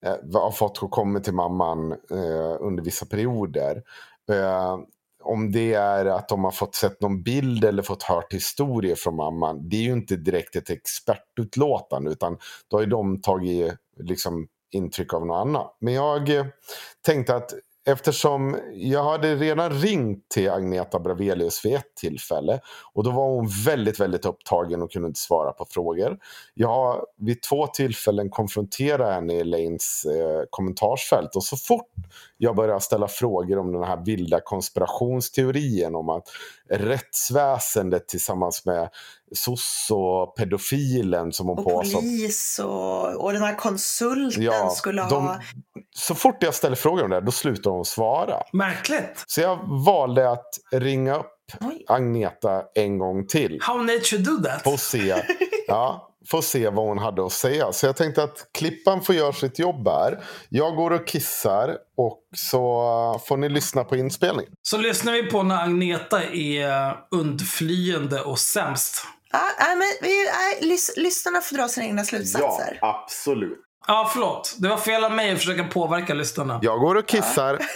Eh, 0.05 0.41
har 0.41 0.51
fått 0.51 0.79
komma 0.91 1.19
till 1.19 1.33
mamman 1.33 1.91
eh, 1.91 2.57
under 2.59 2.83
vissa 2.83 3.05
perioder. 3.05 3.83
Eh, 4.31 4.77
om 5.23 5.51
det 5.51 5.73
är 5.73 6.05
att 6.05 6.29
de 6.29 6.43
har 6.43 6.51
fått 6.51 6.75
sett 6.75 7.01
någon 7.01 7.23
bild 7.23 7.63
eller 7.63 7.83
fått 7.83 8.03
hört 8.03 8.33
historier 8.33 8.95
från 8.95 9.15
mamman. 9.15 9.69
Det 9.69 9.75
är 9.75 9.81
ju 9.81 9.93
inte 9.93 10.15
direkt 10.15 10.55
ett 10.55 10.69
expertutlåtande 10.69 12.11
utan 12.11 12.37
då 12.67 12.77
har 12.77 12.81
ju 12.81 12.89
de 12.89 13.21
tagit 13.21 13.73
liksom, 13.99 14.47
intryck 14.71 15.13
av 15.13 15.25
något 15.25 15.47
annat. 15.47 15.77
Men 15.79 15.93
jag 15.93 16.29
eh, 16.29 16.45
tänkte 17.05 17.35
att 17.35 17.53
eftersom 17.87 18.57
jag 18.73 19.03
hade 19.03 19.35
redan 19.35 19.71
ringt 19.71 20.29
till 20.29 20.49
Agneta 20.49 20.99
Bravelius 20.99 21.65
vid 21.65 21.75
ett 21.75 21.95
tillfälle 21.95 22.59
och 22.93 23.03
då 23.03 23.11
var 23.11 23.27
hon 23.27 23.47
väldigt, 23.65 23.99
väldigt 23.99 24.25
upptagen 24.25 24.81
och 24.81 24.91
kunde 24.91 25.07
inte 25.07 25.19
svara 25.19 25.51
på 25.51 25.65
frågor. 25.69 26.17
Jag 26.53 26.67
har 26.67 27.05
vid 27.17 27.41
två 27.41 27.67
tillfällen 27.67 28.29
konfronterat 28.29 29.13
henne 29.13 29.33
i 29.33 29.39
Elaines 29.39 30.05
eh, 30.05 30.43
kommentarsfält 30.49 31.35
och 31.35 31.43
så 31.43 31.57
fort 31.57 31.91
jag 32.37 32.55
började 32.55 32.81
ställa 32.81 33.07
frågor 33.07 33.59
om 33.59 33.71
den 33.71 33.83
här 33.83 34.05
vilda 34.05 34.39
konspirationsteorin 34.41 35.95
om 35.95 36.09
att 36.09 36.23
rättsväsendet 36.69 38.07
tillsammans 38.07 38.65
med 38.65 38.89
soc 39.35 39.87
och 39.91 40.35
pedofilen 40.35 41.31
som 41.31 41.47
hon 41.47 41.57
Och 41.57 41.63
påstår 41.63 41.99
polis 42.01 42.59
och, 42.63 43.23
och 43.23 43.33
den 43.33 43.41
här 43.41 43.55
konsulten 43.55 44.43
Ja, 44.43 44.69
skulle 44.69 45.01
ha... 45.01 45.09
de, 45.09 45.35
så 45.95 46.15
fort 46.15 46.43
jag 46.43 46.55
ställer 46.55 46.75
frågor 46.75 47.03
om 47.03 47.09
det, 47.09 47.21
då 47.21 47.31
slutar 47.31 47.71
hon 47.71 47.85
svara. 47.85 48.43
Märkligt. 48.53 49.23
Så 49.27 49.41
jag 49.41 49.59
valde 49.85 50.31
att 50.31 50.49
ringa 50.71 51.15
upp 51.15 51.33
Oj. 51.61 51.85
Agneta 51.87 52.63
en 52.75 52.97
gång 52.97 53.27
till. 53.27 53.59
How 53.61 53.77
nature 53.77 54.17
do 54.17 54.43
that. 54.43 54.63
Få 54.63 54.77
se, 54.77 55.23
ja, 55.67 56.09
få 56.29 56.41
se 56.41 56.69
vad 56.69 56.85
hon 56.87 56.97
hade 56.97 57.25
att 57.25 57.31
säga. 57.31 57.71
Så 57.71 57.85
jag 57.85 57.95
tänkte 57.95 58.23
att 58.23 58.47
Klippan 58.57 59.01
får 59.01 59.15
göra 59.15 59.33
sitt 59.33 59.59
jobb 59.59 59.87
här. 59.87 60.23
Jag 60.49 60.75
går 60.75 60.91
och 60.91 61.07
kissar 61.07 61.77
och 61.97 62.19
så 62.35 63.21
får 63.27 63.37
ni 63.37 63.49
lyssna 63.49 63.83
på 63.83 63.95
inspelningen. 63.95 64.51
Så 64.61 64.77
lyssnar 64.77 65.13
vi 65.13 65.23
på 65.23 65.43
när 65.43 65.63
Agneta 65.63 66.23
är 66.23 66.97
undflyende 67.11 68.21
och 68.21 68.39
sämst. 68.39 69.05
Ja, 69.31 69.39
nej, 69.59 69.75
men 69.75 69.87
vi, 70.01 70.25
nej, 70.25 70.69
lys, 70.69 70.93
lyssnarna 70.97 71.41
får 71.41 71.55
dra 71.55 71.67
sina 71.67 71.85
egna 71.85 72.03
slutsatser. 72.03 72.79
absolut. 72.81 73.57
Ja, 73.87 74.09
förlåt. 74.13 74.55
Det 74.59 74.67
var 74.67 74.77
fel 74.77 75.03
av 75.03 75.11
mig 75.11 75.31
att 75.31 75.37
försöka 75.37 75.63
påverka 75.63 76.13
lyssnarna. 76.13 76.59
Jag 76.61 76.79
går 76.79 76.95
och 76.95 77.07
kissar. 77.07 77.59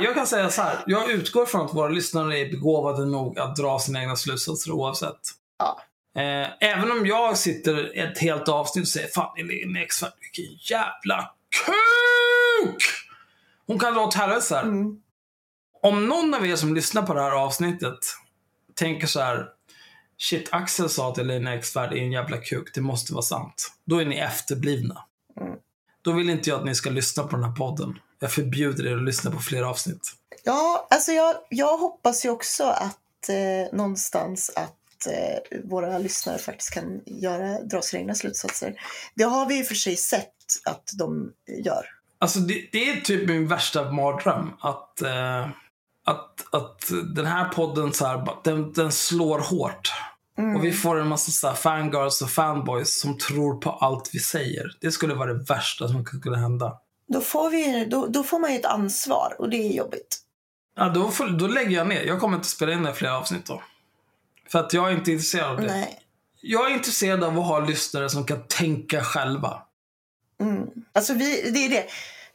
Jag 0.00 0.14
kan 0.14 0.26
säga 0.26 0.50
så 0.50 0.62
här. 0.62 0.76
Jag 0.86 1.10
utgår 1.10 1.46
från 1.46 1.66
att 1.66 1.74
våra 1.74 1.88
lyssnare 1.88 2.38
är 2.38 2.50
begåvade 2.50 3.06
nog 3.06 3.38
att 3.38 3.56
dra 3.56 3.78
sina 3.78 4.00
egna 4.00 4.16
slutsatser 4.16 4.72
oavsett. 4.72 5.20
Ja. 5.58 5.80
Eh, 6.18 6.48
även 6.60 6.90
om 6.90 7.06
jag 7.06 7.38
sitter 7.38 7.98
ett 7.98 8.18
helt 8.18 8.48
avsnitt 8.48 8.82
och 8.82 8.88
säger 8.88 9.08
Fan, 9.08 9.38
Elin 9.38 9.76
Eksvärd, 9.76 10.12
vilken 10.20 10.54
jävla 10.60 11.30
kuk! 11.66 12.82
Hon 13.66 13.78
kan 13.78 13.94
dra 13.94 14.00
åt 14.00 14.14
helvete. 14.14 14.58
Mm. 14.58 15.00
Om 15.82 16.06
någon 16.06 16.34
av 16.34 16.46
er 16.46 16.56
som 16.56 16.74
lyssnar 16.74 17.02
på 17.02 17.14
det 17.14 17.20
här 17.20 17.30
avsnittet 17.30 17.98
tänker 18.74 19.06
så 19.06 19.20
här. 19.20 19.48
Shit, 20.18 20.48
Axel 20.52 20.88
sa 20.88 21.10
att 21.10 21.18
Elina 21.18 21.54
Eksvärd 21.54 21.92
är 21.92 21.96
en 21.96 22.12
jävla 22.12 22.36
kuk. 22.36 22.74
Det 22.74 22.80
måste 22.80 23.12
vara 23.12 23.22
sant. 23.22 23.72
Då 23.84 23.98
är 23.98 24.04
ni 24.04 24.16
efterblivna. 24.16 25.04
Mm. 25.40 25.54
Då 26.02 26.12
vill 26.12 26.30
inte 26.30 26.50
jag 26.50 26.58
att 26.58 26.66
ni 26.66 26.74
ska 26.74 26.90
lyssna 26.90 27.22
på 27.22 27.36
den 27.36 27.44
här 27.44 27.52
podden. 27.52 27.98
Jag 28.18 28.32
förbjuder 28.32 28.86
er 28.86 28.96
att 28.96 29.04
lyssna 29.04 29.30
på 29.30 29.38
fler 29.38 29.62
avsnitt. 29.62 30.12
Ja, 30.44 30.86
alltså 30.90 31.12
jag, 31.12 31.34
jag 31.48 31.78
hoppas 31.78 32.24
ju 32.24 32.30
också 32.30 32.64
att 32.64 33.28
eh, 33.28 33.76
någonstans 33.76 34.50
att 34.56 34.74
eh, 35.08 35.60
våra 35.64 35.98
lyssnare 35.98 36.38
faktiskt 36.38 36.74
kan 36.74 37.00
göra, 37.06 37.62
dra 37.62 37.82
sina 37.82 38.00
egna 38.00 38.14
slutsatser. 38.14 38.80
Det 39.14 39.24
har 39.24 39.46
vi 39.46 39.56
ju 39.56 39.64
för 39.64 39.74
sig 39.74 39.96
sett 39.96 40.34
att 40.64 40.90
de 40.98 41.32
gör. 41.64 41.86
Alltså 42.18 42.38
det, 42.38 42.68
det 42.72 42.90
är 42.90 43.00
typ 43.00 43.28
min 43.28 43.48
värsta 43.48 43.92
mardröm. 43.92 44.50
Att, 44.60 45.02
eh, 45.02 45.48
att, 46.06 46.54
att 46.54 46.92
den 47.14 47.26
här 47.26 47.48
podden 47.48 47.92
så 47.92 48.06
här, 48.06 48.28
den, 48.44 48.72
den 48.72 48.92
slår 48.92 49.38
hårt. 49.38 49.92
Mm. 50.38 50.56
Och 50.56 50.64
vi 50.64 50.72
får 50.72 51.00
en 51.00 51.08
massa 51.08 51.30
så 51.30 51.48
här 51.48 51.54
fangirls 51.54 52.22
och 52.22 52.30
fanboys 52.30 53.00
som 53.00 53.18
tror 53.18 53.60
på 53.60 53.70
allt 53.70 54.10
vi 54.12 54.18
säger. 54.18 54.76
Det 54.80 54.90
skulle 54.90 55.14
vara 55.14 55.32
det 55.32 55.44
värsta 55.44 55.88
som 55.88 56.04
skulle 56.04 56.36
hända. 56.36 56.78
Då, 57.08 57.20
får 57.20 57.50
vi, 57.50 57.86
då, 57.90 58.06
då 58.06 58.22
får 58.22 58.38
man 58.38 58.52
ju 58.52 58.58
ett 58.58 58.64
ansvar 58.64 59.36
och 59.38 59.50
det 59.50 59.56
är 59.56 59.72
jobbigt. 59.72 60.18
Ja, 60.76 60.88
då, 60.88 61.10
får, 61.10 61.26
då 61.26 61.46
lägger 61.46 61.76
jag 61.76 61.88
ner. 61.88 62.02
Jag 62.02 62.20
kommer 62.20 62.36
inte 62.36 62.48
spela 62.48 62.72
in 62.72 62.82
det 62.82 62.90
i 62.90 62.94
flera 62.94 63.18
avsnitt 63.18 63.46
då. 63.46 63.62
För 64.48 64.58
att 64.58 64.72
jag 64.72 64.88
är 64.88 64.92
inte 64.92 65.12
intresserad 65.12 65.50
av 65.50 65.56
det. 65.60 65.66
Nej. 65.66 65.98
Jag 66.40 66.70
är 66.70 66.74
intresserad 66.74 67.24
av 67.24 67.38
att 67.38 67.46
ha 67.46 67.60
lyssnare 67.60 68.10
som 68.10 68.24
kan 68.24 68.42
tänka 68.48 69.04
själva. 69.04 69.62
Mm. 70.40 70.66
Alltså 70.92 71.14
vi, 71.14 71.50
det 71.50 71.64
är 71.64 71.68
det. 71.68 71.86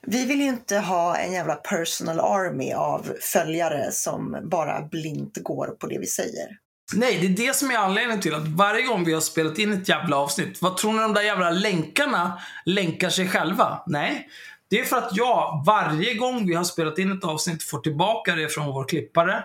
Vi 0.08 0.26
vill 0.26 0.42
ju 0.42 0.48
inte 0.48 0.78
ha 0.78 1.18
en 1.18 1.34
jävla 1.34 1.56
personal 1.56 2.20
army 2.20 2.74
av 2.74 3.14
följare 3.22 3.92
som 3.92 4.38
bara 4.44 4.82
blint 4.82 5.38
går 5.44 5.68
på 5.68 5.88
det 5.88 6.00
vi 6.00 6.06
säger. 6.06 6.58
Nej, 6.96 7.18
det 7.18 7.28
är 7.28 7.48
det 7.48 7.56
som 7.56 7.72
är 7.72 7.78
anledningen 7.78 8.22
till 8.22 8.36
att 8.36 8.48
varje 8.48 8.86
gång 8.86 9.04
vi 9.06 9.14
har 9.14 9.22
spelat 9.22 9.60
in 9.60 9.74
ett 9.74 9.90
jävla 9.90 10.18
avsnitt, 10.18 10.62
vad 10.62 10.78
tror 10.78 10.94
ni 10.94 11.00
de 11.00 11.14
där 11.14 11.22
jävla 11.22 11.50
länkarna 11.50 12.42
länkar 12.66 13.10
sig 13.10 13.28
själva? 13.28 13.84
Nej, 13.88 14.28
det 14.70 14.80
är 14.80 14.84
för 14.84 14.98
att 14.98 15.18
jag 15.18 15.64
varje 15.66 16.14
gång 16.14 16.48
vi 16.48 16.54
har 16.54 16.64
spelat 16.64 16.98
in 16.98 17.12
ett 17.12 17.24
avsnitt 17.24 17.64
får 17.64 17.80
tillbaka 17.80 18.36
det 18.36 18.50
från 18.50 18.66
vår 18.66 18.88
klippare. 18.88 19.44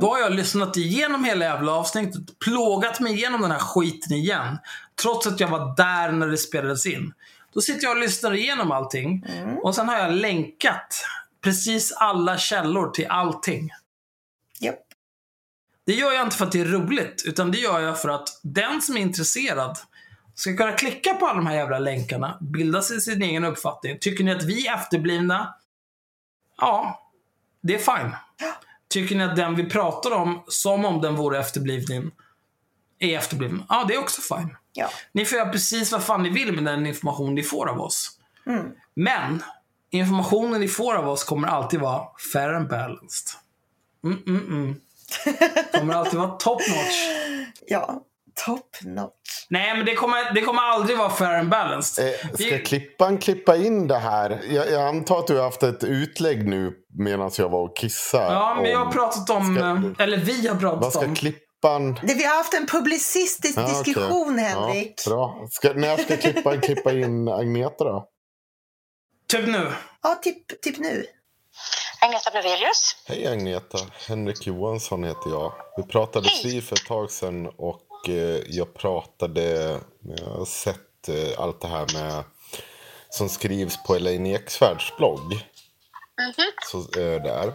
Då 0.00 0.10
har 0.10 0.18
jag 0.18 0.32
lyssnat 0.32 0.76
igenom 0.76 1.24
hela 1.24 1.44
jävla 1.44 1.72
avsnittet, 1.72 2.38
plågat 2.38 3.00
mig 3.00 3.12
igenom 3.12 3.42
den 3.42 3.50
här 3.50 3.58
skiten 3.58 4.12
igen. 4.12 4.58
Trots 5.02 5.26
att 5.26 5.40
jag 5.40 5.48
var 5.48 5.76
där 5.76 6.12
när 6.12 6.28
det 6.28 6.36
spelades 6.36 6.86
in. 6.86 7.12
Då 7.54 7.60
sitter 7.60 7.82
jag 7.82 7.96
och 7.96 8.02
lyssnar 8.02 8.34
igenom 8.34 8.72
allting. 8.72 9.26
Och 9.62 9.74
sen 9.74 9.88
har 9.88 9.98
jag 9.98 10.12
länkat 10.12 11.04
precis 11.40 11.92
alla 11.92 12.38
källor 12.38 12.90
till 12.90 13.06
allting. 13.06 13.70
Japp. 14.60 14.78
Det 15.86 15.92
gör 15.92 16.12
jag 16.12 16.26
inte 16.26 16.36
för 16.36 16.46
att 16.46 16.52
det 16.52 16.60
är 16.60 16.64
roligt, 16.64 17.22
utan 17.26 17.50
det 17.50 17.58
gör 17.58 17.80
jag 17.80 18.00
för 18.00 18.08
att 18.08 18.40
den 18.42 18.82
som 18.82 18.96
är 18.96 19.00
intresserad 19.00 19.78
ska 20.34 20.56
kunna 20.56 20.72
klicka 20.72 21.14
på 21.14 21.26
alla 21.26 21.36
de 21.36 21.46
här 21.46 21.54
jävla 21.54 21.78
länkarna, 21.78 22.38
bilda 22.40 22.82
sig 22.82 23.00
sin 23.00 23.22
egen 23.22 23.44
uppfattning. 23.44 23.98
Tycker 24.00 24.24
ni 24.24 24.32
att 24.32 24.44
vi 24.44 24.66
är 24.66 24.74
efterblivna? 24.74 25.54
Ja, 26.56 27.10
det 27.60 27.74
är 27.74 27.78
fine. 27.78 28.12
Tycker 28.94 29.16
ni 29.16 29.24
att 29.24 29.36
den 29.36 29.54
vi 29.54 29.64
pratar 29.64 30.10
om, 30.10 30.42
som 30.48 30.84
om 30.84 31.00
den 31.00 31.16
vore 31.16 31.38
efterbliven, 31.38 32.10
är 32.98 33.18
efterbliven? 33.18 33.62
Ja, 33.68 33.84
det 33.88 33.94
är 33.94 33.98
också 33.98 34.36
fine. 34.36 34.56
Ja. 34.72 34.90
Ni 35.12 35.24
får 35.24 35.38
göra 35.38 35.48
precis 35.48 35.92
vad 35.92 36.02
fan 36.02 36.22
ni 36.22 36.28
vill 36.28 36.52
med 36.52 36.64
den 36.64 36.86
information 36.86 37.34
ni 37.34 37.42
får 37.42 37.68
av 37.68 37.80
oss. 37.80 38.18
Mm. 38.46 38.72
Men 38.94 39.42
informationen 39.90 40.60
ni 40.60 40.68
får 40.68 40.94
av 40.94 41.08
oss 41.08 41.24
kommer 41.24 41.48
alltid 41.48 41.80
vara 41.80 42.02
fair 42.32 42.54
and 42.54 42.68
balanced. 42.68 43.28
Mm, 44.04 44.22
mm, 44.26 44.46
mm. 44.46 44.80
Kommer 45.72 45.94
alltid 45.94 46.18
vara 46.18 46.30
top 46.30 46.60
notch. 46.68 46.96
Ja, 47.66 48.02
top 48.46 48.76
notch. 48.82 49.46
Nej, 49.50 49.76
men 49.76 49.86
det 49.86 49.94
kommer, 49.94 50.34
det 50.34 50.40
kommer 50.40 50.62
aldrig 50.62 50.98
vara 50.98 51.10
fair 51.10 51.38
and 51.38 51.48
balanced. 51.48 52.08
Eh, 52.08 52.14
ska 52.34 52.36
Vi- 52.38 52.58
klippan 52.64 53.18
klippa 53.18 53.56
in 53.56 53.88
det 53.88 53.98
här? 53.98 54.40
Jag, 54.50 54.70
jag 54.70 54.82
antar 54.88 55.18
att 55.18 55.26
du 55.26 55.36
har 55.36 55.42
haft 55.44 55.62
ett 55.62 55.84
utlägg 55.84 56.48
nu 56.48 56.72
medan 56.98 57.30
jag 57.38 57.48
var 57.48 57.60
och 57.70 57.76
kissade. 57.76 58.34
Ja, 58.34 58.54
men 58.62 58.70
jag 58.70 58.78
har 58.78 58.86
om- 58.86 58.92
pratat 58.92 59.30
om, 59.30 59.56
Ska- 59.94 60.02
eller 60.04 60.16
vi 60.18 60.46
har 60.48 60.54
Vad 60.54 60.60
pratat 60.60 60.92
ska 60.92 61.04
om. 61.04 61.14
klippan... 61.14 61.94
Det, 62.02 62.14
vi 62.14 62.24
har 62.24 62.36
haft 62.36 62.54
en 62.54 62.66
publicistisk 62.66 63.58
Ja, 63.58 63.62
okej. 63.64 63.74
diskussion, 63.84 64.38
Henrik. 64.38 64.94
Ja, 65.06 65.10
bra. 65.10 65.46
Ska, 65.50 65.72
när 65.72 65.96
ska 65.96 66.16
klippan 66.16 66.60
klippa 66.60 66.92
in 66.92 67.28
Agneta 67.28 67.84
då? 67.84 68.08
Typ 69.28 69.46
nu. 69.46 69.72
Ja, 70.02 70.14
typ, 70.22 70.60
typ 70.62 70.78
nu. 70.78 71.06
Agneta 72.00 72.30
Bravelius. 72.30 72.96
Hej 73.08 73.26
Agneta, 73.26 73.78
Henrik 74.08 74.46
Johansson 74.46 75.04
heter 75.04 75.30
jag. 75.30 75.52
Vi 75.76 75.82
pratade 75.82 76.28
Hej. 76.28 76.52
vid 76.52 76.64
för 76.64 76.76
ett 76.76 76.86
tag 76.86 77.10
sedan 77.10 77.46
och 77.46 77.80
eh, 78.08 78.40
jag 78.46 78.74
pratade, 78.74 79.42
jag 80.00 80.26
har 80.26 80.44
sett 80.44 81.08
eh, 81.08 81.40
allt 81.40 81.60
det 81.60 81.68
här 81.68 81.86
med 81.94 82.24
som 83.10 83.28
skrivs 83.28 83.82
på 83.82 83.94
Elaine 83.94 84.26
Eksvärds 84.26 84.96
blogg. 84.96 85.32
Så 86.72 86.78
eh, 86.78 87.22
där. 87.22 87.52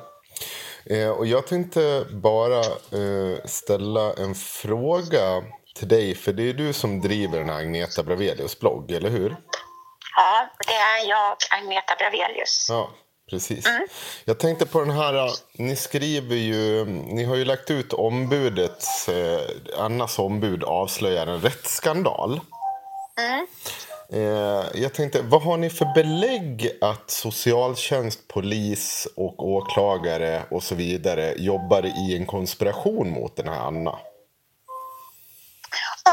Och 1.18 1.26
jag 1.26 1.47
tänkte 1.47 2.06
bara 2.12 2.64
ställa 3.45 4.14
en 4.14 4.36
fråga 4.36 5.43
till 5.76 5.88
dig, 5.88 6.16
för 6.16 6.34
det 6.34 6.50
är 6.50 6.54
du 6.54 6.74
som 6.74 7.02
driver 7.02 7.39
den 7.39 7.50
här 7.50 7.60
Agneta 7.60 8.04
Bravelius 8.04 8.60
blogg, 8.60 8.91
eller 8.91 9.10
hur? 9.10 9.36
Ja, 10.16 10.50
det 10.68 10.74
är 10.74 11.10
jag, 11.10 11.38
Agneta 11.50 11.95
Bravelius. 12.00 12.68
Ja, 12.70 12.89
precis. 13.30 13.66
Jag 14.26 14.40
tänkte 14.40 14.66
på 14.66 14.80
den 14.80 14.92
här, 14.92 15.14
äh, 15.14 15.32
ni 15.54 15.76
skriver 15.76 16.36
ju, 16.36 16.86
ni 16.86 17.24
har 17.24 17.36
ju 17.36 17.46
lagt 17.46 17.72
ut 17.72 17.94
ombudets, 17.94 19.10
eh, 19.10 19.42
Annas 19.78 20.20
ombud 20.20 20.64
avslöjar 20.64 21.28
en 21.28 21.42
rättsskandal. 21.42 22.42
Eh, 24.14 24.82
jag 24.82 24.94
tänkte, 24.94 25.22
vad 25.22 25.42
har 25.42 25.58
ni 25.58 25.70
för 25.70 25.94
belägg 25.96 26.78
att 26.82 27.12
socialtjänst, 27.12 28.28
polis 28.28 29.08
och 29.16 29.48
åklagare 29.48 30.44
och 30.52 30.64
så 30.64 30.76
vidare 30.76 31.34
jobbar 31.38 31.86
i 31.86 32.18
en 32.18 32.26
konspiration 32.26 33.10
mot 33.10 33.36
den 33.36 33.48
här 33.48 33.60
Anna? 33.60 34.00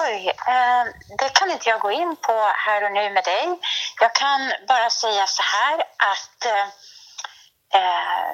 Oj, 0.04 0.28
eh, 0.28 0.84
det 1.18 1.30
kan 1.34 1.50
inte 1.50 1.68
jag 1.68 1.80
gå 1.80 1.90
in 1.90 2.16
på 2.26 2.52
här 2.66 2.84
och 2.84 2.92
nu 2.92 3.10
med 3.10 3.24
dig. 3.24 3.58
Jag 4.00 4.14
kan 4.14 4.52
bara 4.68 4.90
säga 4.90 5.26
så 5.26 5.42
här 5.42 5.80
att 6.12 6.46
eh, 6.46 6.66
Eh, 7.76 8.32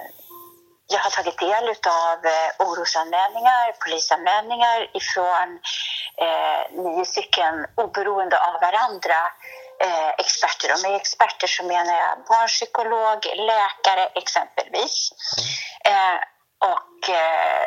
jag 0.86 0.99
har 0.99 1.11
tagit 1.11 1.38
del 1.38 1.68
av 2.05 2.18
eh, 2.26 2.66
orosanmälningar, 2.66 3.72
polisanmälningar 3.84 4.97
ifrån 4.97 5.49
eh, 6.24 6.61
nio 6.70 7.04
stycken 7.04 7.66
oberoende 7.76 8.37
av 8.49 8.54
varandra 8.61 9.21
eh, 9.84 10.08
experter. 10.08 10.72
Och 10.72 10.83
med 10.83 10.96
experter 10.96 11.46
så 11.46 11.62
menar 11.64 11.95
jag 11.95 12.25
barnpsykolog, 12.29 13.18
läkare 13.37 14.04
exempelvis. 14.14 15.11
Eh, 15.84 16.18
och 16.72 17.11
eh, 17.11 17.66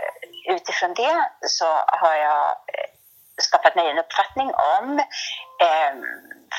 utifrån 0.56 0.94
det 0.94 1.30
så 1.42 1.66
har 1.88 2.16
jag 2.16 2.48
eh, 2.50 2.90
skapat 3.42 3.76
mig 3.76 3.90
en 3.90 3.98
uppfattning 3.98 4.52
om 4.78 5.00
eh, 5.66 5.94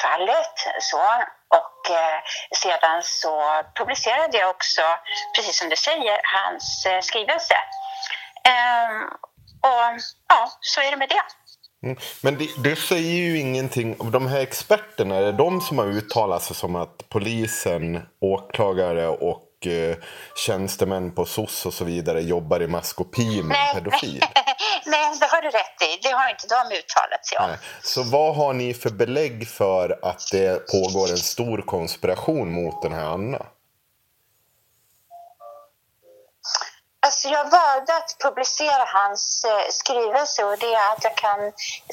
fallet. 0.02 0.56
Så. 0.80 1.02
Och 1.48 1.75
Eh, 1.90 2.20
sedan 2.56 3.02
så 3.02 3.62
publicerade 3.74 4.38
jag 4.38 4.50
också, 4.50 4.82
precis 5.36 5.58
som 5.58 5.68
du 5.68 5.76
säger, 5.76 6.20
hans 6.22 6.86
eh, 6.86 7.00
skrivelse. 7.00 7.54
Ehm, 8.48 9.02
och 9.60 10.00
ja, 10.28 10.50
så 10.60 10.80
är 10.80 10.90
det 10.90 10.96
med 10.96 11.08
det. 11.08 11.22
Mm. 11.86 11.98
Men 12.22 12.38
det, 12.38 12.48
det 12.58 12.76
säger 12.76 13.20
ju 13.20 13.38
ingenting 13.38 13.96
om 13.98 14.10
de 14.10 14.26
här 14.26 14.40
experterna. 14.40 15.16
Är 15.16 15.22
det 15.22 15.32
de 15.32 15.60
som 15.60 15.78
har 15.78 15.86
uttalat 15.86 16.42
sig 16.42 16.56
som 16.56 16.76
att 16.76 17.08
polisen, 17.08 18.08
åklagare 18.20 19.08
och 19.08 19.45
eh, 19.66 19.96
tjänstemän 20.36 21.14
på 21.14 21.26
SOS 21.26 21.66
och 21.66 21.74
så 21.74 21.84
vidare 21.84 22.22
jobbar 22.22 22.62
i 22.62 22.66
maskopi 22.66 23.42
med 23.42 23.56
en 23.56 23.74
pedofil? 23.74 24.20
Nej, 24.86 25.16
det 25.20 25.26
har 25.26 25.42
du 25.42 25.48
rätt 25.48 25.82
i. 25.82 26.00
Det 26.02 26.08
har 26.08 26.30
inte 26.30 26.46
de 26.46 26.76
uttalat 26.76 27.26
sig 27.26 27.38
om. 27.38 27.48
Nej. 27.48 27.58
Så 27.82 28.02
vad 28.02 28.36
har 28.36 28.52
ni 28.52 28.74
för 28.74 28.90
belägg 28.90 29.48
för 29.48 29.98
att 30.02 30.22
det 30.32 30.66
pågår 30.66 31.10
en 31.10 31.18
stor 31.18 31.58
konspiration 31.58 32.52
mot 32.52 32.82
den 32.82 32.92
här 32.92 33.04
Anna? 33.04 33.46
Alltså 37.06 37.15
jag 37.30 37.44
valde 37.50 37.96
att 37.96 38.16
publicera 38.20 38.84
hans 38.86 39.44
eh, 39.44 39.70
skrivelse 39.70 40.44
och 40.44 40.58
det 40.58 40.74
är 40.74 40.92
att 40.92 41.04
jag 41.04 41.16
kan 41.16 41.40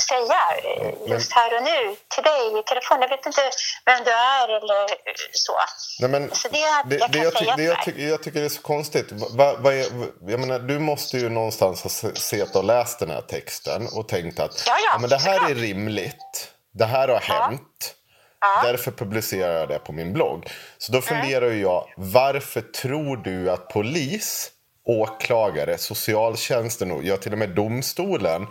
säga 0.09 0.39
eh, 0.63 0.93
just 1.11 1.33
här 1.33 1.57
och 1.57 1.63
nu 1.63 1.95
till 2.15 2.23
dig 2.23 2.59
i 2.59 2.63
telefon. 2.63 2.97
Jag 3.01 3.09
vet 3.09 3.25
inte 3.25 3.41
vem 3.85 4.03
du 4.03 4.11
är 4.11 4.47
eller 4.57 4.87
så. 5.31 5.53
Nej, 5.99 6.09
men 6.09 6.31
Så 6.35 6.47
det 6.47 6.57
det, 6.85 6.95
jag 6.95 7.11
det 7.11 7.17
kan 7.17 7.23
jag, 7.23 7.35
ty, 7.35 7.45
det 7.57 7.63
jag, 7.63 7.85
ty, 7.85 8.07
jag 8.09 8.23
tycker 8.23 8.39
det 8.39 8.45
är 8.45 8.49
så 8.49 8.61
konstigt. 8.61 9.11
Va, 9.11 9.55
vad 9.59 9.73
är, 9.73 9.85
jag 10.27 10.39
menar, 10.39 10.59
du 10.59 10.79
måste 10.79 11.17
ju 11.17 11.29
någonstans 11.29 11.83
ha 11.83 11.89
se- 11.89 12.15
sett 12.15 12.55
och 12.55 12.63
läst 12.63 12.99
den 12.99 13.09
här 13.09 13.21
texten 13.21 13.87
och 13.97 14.07
tänkt 14.07 14.39
att 14.39 14.63
Ja, 14.67 14.75
ja, 14.91 14.97
men 14.99 15.09
det 15.09 15.17
här 15.21 15.49
är 15.51 15.55
rimligt. 15.55 16.49
Det 16.73 16.85
här 16.85 17.07
har 17.07 17.19
hänt. 17.19 17.95
Ja. 18.39 18.61
Därför 18.63 18.91
publicerar 18.91 19.59
jag 19.59 19.69
det 19.69 19.79
på 19.79 19.91
min 19.91 20.13
blogg. 20.13 20.47
Så 20.77 20.91
då 20.91 21.01
funderar 21.01 21.45
ju 21.47 21.61
jag, 21.61 21.93
varför 21.97 22.61
tror 22.61 23.17
du 23.17 23.51
att 23.51 23.67
polis, 23.69 24.49
åklagare, 24.85 25.77
socialtjänsten 25.77 26.91
och 26.91 27.03
ja, 27.03 27.17
till 27.17 27.31
och 27.31 27.37
med 27.37 27.49
domstolen 27.49 28.47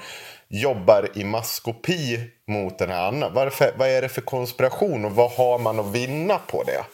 jobbar 0.48 1.09
i 1.14 1.24
maskopi 1.24 2.20
mot 2.48 2.78
den 2.78 2.90
här 2.90 3.09
Anna? 3.09 3.28
Varför, 3.28 3.72
vad 3.76 3.88
är 3.88 4.02
det 4.02 4.09
för 4.09 4.20
konspiration 4.20 5.04
och 5.04 5.12
vad 5.12 5.30
har 5.30 5.59
man 5.59 5.80
att 5.80 5.86
vinna 5.92 6.38
på 6.38 6.62
det? 6.62 6.84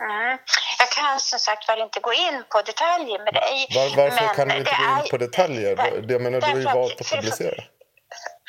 Mm. 0.00 0.38
Jag 0.78 0.90
kan 0.90 1.20
som 1.20 1.38
sagt 1.38 1.68
väl 1.68 1.80
inte 1.80 2.00
gå 2.00 2.12
in 2.12 2.42
på 2.48 2.62
detaljer 2.62 3.18
med 3.24 3.34
dig. 3.34 3.66
Var, 3.74 3.96
varför 3.96 4.34
kan 4.34 4.48
du 4.48 4.56
inte 4.56 4.70
gå 4.70 5.02
in 5.02 5.10
på 5.10 5.16
detaljer? 5.16 5.76
där- 5.76 6.12
Jag 6.12 6.22
menar, 6.22 6.40
du 6.40 6.46
har 6.46 6.58
ju 6.58 6.64
valt 6.64 7.00
att 7.00 7.10
publicera. 7.10 7.62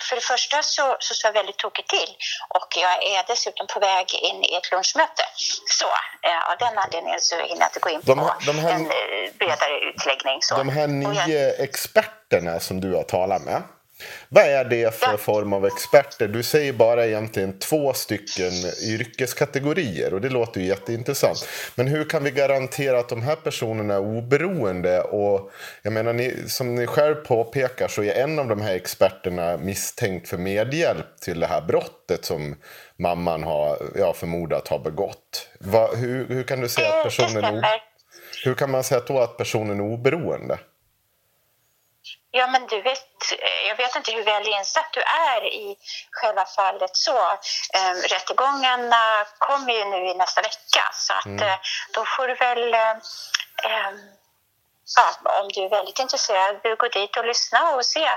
För 0.09 0.15
det 0.15 0.21
första 0.21 0.63
så, 0.63 0.95
så 0.99 1.13
står 1.13 1.27
jag 1.29 1.33
väldigt 1.33 1.57
tokigt 1.57 1.89
till 1.89 2.11
och 2.49 2.67
jag 2.77 3.03
är 3.03 3.23
dessutom 3.27 3.67
på 3.67 3.79
väg 3.79 4.13
in 4.13 4.43
i 4.43 4.55
ett 4.55 4.71
lunchmöte. 4.71 5.23
Så 5.79 5.85
eh, 6.27 6.51
av 6.51 6.57
den 6.59 6.77
anledningen 6.77 7.19
så 7.21 7.35
hinner 7.35 7.61
jag 7.61 7.67
inte 7.69 7.79
gå 7.79 7.89
in 7.89 8.01
på 8.01 8.07
De 8.13 8.19
här- 8.19 8.35
de 8.45 8.59
här- 8.59 8.71
en 8.71 8.85
eh, 8.85 9.33
bredare 9.39 9.79
utläggning. 9.89 10.37
Så. 10.41 10.55
De 10.57 10.69
här 10.69 10.83
Och 11.07 11.15
jag- 11.15 11.27
nio 11.29 11.63
experterna 11.63 12.59
som 12.59 12.81
du 12.81 12.95
har 12.95 13.03
talat 13.03 13.41
med. 13.41 13.61
Vad 14.29 14.43
är 14.43 14.65
det 14.65 14.95
för 14.95 15.17
form 15.17 15.53
av 15.53 15.65
experter? 15.65 16.27
Du 16.27 16.43
säger 16.43 16.73
bara 16.73 17.05
egentligen 17.05 17.59
två 17.59 17.93
stycken 17.93 18.51
yrkeskategorier 18.83 20.13
och 20.13 20.21
det 20.21 20.29
låter 20.29 20.61
ju 20.61 20.67
jätteintressant. 20.67 21.47
Men 21.75 21.87
hur 21.87 22.03
kan 22.03 22.23
vi 22.23 22.31
garantera 22.31 22.99
att 22.99 23.09
de 23.09 23.21
här 23.21 23.35
personerna 23.35 23.93
är 23.93 23.99
oberoende? 23.99 25.01
Och 25.01 25.51
jag 25.81 25.93
menar, 25.93 26.13
ni, 26.13 26.33
som 26.47 26.75
ni 26.75 26.87
själv 26.87 27.15
påpekar 27.15 27.87
så 27.87 28.03
är 28.03 28.13
en 28.13 28.39
av 28.39 28.47
de 28.47 28.61
här 28.61 28.75
experterna 28.75 29.57
misstänkt 29.57 30.29
för 30.29 30.37
medhjälp 30.37 31.19
till 31.21 31.39
det 31.39 31.47
här 31.47 31.61
brottet 31.61 32.25
som 32.25 32.55
mamman 32.97 33.43
har 33.43 33.77
ja, 33.95 34.13
förmodat 34.13 34.67
har 34.67 34.79
begått. 34.79 35.49
Va, 35.59 35.89
hur, 35.95 36.27
hur 36.27 36.43
kan 36.43 36.61
du 36.61 36.69
säga 36.69 36.85
Eh, 36.85 36.97
att 36.97 37.03
det 37.03 37.09
personen 37.09 37.63
hur 38.45 38.53
kan 38.53 38.71
man 38.71 38.83
säga 38.83 39.01
då 39.07 39.19
att 39.19 39.37
personen 39.37 39.79
är 39.79 39.83
oberoende? 39.83 40.59
Ja, 42.37 42.47
men 42.47 42.67
du 42.67 42.81
vet, 42.81 43.31
eh, 43.31 43.67
jag 43.67 43.75
vet 43.75 43.95
inte 43.95 44.11
hur 44.11 44.23
väl 44.23 44.47
insatt 44.47 44.93
du 44.93 45.01
är 45.01 45.43
i 45.45 45.77
själva 46.11 46.45
fallet 46.45 46.95
så. 46.97 47.17
Eh, 47.73 47.93
rättegångarna 48.13 49.25
kommer 49.39 49.73
ju 49.73 49.85
nu 49.85 49.97
i 49.97 50.13
nästa 50.13 50.41
vecka 50.41 50.83
så 50.93 51.13
att 51.13 51.25
Mm. 51.25 51.47
eh, 51.49 51.57
då 51.93 52.05
får 52.05 52.27
du 52.27 52.35
väl, 52.35 52.73
eh, 52.73 52.89
eh, 53.63 53.91
ja, 54.95 55.39
om 55.41 55.47
du 55.53 55.65
är 55.65 55.69
väldigt 55.69 55.99
intresserad, 55.99 56.59
du 56.63 56.75
gå 56.75 56.87
dit 56.87 57.17
och 57.17 57.25
lyssna 57.25 57.71
och 57.75 57.85
se 57.85 58.09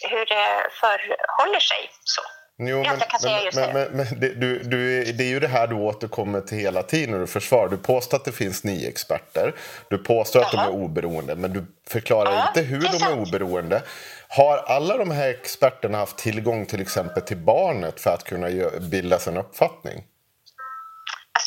hur 0.00 0.26
det 0.26 0.70
förhåller 0.80 1.60
sig. 1.60 1.90
Så. 2.04 2.22
Jo, 2.58 2.82
men, 2.82 2.98
men, 3.24 3.50
men, 3.54 3.74
det. 3.74 3.90
men, 3.92 4.20
det, 4.20 4.34
du, 4.34 4.62
du, 4.62 5.04
det 5.12 5.24
är 5.24 5.28
ju 5.28 5.40
det 5.40 5.48
här 5.48 5.66
du 5.66 5.74
återkommer 5.74 6.40
till 6.40 6.58
hela 6.58 6.82
tiden 6.82 7.10
när 7.10 7.18
du 7.18 7.26
försvarar. 7.26 7.68
Du 7.68 7.76
påstår 7.76 8.16
att 8.16 8.24
det 8.24 8.32
finns 8.32 8.64
nio 8.64 8.88
experter. 8.88 9.54
Du 9.90 9.98
påstår 9.98 10.40
att 10.40 10.52
de 10.52 10.60
är 10.60 10.70
oberoende, 10.70 11.36
men 11.36 11.52
du 11.52 11.66
förklarar 11.88 12.32
Ja, 12.32 12.48
inte 12.48 12.60
hur 12.60 12.80
de 12.80 13.04
är 13.04 13.18
oberoende. 13.18 13.82
Har 14.28 14.56
alla 14.56 14.96
de 14.96 15.10
här 15.10 15.28
experterna 15.28 15.98
haft 15.98 16.18
tillgång 16.18 16.66
till 16.66 16.80
exempel 16.80 17.22
till 17.22 17.36
barnet 17.36 18.00
för 18.00 18.10
att 18.10 18.24
kunna 18.24 18.48
bilda 18.90 19.18
sig 19.18 19.32
en 19.32 19.38
uppfattning? 19.38 20.04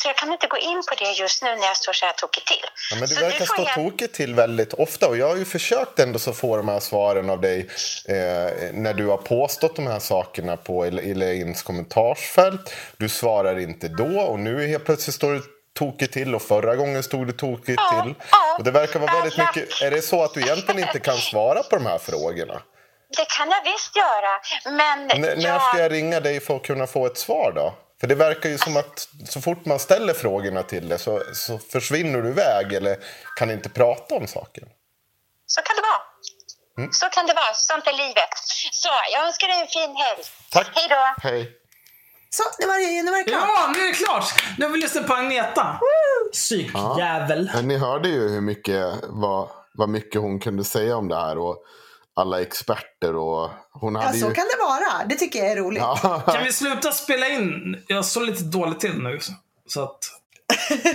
Alltså, 0.00 0.08
jag 0.08 0.16
kan 0.16 0.32
inte 0.32 0.46
gå 0.46 0.58
in 0.58 0.82
på 0.88 0.94
det 1.04 1.10
just 1.10 1.42
nu 1.42 1.56
när 1.56 1.66
jag 1.66 1.76
står 1.76 1.92
så 1.92 2.06
här 2.06 2.12
tokigt 2.12 2.46
till. 2.46 2.56
Ja, 2.90 2.96
men 2.96 3.00
det 3.08 3.14
Så 3.14 3.20
verkar 3.20 3.38
du 3.38 3.46
stå 3.46 3.62
hjälp- 3.62 3.74
tokigt 3.74 4.14
till 4.14 4.34
väldigt 4.34 4.72
ofta 4.74 5.08
och 5.08 5.16
jag 5.16 5.28
har 5.28 5.36
ju 5.36 5.44
försökt 5.44 5.98
ändå 5.98 6.18
så 6.18 6.32
få 6.32 6.56
de 6.56 6.68
här 6.68 6.80
svaren 6.80 7.30
av 7.30 7.40
dig 7.40 7.58
eh, 8.08 8.14
när 8.72 8.94
du 8.94 9.06
har 9.06 9.16
påstått 9.16 9.76
de 9.76 9.86
här 9.86 9.98
sakerna 9.98 10.56
på 10.56 10.86
El- 10.86 10.98
Elaines 10.98 11.62
kommentarsfält. 11.62 12.74
Du 12.96 13.08
svarar 13.08 13.58
inte 13.58 13.88
då 13.88 14.20
och 14.20 14.38
nu 14.38 14.66
helt 14.66 14.84
plötsligt 14.84 15.14
står 15.16 15.32
du 15.32 15.42
tokigt 15.78 16.12
till 16.12 16.34
och 16.34 16.42
förra 16.42 16.76
gången 16.76 17.02
stod 17.02 17.26
du 17.26 17.32
tokigt 17.32 17.80
Ja, 17.92 18.02
till. 18.04 18.14
ja. 18.30 18.56
Och 18.58 18.64
det 18.64 18.70
verkar 18.70 19.00
vara 19.00 19.12
väldigt 19.12 19.36
Bad 19.36 19.46
mycket, 19.56 19.82
är 19.82 19.90
det 19.90 20.02
så 20.02 20.22
att 20.24 20.34
du 20.34 20.40
egentligen 20.40 20.80
inte 20.82 20.98
kan 21.00 21.16
svara 21.30 21.62
på 21.62 21.76
de 21.76 21.86
här 21.86 21.98
frågorna? 21.98 22.62
Det 23.16 23.26
kan 23.38 23.50
jag 23.50 23.72
visst 23.72 23.96
göra, 23.96 24.40
men 24.76 25.10
N- 25.10 25.38
När 25.42 25.58
ska 25.58 25.78
jag 25.82 25.92
ringa 25.92 26.20
dig 26.20 26.40
för 26.40 26.56
att 26.56 26.62
kunna 26.62 26.86
få 26.86 27.06
ett 27.06 27.18
svar 27.18 27.52
då? 27.54 27.74
För 28.00 28.06
det 28.06 28.14
verkar 28.14 28.48
ju 28.48 28.58
som 28.58 28.76
att 28.76 29.08
så 29.28 29.40
fort 29.40 29.64
man 29.64 29.78
ställer 29.78 30.14
frågorna 30.14 30.62
till 30.62 30.88
dig 30.88 30.98
så, 30.98 31.22
så 31.34 31.58
försvinner 31.58 32.22
du 32.22 32.28
iväg 32.28 32.72
eller 32.72 32.96
kan 33.36 33.50
inte 33.50 33.68
prata 33.68 34.14
om 34.14 34.26
saken. 34.26 34.68
Så 35.46 35.60
kan 35.62 35.76
det 35.76 35.82
vara. 35.82 36.02
Mm. 36.78 36.92
Så 36.92 37.06
kan 37.06 37.26
det 37.26 37.34
vara. 37.34 37.54
Sånt 37.54 37.86
är 37.86 37.92
livet. 37.92 38.34
Så, 38.72 38.88
jag 39.12 39.26
önskar 39.26 39.48
dig 39.48 39.60
en 39.60 39.68
fin 39.68 39.96
helg. 39.96 40.22
Tack. 40.50 40.66
Hej 40.74 40.86
då. 40.88 41.28
Hej. 41.28 41.56
Så, 42.30 42.42
nu 42.58 42.66
var 42.66 42.78
det, 42.78 43.02
nu 43.02 43.10
var 43.10 43.18
det 43.18 43.24
klart. 43.24 43.48
Ja, 43.48 43.72
nu 43.76 43.82
är 43.82 43.86
det 43.86 43.92
klart! 43.92 44.24
Nu 44.58 44.64
har 44.64 44.72
vi 44.72 44.78
lyssnat 44.80 45.06
på 45.06 45.14
Agneta. 45.14 45.80
Psykjävel. 46.32 47.50
Men 47.54 47.68
ni 47.68 47.76
hörde 47.76 48.08
ju 48.08 48.28
hur 48.28 48.40
mycket, 48.40 48.94
vad, 49.02 49.48
vad 49.74 49.88
mycket 49.88 50.20
hon 50.20 50.40
kunde 50.40 50.64
säga 50.64 50.96
om 50.96 51.08
det 51.08 51.16
här. 51.16 51.38
Och 51.38 51.64
alla 52.20 52.40
experter 52.40 53.16
och 53.16 53.50
hon 53.72 53.94
Ja, 53.94 54.00
hade 54.00 54.18
så 54.18 54.28
ju... 54.28 54.34
kan 54.34 54.44
det 54.44 54.62
vara. 54.64 55.06
Det 55.08 55.14
tycker 55.14 55.38
jag 55.38 55.52
är 55.52 55.56
roligt. 55.56 55.82
Ja, 55.82 56.22
Kan 56.34 56.44
vi 56.44 56.52
sluta 56.52 56.92
spela 56.92 57.28
in? 57.28 57.84
Jag 57.86 58.04
står 58.04 58.20
lite 58.20 58.44
dåligt 58.44 58.80
till 58.80 59.02
nu. 59.02 59.18
Så 59.66 59.82
att... 59.82 59.98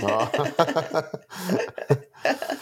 ja. 0.02 0.28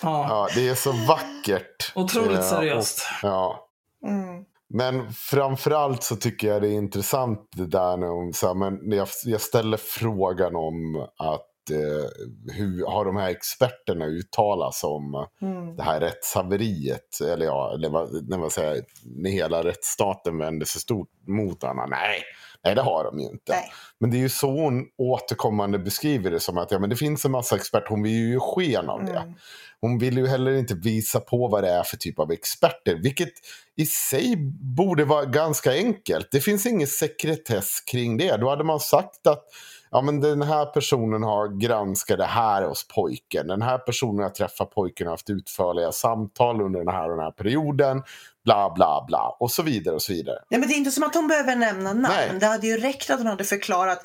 Ja. 0.01 0.27
ja, 0.29 0.49
det 0.55 0.69
är 0.69 0.75
så 0.75 0.93
vackert. 0.93 1.93
Otroligt 1.95 2.39
Eh, 2.39 2.45
seriöst. 2.45 2.99
Och, 3.23 3.29
ja. 3.29 3.69
Mm. 4.07 4.45
Men 4.69 5.13
framförallt 5.13 6.03
så 6.03 6.17
tycker 6.17 6.49
jag 6.49 6.63
det 6.63 6.69
är 6.69 6.73
intressant 6.73 7.49
det 7.57 7.67
där 7.67 7.97
när 7.97 8.07
hon, 8.07 8.33
så 8.33 8.47
här, 8.47 8.55
men 8.55 8.79
när 8.83 8.97
jag, 8.97 9.09
jag 9.25 9.41
ställer 9.41 9.77
frågan 9.77 10.57
om 10.57 11.07
att 11.19 11.47
eh, 11.71 12.55
hur 12.55 12.87
har 12.87 13.05
de 13.05 13.17
här 13.17 13.31
experterna 13.31 14.07
uttalat 14.07 14.75
sig 14.75 14.89
om 14.89 15.27
Mm. 15.43 15.77
det 15.77 15.83
här 15.83 16.01
rättshaveriet? 16.01 17.21
Eller 17.21 17.47
ja, 17.47 17.75
eller 17.75 17.89
vad, 17.91 18.29
när 18.29 18.39
man 18.39 18.51
säger 18.51 18.85
när 19.05 19.31
hela 19.31 19.65
rättsstaten 19.65 20.39
vänder 20.39 20.67
sig 20.67 20.81
stort 20.81 21.09
mot 21.27 21.65
Anna. 21.65 21.87
Nej, 21.87 22.23
nej 22.65 22.75
det 22.75 22.83
har 22.83 23.05
de 23.05 23.19
ju 23.19 23.25
inte. 23.27 23.53
Nej. 23.53 23.73
Men 24.01 24.11
det 24.11 24.17
är 24.17 24.21
ju 24.21 24.29
så 24.29 24.51
hon 24.51 24.87
återkommande 24.99 25.79
beskriver 25.79 26.31
det 26.31 26.41
som 26.41 26.59
att 26.59 26.71
ja, 26.71 26.79
men 26.79 26.91
det 26.91 26.97
finns 26.97 27.25
en 27.25 27.31
massa 27.31 27.57
experter, 27.57 27.89
hon 27.89 28.03
vill 28.03 28.13
ju 28.13 28.41
sken 28.41 28.89
av 28.91 29.05
det. 29.05 29.19
Mm. 29.19 29.35
Hon 29.81 29.99
vill 29.99 30.19
ju 30.19 30.27
heller 30.27 30.53
inte 30.53 30.75
visa 30.75 31.21
på 31.21 31.49
vad 31.49 31.63
det 31.65 31.71
är 31.71 31.83
för 31.83 31.97
typ 31.97 32.19
av 32.19 32.33
experter, 32.33 32.95
vilket 33.03 33.33
i 33.77 33.87
sig 33.87 34.37
borde 34.77 35.05
vara 35.05 35.25
ganska 35.25 35.73
enkelt. 35.73 36.29
Det 36.31 36.41
finns 36.41 36.67
ingen 36.67 36.87
sekretess 36.89 37.81
kring 37.81 38.17
det. 38.17 38.37
Då 38.37 38.51
hade 38.51 38.65
man 38.65 38.81
sagt 38.81 39.27
att 39.27 39.45
ja, 39.95 40.01
men 40.01 40.21
den 40.21 40.43
här 40.43 40.67
personen 40.67 41.23
har 41.23 41.49
granskat 41.61 42.19
det 42.19 42.25
här 42.25 42.63
hos 42.63 42.89
pojken. 42.89 43.47
Den 43.47 43.63
här 43.63 43.79
personen 43.79 44.23
har 44.23 44.31
träffat 44.31 44.71
pojken 44.71 45.07
och 45.07 45.11
haft 45.13 45.31
utförliga 45.31 45.93
samtal 45.93 46.61
under 46.61 46.79
den 46.79 46.89
här 46.95 47.11
och 47.11 47.17
den 47.17 47.25
här 47.25 47.31
perioden. 47.31 48.03
Bla, 48.45 48.73
bla, 48.75 49.05
bla. 49.09 49.37
Och 49.41 49.51
så 49.51 49.63
vidare 49.63 49.95
och 49.95 50.03
så 50.03 50.13
vidare. 50.13 50.39
Nej, 50.51 50.61
men 50.61 50.69
det 50.69 50.75
är 50.75 50.77
inte 50.77 50.91
som 50.91 51.05
att 51.05 51.15
hon 51.15 51.29
behöver 51.29 51.57
nämna 51.57 51.93
namn. 51.93 52.03
Nej. 52.17 52.39
Det 52.41 52.47
hade 52.47 52.67
ju 52.67 52.77
räckt 52.77 53.11
att 53.11 53.19
hon 53.19 53.27
hade 53.27 53.45
förklarat 53.45 54.03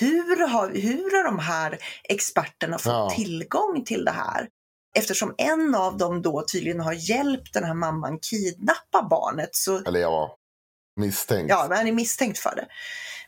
hur 0.00 0.48
har, 0.48 0.68
hur 0.68 1.16
har 1.16 1.24
de 1.24 1.38
här 1.38 1.78
experterna 2.04 2.78
fått 2.78 2.92
Ja. 2.92 3.10
tillgång 3.16 3.84
till 3.84 4.04
det 4.04 4.10
här? 4.10 4.48
Eftersom 4.96 5.34
en 5.38 5.74
av 5.74 5.96
dem 5.96 6.22
då 6.22 6.44
tydligen 6.52 6.80
har 6.80 6.92
hjälpt 7.10 7.54
den 7.54 7.64
här 7.64 7.74
mamman 7.74 8.18
kidnappa 8.18 9.06
barnet 9.10 9.48
så 9.52 9.78
Eller 9.78 10.00
ja, 10.00 10.36
misstänkt. 11.00 11.50
ja, 11.50 11.66
men 11.68 11.78
han 11.78 11.86
är 11.86 11.92
misstänkt 11.92 12.38
för 12.38 12.56
det. 12.56 12.66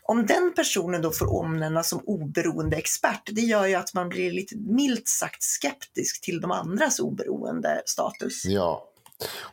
Om 0.05 0.25
den 0.25 0.53
personen 0.55 1.01
då 1.01 1.11
får 1.11 1.33
omnämnas 1.33 1.89
som 1.89 1.99
oberoende 2.05 2.77
expert, 2.77 3.29
det 3.31 3.41
gör 3.41 3.65
ju 3.65 3.75
att 3.75 3.93
man 3.93 4.09
blir 4.09 4.31
lite 4.31 4.55
milt 4.57 5.07
sagt 5.07 5.43
skeptisk 5.43 6.21
till 6.21 6.41
de 6.41 6.51
andras 6.51 6.99
oberoende 6.99 7.81
status. 7.85 8.45
Ja. 8.45 8.89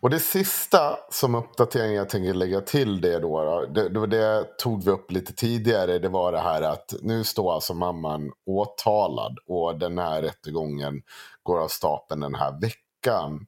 Och 0.00 0.10
det 0.10 0.20
sista 0.20 0.98
som 1.10 1.34
uppdatering 1.34 1.94
jag 1.94 2.08
tänker 2.08 2.34
lägga 2.34 2.60
till 2.60 3.00
det 3.00 3.18
då, 3.18 3.66
då 3.74 4.06
det, 4.06 4.06
det, 4.06 4.44
tog 4.58 4.84
vi 4.84 4.90
upp 4.90 5.10
lite 5.10 5.32
tidigare, 5.32 5.98
det 5.98 6.08
var 6.08 6.32
det 6.32 6.40
här 6.40 6.62
att 6.62 6.94
nu 7.02 7.24
står 7.24 7.54
alltså 7.54 7.74
mamman 7.74 8.32
åtalad 8.46 9.38
och 9.46 9.78
den 9.78 9.98
här 9.98 10.22
rättegången 10.22 11.02
går 11.42 11.60
av 11.60 11.68
stapeln 11.68 12.20
den 12.20 12.34
här 12.34 12.60
veckan. 12.60 13.46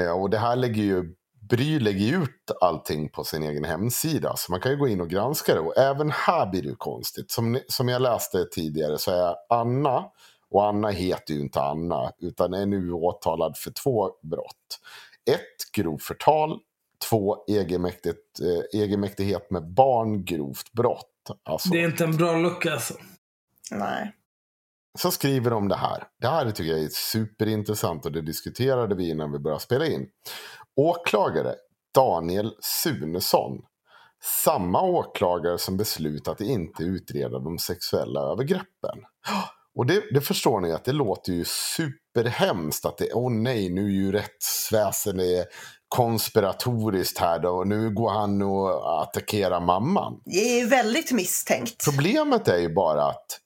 Eh, 0.00 0.20
och 0.20 0.30
det 0.30 0.38
här 0.38 0.56
lägger 0.56 0.82
ju 0.82 1.14
Bry 1.48 1.80
lägger 1.80 2.22
ut 2.22 2.50
allting 2.60 3.08
på 3.08 3.24
sin 3.24 3.42
egen 3.42 3.64
hemsida. 3.64 4.36
Så 4.36 4.52
man 4.52 4.60
kan 4.60 4.72
ju 4.72 4.78
gå 4.78 4.88
in 4.88 5.00
och 5.00 5.08
granska 5.10 5.54
det. 5.54 5.60
Och 5.60 5.76
även 5.78 6.10
här 6.10 6.46
blir 6.50 6.62
det 6.62 6.68
ju 6.68 6.76
konstigt. 6.76 7.30
Som, 7.30 7.52
ni- 7.52 7.64
som 7.68 7.88
jag 7.88 8.02
läste 8.02 8.44
tidigare 8.44 8.98
så 8.98 9.10
är 9.10 9.34
Anna, 9.48 10.04
och 10.50 10.66
Anna 10.68 10.88
heter 10.88 11.34
ju 11.34 11.40
inte 11.40 11.60
Anna, 11.62 12.12
utan 12.18 12.54
är 12.54 12.66
nu 12.66 12.92
åtalad 12.92 13.56
för 13.56 13.70
två 13.70 14.10
brott. 14.22 14.80
ett, 15.30 15.72
Grov 15.72 15.98
förtal. 15.98 16.58
Två, 17.10 17.44
Egenmäktigt, 17.48 18.40
eh, 18.40 18.80
egenmäktighet 18.80 19.50
med 19.50 19.72
barn, 19.72 20.24
grovt 20.24 20.72
brott. 20.72 21.10
Alltså, 21.42 21.68
Det 21.68 21.80
är 21.80 21.84
inte 21.84 22.04
en 22.04 22.16
bra 22.16 22.36
lucka 22.36 22.72
alltså. 22.72 22.94
Nej. 23.70 24.12
Så 24.98 25.10
skriver 25.10 25.50
de 25.50 25.68
det 25.68 25.76
här. 25.76 26.04
Det 26.20 26.26
här 26.28 26.50
tycker 26.50 26.70
jag 26.72 26.80
är 26.80 26.88
superintressant 26.88 28.06
och 28.06 28.12
det 28.12 28.20
diskuterade 28.22 28.94
vi 28.94 29.10
innan 29.10 29.32
vi 29.32 29.38
började 29.38 29.60
spela 29.62 29.86
in. 29.86 30.06
Åklagare 30.76 31.54
Daniel 31.94 32.52
Sunesson. 32.60 33.58
Samma 34.44 34.82
åklagare 34.82 35.58
som 35.58 35.76
beslutat 35.76 36.32
att 36.32 36.40
inte 36.40 36.82
utreda 36.82 37.38
de 37.38 37.58
sexuella 37.58 38.20
övergreppen. 38.20 38.98
Och 39.74 39.86
det, 39.86 40.02
det 40.14 40.20
förstår 40.20 40.60
ni 40.60 40.72
att 40.72 40.84
det 40.84 40.92
låter 40.92 41.32
ju 41.32 41.44
superhemskt 41.44 42.84
att 42.84 42.98
det, 42.98 43.12
åh 43.12 43.32
nej, 43.32 43.70
nu 43.70 43.84
är 43.84 43.90
ju 43.90 44.12
rättsväsendet 44.12 45.48
konspiratoriskt 45.88 47.18
här 47.18 47.38
då 47.38 47.50
och 47.50 47.68
nu 47.68 47.90
går 47.90 48.10
han 48.10 48.42
och 48.42 49.02
attackerar 49.02 49.60
mamman. 49.60 50.20
Det 50.24 50.60
är 50.60 50.68
väldigt 50.68 51.12
misstänkt. 51.12 51.84
Problemet 51.84 52.48
är 52.48 52.58
ju 52.58 52.74
bara 52.74 53.04
att 53.06 53.40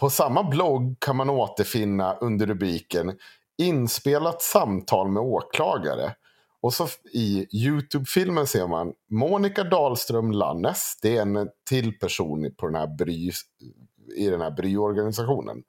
på 0.00 0.10
samma 0.10 0.42
blogg 0.42 0.96
kan 1.00 1.16
man 1.16 1.30
återfinna 1.30 2.14
under 2.14 2.46
rubriken 2.46 3.18
inspelat 3.62 4.42
samtal 4.42 5.08
med 5.10 5.22
åklagare. 5.22 6.14
Och 6.62 6.74
så 6.74 6.86
i 7.12 7.46
Youtube-filmen 7.66 8.46
ser 8.46 8.66
man 8.66 8.92
Monica 9.10 9.64
Dahlström 9.64 10.32
Lannes, 10.32 10.98
det 11.02 11.16
är 11.16 11.22
en 11.22 11.48
till 11.68 11.98
person 11.98 12.54
på 12.58 12.66
den 12.66 12.74
här 12.74 12.96
bry, 12.98 13.30
i 14.16 14.30
den 14.30 14.40
här 14.40 14.50
bryorganisationen, 14.50 15.62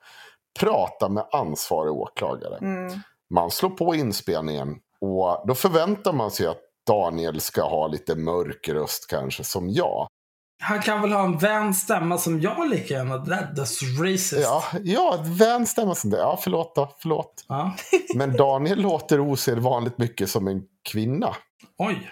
prata 0.60 1.10
med 1.10 1.26
ansvarig 1.32 1.91
åklagare. 1.91 2.57
Mm. 2.57 2.99
Man 3.30 3.52
slår 3.52 3.70
på 3.70 3.95
inspelningen 3.95 4.76
och 5.02 5.44
då 5.48 5.56
förväntar 5.56 6.14
man 6.14 6.32
sig 6.32 6.48
att 6.48 6.61
Daniel 6.88 7.41
ska 7.41 7.64
ha 7.64 7.88
lite 7.88 8.15
mörk 8.15 8.70
röst 8.70 9.07
kanske 9.10 9.44
som 9.44 9.70
jag. 9.70 10.07
Han 10.64 10.81
kan 10.81 11.02
väl 11.02 11.11
ha 11.11 11.23
en 11.23 11.38
vän 11.38 11.73
stämma 11.73 12.18
som 12.18 12.41
jag 12.41 12.69
lika 12.69 12.94
gärna. 12.94 13.18
That, 13.26 13.57
that's 13.57 14.02
racist. 14.03 14.34
Ja, 14.41 14.64
ja 14.84 15.23
vän 15.40 15.65
stämma 15.68 15.95
som 15.95 16.10
det. 16.10 16.18
Ja, 16.18 16.40
förlåt 16.44 16.76
då, 16.76 16.95
förlåt. 16.99 17.45
Ja. 17.48 17.76
Men 18.15 18.34
Daniel 18.38 18.81
låter 18.81 19.19
osedvanligt 19.19 19.98
mycket 19.98 20.30
som 20.30 20.48
en 20.48 20.61
kvinna. 20.91 21.35
Oj. 21.77 22.10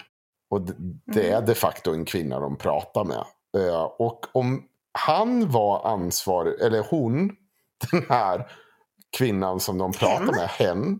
Och 0.49 0.61
d- 0.61 0.73
det 1.13 1.29
är 1.31 1.41
de 1.41 1.55
facto 1.55 1.93
en 1.93 2.05
kvinna 2.05 2.39
de 2.39 2.57
pratar 2.57 3.03
med. 3.03 3.23
Eh, 3.57 3.81
Och 3.99 4.19
om 4.33 4.63
han 4.99 5.49
var 5.51 5.87
ansvarig, 5.93 6.61
eller 6.61 6.83
hon, 6.89 7.31
den 7.91 8.05
här 8.09 8.47
kvinnan 9.17 9.59
som 9.59 9.77
de 9.77 9.91
pratar 9.91 10.17
Hen. 10.25 10.35
med, 10.35 10.49
hen, 10.49 10.99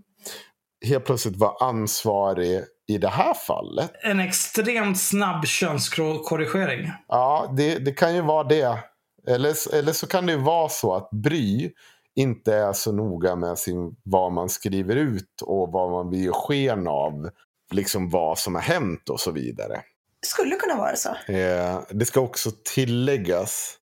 helt 0.86 1.06
plötsligt 1.06 1.36
var 1.38 1.64
ansvarig 1.64 2.62
i 2.94 2.98
det 2.98 3.10
här 3.10 3.34
fallet. 3.34 3.92
En 4.04 4.20
extremt 4.20 5.00
snabb 5.00 5.46
könskorrigering. 5.46 6.92
Ja, 7.08 7.54
det, 7.58 7.80
det 7.80 7.92
kan 7.92 8.16
ju 8.16 8.22
vara 8.22 8.44
det. 8.44 8.80
Eller, 9.28 9.76
eller 9.76 9.94
så 9.94 10.08
kan 10.08 10.26
det 10.26 10.32
ju 10.32 10.40
vara 10.40 10.70
så 10.70 10.94
att 10.94 11.10
Bry 11.12 11.72
inte 12.16 12.56
är 12.56 12.74
så 12.74 12.92
noga 12.92 13.36
med 13.36 13.58
sin, 13.58 13.96
vad 14.04 14.32
man 14.32 14.50
skriver 14.50 14.96
ut 14.96 15.42
och 15.42 15.72
vad 15.72 15.92
man 15.92 16.10
vill 16.10 16.20
ge 16.20 16.32
sken 16.32 16.88
av. 16.88 17.30
Liksom 17.72 18.10
vad 18.10 18.40
som 18.40 18.56
har 18.56 18.62
hänt 18.62 19.10
och 19.10 19.20
så 19.20 19.32
vidare. 19.32 19.82
Det 20.22 20.28
skulle 20.28 20.56
kunna 20.56 20.76
vara 20.76 20.96
så. 20.96 21.10
Eh, 21.32 21.82
det 21.90 22.06
ska 22.06 22.20
också 22.20 22.52
tilläggas 22.74 23.78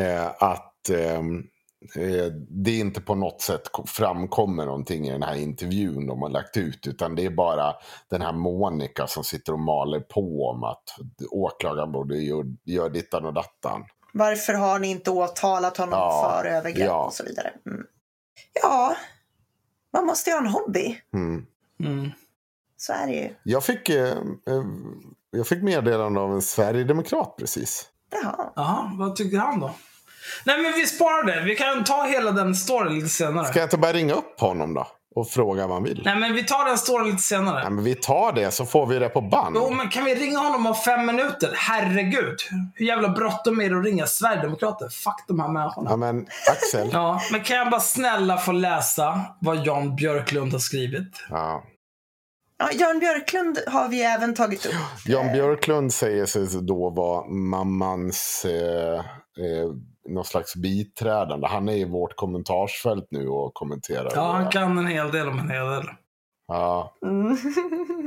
eh, 0.00 0.26
att 0.26 0.90
eh, 0.90 1.22
det 2.48 2.78
inte 2.78 3.00
på 3.00 3.14
något 3.14 3.40
sätt 3.42 3.72
ko- 3.72 3.86
framkommer 3.86 4.66
någonting 4.66 5.06
i 5.08 5.12
den 5.12 5.22
här 5.22 5.34
intervjun 5.34 6.06
de 6.06 6.22
har 6.22 6.28
lagt 6.28 6.56
ut. 6.56 6.86
Utan 6.86 7.14
det 7.14 7.24
är 7.24 7.30
bara 7.30 7.74
den 8.10 8.22
här 8.22 8.32
Monica 8.32 9.06
som 9.06 9.24
sitter 9.24 9.52
och 9.52 9.58
maler 9.60 10.00
på 10.00 10.46
om 10.48 10.64
att 10.64 10.82
åklagaren 11.30 11.92
borde 11.92 12.16
göra 12.16 12.46
gör 12.64 12.90
dittan 12.90 13.24
och 13.24 13.34
dattan. 13.34 13.84
Varför 14.12 14.52
har 14.54 14.78
ni 14.78 14.88
inte 14.90 15.10
åtalat 15.10 15.76
honom 15.76 15.98
Ja, 15.98 16.38
för 16.42 16.48
övergrepp 16.48 16.86
ja. 16.88 17.04
och 17.06 17.12
så 17.12 17.24
vidare? 17.24 17.52
Mm. 17.66 17.86
Ja, 18.62 18.96
man 19.92 20.06
måste 20.06 20.30
ju 20.30 20.36
ha 20.36 20.40
en 20.42 20.48
hobby. 20.52 21.00
Mm. 21.14 21.46
Mm. 21.80 22.10
Så 22.76 22.92
är 22.92 23.06
det 23.06 23.12
ju. 23.12 23.34
Jag, 23.42 23.64
fick, 23.64 23.88
eh, 23.88 24.08
eh, 24.48 24.64
jag 25.30 25.46
fick 25.46 25.62
meddelande 25.62 26.20
av 26.20 26.32
en 26.32 26.42
Sverigedemokrat 26.42 27.34
precis. 27.38 27.88
Jaha. 28.22 28.52
Jaha, 28.56 28.90
vad 28.98 29.16
tycker 29.16 29.38
han 29.38 29.60
då? 29.60 29.70
Nej 30.44 30.62
men 30.62 30.72
vi 30.72 30.86
sparar 30.86 31.24
det. 31.26 31.40
Vi 31.44 31.56
kan 31.56 31.84
ta 31.84 32.02
hela 32.02 32.30
den 32.30 32.54
storyn 32.54 32.94
lite 32.94 33.08
senare. 33.08 33.46
Ska 33.46 33.58
jag 33.58 33.66
inte 33.66 33.78
bara 33.78 33.92
ringa 33.92 34.14
upp 34.14 34.40
honom 34.40 34.74
då? 34.74 34.86
Och 35.16 35.28
fråga 35.30 35.66
vad 35.66 35.76
han 35.76 35.84
vill? 35.84 36.02
Nej 36.04 36.16
men 36.16 36.34
vi 36.34 36.44
tar 36.44 36.64
den 36.64 36.78
storyn 36.78 37.06
lite 37.06 37.22
senare. 37.22 37.62
Nej, 37.62 37.70
men 37.70 37.84
vi 37.84 37.94
tar 37.94 38.32
det 38.32 38.50
så 38.50 38.66
får 38.66 38.86
vi 38.86 38.98
det 38.98 39.08
på 39.08 39.20
band. 39.20 39.56
Jo, 39.58 39.70
men 39.70 39.88
kan 39.88 40.04
vi 40.04 40.14
ringa 40.14 40.38
honom 40.38 40.66
om 40.66 40.74
fem 40.74 41.06
minuter? 41.06 41.52
Herregud. 41.56 42.36
Hur 42.74 42.86
jävla 42.86 43.08
bråttom 43.08 43.60
är 43.60 43.70
det 43.70 43.78
att 43.78 43.84
ringa 43.84 44.06
Sverigedemokrater? 44.06 44.88
Fuck 44.88 45.24
de 45.28 45.40
här 45.40 45.48
människorna. 45.48 45.90
Ja 45.90 45.96
men 45.96 46.26
Axel. 46.50 46.90
Ja, 46.92 47.20
men 47.32 47.40
kan 47.40 47.56
jag 47.56 47.70
bara 47.70 47.80
snälla 47.80 48.36
få 48.36 48.52
läsa 48.52 49.20
vad 49.40 49.66
Jan 49.66 49.96
Björklund 49.96 50.52
har 50.52 50.58
skrivit? 50.58 51.22
Ja. 51.30 51.62
Ja, 52.58 52.68
Jan 52.72 52.98
Björklund 52.98 53.58
har 53.66 53.88
vi 53.88 54.02
även 54.02 54.34
tagit 54.34 54.66
upp. 54.66 54.74
Jan 55.06 55.32
Björklund 55.32 55.92
säger 55.92 56.26
sig 56.26 56.46
då 56.62 56.90
vara 56.90 57.28
mammans 57.28 58.44
eh, 58.44 58.98
eh, 58.98 59.70
någon 60.08 60.24
slags 60.24 60.56
biträdande. 60.56 61.46
Han 61.46 61.68
är 61.68 61.76
i 61.76 61.84
vårt 61.84 62.16
kommentarsfält 62.16 63.06
nu 63.10 63.28
och 63.28 63.54
kommenterar. 63.54 64.12
Ja, 64.14 64.32
han 64.32 64.50
kan 64.50 64.78
en 64.78 64.86
hel 64.86 65.10
del 65.10 65.28
om 65.28 65.38
en 65.38 65.50
hel 65.50 65.66
del. 65.66 65.86
Ja, 66.48 66.96
Mm. 67.02 67.36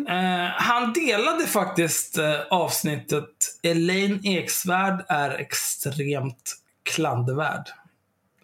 Eh, 0.10 0.52
han 0.56 0.94
delade 0.94 1.46
faktiskt 1.48 2.18
eh, 2.18 2.40
avsnittet 2.50 3.30
Elaine 3.64 4.20
Eksvärd 4.24 5.06
är 5.10 5.30
extremt 5.30 6.56
klandervärd. 6.84 7.70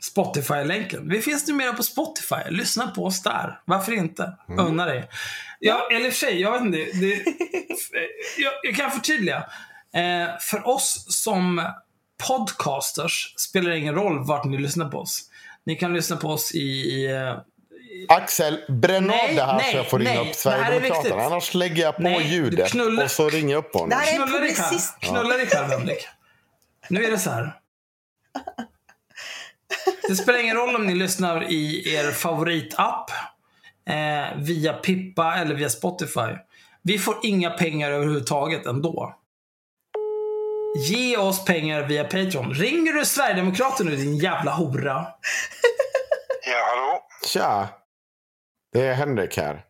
Spotify-länken. 0.02 1.10
Vi 1.10 1.22
finns 1.22 1.48
numera 1.48 1.74
på 1.74 1.84
Spotify. 1.84 2.50
Lyssna 2.50 2.88
på 2.88 3.06
oss 3.06 3.24
där. 3.24 3.60
Varför 3.66 3.92
inte? 3.92 4.34
Unna 4.60 4.86
dig. 4.86 5.10
Ja, 5.60 5.88
eller 5.92 6.10
för 6.10 6.18
sig, 6.18 6.42
jag 6.42 6.52
vet 6.52 6.62
inte. 6.62 6.78
Det, 6.78 7.14
jag, 8.38 8.54
jag 8.64 8.76
kan 8.76 8.92
förtydliga. 8.92 9.38
Eh, 9.94 10.38
för 10.40 10.68
oss 10.68 11.06
som 11.10 11.62
podcasters 12.28 13.34
spelar 13.38 13.72
ingen 13.72 13.96
roll 13.96 14.26
vart 14.26 14.46
ni 14.46 14.58
lyssnar 14.58 14.90
på 14.90 14.98
oss. 14.98 15.22
Ni 15.66 15.76
kan 15.76 15.94
lyssna 15.94 16.16
på 16.18 16.28
oss 16.28 16.52
i... 16.56 17.06
eh, 17.06 17.38
Axel, 18.10 18.60
bränn 18.70 19.04
Nej, 19.08 19.30
av 19.30 19.36
det 19.36 19.44
här 19.44 19.58
nej, 19.58 19.72
så 19.72 19.78
jag 19.78 19.90
får 19.90 20.00
ringa 20.00 20.10
nej. 20.12 20.20
upp 20.20 20.26
här 20.26 20.32
är 20.32 20.34
Sverigedemokraterna. 20.66 21.24
Annars 21.24 21.54
lägger 21.54 21.84
jag 21.84 21.96
på 21.96 22.02
Nej, 22.02 22.34
ljudet 22.34 22.72
knullar- 22.72 23.04
och 23.04 23.12
så 23.12 23.30
ringer 23.30 23.54
jag 23.54 23.66
upp 23.66 23.74
honom. 23.74 23.90
Det 23.90 23.96
här 23.96 24.14
är 24.14 24.16
Knulla 24.16 24.40
publicist. 24.40 25.00
Knulla 25.00 25.38
dig 25.38 25.48
själv, 25.48 25.68
Henrik. 25.70 26.08
Nu 26.90 27.06
är 27.06 27.12
det 27.12 27.18
så 27.20 27.30
här. 27.30 27.54
Det 30.10 30.16
spelar 30.16 30.40
ingen 30.40 30.56
roll 30.56 30.76
om 30.76 30.86
ni 30.88 30.96
lyssnar 30.96 31.52
i 31.52 31.94
er 31.96 32.12
favoritapp, 32.12 33.10
eh, 33.90 34.38
via 34.38 34.74
Pippa 34.74 35.36
eller 35.36 35.56
via 35.56 35.70
Spotify. 35.70 36.38
Vi 36.82 37.00
får 37.00 37.16
inga 37.24 37.50
pengar 37.50 37.92
överhuvudtaget 37.92 38.66
ändå. 38.66 39.16
Ge 40.76 41.18
oss 41.18 41.46
pengar 41.46 41.88
via 41.88 42.04
Patreon. 42.04 42.54
Ringer 42.54 42.94
du 42.94 43.06
Sverigedemokrater 43.06 43.84
nu 43.84 43.96
din 43.96 44.18
jävla 44.18 44.52
hora? 44.52 45.08
Ja, 46.46 46.58
hallå? 46.66 47.02
Tja! 47.26 47.70
Det 48.74 48.88
är 48.88 48.94
Henrik 48.94 49.38
här. 49.38 49.66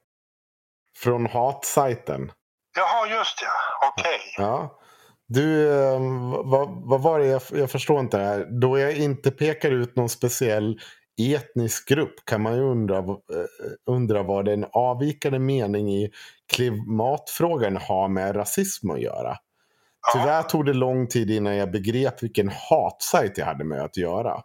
Från 0.97 1.25
hatsajten. 1.25 2.31
Jaha, 2.75 3.17
just 3.17 3.41
ja. 3.41 3.88
Okej. 3.89 4.19
Ja. 4.38 4.80
Du, 5.27 5.71
eh, 5.71 5.99
vad, 6.43 6.89
vad 6.89 7.01
var 7.01 7.19
det? 7.19 7.25
Jag, 7.25 7.41
jag 7.51 7.71
förstår 7.71 7.99
inte 7.99 8.17
det 8.17 8.23
här. 8.23 8.47
Då 8.61 8.80
jag 8.80 8.97
inte 8.97 9.31
pekar 9.31 9.71
ut 9.71 9.95
någon 9.95 10.09
speciell 10.09 10.80
etnisk 11.21 11.89
grupp 11.89 12.25
kan 12.25 12.41
man 12.41 12.55
ju 12.55 12.61
undra, 12.61 12.97
eh, 12.97 13.05
undra 13.89 14.23
vad 14.23 14.45
den 14.45 14.65
avvikande 14.71 15.39
mening 15.39 15.93
i 15.93 16.11
klimatfrågan 16.53 17.77
har 17.77 18.07
med 18.07 18.35
rasism 18.35 18.91
att 18.91 19.01
göra. 19.01 19.38
Tyvärr 20.13 20.43
tog 20.43 20.65
det 20.65 20.73
lång 20.73 21.07
tid 21.07 21.30
innan 21.31 21.55
jag 21.55 21.71
begrep 21.71 22.23
vilken 22.23 22.49
hatsajt 22.69 23.38
jag 23.38 23.45
hade 23.45 23.63
med 23.63 23.81
att 23.81 23.97
göra. 23.97 24.31
Vad, 24.34 24.43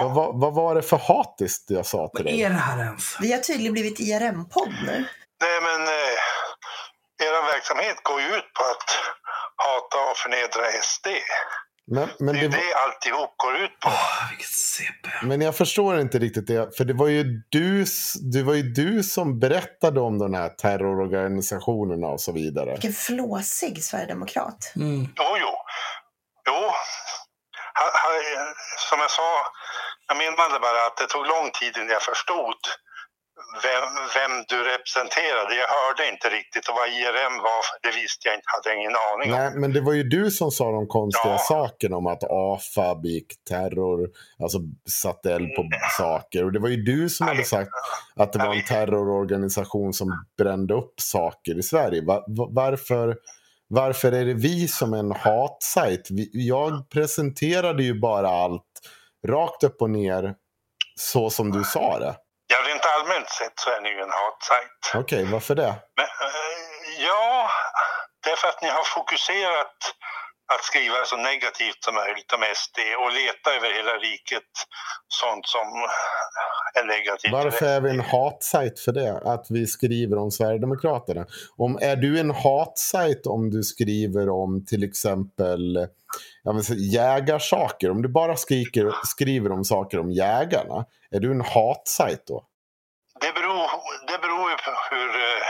Ja. 0.00 0.08
vad, 0.14 0.40
vad 0.40 0.54
var 0.54 0.74
det 0.74 0.82
för 0.82 0.96
hatiskt 0.96 1.70
jag 1.70 1.86
sa 1.86 2.08
till 2.08 2.24
Vad 2.24 2.32
dig? 2.32 2.42
är 2.42 2.48
det 2.50 2.54
här 2.56 2.78
ens? 2.84 3.16
Vi 3.20 3.32
har 3.32 3.38
tydligen 3.40 3.72
blivit 3.72 4.00
IRM-podd 4.00 4.74
nu. 4.86 5.04
Nej, 5.42 5.58
men 5.62 5.80
eh, 5.82 7.26
er 7.26 7.52
verksamhet 7.54 7.96
går 8.02 8.20
ju 8.20 8.26
ut 8.26 8.52
på 8.58 8.62
att 8.72 8.88
hata 9.66 10.10
och 10.10 10.16
förnedra 10.16 10.64
SD. 10.82 11.06
Men, 11.86 12.08
men, 12.18 12.34
Det 12.34 12.40
är 12.40 12.48
det, 12.48 12.48
det 12.48 12.74
alltihop 12.86 13.34
går 13.36 13.56
ut 13.56 13.80
på. 13.80 13.88
Ah, 13.88 14.28
vilket 14.30 14.48
CP. 14.48 15.08
men 15.22 15.40
jag 15.40 15.56
förstår 15.56 16.00
inte 16.00 16.18
riktigt 16.18 16.46
det. 16.46 16.76
För 16.76 16.84
det 16.84 16.94
var 16.94 17.08
ju 17.08 17.24
du, 17.48 17.84
det 18.32 18.42
var 18.42 18.54
ju 18.54 18.62
du 18.62 19.02
som 19.02 19.38
berättade 19.38 20.00
om 20.00 20.18
de 20.18 20.34
här 20.34 20.48
terrororganisationerna 20.48 22.06
och 22.06 22.20
så 22.20 22.32
vidare. 22.32 22.70
Vilken 22.70 22.92
flåsig 22.92 23.84
sverigedemokrat. 23.84 24.72
Mm. 24.76 25.06
Jo, 25.16 25.24
jo. 25.40 25.52
Jo. 26.46 26.60
Ha, 27.78 27.86
ha, 28.02 28.10
som 28.88 28.98
jag 29.00 29.10
sa, 29.10 29.30
jag 30.08 30.16
menade 30.16 30.60
bara 30.60 30.86
att 30.86 30.96
det 30.96 31.06
tog 31.06 31.26
lång 31.26 31.50
tid 31.60 31.76
innan 31.76 31.88
jag 31.88 32.02
förstod 32.02 32.60
vem, 33.66 33.88
vem 34.16 34.34
du 34.48 34.58
representerade. 34.72 35.50
Jag 35.62 35.70
hörde 35.78 36.02
inte 36.12 36.28
riktigt 36.38 36.68
och 36.68 36.74
vad 36.80 36.88
IRM 36.88 37.36
var, 37.48 37.62
det 37.82 37.92
visste 38.00 38.22
jag 38.28 38.34
inte, 38.38 38.48
hade 38.56 38.76
ingen 38.78 38.94
aning 39.10 39.26
om. 39.32 39.38
Nej, 39.38 39.50
men 39.60 39.72
det 39.72 39.80
var 39.80 39.92
ju 39.92 40.02
du 40.02 40.30
som 40.30 40.50
sa 40.50 40.70
de 40.70 40.86
konstiga 40.86 41.32
Ja. 41.32 41.38
sakerna 41.38 41.96
om 41.96 42.06
att 42.06 42.24
AFA 42.30 42.94
begick 42.94 43.30
terror, 43.48 44.08
alltså 44.42 44.58
satte 44.90 45.32
eld 45.34 45.48
på 45.56 45.62
saker. 45.98 46.44
Och 46.44 46.52
det 46.52 46.58
var 46.60 46.68
ju 46.68 46.76
du 46.76 47.08
som 47.08 47.26
hade 47.28 47.44
sagt 47.44 47.70
att 48.16 48.32
det 48.32 48.38
var 48.38 48.54
en 48.54 48.64
terrororganisation 48.64 49.92
som 49.92 50.24
brände 50.38 50.74
upp 50.74 50.94
saker 51.00 51.58
i 51.58 51.62
Sverige. 51.62 52.02
Va- 52.04 52.24
va- 52.28 52.48
varför, 52.50 53.16
varför 53.68 54.12
är 54.12 54.24
det 54.24 54.34
vi 54.34 54.68
som 54.68 54.94
en 54.94 55.12
hatsajt? 55.12 56.08
Jag 56.32 56.90
presenterade 56.90 57.82
ju 57.82 58.00
bara 58.00 58.28
allt 58.28 58.62
rakt 59.28 59.64
upp 59.64 59.82
och 59.82 59.90
ner 59.90 60.34
så 61.00 61.30
som 61.30 61.50
du 61.52 61.64
sa 61.64 61.98
det. 61.98 62.14
Ja, 62.52 62.58
rent 62.68 62.86
allmänt 62.94 63.30
sett 63.38 63.56
så 63.62 63.68
är 63.76 63.80
ni 63.80 63.88
ju 63.96 64.00
en 64.06 64.16
hatsajt. 64.22 64.80
Okej, 65.02 65.22
varför 65.34 65.54
det? 65.54 65.72
Men, 65.98 66.10
eh, 66.26 67.04
ja, 67.08 67.50
därför 68.26 68.48
att 68.48 68.62
ni 68.62 68.68
har 68.68 68.84
fokuserat 68.98 69.76
att 70.54 70.64
skriva 70.64 71.04
så 71.04 71.16
negativt 71.16 71.80
som 71.84 71.94
möjligt 71.94 72.32
om 72.36 72.42
SD 72.62 72.78
och 73.02 73.10
leta 73.20 73.48
över 73.56 73.70
hela 73.78 73.94
riket 74.08 74.50
sånt 75.08 75.46
som 75.46 75.68
är 76.78 76.84
negativt. 76.96 77.32
Varför 77.32 77.66
är 77.66 77.80
vi 77.80 77.90
en 77.90 78.00
hatsajt 78.00 78.80
för 78.80 78.92
det? 78.92 79.12
Att 79.24 79.46
vi 79.50 79.66
skriver 79.66 80.16
om 80.18 80.30
Sverigedemokraterna. 80.30 81.26
Om, 81.56 81.78
är 81.82 81.96
du 81.96 82.20
en 82.20 82.30
hatsajt 82.30 83.26
om 83.26 83.50
du 83.50 83.62
skriver 83.62 84.28
om 84.28 84.66
till 84.66 84.82
exempel 84.82 85.88
jag 86.42 86.54
vill 86.54 86.64
säga, 86.64 86.78
jägarsaker? 86.78 87.90
Om 87.90 88.02
du 88.02 88.08
bara 88.08 88.36
skriker, 88.36 88.94
skriver 89.04 89.52
om 89.52 89.64
saker 89.64 89.98
om 90.00 90.10
jägarna, 90.12 90.84
är 91.12 91.20
du 91.20 91.30
en 91.30 91.40
hatsajt 91.40 92.26
då? 92.26 92.44
Det 93.20 93.32
beror, 93.34 93.66
det 94.06 94.18
beror 94.18 94.50
ju 94.50 94.56
på 94.56 94.70
hur... 94.90 95.08
eh, 95.08 95.42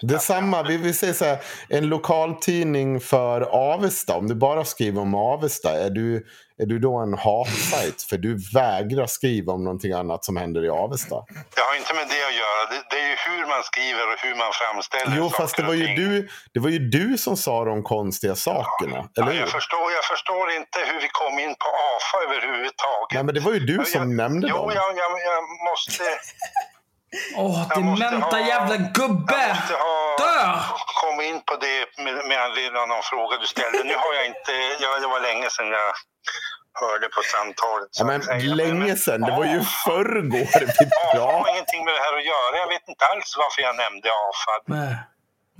Detsamma, 0.00 0.62
vi 0.62 0.76
vill 0.76 0.98
säga 0.98 1.14
så 1.14 1.24
här, 1.24 1.38
en 1.68 1.86
lokaltidning 1.88 3.00
för 3.00 3.40
Avesta, 3.40 4.16
om 4.16 4.28
du 4.28 4.34
bara 4.34 4.64
skriver 4.64 5.00
om 5.00 5.14
Avesta, 5.14 5.70
är 5.84 5.90
du, 5.90 6.26
är 6.62 6.66
du 6.66 6.78
då 6.78 6.96
en 7.04 7.14
hatsajt? 7.26 8.02
För 8.02 8.16
du 8.26 8.32
vägrar 8.54 9.06
skriva 9.06 9.52
om 9.52 9.64
någonting 9.64 9.92
annat 9.92 10.24
som 10.24 10.36
händer 10.36 10.64
i 10.64 10.70
Avesta. 10.70 11.14
Det 11.54 11.60
har 11.68 11.74
inte 11.80 11.94
med 11.94 12.06
det 12.14 12.22
att 12.28 12.38
göra. 12.44 12.60
Det, 12.70 12.78
det 12.90 12.98
är 13.04 13.08
ju 13.12 13.16
hur 13.28 13.46
man 13.52 13.62
skriver 13.70 14.04
och 14.12 14.18
hur 14.24 14.34
man 14.42 14.50
framställer 14.60 15.12
Jo, 15.16 15.24
saker 15.30 15.42
fast 15.42 15.56
det 15.56 15.62
var, 15.62 15.74
ju 15.74 15.86
ting. 15.86 15.96
du, 15.96 16.28
det 16.54 16.60
var 16.60 16.70
ju 16.70 16.78
du 16.78 17.18
som 17.18 17.36
sa 17.36 17.64
de 17.64 17.82
konstiga 17.82 18.34
sakerna, 18.34 18.98
eller 19.16 19.26
Ja, 19.26 19.32
hur? 19.32 19.40
jag, 19.40 19.48
förstår, 19.48 19.92
jag 19.98 20.04
förstår 20.12 20.50
inte 20.50 20.78
hur 20.88 21.00
vi 21.00 21.08
kom 21.20 21.38
in 21.38 21.54
på 21.62 21.68
AFA 21.90 22.16
överhuvudtaget. 22.26 23.14
Nej, 23.14 23.22
men 23.24 23.34
det 23.34 23.40
var 23.40 23.52
ju 23.52 23.60
du 23.72 23.84
som 23.84 24.00
jag, 24.00 24.08
nämnde 24.22 24.46
jo, 24.50 24.56
dem. 24.56 24.70
Jag, 24.74 24.88
jag, 25.02 25.10
jag 25.30 25.42
måste... 25.70 26.04
Åh, 27.36 27.66
Jag 27.70 27.82
måste 27.82 28.04
dementa 28.04 28.36
ha- 28.36 28.46
jävla 28.54 28.76
gubbe! 28.76 29.40
Jag 29.48 29.56
måste 29.56 29.74
ha 29.74 30.16
Dö! 30.22 30.42
kommit 31.02 31.26
in 31.32 31.40
på 31.50 31.54
det 31.64 31.78
med, 32.04 32.14
med 32.30 32.38
anledning 32.46 32.80
av 32.82 32.88
någon 32.88 33.02
fråga 33.12 33.34
du 33.42 33.46
ställde. 33.46 33.78
Nu 33.90 33.94
har 34.04 34.12
jag 34.18 34.26
inte... 34.32 34.52
Ja, 34.84 34.90
det 35.02 35.08
var 35.14 35.20
länge 35.28 35.46
sedan 35.56 35.68
jag 35.78 35.90
hörde 36.80 37.06
på 37.16 37.22
samtalet. 37.34 37.88
Ja, 37.98 38.04
men 38.10 38.22
säga. 38.22 38.54
länge 38.62 38.96
sedan, 38.96 39.20
det 39.28 39.34
var 39.40 39.44
ju 39.54 39.60
förrgår 39.84 40.46
vi 41.14 41.18
har 41.28 41.50
ingenting 41.52 41.84
med 41.84 41.94
det 41.96 42.02
här 42.06 42.14
att 42.20 42.28
göra. 42.34 42.52
Jag 42.64 42.68
vet 42.74 42.84
inte 42.92 43.04
alls 43.12 43.28
varför 43.42 43.60
jag 43.68 43.74
nämnde 43.84 44.08
AFA. 44.26 44.54
Nej. 44.78 44.94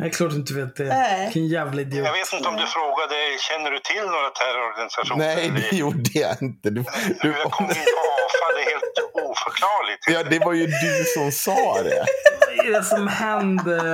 Är 0.07 0.09
klart 0.17 0.31
du 0.31 0.37
inte 0.37 0.55
vet 0.55 0.77
det. 0.77 0.85
Nej. 0.85 1.25
Vilken 1.25 1.47
jävla 1.59 1.81
idiot. 1.81 2.07
Jag 2.07 2.13
vet 2.13 2.33
inte 2.33 2.49
om 2.49 2.57
du 2.57 2.67
frågade, 2.67 3.15
känner 3.49 3.71
du 3.71 3.79
till 3.91 4.05
några 4.17 4.31
terrororganisationer? 4.41 5.25
Nej, 5.27 5.51
det 5.57 5.77
gjorde 5.77 6.11
jag 6.25 6.35
inte. 6.43 6.71
Du, 6.71 6.81
Hur 7.23 7.33
jag 7.43 7.51
kom 7.53 7.67
du, 7.67 7.75
in 7.75 7.87
på 7.97 8.03
AFA, 8.25 8.47
det 8.57 8.63
är 8.65 8.69
helt 8.75 8.97
oförklarligt. 9.29 10.03
ja, 10.15 10.23
det 10.33 10.39
var 10.47 10.53
ju 10.61 10.67
du 10.67 10.95
som 11.15 11.33
sa 11.33 11.83
det. 11.83 12.05
Vad 12.41 12.67
är 12.67 12.71
det 12.73 12.85
som 12.85 13.09
händer? 13.09 13.85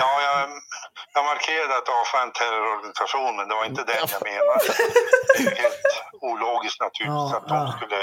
Ja, 0.00 0.12
jag, 0.28 0.48
jag 1.14 1.24
markerade 1.24 1.76
att 1.78 1.88
AFA 1.88 2.18
är 2.18 2.22
en 2.22 2.32
terrororganisation, 2.32 3.36
men 3.36 3.48
det 3.48 3.54
var 3.54 3.64
inte 3.64 3.84
den 3.84 3.96
jag 4.14 4.22
menade. 4.30 4.64
Helt 5.62 5.82
ologiskt 6.20 6.80
naturligtvis 6.80 7.32
Ja, 7.32 7.36
att 7.36 7.48
de 7.48 7.72
skulle 7.76 7.96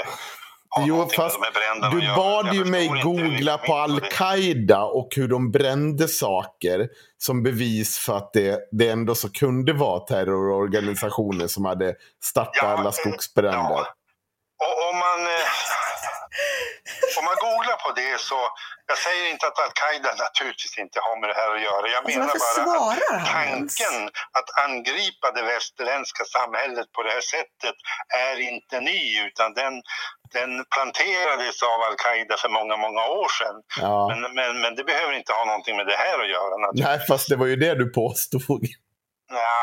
ha 0.76 0.84
Jo, 0.86 0.96
med 0.96 1.12
fast 1.12 1.38
bränderna 1.40 1.94
du 1.94 2.14
bad 2.16 2.54
ju 2.54 2.64
mig 2.64 2.88
googla 2.88 3.58
på 3.58 3.66
det. 3.66 3.82
Al-Qaida 3.82 4.82
och 4.82 5.08
hur 5.16 5.28
de 5.28 5.50
brände 5.50 6.08
saker 6.08 6.88
som 7.18 7.42
bevis 7.42 7.98
för 7.98 8.16
att 8.16 8.32
det, 8.32 8.60
det 8.72 8.88
ändå 8.88 9.14
så 9.14 9.32
kunde 9.32 9.72
vara 9.72 10.00
terrororganisationer 10.00 11.46
som 11.46 11.64
hade 11.64 11.94
startat 12.24 12.54
Ja, 12.62 12.68
alla 12.68 12.84
eh, 12.88 12.92
skogsbränder. 12.92 13.58
ja. 13.58 13.86
Och 14.64 14.90
om 14.90 14.98
man, 14.98 15.20
eh, 15.26 15.48
om 17.18 17.24
man 17.24 17.34
googlar 17.40 17.76
på 17.76 17.92
det 17.96 18.20
så, 18.20 18.36
jag 18.92 18.98
säger 19.06 19.24
inte 19.32 19.44
att 19.50 19.58
Al-Qaida 19.64 20.10
naturligtvis 20.26 20.74
inte 20.84 20.98
har 21.06 21.14
med 21.20 21.28
det 21.32 21.38
här 21.42 21.50
att 21.56 21.62
göra. 21.70 21.84
Jag 21.96 22.02
Alltså, 22.04 22.60
menar 22.60 22.78
bara 22.80 23.06
att 23.16 23.26
tanken 23.38 23.96
att 24.38 24.48
angripa 24.66 25.26
det 25.36 25.44
västerländska 25.54 26.22
samhället 26.36 26.86
på 26.94 27.00
det 27.06 27.12
här 27.16 27.24
sättet 27.36 27.76
är 28.28 28.36
inte 28.52 28.74
ny 28.90 29.00
utan 29.28 29.48
den, 29.60 29.74
den 30.36 30.50
planterades 30.74 31.56
av 31.72 31.78
Al-Qaida 31.88 32.34
för 32.42 32.50
många, 32.58 32.74
många 32.86 33.04
år 33.20 33.28
sedan. 33.38 33.56
Ja. 33.84 33.96
Men, 34.10 34.20
men, 34.38 34.50
men 34.62 34.72
det 34.78 34.84
behöver 34.92 35.12
inte 35.20 35.32
ha 35.38 35.44
någonting 35.50 35.76
med 35.80 35.86
det 35.92 35.98
här 36.04 36.16
att 36.22 36.30
göra. 36.36 36.54
naturligtvis. 36.56 36.86
Nej, 36.88 37.06
fast 37.10 37.26
det 37.30 37.36
var 37.42 37.46
ju 37.52 37.56
det 37.64 37.74
du 37.82 37.86
påstod. 38.02 38.62
Nja, 39.36 39.60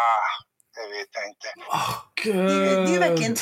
det 0.77 0.87
vet 0.97 1.07
jag 1.11 1.25
inte. 1.27 1.47
Åh, 1.67 1.93
Det 2.23 2.29
är, 2.71 2.81
det 2.87 2.95
är 2.95 2.99
verkligen 3.09 3.35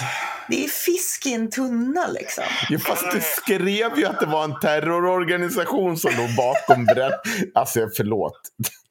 det 0.49 0.63
är 0.65 0.67
fisk 0.67 1.25
i 1.25 1.33
en 1.33 1.51
tunna 1.51 2.07
liksom. 2.07 2.43
Jo, 2.69 2.79
fast 2.79 3.11
du 3.11 3.21
skrev 3.21 3.99
ju 3.99 4.05
att 4.05 4.19
det 4.19 4.25
var 4.25 4.43
en 4.43 4.59
terrororganisation 4.59 5.97
som 5.97 6.11
låg 6.15 6.35
bakom 6.35 6.85
bränn... 6.85 7.11
Alltså, 7.55 7.79
förlåt. 7.97 8.39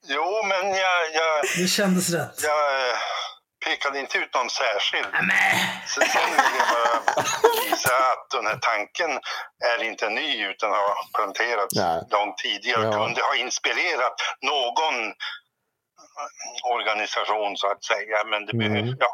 Jo, 0.06 0.42
men 0.46 0.68
jag, 0.68 1.00
jag, 1.20 1.44
Det 1.58 1.68
kändes 1.68 2.10
rätt. 2.10 2.40
jag 2.42 2.90
eh, 2.90 2.96
pekade 3.66 3.98
inte 4.00 4.18
ut 4.18 4.34
någon 4.34 4.50
särskild. 4.50 5.06
Nämen. 5.12 5.56
Så 5.86 6.00
sen 6.00 6.30
vill 6.30 6.54
jag 6.58 6.68
bara 6.74 7.24
visa 7.70 7.94
att 8.12 8.26
den 8.36 8.46
här 8.46 8.58
tanken 8.70 9.10
är 9.72 9.82
inte 9.90 10.08
ny 10.10 10.46
utan 10.46 10.70
har 10.70 10.94
planterats 11.16 11.74
Nej. 11.74 12.02
långt 12.10 12.38
tidigare 12.38 12.88
och 12.88 12.94
Ja. 12.94 12.98
kunde 13.04 13.20
ha 13.22 13.34
inspirerat 13.36 14.16
någon 14.52 14.96
organisation 16.74 17.56
så 17.56 17.66
att 17.72 17.84
säga. 17.92 18.18
Men 18.30 18.40
det 18.46 18.52
Mm. 18.56 18.62
behövs, 18.72 18.96
ja. 19.06 19.12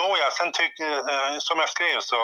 Nåja, 0.00 0.28
sen 0.38 0.50
tycker 0.60 0.90
eh, 1.12 1.34
som 1.48 1.56
jag 1.62 1.68
skrev 1.76 1.98
så 2.12 2.16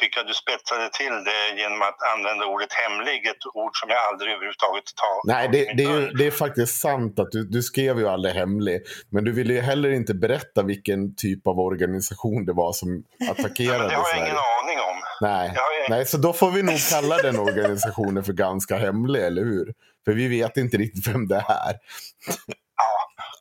tycker 0.00 0.18
jag 0.20 0.26
du 0.26 0.34
spetsade 0.34 0.90
till 1.00 1.16
det 1.28 1.60
genom 1.62 1.82
att 1.82 1.98
använda 2.14 2.44
ordet 2.46 2.72
hemlig, 2.72 3.26
ett 3.26 3.44
ord 3.54 3.74
som 3.80 3.88
jag 3.90 3.98
aldrig 4.08 4.32
överhuvudtaget 4.34 4.84
tar. 5.02 5.16
Nej, 5.34 5.48
det, 5.52 5.62
det, 5.76 5.84
är 5.84 6.00
ju, 6.00 6.06
det 6.18 6.26
är 6.26 6.30
faktiskt 6.30 6.80
sant 6.80 7.18
att 7.18 7.30
du, 7.30 7.44
du 7.44 7.62
skrev 7.62 7.98
ju 7.98 8.08
aldrig 8.08 8.34
hemlig. 8.34 8.82
Men 9.10 9.24
du 9.24 9.32
ville 9.32 9.52
ju 9.54 9.60
heller 9.60 9.90
inte 9.90 10.14
berätta 10.14 10.62
vilken 10.62 11.16
typ 11.16 11.46
av 11.46 11.58
organisation 11.60 12.44
det 12.46 12.52
var 12.52 12.72
som 12.72 12.88
Ja, 13.18 13.32
attackerade 13.32 13.78
det 13.88 13.94
har 13.94 14.02
jag 14.02 14.06
Sverige. 14.06 14.24
ingen 14.24 14.36
aning 14.60 14.78
om. 14.90 14.96
Nej. 15.20 15.52
Jag 15.54 15.64
Nej, 15.90 16.06
så 16.06 16.16
då 16.16 16.32
får 16.32 16.50
vi 16.50 16.62
nog 16.62 16.78
kalla 16.90 17.16
den 17.16 17.38
organisationen 17.38 18.24
för 18.24 18.32
ganska 18.32 18.76
hemlig, 18.76 19.22
eller 19.22 19.42
hur? 19.42 19.74
För 20.04 20.12
vi 20.12 20.28
vet 20.28 20.56
inte 20.56 20.76
riktigt 20.76 21.06
vem 21.14 21.28
det 21.28 21.44
är. 21.48 21.74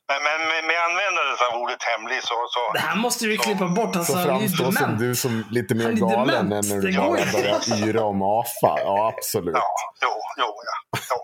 Men, 0.10 0.20
men 0.28 0.40
med, 0.52 0.62
med 0.70 0.80
användandet 0.90 1.40
av 1.48 1.62
ordet 1.62 1.82
hemlig 1.92 2.20
så... 2.24 2.36
så 2.56 2.62
Det 2.74 2.80
här 2.80 2.96
måste 3.06 3.28
vi 3.28 3.38
klippa 3.38 3.68
bort. 3.68 3.96
Alltså, 3.96 4.14
Så 4.14 4.24
framstår 4.24 4.72
som 4.72 4.98
du 4.98 5.16
som 5.16 5.46
lite 5.52 5.76
mer 5.76 5.92
galen 5.92 6.46
än 6.58 6.64
när 6.70 6.80
du 6.82 6.98
går 6.98 7.18
bara 7.18 7.32
börjar 7.32 7.88
yra 7.88 8.04
om 8.04 8.22
AFA. 8.22 8.74
Ja, 8.88 9.14
absolut. 9.14 9.56
ja, 9.56 9.72
jo, 10.06 10.14
jo, 10.38 10.50
ja. 10.70 11.00
Jo. 11.10 11.18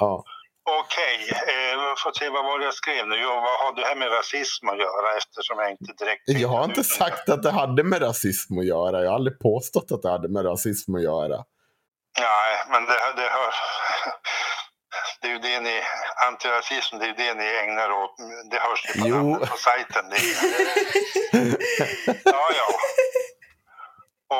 Ja. 0.00 0.24
Okej, 0.80 1.16
eh, 1.30 1.74
vi 1.80 1.94
får 2.02 2.12
se 2.18 2.28
vad 2.28 2.44
var 2.44 2.58
det 2.58 2.64
jag 2.64 2.74
skrev 2.74 3.08
nu. 3.08 3.16
Jo, 3.24 3.28
vad 3.28 3.54
har 3.62 3.72
det 3.76 3.84
här 3.88 3.96
med 3.96 4.08
rasism 4.18 4.68
att 4.68 4.78
göra 4.78 5.16
eftersom 5.16 5.58
jag 5.58 5.70
inte 5.70 5.92
direkt... 6.04 6.22
Jag 6.26 6.48
har 6.48 6.64
inte 6.64 6.84
sagt 6.84 7.28
att 7.28 7.42
det 7.42 7.50
hade 7.50 7.84
med 7.84 8.02
rasism 8.02 8.58
att 8.58 8.66
göra. 8.66 9.02
Jag 9.02 9.10
har 9.10 9.14
aldrig 9.14 9.38
påstått 9.38 9.92
att 9.92 10.02
det 10.02 10.10
hade 10.10 10.28
med 10.28 10.44
rasism 10.44 10.94
att 10.94 11.02
göra. 11.02 11.36
Nej, 12.18 12.52
men 12.72 12.82
det, 12.88 12.96
det 13.16 13.28
hör... 13.36 13.52
Det 15.20 15.26
är 15.28 15.32
ju 15.32 15.38
det 15.38 15.60
ni... 15.60 15.80
Antirasism, 16.28 16.98
det 16.98 17.04
är 17.04 17.08
ju 17.08 17.14
det 17.14 17.34
ni 17.34 17.44
ägnar 17.64 17.90
åt. 17.90 18.14
Det 18.50 18.58
hörs 18.58 18.96
ju 18.96 19.02
på, 19.02 19.08
Jo. 19.08 19.16
namnet 19.16 19.50
på 19.50 19.56
sajten. 19.56 20.04
Det, 20.10 20.18
ja, 22.24 22.44
ja. 22.60 22.68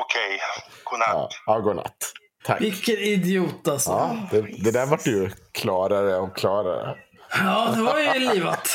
Okej, 0.01 0.41
godnatt. 0.85 1.09
Ja, 1.13 1.29
ja 1.47 1.59
godnatt. 1.59 1.97
Tack. 2.45 2.61
Vilken 2.61 2.95
idiot 2.99 3.69
alltså. 3.69 3.91
Ja, 3.91 4.17
det, 4.31 4.41
det 4.65 4.71
där 4.71 4.87
vart 4.87 5.07
ju 5.07 5.31
klarare 5.53 6.17
och 6.17 6.37
klarare. 6.37 6.97
Ja, 7.45 7.73
det 7.77 7.83
var 7.83 7.99
ju 7.99 8.19
livat. 8.19 8.69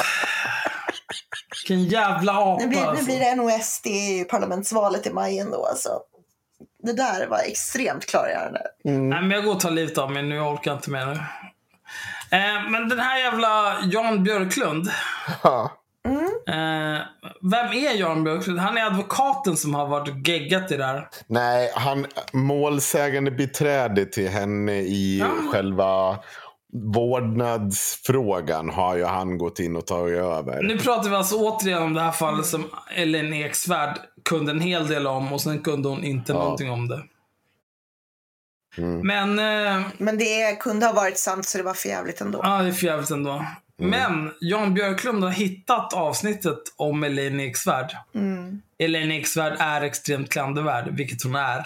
Vilken 1.52 1.84
jävla 1.84 2.34
apa 2.34 2.62
Nu 2.64 2.68
blir, 2.68 2.82
nu 2.82 2.88
alltså. 2.88 3.06
blir 3.06 3.20
det 3.20 3.36
nog 3.36 3.52
SD 3.64 3.88
i 3.88 4.24
parlamentsvalet 4.30 5.08
i 5.08 5.14
maj 5.14 5.40
ändå. 5.40 5.66
Alltså. 5.66 5.90
Det 6.84 6.94
där 6.94 7.28
var 7.28 7.40
extremt 7.40 8.06
klargörande. 8.06 8.62
Nej, 8.84 9.22
men 9.22 9.32
jag 9.32 9.44
går 9.44 9.54
och 9.56 9.60
tar 9.60 9.72
livet 9.72 9.98
av 9.98 10.12
mig 10.12 10.24
nu. 10.24 10.36
Jag 10.36 10.54
orkar 10.54 10.74
inte 10.74 10.90
mer 10.90 11.06
nu. 11.06 11.20
Eh, 12.32 12.70
men 12.70 12.90
den 12.90 13.00
här 13.00 13.20
jävla 13.20 13.78
Jan 13.84 14.24
Björklund. 14.24 14.88
Eh, 16.48 17.02
vem 17.52 17.68
är 17.74 18.00
Jan 18.00 18.24
Björklund? 18.24 18.60
Han 18.60 18.78
är 18.78 18.86
advokaten 18.86 19.58
som 19.58 19.76
har 19.76 19.88
varit 19.88 20.10
och 20.10 20.18
geggat 20.28 20.72
i 20.72 20.78
det 20.78 20.84
där. 20.84 21.08
Nej, 21.28 21.72
han 21.76 22.06
målsägande 22.34 23.32
beträde 23.32 24.06
till 24.06 24.30
henne 24.30 24.72
i 24.74 25.20
Ja. 25.20 25.28
själva 25.52 26.18
vårdnadsfrågan 26.96 28.70
har 28.70 28.96
ju 28.98 29.06
han 29.06 29.38
gått 29.38 29.60
in 29.60 29.76
och 29.76 29.86
tagit 29.88 30.18
över. 30.18 30.64
Nu 30.64 30.78
pratar 30.78 31.10
vi 31.10 31.16
alltså 31.16 31.36
återigen 31.36 31.84
om 31.84 31.94
det 31.94 32.02
här 32.02 32.12
fallet 32.12 32.46
som 32.46 32.64
Ellen 32.96 33.34
Eksvärd 33.34 33.98
kunde 34.30 34.52
en 34.52 34.60
hel 34.62 34.88
del 34.88 35.08
om 35.08 35.34
och 35.34 35.42
sen 35.42 35.60
kunde 35.64 35.90
hon 35.90 36.04
inte 36.04 36.32
Ja. 36.32 36.40
någonting 36.40 36.72
om 36.72 36.88
det. 36.88 37.02
Mm. 38.78 39.08
Men, 39.08 39.40
eh, 39.80 39.88
Men 39.98 40.18
det 40.18 40.60
kunde 40.60 40.86
ha 40.86 40.94
varit 40.94 41.20
sant 41.20 41.46
så 41.48 41.58
det 41.58 41.64
var 41.64 41.74
för 41.74 41.90
jävligt 41.90 42.22
ändå. 42.22 42.40
ja 42.44 42.62
det 42.62 42.68
är 42.68 42.72
för 42.74 42.88
jävligt 42.88 43.10
ändå. 43.10 43.46
Men 43.80 44.32
Jan 44.42 44.74
Björklund 44.74 45.24
har 45.24 45.32
hittat 45.32 45.94
avsnittet 45.94 46.60
om 46.76 47.04
Elaine 47.04 47.40
Eksvärd. 47.40 47.96
Mm. 48.16 48.62
Elaine 48.80 49.12
Eksvärd 49.12 49.56
är 49.60 49.82
extremt 49.82 50.30
klandervärd, 50.30 50.88
vilket 50.98 51.24
hon 51.24 51.36
är. 51.36 51.58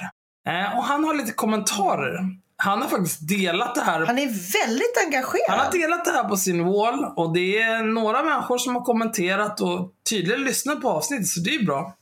Eh, 0.48 0.78
och 0.78 0.84
han 0.84 1.04
har 1.04 1.14
lite 1.14 1.32
kommentarer. 1.32 2.20
Han 2.58 2.82
har 2.82 2.90
faktiskt 2.90 3.28
delat 3.28 3.76
det 3.76 3.82
här 3.82 4.06
Han 4.06 4.20
är 4.20 4.28
väldigt 4.28 4.98
Han 4.98 5.12
har 5.14 5.18
engagerad. 5.18 5.72
delat 5.72 6.06
det 6.06 6.12
här 6.12 6.24
på 6.24 6.38
sin 6.38 6.64
wall 6.66 7.06
och 7.16 7.34
det 7.34 7.60
är 7.62 7.84
några 7.84 8.24
människor 8.24 8.58
som 8.58 8.76
har 8.76 8.82
kommenterat 8.84 9.62
och 9.62 9.92
tydligen 10.10 10.44
lyssnat 10.44 10.82
på 10.82 10.90
avsnittet, 10.90 11.28
så 11.28 11.40
det 11.40 11.50
är 11.50 11.60
ju 11.60 11.66
bra. 11.66 11.96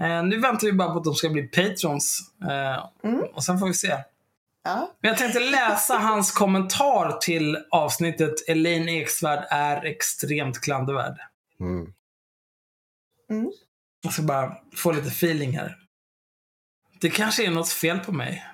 Eh, 0.00 0.22
nu 0.24 0.38
väntar 0.40 0.66
vi 0.66 0.72
bara 0.72 0.90
på 0.92 0.98
att 0.98 1.04
de 1.04 1.14
ska 1.14 1.28
bli 1.28 1.42
patrons. 1.42 2.18
Eh, 2.42 2.84
Mm. 3.10 3.20
Och 3.34 3.44
sen 3.44 3.58
får 3.58 3.66
vi 3.66 3.74
se. 3.74 3.94
Ja. 4.68 4.94
Men 5.00 5.08
jag 5.08 5.18
tänkte 5.18 5.40
läsa 5.40 5.98
hans 5.98 6.32
kommentar 6.32 7.18
till 7.20 7.58
avsnittet 7.70 8.48
Elaine 8.48 8.88
Eksvärd 8.88 9.46
är 9.50 9.84
extremt 9.84 10.60
klandervärd. 10.60 11.18
Mm. 11.60 11.92
Jag 14.02 14.12
ska 14.12 14.22
bara 14.22 14.56
få 14.76 14.92
lite 14.92 15.08
feeling 15.08 15.58
här. 15.58 15.78
Det 17.00 17.10
kanske 17.10 17.46
är 17.46 17.50
något 17.50 17.68
fel 17.68 17.98
på 17.98 18.12
mig. 18.12 18.46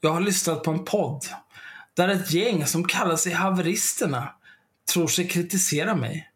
Jag 0.00 0.10
har 0.10 0.20
lyssnat 0.20 0.62
på 0.62 0.70
en 0.70 0.84
podd 0.84 1.24
där 1.94 2.08
ett 2.08 2.32
gäng 2.32 2.66
som 2.66 2.84
kallar 2.84 3.16
sig 3.16 3.32
haveristerna 3.32 4.34
tror 4.92 5.06
sig 5.06 5.28
kritisera 5.28 5.94
mig. 5.94 6.30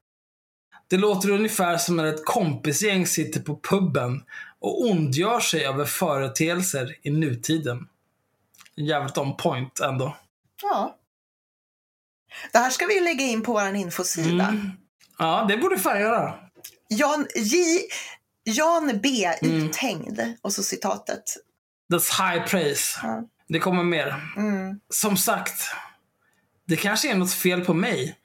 Det 0.89 0.97
låter 0.97 1.31
ungefär 1.31 1.79
som 1.79 1.97
när 1.97 2.05
ett 2.05 2.25
kompisgäng 2.25 3.07
sitter 3.07 3.41
på 3.41 3.61
puben 3.71 4.25
och 4.59 4.91
ondgör 4.91 5.41
sig 5.41 5.65
över 5.65 5.85
företeelser 5.85 6.97
i 7.03 7.11
nutiden. 7.11 7.89
Jävligt 8.77 9.19
on 9.19 9.37
point 9.37 9.81
ändå. 9.81 10.17
ja. 10.63 10.99
Det 12.53 12.59
här 12.59 12.71
ska 12.71 12.87
vi 12.87 13.01
lägga 13.01 13.25
in 13.25 13.43
på 13.43 13.53
vår 13.53 13.75
infosida. 13.75 14.45
Mm. 14.49 14.71
Ja, 15.19 15.45
det 15.49 15.57
borde 15.57 15.79
fan 15.79 16.01
göra. 16.01 16.35
Jan, 16.89 17.27
J, 17.35 17.81
Jan 18.45 19.01
B. 19.03 19.25
Mm. 19.43 19.57
uthängd. 19.67 20.21
Och 20.43 20.53
så 20.53 20.63
citatet. 20.63 21.23
That's 21.93 22.33
high 22.33 22.45
praise. 22.47 23.01
Ja. 23.03 23.23
Det 23.49 23.59
kommer 23.59 23.83
mer. 23.85 24.33
Mm. 24.37 24.81
Som 24.91 25.17
sagt, 25.17 25.63
det 26.65 26.77
kanske 26.77 27.11
är 27.11 27.15
något 27.17 27.33
fel 27.33 27.65
på 27.65 27.75
mig. 27.75 28.19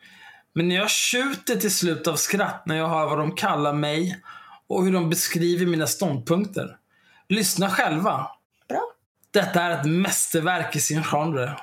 Men 0.54 0.72
jag 0.72 0.90
tjuter 0.90 1.56
till 1.56 1.74
slut 1.76 2.08
av 2.08 2.16
skratt 2.16 2.64
när 2.66 2.76
jag 2.78 2.90
hör 2.90 3.06
vad 3.06 3.18
de 3.18 3.36
kallar 3.36 3.74
mig 3.74 4.22
och 4.68 4.86
hur 4.86 4.92
de 4.94 5.10
beskriver 5.10 5.66
mina 5.66 5.88
ståndpunkter. 5.88 6.78
Lyssna 7.30 7.70
själva. 7.70 8.32
Detta 9.38 9.62
är 9.62 9.80
ett 9.80 9.86
mästerverk 9.86 10.76
i 10.76 10.80
sin 10.80 11.04
genre. 11.04 11.60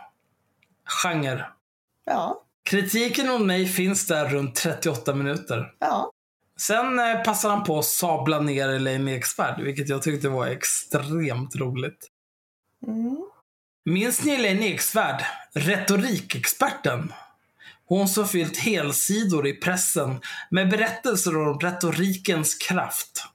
Genre. 1.03 1.45
Ja. 2.05 2.43
Kritiken 2.65 3.29
mot 3.29 3.41
mig 3.41 3.67
finns 3.67 4.07
där 4.07 4.29
runt 4.29 4.55
38 4.55 5.15
minuter. 5.15 5.73
Ja. 5.79 6.11
Sen 6.61 6.99
eh, 6.99 7.23
passar 7.23 7.51
han 7.51 7.65
på 7.65 7.79
att 7.79 7.85
sabla 7.85 8.41
ner 8.41 8.69
Elaine 8.69 9.09
Eksvärd, 9.09 9.61
vilket 9.61 9.89
jag 9.89 10.03
tyckte 10.03 10.29
var 10.29 10.47
extremt 10.47 11.57
roligt. 11.57 12.09
Mm. 12.87 13.17
Minns 13.85 14.25
ni 14.25 14.33
Elaine 14.33 14.63
Eksvärd, 14.63 15.25
retorikexperten? 15.55 17.13
Hon 17.87 18.09
som 18.09 18.29
fyllt 18.29 18.57
helsidor 18.57 19.47
i 19.47 19.53
pressen 19.53 20.21
med 20.51 20.71
berättelser 20.71 21.39
om 21.39 21.61
retorikens 21.61 22.55
kraft. 22.55 23.34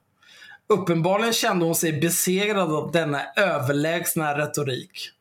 Uppenbarligen 0.73 1.33
kände 1.33 1.65
hon 1.65 1.75
sig 1.75 1.99
besegrad 1.99 2.71
av 2.71 2.91
denna 2.91 3.21
överlägsna 3.35 4.37
retorik. 4.37 5.11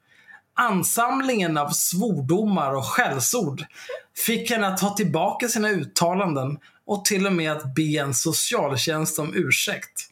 Ansamlingen 0.55 1.59
av 1.59 1.71
svordomar 1.71 2.75
och 2.75 2.85
skällsord 2.85 3.65
fick 4.17 4.51
henne 4.51 4.67
att 4.67 4.79
ta 4.79 4.97
tillbaka 4.97 5.49
sina 5.49 5.71
uttalanden 5.71 6.59
och 6.87 7.05
till 7.05 7.27
och 7.27 7.33
med 7.33 7.53
att 7.53 7.75
be 7.75 7.99
en 7.99 8.15
socialtjänst 8.15 9.19
om 9.19 9.35
ursäkt. 9.35 10.09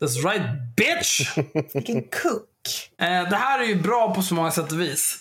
That's 0.00 0.24
right 0.24 0.76
bitch! 0.76 1.36
Vilken 1.74 2.02
kuck. 2.02 2.90
Eh, 2.98 3.28
det 3.30 3.36
här 3.36 3.58
är 3.58 3.64
ju 3.64 3.82
bra 3.82 4.14
på 4.14 4.22
så 4.22 4.34
många 4.34 4.50
sätt 4.50 4.72
och 4.72 4.80
vis. 4.80 5.16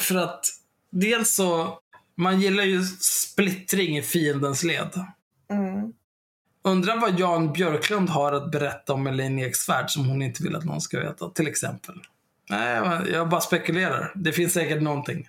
För 0.00 0.14
att 0.14 0.44
dels 0.90 1.34
så, 1.34 1.78
man 2.16 2.40
gillar 2.40 2.64
ju 2.64 2.82
splittring 3.00 3.98
i 3.98 4.02
fiendens 4.02 4.62
led. 4.62 5.06
Mm. 5.50 5.92
Undrar 6.64 7.00
vad 7.00 7.20
Jan 7.20 7.52
Björklund 7.52 8.08
har 8.10 8.32
att 8.32 8.50
berätta 8.50 8.92
om 8.92 9.06
Elaine 9.06 9.38
Eksvärd 9.38 9.90
som 9.90 10.08
hon 10.08 10.22
inte 10.22 10.42
vill 10.42 10.56
att 10.56 10.64
någon 10.64 10.80
ska 10.80 11.00
veta, 11.00 11.28
till 11.28 11.46
exempel. 11.48 11.94
Nej, 12.50 12.80
jag- 13.12 13.28
bara 13.28 13.40
spekulerar. 13.40 14.12
Det 14.14 14.32
finns 14.32 14.52
säkert 14.52 14.82
någonting. 14.82 15.28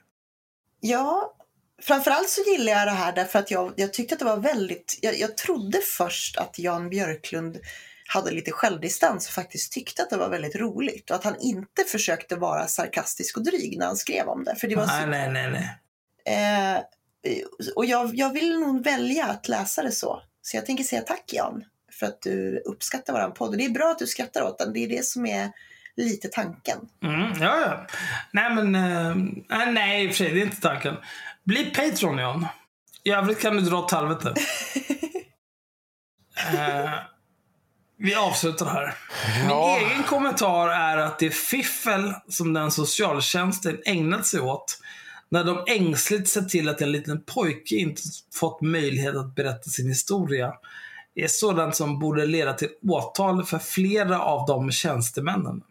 Ja, 0.80 1.34
framförallt 1.82 2.30
så 2.30 2.42
gillar 2.42 2.74
jag 2.74 2.88
det 2.88 2.92
här 2.92 3.14
därför 3.16 3.40
att 3.40 3.52
jag, 3.52 3.74
jag 3.76 3.94
tyckte 3.94 4.16
att 4.16 4.20
det 4.20 4.26
var 4.26 4.38
väldigt... 4.38 5.00
Jag, 5.02 5.20
jag 5.20 5.38
trodde 5.38 5.78
först 5.98 6.38
att 6.38 6.60
Jan 6.60 6.90
Björklund 6.90 7.58
hade 8.08 8.32
lite 8.32 8.52
självdistans 8.52 9.28
och 9.28 9.34
faktiskt 9.34 9.72
tyckte 9.74 10.04
att 10.04 10.10
det 10.10 10.18
var 10.18 10.30
väldigt 10.30 10.56
roligt 10.56 11.10
och 11.10 11.16
att 11.16 11.24
han 11.24 11.36
inte 11.40 11.84
försökte 11.88 12.36
vara 12.36 12.68
sarkastisk 12.68 13.38
och 13.38 13.44
dryg 13.44 13.78
när 13.80 13.86
han 13.86 13.98
skrev 13.98 14.28
om 14.28 14.44
det. 14.44 14.56
För 14.56 14.68
det 14.68 14.76
var 14.76 14.86
Nej, 14.86 15.02
så, 15.02 15.08
nej, 15.08 15.32
nej, 15.32 15.52
nej. 16.26 16.76
eh, 16.76 16.82
och 17.76 17.86
jag, 17.86 18.16
jag 18.16 18.34
vill 18.34 18.60
nog 18.60 18.84
välja 18.84 19.26
att 19.26 19.48
läsa 19.48 19.82
det 19.84 19.92
så. 19.92 20.22
Så 20.46 20.58
jag 20.58 20.66
tänker 20.66 20.84
säga 20.84 21.02
tack 21.02 21.24
Jan 21.34 21.64
för 21.92 22.06
att 22.06 22.22
du 22.22 22.62
uppskattar 22.66 23.14
våran 23.14 23.34
podd. 23.34 23.50
Och 23.50 23.58
det 23.58 23.66
är 23.66 23.70
bra 23.70 23.92
att 23.92 24.00
du 24.00 24.08
skrattar 24.08 24.42
åt 24.42 24.58
den. 24.58 24.74
Det 24.74 24.80
är 24.84 24.88
det 24.90 25.06
som 25.06 25.26
är 25.26 25.52
lite 25.96 26.28
tanken. 26.28 26.78
Mm, 27.04 27.32
ja, 27.42 27.60
ja. 27.60 27.88
Nej, 28.32 28.56
men... 28.56 28.76
Eh, 28.76 29.16
nej, 29.58 29.74
nej, 29.74 30.04
i 30.06 30.08
och 30.08 30.12
för 30.12 30.18
sig, 30.18 30.34
det 30.34 30.42
är 30.42 30.46
inte 30.46 30.62
tanken. 30.62 30.96
Bli 31.44 31.66
Patreon, 31.66 32.18
Jan. 32.18 32.48
I 33.04 33.12
övrigt 33.12 33.40
kan 33.42 33.56
du 33.56 33.62
dra 33.62 33.78
åt 33.80 33.92
helvete. 33.92 34.34
eh, 36.54 36.92
vi 37.98 38.16
avslutar 38.16 38.66
här. 38.66 38.96
Min 39.40 39.50
Ja. 39.50 39.78
egen 39.80 40.04
kommentar 40.04 40.70
är 40.70 40.98
att 40.98 41.20
det 41.20 41.26
är 41.26 41.30
fiffel 41.30 42.14
som 42.30 42.54
den 42.54 42.72
socialtjänsten 42.72 43.82
ägnat 43.86 44.26
sig 44.26 44.40
åt 44.40 44.80
när 45.34 45.44
de 45.44 45.64
ängsligt 45.68 46.28
sett 46.28 46.50
till 46.50 46.70
att 46.70 46.82
en 46.82 46.92
liten 46.92 47.22
pojke 47.22 47.76
inte 47.76 48.02
fått 48.34 48.62
möjlighet 48.62 49.16
att 49.16 49.36
berätta 49.36 49.70
sin 49.70 49.88
historia 49.88 50.54
är 51.16 51.28
sådant 51.28 51.76
som 51.76 52.00
borde 52.00 52.26
leda 52.26 52.54
till 52.54 52.70
åtal 52.88 53.44
för 53.44 53.60
flera 53.60 54.22
av 54.22 54.48
de 54.48 54.72
tjänstemännen. 54.72 55.64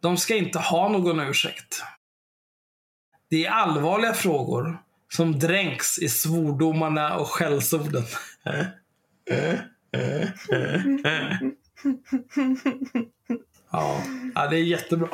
De 0.00 0.16
ska 0.16 0.34
inte 0.34 0.58
ha 0.58 0.88
någon 0.88 1.20
ursäkt. 1.20 1.82
Det 3.30 3.46
är 3.46 3.50
allvarliga 3.50 4.14
frågor 4.14 4.82
som 5.12 5.38
dränks 5.38 5.98
i 5.98 6.08
svordomarna 6.08 7.16
och 7.16 7.28
skällsorden. 7.28 8.04
ja, 13.70 14.02
ja, 14.34 14.46
det 14.50 14.56
är 14.56 14.64
jättebra. 14.64 15.08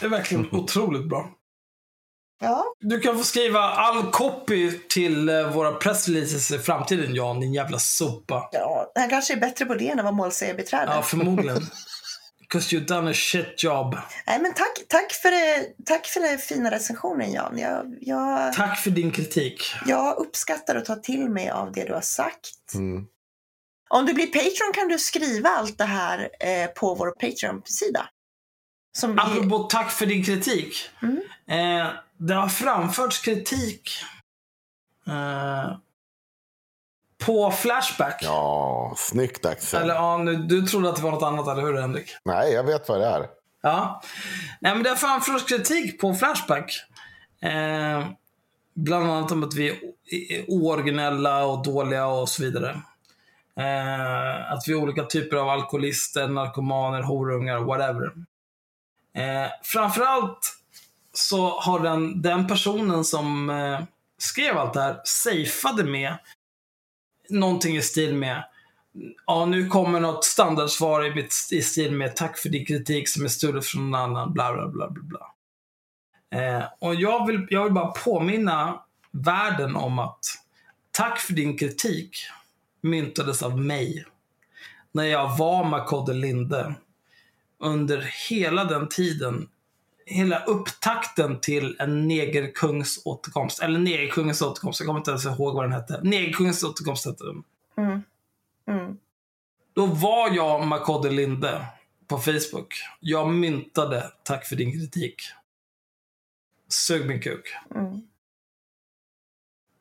Det 0.00 0.06
är 0.06 0.10
verkligen 0.10 0.48
otroligt 0.52 1.08
bra. 1.08 1.37
Ja, 2.40 2.64
Du 2.80 3.00
kan 3.00 3.18
få 3.18 3.24
skriva 3.24 3.60
all 3.60 4.10
copy 4.10 4.78
till 4.88 5.28
eh, 5.28 5.50
våra 5.52 5.72
pressreleases 5.72 6.50
i 6.50 6.58
framtiden, 6.58 7.14
Jan, 7.14 7.40
din 7.40 7.54
jävla 7.54 7.78
sopa. 7.78 8.48
ja, 8.52 8.92
han 8.94 9.08
kanske 9.10 9.34
är 9.34 9.40
bättre 9.40 9.64
på 9.64 9.74
det 9.74 9.88
än 9.88 9.98
att 9.98 10.04
vara 10.04 10.14
målsägarbiträde. 10.14 10.92
Ja, 10.94 11.02
förmodligen. 11.02 11.62
Because 12.40 12.76
you've 12.76 12.86
done 12.86 13.10
a 13.10 13.14
shit 13.14 13.62
job. 13.64 13.96
Nej, 14.26 14.38
men 14.42 14.52
tack, 14.54 14.78
tack, 14.88 15.12
för 15.12 15.30
det, 15.30 15.66
tack 15.86 16.06
för 16.06 16.20
den 16.20 16.38
fina 16.38 16.70
recensionen 16.70 17.32
Jan. 17.32 17.58
Jag, 17.58 17.96
jag, 18.00 18.52
Tack 18.52 18.78
för 18.78 18.90
din 18.90 19.10
kritik. 19.10 19.62
jag 19.86 20.16
uppskattar 20.18 20.76
att 20.76 20.84
ta 20.84 20.96
till 20.96 21.28
mig 21.30 21.50
av 21.50 21.72
det 21.72 21.84
du 21.84 21.92
har 21.94 22.00
sagt. 22.00 22.74
Mm. 22.74 23.04
Om 23.90 24.06
du 24.06 24.14
blir 24.14 24.26
Patreon 24.26 24.72
kan 24.74 24.88
du 24.88 24.98
skriva 24.98 25.48
allt 25.48 25.78
det 25.78 25.84
här 25.84 26.28
eh, 26.40 26.66
på 26.66 26.94
vår 26.94 27.10
Patreon-sida. 27.10 28.08
Som 28.98 29.12
vi, 29.12 29.18
Apropå 29.20 29.58
tack 29.58 29.90
för 29.90 30.06
din 30.06 30.24
kritik. 30.24 30.90
Mm. 31.02 31.16
Eh, 31.82 31.90
det 32.18 32.34
har 32.34 32.48
framförts 32.48 33.18
kritik 33.18 33.90
eh, 35.06 35.76
på 37.24 37.50
Flashback. 37.50 38.20
Ja, 38.22 38.94
snyggt 38.96 39.46
Axel. 39.46 39.82
Eller 39.82 39.94
ja, 39.94 40.18
nu, 40.18 40.36
du 40.36 40.62
trodde 40.62 40.88
att 40.88 40.96
det 40.96 41.02
var 41.02 41.10
något 41.10 41.22
annat, 41.22 41.48
eller 41.48 41.62
hur 41.62 41.80
Henrik? 41.80 42.16
Nej, 42.24 42.52
jag 42.52 42.64
vet 42.64 42.88
vad 42.88 43.00
det 43.00 43.06
är. 43.06 43.26
Ja. 43.62 44.02
Nej, 44.60 44.74
men 44.74 44.82
det 44.82 44.88
har 44.88 44.96
framförts 44.96 45.44
kritik 45.44 46.00
på 46.00 46.14
Flashback. 46.14 46.72
Eh, 47.42 48.06
bland 48.74 49.10
annat 49.10 49.32
om 49.32 49.44
att 49.44 49.54
vi 49.54 49.68
är 49.68 50.44
ooriginella 50.50 51.44
och 51.44 51.64
dåliga 51.64 52.06
och 52.06 52.28
så 52.28 52.42
vidare. 52.42 52.82
Eh, 53.56 54.52
att 54.52 54.68
vi 54.68 54.72
är 54.72 54.76
olika 54.76 55.04
typer 55.04 55.36
av 55.36 55.48
alkoholister, 55.48 56.28
narkomaner, 56.28 57.02
horungar, 57.02 57.58
whatever. 57.58 58.12
Eh, 59.14 59.50
framförallt 59.62 60.57
så 61.18 61.60
har 61.60 61.80
den, 61.80 62.22
den 62.22 62.46
personen 62.46 63.04
som 63.04 63.50
eh, 63.50 63.80
skrev 64.18 64.58
allt 64.58 64.74
det 64.74 64.80
här 64.80 65.00
safeade 65.04 65.84
med 65.84 66.14
någonting 67.28 67.76
i 67.76 67.82
stil 67.82 68.14
med 68.14 68.44
Ja, 69.26 69.44
nu 69.46 69.66
kommer 69.68 70.00
något 70.00 70.24
standardsvar 70.24 71.04
i, 71.04 71.14
mitt, 71.14 71.34
i 71.50 71.62
stil 71.62 71.92
med 71.92 72.16
tack 72.16 72.38
för 72.38 72.48
din 72.48 72.66
kritik 72.66 73.08
som 73.08 73.24
är 73.24 73.28
stulen 73.28 73.62
från 73.62 73.90
någon 73.90 74.00
annan, 74.00 74.32
bla 74.32 74.52
bla 74.52 74.68
bla 74.68 74.90
bla. 74.90 75.02
bla. 75.02 75.32
Eh, 76.40 76.64
och 76.78 76.94
jag 76.94 77.26
vill, 77.26 77.46
jag 77.50 77.64
vill 77.64 77.72
bara 77.72 77.90
påminna 77.90 78.82
världen 79.10 79.76
om 79.76 79.98
att 79.98 80.20
tack 80.90 81.18
för 81.18 81.32
din 81.32 81.58
kritik 81.58 82.16
myntades 82.80 83.42
av 83.42 83.60
mig 83.60 84.04
när 84.92 85.04
jag 85.04 85.38
var 85.38 85.64
Makode 85.64 86.12
Linde 86.12 86.74
under 87.58 88.10
hela 88.28 88.64
den 88.64 88.88
tiden 88.88 89.48
hela 90.08 90.44
upptakten 90.44 91.40
till 91.40 91.76
en 91.78 92.08
negerkungs 92.08 93.02
återkomst. 93.04 93.62
Eller 93.62 93.78
negerkungens 93.78 94.42
återkomst. 94.42 94.80
Jag 94.80 94.86
kommer 94.86 95.00
inte 95.00 95.10
ens 95.10 95.26
ihåg 95.26 95.54
vad 95.54 95.64
den 95.64 95.72
hette. 95.72 96.00
Negerkungens 96.02 96.64
återkomst 96.64 97.06
hette 97.06 97.24
den. 97.24 97.42
Mm. 97.76 98.02
Mm. 98.68 98.96
Då 99.74 99.86
var 99.86 100.34
jag 100.34 100.66
Makode 100.66 101.10
Linde 101.10 101.66
på 102.06 102.18
Facebook. 102.18 102.74
Jag 103.00 103.28
myntade 103.28 104.12
tack 104.22 104.46
för 104.46 104.56
din 104.56 104.72
kritik. 104.72 105.22
Sug 106.68 107.06
min 107.06 107.20
kuk. 107.20 107.54
Mm. 107.74 108.02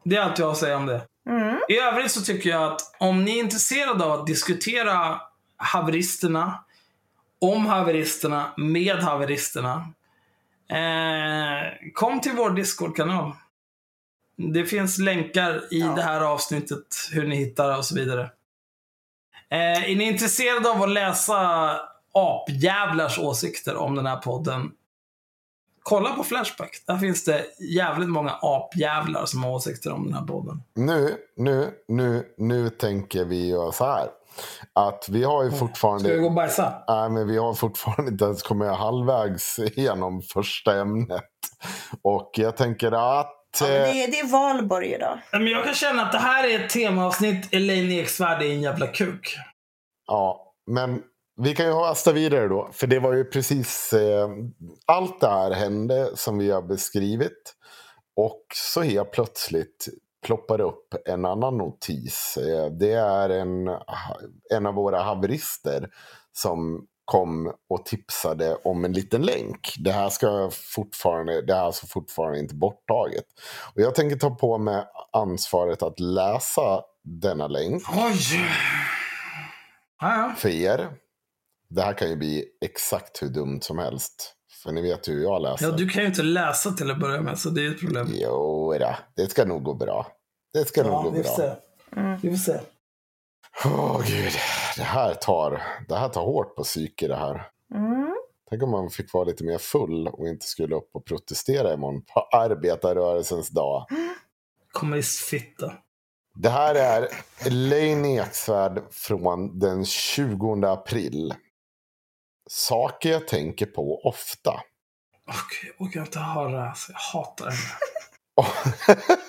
Det 0.03 0.15
är 0.15 0.21
allt 0.21 0.39
jag 0.39 0.45
har 0.45 0.51
att 0.51 0.57
säga 0.57 0.77
om 0.77 0.85
det. 0.85 1.01
Mm. 1.29 1.59
I 1.69 1.77
övrigt 1.77 2.11
så 2.11 2.21
tycker 2.21 2.49
jag 2.49 2.73
att 2.73 2.95
om 2.99 3.23
ni 3.23 3.37
är 3.37 3.43
intresserade 3.43 4.05
av 4.05 4.11
att 4.11 4.27
diskutera 4.27 5.21
haveristerna, 5.55 6.63
om 7.39 7.65
haveristerna, 7.65 8.53
med 8.57 8.97
haveristerna. 8.97 9.93
Eh, 10.69 11.91
kom 11.93 12.21
till 12.21 12.31
vår 12.35 12.49
Discord-kanal. 12.49 13.31
Det 14.53 14.65
finns 14.65 14.97
länkar 14.97 15.73
i 15.73 15.79
Ja. 15.79 15.87
det 15.95 16.01
här 16.01 16.21
avsnittet, 16.21 16.85
hur 17.11 17.27
ni 17.27 17.35
hittar 17.35 17.77
och 17.77 17.85
så 17.85 17.95
vidare. 17.95 18.21
Eh, 19.49 19.91
är 19.91 19.95
ni 19.95 20.03
intresserade 20.03 20.69
av 20.71 20.81
att 20.83 20.89
läsa 20.89 21.69
apjävlars 22.13 23.19
åsikter 23.19 23.75
om 23.75 23.95
den 23.95 24.05
här 24.05 24.17
podden? 24.17 24.71
Kolla 25.83 26.13
på 26.13 26.23
Flashback. 26.23 26.83
Där 26.87 26.97
finns 26.97 27.23
det 27.23 27.45
jävligt 27.59 28.09
många 28.09 28.39
apjävlar 28.41 29.25
som 29.25 29.43
har 29.43 29.51
åsikter 29.51 29.91
om 29.91 30.03
den 30.05 30.13
här 30.13 30.25
podden. 30.25 30.63
Nu, 30.73 31.17
nu, 31.35 31.71
nu, 31.87 32.33
nu 32.37 32.69
tänker 32.69 33.25
vi 33.25 33.47
göra 33.47 33.71
så 33.71 33.85
här. 33.85 34.09
Att 34.73 35.09
vi 35.09 35.23
har 35.23 35.43
ju 35.43 35.49
Ska 35.49 35.55
vi 35.55 35.59
gå 35.59 35.67
fortfarande... 35.67 36.19
och 36.19 36.33
bajsa? 36.33 36.83
Nej, 36.87 37.09
men 37.09 37.27
vi 37.27 37.37
har 37.37 37.53
fortfarande 37.53 38.11
inte 38.11 38.25
ens 38.25 38.43
kommit 38.43 38.71
halvvägs 38.71 39.59
igenom 39.59 40.21
första 40.21 40.79
ämnet. 40.81 41.23
Och 42.01 42.31
jag 42.33 42.57
tänker 42.57 43.19
att... 43.19 43.33
Ja, 43.59 43.67
men 43.67 43.81
eh, 43.81 43.83
det, 43.83 44.03
är, 44.03 44.11
det 44.11 44.19
är 44.19 44.31
valborg 44.31 44.93
idag. 44.93 45.19
Men 45.31 45.47
jag 45.47 45.63
kan 45.63 45.73
känna 45.73 46.01
att 46.01 46.11
det 46.11 46.17
här 46.17 46.47
är 46.47 46.59
ett 46.59 46.69
temaavsnitt. 46.69 47.53
Elaine 47.53 47.91
Eksvärd 47.91 48.41
är 48.41 48.49
en 48.49 48.61
jävla 48.61 48.87
kuk. 48.87 49.35
Ja, 50.07 50.53
men 50.71 51.01
vi 51.41 51.55
kan 51.55 51.65
ju 51.65 51.73
hasta 51.73 52.11
vidare 52.11 52.47
då. 52.47 52.69
För 52.71 52.87
det 52.87 52.99
var 52.99 53.13
ju 53.13 53.25
precis 53.25 53.93
eh, 53.93 54.29
allt 54.85 55.21
det 55.21 55.29
här 55.29 55.51
hände 55.51 56.11
som 56.15 56.37
vi 56.37 56.51
har 56.51 56.61
beskrivit. 56.61 57.53
Och 58.15 58.41
så 58.53 58.81
helt 58.81 59.11
plötsligt 59.11 59.87
ploppar 60.27 60.61
upp 60.61 60.95
en 61.05 61.25
annan 61.25 61.57
notis. 61.57 62.37
Eh, 62.37 62.71
det 62.71 62.91
är 62.91 63.29
en, 63.29 63.67
en 64.53 64.65
av 64.65 64.73
våra 64.73 65.01
haverister 65.01 65.89
som 66.33 66.87
kom 67.05 67.53
och 67.69 67.85
tipsade 67.85 68.55
om 68.55 68.85
en 68.85 68.93
liten 68.93 69.21
länk. 69.21 69.73
Det 69.79 69.91
här, 69.91 70.09
ska 70.09 70.49
fortfarande, 70.75 71.41
det 71.41 71.53
här 71.53 71.61
är 71.61 71.65
alltså 71.65 71.87
fortfarande 71.87 72.39
inte 72.39 72.55
borttaget. 72.55 73.25
Och 73.75 73.81
jag 73.81 73.95
tänker 73.95 74.17
ta 74.17 74.29
på 74.29 74.57
mig 74.57 74.83
ansvaret 75.11 75.83
att 75.83 75.99
läsa 75.99 76.81
denna 77.03 77.47
länk 77.47 77.83
Oj! 77.95 78.49
Ja, 80.01 80.33
för 80.37 80.49
er. 80.49 80.89
Det 81.69 81.81
här 81.81 81.93
kan 81.93 82.09
ju 82.09 82.15
bli 82.15 82.45
exakt 82.65 83.23
hur 83.23 83.29
dumt 83.29 83.61
som 83.61 83.77
helst. 83.77 84.33
För 84.63 84.71
ni 84.71 84.81
vet 84.81 85.07
hur 85.07 85.23
jag 85.23 85.41
läser. 85.41 85.65
ja, 85.65 85.71
du 85.71 85.89
kan 85.89 86.01
ju 86.01 86.07
inte 86.07 86.23
läsa 86.23 86.71
till 86.71 86.91
att 86.91 86.99
börja 86.99 87.21
med, 87.21 87.39
så 87.39 87.49
det 87.49 87.65
är 87.65 87.71
ett 87.71 87.79
problem. 87.79 88.07
Jo, 88.09 88.73
det 89.15 89.31
ska 89.31 89.45
nog 89.45 89.63
gå 89.63 89.73
bra. 89.73 90.16
Det 90.57 90.65
ska 90.65 90.83
nog 90.83 90.91
Ja, 90.93 91.01
gå 91.01 91.09
vi 91.09 91.23
får 91.23 91.37
bra. 91.37 91.55
se. 91.55 92.27
Vi 92.27 92.29
får 92.29 92.37
se. 92.37 92.59
Åh 93.65 94.01
gud, 94.07 94.31
det 94.77 94.83
här, 94.83 95.13
tar, 95.13 95.61
det 95.87 95.95
här 95.95 96.09
tar 96.09 96.21
hårt 96.21 96.55
på 96.55 96.63
psyke 96.63 97.07
det 97.07 97.15
här. 97.15 97.47
Mm. 97.75 98.15
Tänk 98.49 98.63
om 98.63 98.69
man 98.71 98.89
fick 98.89 99.13
vara 99.13 99.23
lite 99.23 99.43
mer 99.43 99.57
full 99.57 100.07
och 100.07 100.27
inte 100.27 100.45
skulle 100.45 100.75
upp 100.75 100.89
och 100.93 101.05
protestera 101.05 101.73
imorgon 101.73 102.01
på 102.13 102.19
arbetarrörelsens 102.37 103.49
dag. 103.49 103.85
Kommunistfitta. 104.71 105.73
Det 106.35 106.49
här 106.49 106.75
är 106.75 107.07
Elaine 107.45 108.05
Eksvärd 108.05 108.83
från 108.91 109.59
den 109.59 109.85
20 109.85 110.65
april. 110.65 111.33
Saker 112.49 113.11
jag 113.11 113.27
tänker 113.27 113.65
på 113.65 114.01
ofta. 114.03 114.51
Okej, 115.27 115.73
jag 115.77 115.87
orkar 115.87 116.01
inte 116.01 116.19
höra. 116.19 116.69
Alltså, 116.69 116.91
jag 116.91 116.99
hatar 116.99 117.45
henne. 117.45 117.77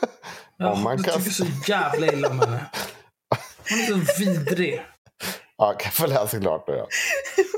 Om 0.62 0.66
Jag 0.66 0.78
man 0.78 0.97
du 0.97 1.02
kan- 1.02 1.18
tycker 1.18 1.30
så 1.30 1.44
jävla 1.66 2.12
illa 2.12 2.28
om 2.28 2.40
henne. 2.40 2.66
Hon 3.70 4.01
är 4.01 4.05
så 4.05 4.18
vidrig. 4.24 4.80
Ja, 5.59 5.72
kan 5.72 5.85
jag 5.85 5.94
få 5.94 6.06
läsa 6.06 6.40
klart 6.40 6.66
då? 6.66 6.72
Ja. 6.74 6.86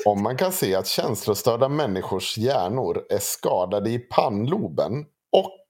Om 0.05 0.23
man 0.23 0.37
kan 0.37 0.53
se 0.53 0.75
att 0.75 0.87
känslostörda 0.87 1.69
människors 1.69 2.39
hjärnor 2.39 3.03
är 3.11 3.19
skadade 3.19 3.91
i 3.91 3.99
pannloben 3.99 4.93
och 5.37 5.67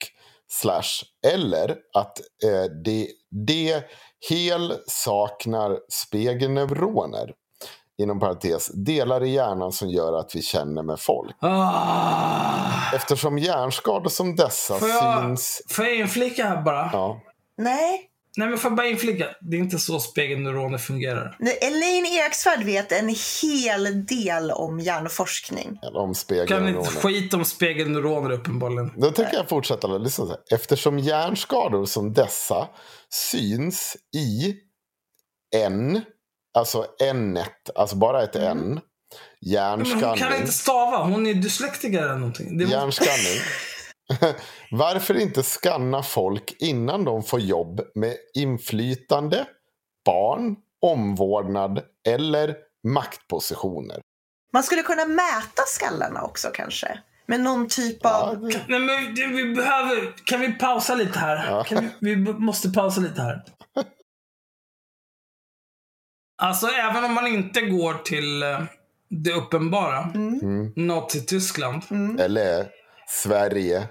slash 0.52 1.04
eller 1.34 1.76
att 1.94 2.18
eh, 2.44 2.64
de, 2.84 3.08
de 3.46 3.80
hel 4.28 4.74
saknar 4.86 5.78
spegelneuroner 5.88 7.32
inom 8.02 8.20
parentes, 8.20 8.70
delar 8.74 9.22
i 9.24 9.30
hjärnan 9.30 9.72
som 9.72 9.88
gör 9.90 10.12
att 10.20 10.34
vi 10.34 10.42
känner 10.42 10.82
med 10.82 11.00
folk. 11.00 11.36
Ah. 11.40 12.94
Eftersom 12.94 13.38
hjärnskador 13.38 14.08
som 14.10 14.36
dessa 14.36 14.78
Får 14.78 14.88
jag, 14.88 15.22
syns... 15.22 15.62
får 15.68 15.84
jag 15.84 15.96
inflika 15.96 16.44
här 16.44 16.62
bara? 16.62 16.90
Ja, 16.92 17.20
Nej, 17.58 18.06
Nej, 18.36 18.48
men 18.48 18.58
får 18.58 18.70
jag 18.70 18.76
bara 18.76 18.86
inflika? 18.86 19.26
Det 19.40 19.56
är 19.56 19.60
inte 19.60 19.78
så 19.78 20.00
spegelneuroner 20.00 20.78
fungerar. 20.78 21.36
Elaine 21.60 22.06
Eksvärd 22.26 22.64
vet 22.64 22.92
en 22.92 23.14
hel 23.42 24.06
del 24.06 24.50
om 24.50 24.80
hjärnforskning. 24.80 25.78
eller 25.82 25.96
om 25.98 26.02
Kan 26.02 26.08
inte 26.08 26.20
spegelneuroner. 26.20 26.84
skit 26.84 27.34
om 27.34 27.44
spegelneuroner 27.44 28.30
uppenbarligen. 28.30 28.92
Då 28.96 29.10
tänker 29.10 29.36
jag 29.36 29.48
fortsätta. 29.48 29.86
Lyssna 29.88 30.24
så 30.24 30.30
här. 30.30 30.40
Eftersom 30.50 30.98
hjärnskador 30.98 31.84
som 31.84 32.12
dessa 32.12 32.68
syns 33.30 33.96
i 34.16 34.54
en, 35.56 36.00
alltså 36.60 36.86
n 37.02 37.38
alltså 37.74 37.96
bara 37.96 38.22
ett 38.22 38.36
n, 38.36 38.42
Men 38.42 38.60
hon 38.62 38.80
kan 38.80 40.00
hjärnskanning. 40.00 40.40
inte 40.40 40.52
stava. 40.52 40.96
Hon 41.04 41.26
är 41.26 41.34
dyslektiker 41.34 42.02
eller 42.02 42.14
någonting. 42.14 42.58
Det. 42.58 42.64
Hjärnskanning. 42.64 43.40
Varför 44.70 45.14
inte 45.20 45.42
skanna 45.42 46.02
folk 46.02 46.56
innan 46.58 47.04
de 47.04 47.22
får 47.22 47.40
jobb 47.40 47.80
med 47.94 48.16
inflytande, 48.34 49.46
barn, 50.04 50.56
omvårdnad 50.82 51.80
eller 52.08 52.54
maktpositioner? 52.88 54.00
Man 54.52 54.62
skulle 54.62 54.82
kunna 54.82 55.04
mäta 55.04 55.62
skallarna 55.66 56.22
också 56.22 56.48
kanske. 56.54 56.98
Med 57.26 57.40
någon 57.40 57.68
typ 57.68 57.98
Ja, 58.02 58.10
av... 58.22 58.40
det- 58.40 58.60
Nej, 58.68 58.80
men 58.80 59.36
vi 59.36 59.54
behöver... 59.54 60.12
Kan 60.24 60.40
vi 60.40 60.52
pausa 60.52 60.94
lite 60.94 61.18
här? 61.18 61.46
Ja. 61.50 61.64
Kan 61.64 61.90
vi, 62.00 62.14
vi 62.14 62.32
måste 62.32 62.70
pausa 62.70 63.00
lite 63.00 63.22
här. 63.22 63.42
Alltså, 66.40 66.66
även 66.66 67.04
om 67.04 67.14
man 67.14 67.26
inte 67.26 67.60
går 67.60 67.94
till 67.94 68.42
eh, 68.42 68.62
det 69.10 69.32
uppenbara, 69.32 70.10
Mm. 70.14 70.72
Nazityskland, 70.76 71.82
Eller 72.20 72.68
Sverige. 73.08 73.88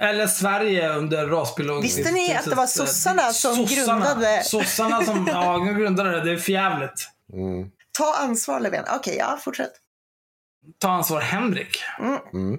eller 0.00 0.26
Sverige 0.26 0.92
under 0.94 1.26
rasbiologiskt... 1.26 1.98
Visste 1.98 2.12
ni 2.12 2.34
att 2.36 2.44
det 2.44 2.54
var 2.54 2.66
sossarna 2.66 3.22
som 3.32 3.66
grundade- 3.66 4.42
Sossarna 4.44 5.04
som 5.04 5.26
ja, 5.32 5.52
de 5.52 5.74
grundade 5.74 6.10
det. 6.10 6.20
Det 6.24 6.32
är 6.32 6.36
för 6.36 6.52
jävligt. 6.52 7.08
Mm. 7.32 7.70
Ta 7.92 8.14
ansvar 8.14 8.60
Löfven. 8.60 8.84
Okej, 8.96 9.16
ja, 9.18 9.38
fortsätt. 9.44 9.72
Ta 10.78 10.88
ansvar, 10.90 11.20
Henrik. 11.20 11.82
Mm. 12.32 12.58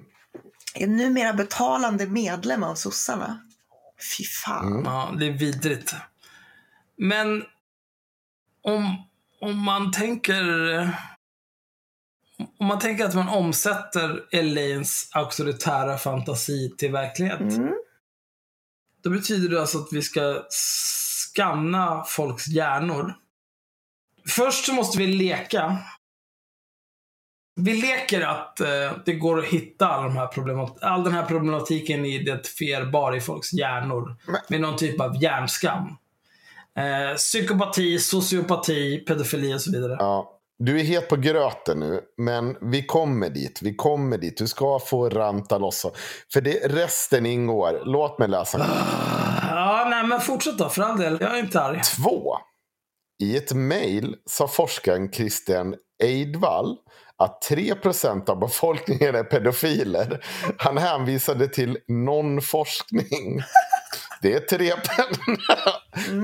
Är 0.74 0.86
numera 0.86 1.32
betalande 1.32 2.06
medlem 2.06 2.62
av 2.62 2.74
sossarna. 2.74 3.40
Fy 4.18 4.24
fan. 4.24 4.66
Mm. 4.72 4.84
Ja, 4.84 5.14
det 5.18 5.26
är 5.26 5.30
vidrigt. 5.32 5.94
Men 6.98 7.44
om, 8.66 9.08
om 9.40 9.58
man 9.58 9.92
tänker... 9.92 10.44
Om 12.58 12.66
man 12.66 12.78
tänker 12.78 13.04
att 13.04 13.14
man 13.14 13.28
omsätter 13.28 14.24
Elaines 14.32 15.10
auktoritära 15.12 15.98
fantasi 15.98 16.74
till 16.78 16.92
verklighet. 16.92 17.40
Mm. 17.40 17.74
Då 19.02 19.10
betyder 19.10 19.48
det 19.48 19.60
alltså 19.60 19.78
att 19.78 19.92
vi 19.92 20.02
ska 20.02 20.42
skanna 20.50 22.04
folks 22.04 22.48
hjärnor 22.48 23.14
först 24.28 24.64
så 24.64 24.72
måste 24.72 24.98
vi 24.98 25.06
leka. 25.06 25.78
Vi 27.60 27.74
leker 27.74 28.20
att 28.20 28.60
eh, 28.60 28.92
det 29.04 29.14
går 29.14 29.38
att 29.38 29.44
hitta 29.44 29.88
all, 29.88 30.02
de 30.02 30.16
här 30.16 30.26
problemat- 30.26 30.78
all 30.82 31.04
den 31.04 31.12
här 31.12 31.26
problematiken 31.26 32.04
identifierbar 32.04 33.16
i 33.16 33.20
folks 33.20 33.52
hjärnor. 33.52 34.16
Med 34.48 34.60
någon 34.60 34.76
typ 34.76 35.00
av 35.00 35.22
hjärnskam. 35.22 35.96
Eh, 36.78 37.16
psykopati, 37.16 37.98
sociopati, 37.98 38.98
pedofili 38.98 39.54
och 39.54 39.60
så 39.60 39.72
vidare. 39.72 39.96
Ja, 39.98 40.40
du 40.58 40.80
är 40.80 40.84
helt 40.84 41.08
på 41.08 41.16
gröten 41.16 41.80
nu, 41.80 42.00
men 42.16 42.56
vi 42.70 42.82
kommer 42.82 43.30
dit. 43.30 43.60
Vi 43.62 43.74
kommer 43.74 44.18
dit. 44.18 44.38
Du 44.38 44.46
ska 44.46 44.78
få 44.78 45.08
ranta 45.08 45.58
loss. 45.58 45.86
För 46.32 46.40
det, 46.40 46.68
resten 46.68 47.26
ingår. 47.26 47.82
Låt 47.84 48.18
mig 48.18 48.28
läsa. 48.28 48.58
Ja, 49.50 49.86
nej 49.90 50.06
men 50.06 50.20
fortsätt 50.20 50.58
då 50.58 50.68
för 50.68 50.82
all 50.82 50.98
del. 50.98 51.18
Jag 51.20 51.34
är 51.34 51.38
inte 51.38 51.60
arg. 51.60 51.80
Två. 51.96 52.36
I 53.22 53.36
ett 53.36 53.52
mejl 53.52 54.16
sa 54.30 54.48
forskaren 54.48 55.12
Christian 55.12 55.74
Eidvall 56.02 56.76
att 57.18 57.48
3% 57.50 58.30
av 58.30 58.38
befolkningen 58.38 59.14
är 59.14 59.24
pedofiler. 59.24 60.24
Han 60.58 60.78
hänvisade 60.78 61.48
till 61.48 61.78
non-forskning. 61.88 63.40
Det 64.26 64.32
är 64.34 64.40
tre 64.40 64.72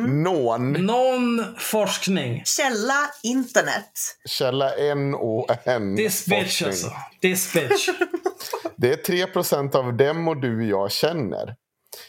Non. 0.09 0.73
Någon 0.73 1.45
forskning. 1.59 2.43
Källa 2.45 3.11
internet. 3.23 3.93
Källa 4.29 4.71
N-O-N. 4.77 5.97
This 5.97 6.27
bitch 6.27 6.39
forskning. 6.43 6.69
alltså. 6.69 6.91
This 7.23 7.53
bitch. 7.53 7.89
Det 8.77 8.93
är 8.93 8.97
3 8.97 9.79
av 9.79 9.97
dem 9.97 10.29
och 10.29 10.41
du 10.41 10.57
och 10.57 10.63
jag 10.65 10.93
känner. 10.93 11.55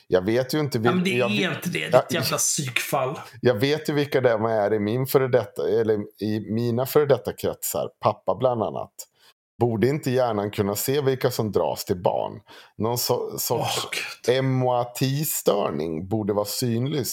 Jag 0.07 0.25
vet 0.25 0.53
ju 0.53 0.59
inte, 0.59 0.77
vil- 0.79 0.85
Ja, 0.85 0.91
men 0.95 1.03
det 1.03 1.09
jag, 1.09 1.31
är 1.31 1.49
vet- 1.49 1.65
inte 1.65 1.69
det. 1.79 1.85
Ditt 1.85 2.13
jävla 2.13 2.37
psykfall. 2.37 3.19
jag 3.41 3.55
vet 3.55 3.89
ju 3.89 3.93
vilka 3.93 4.21
det 4.21 4.29
är 4.29 4.73
i 4.73 4.79
min 4.79 5.05
före 5.05 5.27
detta, 5.27 5.69
eller 5.69 5.97
i 6.23 6.39
mina 6.53 6.85
före 6.85 7.05
detta 7.05 7.33
kretsar, 7.33 7.87
pappa 8.03 8.35
bland 8.35 8.63
annat. 8.63 8.91
Borde 9.59 9.87
inte 9.87 10.11
hjärnan 10.11 10.51
kunna 10.51 10.75
se 10.75 11.01
vilka 11.01 11.31
som 11.31 11.51
dras 11.51 11.85
till 11.85 12.01
barn? 12.01 12.41
Någon 12.77 12.95
so- 12.95 13.37
sorts 13.37 13.87
Åh, 14.27 14.41
MOAT-störning 14.41 16.07
borde 16.07 16.33
vara 16.33 16.45
synlig, 16.45 17.05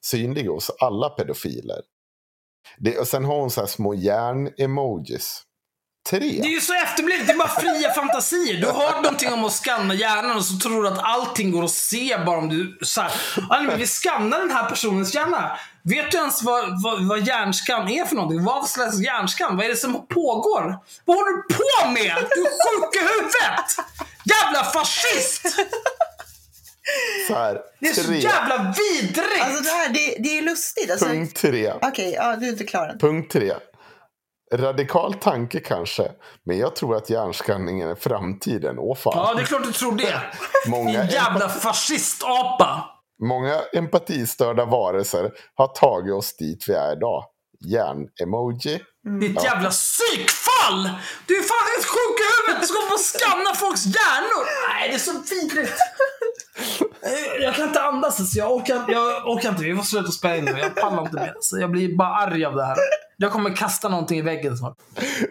synlig 0.00 0.46
hos 0.46 0.70
alla 0.80 1.08
pedofiler. 1.08 1.80
Det, 2.78 2.98
och 2.98 3.08
sen 3.08 3.24
har 3.24 3.40
hon 3.40 3.50
så 3.50 3.66
små 3.66 3.94
hjärn-emojis. 3.94 5.42
Tre. 6.10 6.18
Det 6.42 6.48
är 6.48 6.52
ju 6.52 6.60
så 6.60 6.74
efterblivet. 6.74 7.26
Det 7.26 7.32
är 7.32 7.36
bara 7.36 7.48
fria 7.60 7.92
fantasier. 7.92 8.60
Du 8.60 8.66
har 8.66 8.92
någonting 9.02 9.32
om 9.32 9.44
att 9.44 9.52
skanna 9.52 9.94
hjärnan 9.94 10.36
och 10.36 10.44
så 10.44 10.58
tror 10.58 10.82
du 10.82 10.88
att 10.88 10.98
allting 11.02 11.50
går 11.50 11.64
att 11.64 11.70
se 11.70 12.18
bara 12.26 12.38
om 12.38 12.48
du... 12.48 12.78
Så 12.82 13.00
här, 13.00 13.12
"Ja, 13.50 13.60
men 13.60 13.78
vi 13.78 13.86
skannar 13.86 14.38
den 14.38 14.50
här 14.50 14.68
personens 14.68 15.14
hjärna. 15.14 15.58
Vet 15.82 16.10
du 16.10 16.18
ens 16.18 16.42
vad, 16.42 16.82
vad, 16.82 17.08
vad 17.08 17.26
hjärnskann 17.26 17.88
är 17.88 18.04
för 18.04 18.14
någonting? 18.16 18.44
Vad 18.44 18.68
slags 18.68 19.00
hjärnskann? 19.00 19.56
Vad 19.56 19.64
är 19.66 19.70
det 19.70 19.76
som 19.76 19.92
pågår? 20.06 20.78
Vad 21.04 21.16
håller 21.16 21.36
du 21.36 21.54
på 21.54 21.90
med? 21.90 22.16
Du 22.34 22.40
är 22.40 22.50
sjuk 22.50 22.94
i 22.96 22.98
huvudet! 22.98 23.86
Jävla 24.24 24.64
fascist! 24.64 25.42
Så 27.28 27.34
här, 27.34 27.58
Det 27.80 27.88
är 27.88 27.92
så 27.94 28.02
tre. 28.04 28.18
jävla 28.18 28.74
vidrigt! 28.78 29.42
Alltså 29.42 29.62
det 29.62 29.70
här, 29.70 29.88
det, 29.88 30.16
det 30.18 30.38
är 30.38 30.42
lustigt. 30.42 30.90
Alltså, 30.90 31.06
Punkt 31.06 31.36
tre. 31.36 31.72
Okej, 31.82 32.12
ja, 32.16 32.36
du 32.36 32.46
är 32.46 32.50
inte 32.50 32.64
klar 32.64 32.88
än. 32.88 32.98
Punkt 32.98 33.32
tre. 33.32 33.52
Radikal 34.54 35.14
tanke 35.14 35.60
kanske, 35.60 36.10
men 36.46 36.58
jag 36.58 36.76
tror 36.76 36.96
att 36.96 37.10
hjärnskanningen 37.10 37.88
är 37.90 37.94
framtiden. 37.94 38.76
Åh 38.78 38.96
fan. 38.96 39.12
Ja, 39.16 39.34
det 39.34 39.42
är 39.42 39.46
klart 39.46 39.64
du 39.64 39.72
tror 39.72 39.92
det. 39.92 40.20
Många, 40.70 41.04
jävla 41.04 41.48
fascistapa. 41.48 42.84
många 43.22 43.60
empatistörda 43.72 44.64
varelser 44.64 45.30
har 45.54 45.66
tagit 45.68 46.14
oss 46.14 46.36
dit 46.36 46.64
vi 46.68 46.72
är 46.74 46.92
idag. 46.92 47.24
Hjärn-emoji. 47.66 48.80
Ditt 49.20 49.44
jävla 49.44 49.70
psykfall! 49.70 50.90
Du 51.26 51.38
är 51.38 51.42
fan 51.42 51.66
helt 51.74 51.86
sjuk 51.86 52.16
i 52.20 52.24
huvudet! 52.36 52.60
Du 52.62 52.66
ska 52.66 52.78
och 52.94 53.00
skanna 53.00 53.54
folks 53.54 53.86
hjärnor! 53.86 54.44
Nej, 54.68 54.88
det 54.88 54.94
är 54.94 54.98
så 54.98 55.12
vidrigt. 55.34 55.76
Eh, 57.02 57.42
Jag 57.44 57.54
kan 57.54 57.68
inte 57.68 57.82
andas 57.82 58.20
alltså. 58.20 58.38
Jag 58.38 58.52
orkar, 58.52 58.84
jag 58.88 59.26
orkar 59.28 59.48
inte. 59.48 59.62
Vi 59.62 59.76
får 59.76 59.82
sluta 59.82 60.10
spela 60.10 60.36
in 60.36 60.44
nu. 60.44 60.58
Jag 60.58 60.74
pallar 60.74 61.02
inte 61.02 61.14
mer. 61.14 61.34
Så 61.40 61.58
jag 61.60 61.70
blir 61.70 61.96
bara 61.96 62.08
arg 62.16 62.44
av 62.44 62.54
det 62.54 62.64
här. 62.64 62.76
Jag 63.20 63.32
kommer 63.32 63.56
kasta 63.56 63.88
någonting 63.88 64.18
i 64.18 64.22
väggen 64.22 64.56
snart. 64.56 64.76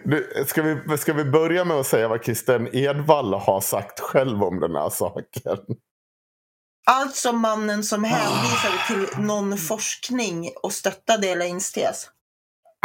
Nu, 0.04 0.44
ska, 0.46 0.62
vi, 0.62 0.98
ska 0.98 1.12
vi 1.12 1.24
börja 1.24 1.64
med 1.64 1.76
att 1.76 1.86
säga 1.86 2.08
vad 2.08 2.24
Christian 2.24 2.68
Edvall 2.72 3.34
har 3.34 3.60
sagt 3.60 4.00
själv 4.00 4.42
om 4.42 4.60
den 4.60 4.74
här 4.74 4.90
saken? 4.90 5.58
Alltså 6.86 7.32
mannen 7.32 7.84
som 7.84 8.04
hänvisade 8.04 8.76
till 8.86 9.24
någon 9.24 9.58
forskning 9.58 10.50
och 10.62 10.72
stöttade 10.72 11.28
Elaines 11.28 11.72
tes. 11.72 12.10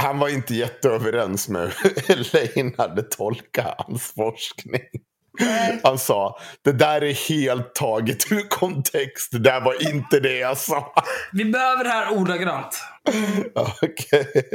Han 0.01 0.19
var 0.19 0.29
inte 0.29 0.55
jätteöverens 0.55 1.49
med 1.49 1.71
hur 1.83 2.11
Elaine 2.35 2.73
hade 2.77 3.03
tolkat 3.03 3.75
hans 3.77 4.03
forskning. 4.03 4.81
Nej. 5.39 5.79
Han 5.83 5.99
sa, 5.99 6.39
det 6.61 6.71
där 6.71 7.03
är 7.03 7.29
helt 7.29 7.75
taget 7.75 8.31
ur 8.31 8.49
kontext. 8.49 9.31
Det 9.31 9.39
där 9.39 9.61
var 9.61 9.93
inte 9.93 10.19
det 10.19 10.37
jag 10.37 10.57
sa. 10.57 10.93
Vi 11.31 11.45
behöver 11.45 11.83
det 11.83 11.89
här 11.89 12.17
ordagrant. 12.17 12.83
Okej. 13.81 14.49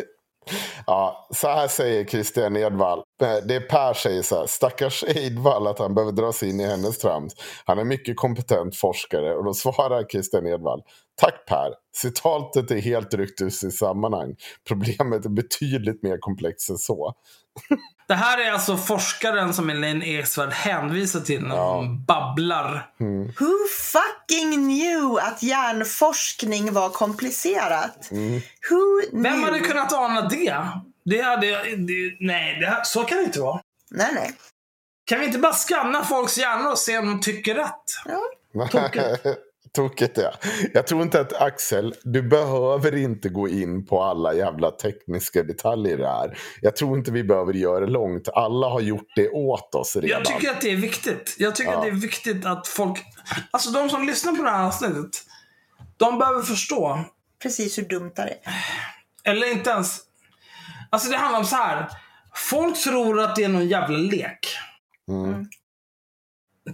Ja, 0.87 1.29
så 1.35 1.49
här 1.49 1.69
säger 1.69 2.05
Christian 2.05 2.57
Edvall. 2.57 2.99
Eh, 3.23 3.37
det 3.49 3.55
är 3.55 3.61
Per 3.61 3.95
säger 3.95 4.23
så 4.23 4.37
här. 4.37 4.47
Stackars 4.47 5.05
Edvall 5.09 5.67
att 5.67 5.79
han 5.79 5.95
behöver 5.95 6.13
dras 6.13 6.43
in 6.43 6.61
i 6.61 6.65
hennes 6.65 6.99
trams. 6.99 7.35
Han 7.65 7.79
är 7.79 7.85
mycket 7.85 8.17
kompetent 8.17 8.77
forskare. 8.77 9.35
Och 9.35 9.45
då 9.45 9.55
svarar 9.55 10.05
Christian 10.05 10.47
Edvall. 10.47 10.83
Tack 11.21 11.47
Per. 11.49 11.75
Citatet 11.97 12.71
är 12.71 12.81
helt 12.81 13.15
ryckt 13.15 13.41
ur 13.41 13.51
sitt 13.51 13.75
sammanhang. 13.75 14.35
Problemet 14.69 15.25
är 15.25 15.31
betydligt 15.31 16.03
mer 16.03 16.19
komplext 16.21 16.71
än 16.71 16.79
så. 16.79 17.15
Det 18.09 18.15
här 18.15 18.39
är 18.39 18.53
alltså 18.53 18.77
forskaren 18.77 19.55
som 19.55 19.71
Elaine 19.71 20.03
Eksvärd 20.03 20.53
hänvisar 20.53 21.21
till 21.21 21.43
när 21.43 21.57
hon 21.57 22.05
babblar. 22.05 22.91
Who 23.39 23.53
fucking 23.93 24.53
knew 24.53 25.19
att 25.21 25.43
hjärnforskning 25.43 26.73
var 26.73 26.89
komplicerat? 26.89 28.09
Who 28.71 29.01
knew? 29.11 29.23
Vem 29.23 29.43
hade 29.43 29.61
kunnat 29.61 29.93
ana 29.93 30.29
det? 30.29 30.67
Det 31.05 31.21
hade... 31.21 31.47
Det, 31.77 32.17
nej, 32.21 32.61
det 32.61 32.67
här, 32.67 32.85
så 32.85 33.05
kan 33.05 33.19
det 33.19 33.25
inte 33.25 33.41
vara. 33.41 33.61
Nej, 33.91 34.11
nej. 34.15 34.33
Kan 35.05 35.21
vi 35.21 35.27
inte 35.27 35.39
bara 35.39 35.53
skanna 35.53 36.05
folks 36.05 36.39
hjärnor 36.39 36.71
och 36.71 36.79
se 36.79 36.99
om 36.99 37.07
de 37.07 37.21
tycker 37.21 37.55
rätt? 37.55 37.85
Tokigt. 38.71 39.27
Tokigt 39.73 40.19
ja. 40.19 40.33
Jag 40.75 40.87
tror 40.87 41.03
inte 41.03 41.21
att 41.21 41.33
Axel, 41.33 41.95
du 42.03 42.23
behöver 42.23 42.97
inte 42.97 43.29
gå 43.29 43.49
in 43.49 43.87
på 43.87 44.03
alla 44.03 44.35
jävla 44.35 44.71
tekniska 44.71 45.43
detaljer 45.43 45.97
där. 45.97 46.39
Jag 46.61 46.77
tror 46.77 46.99
inte 46.99 47.11
vi 47.13 47.25
behöver 47.25 47.53
göra 47.53 47.81
det 47.81 47.93
långt. 47.93 48.29
Alla 48.29 48.69
har 48.69 48.81
gjort 48.81 49.09
det 49.17 49.29
åt 49.29 49.75
oss 49.75 49.97
redan. 49.97 50.09
Jag 50.09 50.25
tycker 50.25 50.51
att 50.51 50.61
det 50.61 50.71
är 50.71 50.77
viktigt. 50.77 51.37
Jag 51.39 51.57
tycker 51.57 51.71
Ja. 51.73 51.79
att 51.79 51.85
det 51.85 51.91
är 51.91 51.95
viktigt 51.95 52.47
att 52.47 52.69
folk... 52.69 52.99
Alltså 53.51 53.71
de 53.71 53.91
som 53.91 54.07
lyssnar 54.07 54.33
på 54.33 54.43
det 54.43 54.51
här 54.51 54.67
avsnittet. 54.67 55.11
De 55.97 56.19
behöver 56.19 56.43
förstå. 56.43 57.05
Precis 57.43 57.79
hur 57.79 57.83
dumt 57.83 58.13
det 58.17 58.23
är. 58.23 58.37
Eller 59.25 59.53
inte 59.53 59.71
ens... 59.71 60.01
Alltså 60.91 61.11
det 61.11 61.17
handlar 61.17 61.39
om 61.39 61.45
så 61.45 61.57
här. 61.57 61.89
Folk 62.35 62.83
tror 62.83 63.21
att 63.21 63.37
det 63.37 63.45
är 63.45 63.49
någon 63.49 63.69
jävla 63.69 63.99
lek. 63.99 64.47
Mm. 65.09 65.47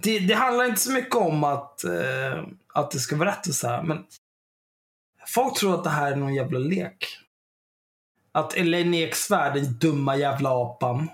Det, 0.01 0.19
det 0.19 0.33
handlar 0.33 0.65
inte 0.65 0.81
så 0.81 0.91
mycket 0.91 1.15
om 1.15 1.43
att, 1.43 1.83
eh, 1.83 2.43
att 2.73 2.91
det 2.91 2.99
ska 2.99 3.15
vara 3.15 3.29
rätt 3.29 3.47
och 3.47 3.55
så 3.55 3.67
här, 3.67 3.83
men 3.83 4.03
folk 5.27 5.57
tror 5.57 5.75
att 5.75 5.83
det 5.83 5.89
här 5.89 6.11
är 6.11 6.15
någon 6.15 6.33
jävla 6.33 6.59
lek. 6.59 7.17
Att 8.31 8.53
Elaine 8.53 8.93
Eksvärd, 8.93 9.53
den 9.53 9.77
dumma 9.79 10.15
jävla 10.15 10.49
apan, 10.49 11.09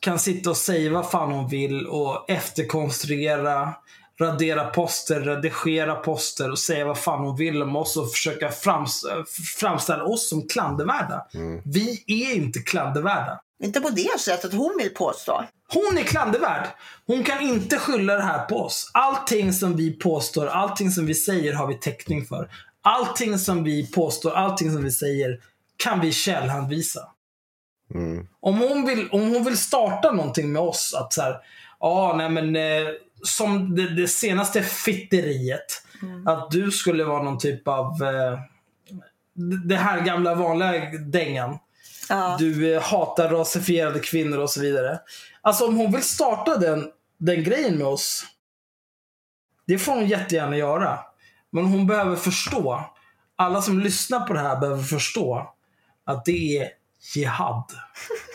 kan 0.00 0.18
sitta 0.18 0.50
och 0.50 0.56
säga 0.56 0.92
vad 0.92 1.10
fan 1.10 1.32
hon 1.32 1.48
vill 1.48 1.86
och 1.86 2.30
efterkonstruera, 2.30 3.74
radera 4.20 4.64
poster, 4.64 5.20
redigera 5.20 5.94
poster 5.94 6.50
och 6.50 6.58
säga 6.58 6.84
vad 6.84 6.98
fan 6.98 7.24
hon 7.24 7.36
vill 7.36 7.62
om 7.62 7.76
oss 7.76 7.96
och 7.96 8.10
försöka 8.10 8.48
frams 8.48 9.06
framställa 9.58 10.04
oss 10.04 10.28
som 10.28 10.48
klandervärda. 10.48 11.26
Vi 11.64 12.04
är 12.06 12.34
inte 12.36 12.60
klandervärda. 12.60 13.40
Inte 13.62 13.80
på 13.80 13.88
det 13.90 14.20
sättet 14.20 14.52
hon 14.52 14.76
vill 14.78 14.90
påstå. 14.94 15.44
Hon 15.74 15.98
är 15.98 16.02
klandervärd. 16.02 16.66
Hon 17.06 17.24
kan 17.24 17.40
inte 17.40 17.78
skylla 17.78 18.14
det 18.14 18.22
här 18.22 18.44
på 18.44 18.56
oss. 18.60 18.90
Allting 18.94 19.52
som 19.52 19.76
vi 19.76 19.92
påstår, 19.92 20.46
allting 20.46 20.90
som 20.90 21.06
vi 21.06 21.14
säger 21.14 21.52
har 21.54 21.66
vi 21.66 21.74
täckning 21.74 22.24
för. 22.26 22.50
Allting 22.82 23.38
som 23.38 23.64
vi 23.64 23.90
påstår, 23.92 24.32
allting 24.34 24.72
som 24.72 24.84
vi 24.84 24.90
säger 24.90 25.40
kan 25.76 26.00
vi 26.00 26.12
källhänvisa. 26.12 27.00
Mm. 27.94 28.26
Om 28.40 28.58
hon 28.58 28.86
vill, 28.86 29.08
om 29.12 29.20
hon 29.34 29.44
vill 29.44 29.58
starta 29.58 30.12
någonting 30.12 30.52
med 30.52 30.62
oss, 30.62 30.94
att 30.94 31.12
så 31.12 31.22
här, 31.22 31.36
ja, 31.80 32.14
nej 32.16 32.30
men 32.30 32.56
eh, 32.56 32.88
som 33.22 33.76
det, 33.76 33.88
det 33.94 34.08
senaste 34.08 34.62
fitteriet. 34.62 35.82
Att 36.26 36.50
du 36.50 36.70
skulle 36.70 37.04
vara 37.04 37.22
någon 37.22 37.38
typ 37.38 37.68
av 37.68 37.84
eh, 38.02 38.38
det- 39.34 39.68
det 39.68 39.76
här 39.76 40.00
gamla 40.00 40.34
vanliga 40.34 40.90
dängan. 40.98 41.58
Ja. 42.10 42.36
Du 42.38 42.74
eh, 42.74 42.82
hatar 42.82 43.28
rasifierade 43.28 44.00
kvinnor 44.00 44.38
och 44.38 44.50
så 44.50 44.60
vidare. 44.60 44.98
Alltså 45.40 45.66
om 45.66 45.76
hon 45.76 45.92
vill 45.92 46.02
starta 46.02 46.56
den, 46.56 46.88
den 47.18 47.44
grejen 47.44 47.78
med 47.78 47.86
oss. 47.86 48.24
Det 49.66 49.78
får 49.78 49.92
hon 49.92 50.06
jättegärna 50.06 50.56
göra. 50.56 50.98
Men 51.52 51.64
hon 51.64 51.86
behöver 51.86 52.16
förstå. 52.16 52.84
Alla 53.36 53.62
som 53.62 53.80
lyssnar 53.80 54.20
på 54.20 54.32
det 54.32 54.40
här 54.40 54.60
behöver 54.60 54.82
förstå. 54.82 55.50
Att 56.06 56.24
det 56.24 56.58
är 56.58 56.68
jihad. 57.14 57.64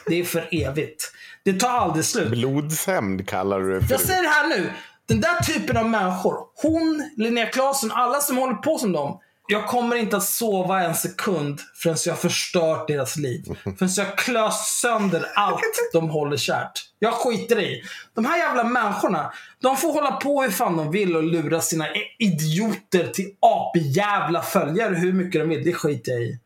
Det 0.07 0.19
är 0.19 0.23
för 0.23 0.47
evigt. 0.51 1.11
Det 1.43 1.59
tar 1.59 1.69
aldrig 1.69 2.05
slut. 2.05 2.31
Blodshämnd 2.31 3.27
kallar 3.27 3.59
du 3.59 3.79
det 3.79 3.87
för. 3.87 3.93
Jag 3.93 4.01
säger 4.01 4.23
det 4.23 4.29
här 4.29 4.47
nu. 4.47 4.71
Den 5.05 5.21
där 5.21 5.43
typen 5.43 5.77
av 5.77 5.89
människor, 5.89 6.37
hon, 6.55 7.09
Linnea 7.17 7.45
Claesson, 7.45 7.91
alla 7.91 8.19
som 8.19 8.37
håller 8.37 8.53
på 8.53 8.77
som 8.77 8.91
dem. 8.91 9.19
Jag 9.47 9.67
kommer 9.67 9.95
inte 9.95 10.17
att 10.17 10.23
sova 10.23 10.83
en 10.83 10.95
sekund 10.95 11.61
förrän 11.75 11.97
jag 12.05 12.13
har 12.13 12.17
förstört 12.17 12.87
deras 12.87 13.17
liv. 13.17 13.43
Förrän 13.63 13.91
jag 13.97 14.17
klöst 14.17 14.79
sönder 14.81 15.25
allt 15.35 15.89
de 15.93 16.09
håller 16.09 16.37
kärt. 16.37 16.71
Jag 16.99 17.13
skiter 17.13 17.59
i. 17.59 17.81
De 18.13 18.25
här 18.25 18.37
jävla 18.37 18.63
människorna, 18.63 19.33
de 19.61 19.77
får 19.77 19.93
hålla 19.93 20.11
på 20.11 20.41
hur 20.41 20.49
fan 20.49 20.77
de 20.77 20.91
vill 20.91 21.15
och 21.15 21.23
lura 21.23 21.61
sina 21.61 21.85
idioter 22.19 23.07
till 23.07 23.31
apjävla 23.39 24.41
följare 24.41 24.95
hur 24.95 25.13
mycket 25.13 25.41
de 25.41 25.49
vill. 25.49 25.63
Det 25.63 25.73
skiter 25.73 26.11
jag 26.11 26.21
i. 26.21 26.39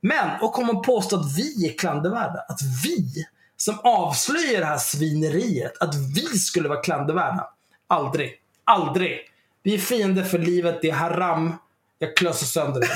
Men 0.00 0.30
att 0.40 0.52
komma 0.52 0.72
och 0.72 0.84
påstå 0.84 1.16
att 1.16 1.38
vi 1.38 1.68
är 1.68 1.78
klandervärda. 1.78 2.44
Att 2.48 2.60
vi 2.84 3.24
som 3.56 3.78
avslöjar 3.82 4.60
det 4.60 4.66
här 4.66 4.78
svineriet, 4.78 5.82
att 5.82 5.94
vi 5.94 6.38
skulle 6.38 6.68
vara 6.68 6.82
klandervärda. 6.82 7.48
Aldrig. 7.86 8.32
Aldrig. 8.64 9.18
Vi 9.62 9.74
är 9.74 9.78
fiender 9.78 10.24
för 10.24 10.38
livet. 10.38 10.78
Det 10.82 10.90
är 10.90 10.94
haram. 10.94 11.56
Jag 12.02 12.16
klöser 12.16 12.46
sönder 12.46 12.80
det. 12.80 12.88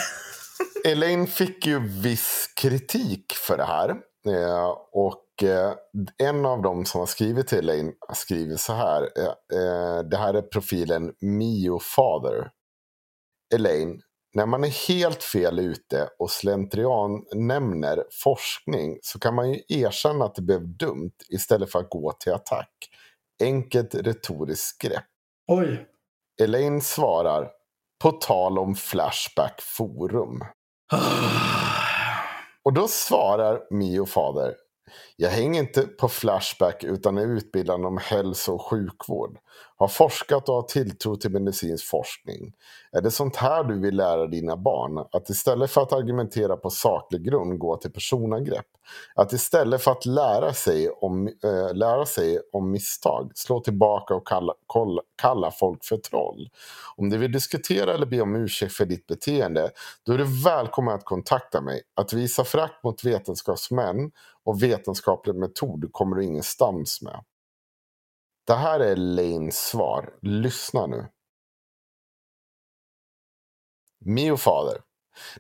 Elaine 0.91 1.27
fick 1.27 1.66
ju 1.66 1.78
viss 2.03 2.53
kritik 2.57 3.33
för 3.33 3.57
det 3.57 3.65
här. 3.65 3.91
Eh, 4.27 4.69
och 4.93 5.43
eh, 5.43 5.73
en 6.19 6.47
av 6.47 6.62
dem 6.62 6.85
som 6.85 6.99
har 6.99 7.07
skrivit 7.07 7.47
till 7.47 7.59
Elaine 7.59 7.93
har 8.01 8.15
skrivit 8.15 8.61
så 8.61 8.73
här. 8.73 9.03
Eh, 9.03 10.03
det 10.11 10.16
här 10.16 10.35
är 10.35 10.43
profilen 10.43 11.12
Mio 11.20 11.78
Father. 11.78 12.51
Elaine, 13.55 14.01
när 14.35 14.47
man 14.47 14.65
är 14.65 14.89
helt 14.89 15.23
fel 15.23 15.59
ute 15.59 16.09
och 16.19 16.31
slentrian 16.31 17.24
nämner 17.35 18.05
forskning 18.23 18.99
så 19.03 19.19
kan 19.19 19.35
man 19.35 19.53
ju 19.53 19.61
erkänna 19.69 20.24
att 20.24 20.35
det 20.35 20.43
blev 20.43 20.77
dumt 20.77 21.16
istället 21.28 21.73
för 21.73 21.78
att 21.78 21.91
gå 21.91 22.12
till 22.12 22.33
attack. 22.33 22.73
Enkelt 23.43 23.95
retoriskt 23.95 24.83
grepp. 24.83 25.05
Oj. 25.49 25.87
Elaine 26.43 26.81
svarar 26.81 27.56
på 28.02 28.10
tal 28.12 28.59
om 28.59 28.74
Flashback 28.74 29.60
Forum. 29.62 30.44
Och 32.64 32.73
då 32.73 32.89
svarar 32.89 33.60
Mio 33.70 34.06
fader. 34.06 34.55
Jag 35.16 35.31
hänger 35.31 35.60
inte 35.60 35.82
på 35.82 36.09
Flashback 36.09 36.85
utan 36.85 37.18
är 37.18 37.27
utbildad 37.27 37.85
om 37.85 37.98
hälso 38.02 38.55
och 38.55 38.62
sjukvård. 38.62 39.39
Har 39.77 39.89
forskat 39.89 40.49
och 40.49 40.55
har 40.55 40.62
tilltro 40.62 41.16
till 41.16 41.31
medicinsk 41.31 41.87
forskning. 41.87 42.53
Är 42.93 43.01
det 43.01 43.11
sånt 43.11 43.37
här 43.37 43.65
du 43.65 43.81
vill 43.81 43.97
lära 43.97 44.27
dina 44.27 44.57
barn? 44.57 45.07
Att 45.12 45.31
istället 45.31 45.70
för 45.70 45.81
att 45.81 45.93
argumentera 45.93 46.57
på 46.57 46.70
saklig 46.70 47.24
grund 47.24 47.59
gå 47.59 47.77
till 47.77 47.93
personangrepp? 47.93 48.66
Att 49.15 49.33
istället 49.33 49.83
för 49.83 49.91
att 49.91 50.07
lära 50.07 50.53
sig 50.53 50.91
om, 50.91 51.27
äh, 51.27 51.74
lära 51.74 52.07
sig 52.07 52.41
om 52.53 52.70
misstag 52.70 53.33
slå 53.35 53.61
tillbaka 53.61 54.15
och 54.15 54.27
kalla, 54.27 54.55
kolla, 54.66 55.03
kalla 55.23 55.51
folk 55.51 55.85
för 55.85 55.97
troll? 55.97 56.49
Om 56.97 57.11
du 57.11 57.19
vill 57.19 57.33
diskutera 57.33 57.95
eller 57.95 58.07
be 58.07 58.20
om 58.20 58.37
ursäkt 58.37 58.73
för 58.73 58.85
ditt 58.85 59.07
beteende 59.07 59.70
då 60.07 60.12
är 60.12 60.19
du 60.19 60.43
välkommen 60.45 60.95
att 60.95 61.05
kontakta 61.05 61.61
mig. 61.61 61.83
Att 61.95 62.12
visa 62.12 62.45
frakt 62.45 62.85
mot 62.85 63.05
vetenskapsmän 63.05 64.11
och 64.45 64.62
vetenskaplig 64.62 65.35
metod 65.35 65.89
kommer 65.93 66.16
du 66.16 66.24
ingenstans 66.24 67.03
med. 67.03 67.20
Det 68.47 68.55
här 68.55 68.81
är 68.81 68.97
Lanes 68.97 69.56
svar. 69.56 70.10
Lyssna 70.23 70.86
nu. 70.86 71.09
Mio 74.05 74.36
fader. 74.36 74.81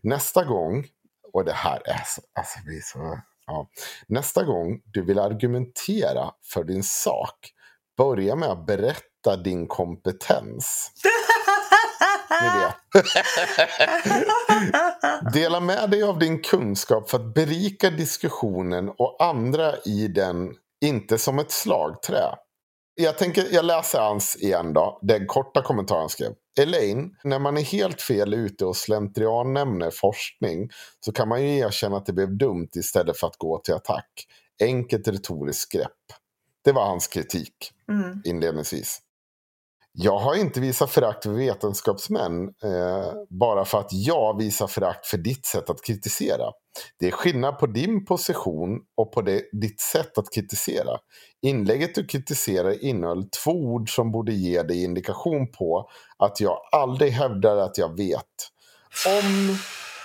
Nästa 0.02 0.44
gång, 0.44 0.86
och 1.32 1.44
det 1.44 1.52
här 1.52 1.82
är 1.84 2.02
så, 2.06 2.22
alltså 2.34 2.58
vi 2.66 2.76
är 2.76 2.82
så, 2.82 3.20
ja. 3.46 3.68
Nästa 4.08 4.44
gång 4.44 4.80
du 4.84 5.02
vill 5.04 5.18
argumentera 5.18 6.30
för 6.52 6.64
din 6.64 6.82
sak, 6.82 7.52
börja 7.96 8.36
med 8.36 8.48
att 8.48 8.66
berätta 8.66 9.36
din 9.44 9.66
kompetens. 9.66 10.92
Ni 12.42 12.48
vet. 12.58 12.74
Dela 15.32 15.60
med 15.60 15.90
dig 15.90 16.02
av 16.02 16.18
din 16.18 16.42
kunskap 16.42 17.10
för 17.10 17.18
att 17.18 17.34
berika 17.34 17.90
diskussionen 17.90 18.88
och 18.88 19.16
andra 19.24 19.76
i 19.76 20.08
den, 20.08 20.54
inte 20.80 21.18
som 21.18 21.38
ett 21.38 21.50
slagträ. 21.50 22.34
Jag, 22.98 23.18
tänker, 23.18 23.46
jag 23.52 23.64
läser 23.64 24.00
hans 24.00 24.36
igen 24.36 24.72
då, 24.72 24.98
den 25.02 25.26
korta 25.26 25.62
kommentaren 25.62 26.00
han 26.00 26.08
skrev. 26.08 26.32
Elaine, 26.60 27.16
när 27.24 27.38
man 27.38 27.56
är 27.56 27.62
helt 27.62 28.00
fel 28.02 28.34
ute 28.34 28.64
och 28.66 28.76
slentrian 28.76 29.52
nämner 29.52 29.90
forskning 29.90 30.70
så 31.00 31.12
kan 31.12 31.28
man 31.28 31.42
ju 31.42 31.58
erkänna 31.58 31.96
att 31.96 32.06
det 32.06 32.12
blev 32.12 32.36
dumt 32.38 32.68
istället 32.76 33.18
för 33.18 33.26
att 33.26 33.36
gå 33.36 33.58
till 33.58 33.74
attack. 33.74 34.26
Enkelt 34.62 35.08
retoriskt 35.08 35.72
grepp. 35.72 35.92
Det 36.64 36.72
var 36.72 36.86
hans 36.86 37.06
kritik 37.08 37.72
Mm. 37.88 38.22
inledningsvis. 38.24 38.98
Jag 39.98 40.18
har 40.18 40.34
inte 40.34 40.60
visat 40.60 40.90
förakt 40.90 41.22
för 41.22 41.30
vetenskapsmän 41.30 42.42
eh, 42.42 43.12
bara 43.30 43.64
för 43.64 43.78
att 43.78 43.92
jag 43.92 44.38
visar 44.38 44.66
förakt 44.66 45.06
för 45.06 45.18
ditt 45.18 45.46
sätt 45.46 45.70
att 45.70 45.84
kritisera. 45.84 46.44
Det 46.98 47.06
är 47.06 47.10
skillnad 47.10 47.58
på 47.58 47.66
din 47.66 48.04
position 48.04 48.80
och 48.96 49.12
på 49.12 49.22
det, 49.22 49.42
ditt 49.52 49.80
sätt 49.80 50.18
att 50.18 50.34
kritisera. 50.34 50.98
Inlägget 51.42 51.94
du 51.94 52.06
kritiserar 52.06 52.84
innehöll 52.84 53.24
två 53.44 53.50
ord 53.50 53.94
som 53.94 54.12
borde 54.12 54.32
ge 54.32 54.62
dig 54.62 54.84
indikation 54.84 55.52
på 55.52 55.88
att 56.18 56.40
jag 56.40 56.58
aldrig 56.72 57.12
hävdar 57.12 57.56
att 57.56 57.78
jag 57.78 57.96
vet. 57.96 58.50
Om 59.06 59.56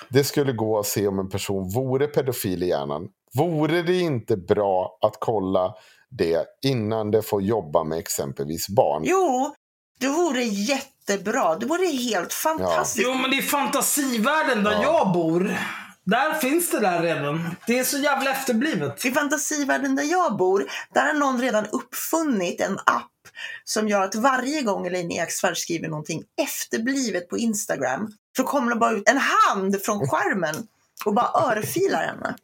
det 0.09 0.23
skulle 0.23 0.51
gå 0.53 0.79
att 0.79 0.85
se 0.87 1.07
om 1.07 1.19
en 1.19 1.29
person 1.29 1.69
vore 1.69 2.07
pedofil 2.07 2.63
i 2.63 2.67
hjärnan, 2.67 3.07
vore 3.37 3.81
det 3.81 3.99
inte 3.99 4.37
bra 4.37 4.97
att 5.01 5.17
kolla 5.19 5.75
det 6.09 6.45
innan 6.65 7.11
det 7.11 7.21
får 7.21 7.41
jobba 7.41 7.83
med 7.83 7.97
exempelvis 7.97 8.69
barn? 8.69 9.03
Jo, 9.05 9.53
det 10.01 10.07
vore 10.07 10.43
jättebra. 10.43 11.55
Det 11.55 11.65
vore 11.65 11.87
helt 11.87 12.33
fantastiskt. 12.33 13.05
Jo, 13.07 13.13
men 13.13 13.31
det 13.31 13.37
är 13.37 13.41
fantasivärlden 13.41 14.63
där 14.63 14.81
jag 14.81 15.11
bor. 15.13 15.57
Där 16.03 16.33
finns 16.33 16.71
det 16.71 16.79
där 16.79 17.01
redan. 17.01 17.55
Det 17.67 17.79
är 17.79 17.83
så 17.83 17.97
jävla 17.97 18.31
efterblivet. 18.31 19.05
I 19.05 19.11
fantasivärlden 19.11 19.95
där 19.95 20.03
jag 20.03 20.37
bor, 20.37 20.65
där 20.93 21.05
har 21.05 21.13
någon 21.13 21.41
redan 21.41 21.65
uppfunnit 21.65 22.61
en 22.61 22.79
app 22.85 23.07
som 23.63 23.87
gör 23.87 24.01
att 24.01 24.15
varje 24.15 24.61
gång 24.61 24.87
Elaine 24.87 25.11
Eksvärd 25.11 25.57
skriver 25.57 25.87
någonting 25.87 26.23
efterblivet 26.41 27.29
på 27.29 27.37
Instagram 27.37 28.11
så 28.37 28.43
kommer 28.43 28.69
det 28.73 28.75
bara 28.79 28.91
ut 28.91 29.09
en 29.09 29.17
hand 29.17 29.81
från 29.83 30.07
skärmen 30.07 30.55
och 31.05 31.13
bara 31.13 31.29
örfilar 31.51 32.03
henne. 32.05 32.35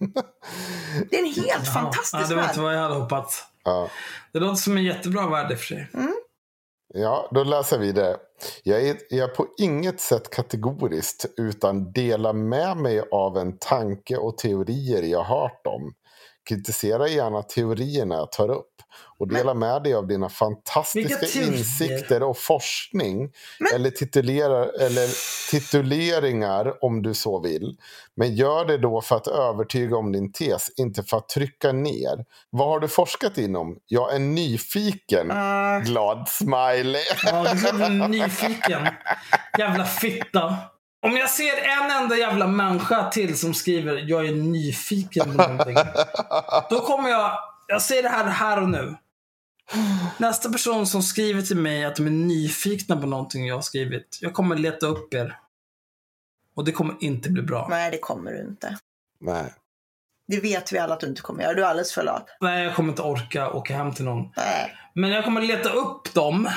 Det 1.10 1.16
är 1.16 1.20
en 1.20 1.34
helt 1.34 1.66
Ja, 1.66 1.74
fantastisk 1.74 2.30
det 2.30 2.36
var 2.36 2.42
inte 2.44 2.54
värld. 2.54 2.64
vad 2.64 2.76
jag 2.76 2.82
hade 2.82 2.96
hoppats. 2.96 3.44
Ja. 3.64 3.90
Det 4.34 4.40
låter 4.40 4.56
som 4.62 4.78
en 4.78 4.84
jättebra 4.84 5.28
värld 5.28 5.52
i 5.52 5.56
och 5.56 5.60
för 5.60 5.66
sig. 5.66 5.88
Ja, 6.94 7.30
då 7.32 7.44
läser 7.44 7.80
vi 7.80 7.92
det. 7.92 8.18
Jag 8.64 8.88
är, 8.88 8.98
jag 9.10 9.30
är 9.30 9.36
på 9.36 9.48
inget 9.58 10.00
sätt 10.00 10.30
kategoriskt 10.30 11.26
utan 11.38 11.92
delar 11.92 12.34
med 12.34 12.78
mig 12.78 13.02
av 13.12 13.38
en 13.38 13.58
tanke 13.58 14.18
och 14.18 14.38
teorier 14.38 15.04
jag 15.04 15.24
hört 15.24 15.68
om. 15.68 15.94
Kritisera 16.48 17.08
gärna 17.08 17.42
teorierna 17.42 18.16
jag 18.16 18.32
tar 18.32 18.50
upp 18.50 18.78
och 19.20 19.28
dela 19.28 19.54
med 19.54 19.84
dig 19.84 19.94
av 19.94 20.08
dina 20.08 20.30
fantastiska 20.30 21.42
insikter 21.42 22.24
och 22.24 22.38
forskning 22.38 23.32
eller, 23.74 23.90
titulerar, 23.90 24.82
eller 24.82 25.08
tituleringar 25.52 26.84
om 26.86 27.02
du 27.02 27.14
så 27.14 27.40
vill. 27.40 27.78
Men 28.16 28.36
gör 28.36 28.66
det 28.66 28.78
då 28.78 29.02
för 29.02 29.16
att 29.16 29.28
övertyga 29.28 29.98
om 29.98 30.12
din 30.12 30.32
tes, 30.32 30.70
inte 30.78 31.04
för 31.04 31.18
att 31.18 31.30
trycka 31.30 31.72
ner. 31.72 32.26
Vad 32.50 32.68
har 32.68 32.80
du 32.80 32.88
forskat 32.88 33.38
inom? 33.38 33.78
Jag 33.86 34.16
är 34.16 34.20
nyfiken. 34.20 35.32
Ah. 35.32 35.80
Glad 35.80 36.30
smiley. 36.30 37.04
Ja, 37.26 37.54
du 37.54 37.84
är 37.84 38.08
nyfiken. 38.08 38.88
Jävla 39.58 39.86
fitta. 39.86 40.58
Om 41.02 41.18
jag 41.18 41.30
ser 41.30 41.58
en 41.58 42.04
enda 42.04 42.18
jävla 42.18 42.48
människa 42.48 43.10
till 43.10 43.38
som 43.38 43.54
skriver 43.54 43.98
jag 43.98 44.28
är 44.28 44.36
nyfiken 44.36 45.26
på 45.26 45.48
någonting. 45.48 45.76
Då 46.70 46.80
kommer 46.80 47.10
jag, 47.10 47.40
jag 47.68 47.82
säger 47.82 48.04
det 48.04 48.10
här 48.10 48.26
här 48.26 48.62
och 48.62 48.70
nu. 48.70 48.96
Nästa 50.18 50.52
person 50.52 50.88
som 50.88 51.04
skriver 51.04 51.42
till 51.42 51.58
mig 51.58 51.86
att 51.86 51.96
de 51.96 52.06
är 52.08 52.12
nyfikna 52.12 52.98
på 52.98 53.08
någonting 53.08 53.48
jag 53.48 53.56
har 53.56 53.62
skrivit. 53.62 54.18
Jag 54.22 54.34
kommer 54.34 54.56
leta 54.56 54.88
upp 54.88 55.14
er. 55.14 55.40
Och 56.56 56.66
det 56.66 56.72
kommer 56.72 56.96
inte 57.00 57.30
bli 57.30 57.42
bra. 57.42 57.68
Nej, 57.70 57.92
det 57.92 57.98
kommer 57.98 58.32
du 58.32 58.42
inte. 58.42 58.78
Nej. 59.20 59.54
Det 60.28 60.40
vet 60.40 60.74
vi 60.74 60.78
alla 60.78 60.94
att 60.94 61.00
du 61.00 61.08
inte 61.08 61.22
kommer 61.22 61.44
göra. 61.44 61.54
Du 61.54 61.62
är 61.64 61.68
alldeles 61.68 61.94
för 61.94 62.04
lat. 62.04 62.26
Nej, 62.42 62.64
jag 62.64 62.76
kommer 62.76 62.90
inte 62.90 63.02
orka 63.02 63.52
åka 63.52 63.76
hem 63.78 63.94
till 63.94 64.06
någon. 64.06 64.22
Nej. 64.38 64.74
Men 64.94 65.10
jag 65.10 65.24
kommer 65.26 65.42
leta 65.42 65.70
upp 65.70 66.14
dem 66.14 66.50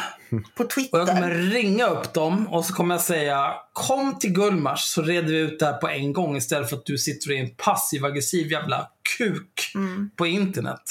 På 0.57 0.65
och 0.65 0.99
jag 0.99 1.07
kommer 1.09 1.35
Twitter. 1.35 1.51
ringa 1.51 1.87
upp 1.87 2.13
dem 2.13 2.49
och 2.49 2.65
så 2.65 2.75
kommer 2.75 2.95
jag 2.95 3.03
säga 3.03 3.53
Kom 3.73 4.19
till 4.19 4.33
Gullmars 4.33 4.81
så 4.81 5.03
reder 5.03 5.33
vi 5.33 5.39
ut 5.39 5.59
det 5.59 5.67
här 5.67 5.73
på 5.79 5.89
en 5.89 6.13
gång 6.13 6.37
istället 6.37 6.69
för 6.71 6.77
att 6.77 6.87
du 6.87 6.99
sitter 6.99 7.33
i 7.33 7.39
en 7.41 7.55
passiv 7.57 8.05
aggressiv 8.05 8.53
jävla 8.53 8.89
kuk 9.19 9.73
Mm. 9.75 10.11
på 10.17 10.27
internet. 10.27 10.83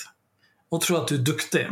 Och 0.72 0.82
tror 0.82 1.02
att 1.02 1.08
du 1.08 1.16
är 1.16 1.20
duktig. 1.20 1.68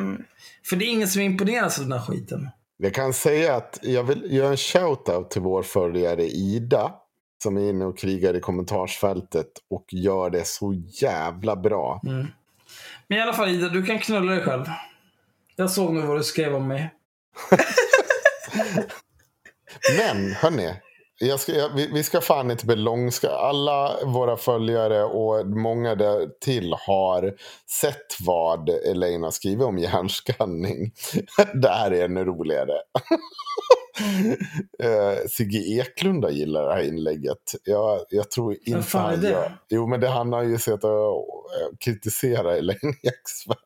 För 0.66 0.76
det 0.76 0.86
är 0.86 0.90
ingen 0.90 1.08
som 1.08 1.22
imponeras 1.22 1.80
av 1.80 1.84
den 1.88 2.00
här 2.00 2.06
skiten. 2.06 2.50
Jag 2.78 2.94
kan 2.94 3.14
säga 3.14 3.56
att 3.56 3.80
jag 3.82 4.04
vill 4.04 4.34
göra 4.34 4.48
en 4.50 4.56
shout-out 4.56 5.30
till 5.30 5.42
vår 5.42 5.64
följare 5.64 6.24
Ida. 6.24 6.92
Som 7.44 7.58
är 7.58 7.70
inne 7.70 7.86
och 7.86 7.98
krigar 7.98 8.34
i 8.34 8.40
kommentarsfältet 8.40 9.48
och 9.70 9.86
gör 9.92 10.30
det 10.30 10.48
så 10.48 10.74
jävla 11.02 11.56
bra. 11.56 12.02
Mm. 12.06 12.28
Men 13.08 13.18
i 13.18 13.22
alla 13.22 13.34
fall 13.34 13.50
Ida, 13.50 13.70
du 13.70 13.86
kan 13.86 14.00
knulla 14.00 14.32
dig 14.32 14.44
själv. 14.44 14.66
Jag 15.56 15.72
såg 15.72 15.94
nu 15.94 16.02
vad 16.02 16.18
du 16.18 16.24
skrev 16.24 16.56
om 16.56 16.68
mig. 16.68 16.94
Men 19.98 20.32
hörni, 20.32 20.74
jag 21.20 21.40
ska, 21.40 21.52
jag, 21.52 21.76
vi, 21.76 21.90
vi 21.94 22.04
ska 22.04 22.22
fan 22.22 22.52
inte 22.52 22.66
bli 22.66 22.76
långska. 22.76 23.30
Alla 23.30 24.06
våra 24.06 24.38
följare 24.38 25.04
och 25.04 25.48
många 25.48 25.96
där 25.96 26.28
till 26.42 26.74
har 26.74 27.34
sett 27.82 28.22
vad 28.26 28.70
Elena 28.70 29.32
skriver 29.32 29.66
om 29.66 29.78
hjärnskanning. 29.78 30.92
det 31.54 31.70
här 31.70 31.92
är 31.92 32.06
ännu 32.06 32.26
roligare. 32.26 32.74
uh, 34.84 35.18
Sigge 35.30 35.58
Eklunda 35.82 36.30
gillar 36.30 36.64
det 36.68 36.74
här 36.74 36.82
inlägget. 36.82 37.56
Jag, 37.64 38.00
jag 38.10 38.32
tror 38.32 38.56
inte 38.66 38.82
fan 38.88 39.02
han 39.12 39.22
det? 39.22 39.30
gör- 39.30 39.58
Jo, 39.70 39.88
men 39.88 40.00
det, 40.00 40.08
han 40.08 40.34
har 40.34 40.44
ju 40.44 40.58
sett 40.58 40.84
och 40.84 40.92
uh, 40.92 41.78
kritisera 41.80 42.58
Elena 42.58 42.94
Eksvärd. 43.04 43.58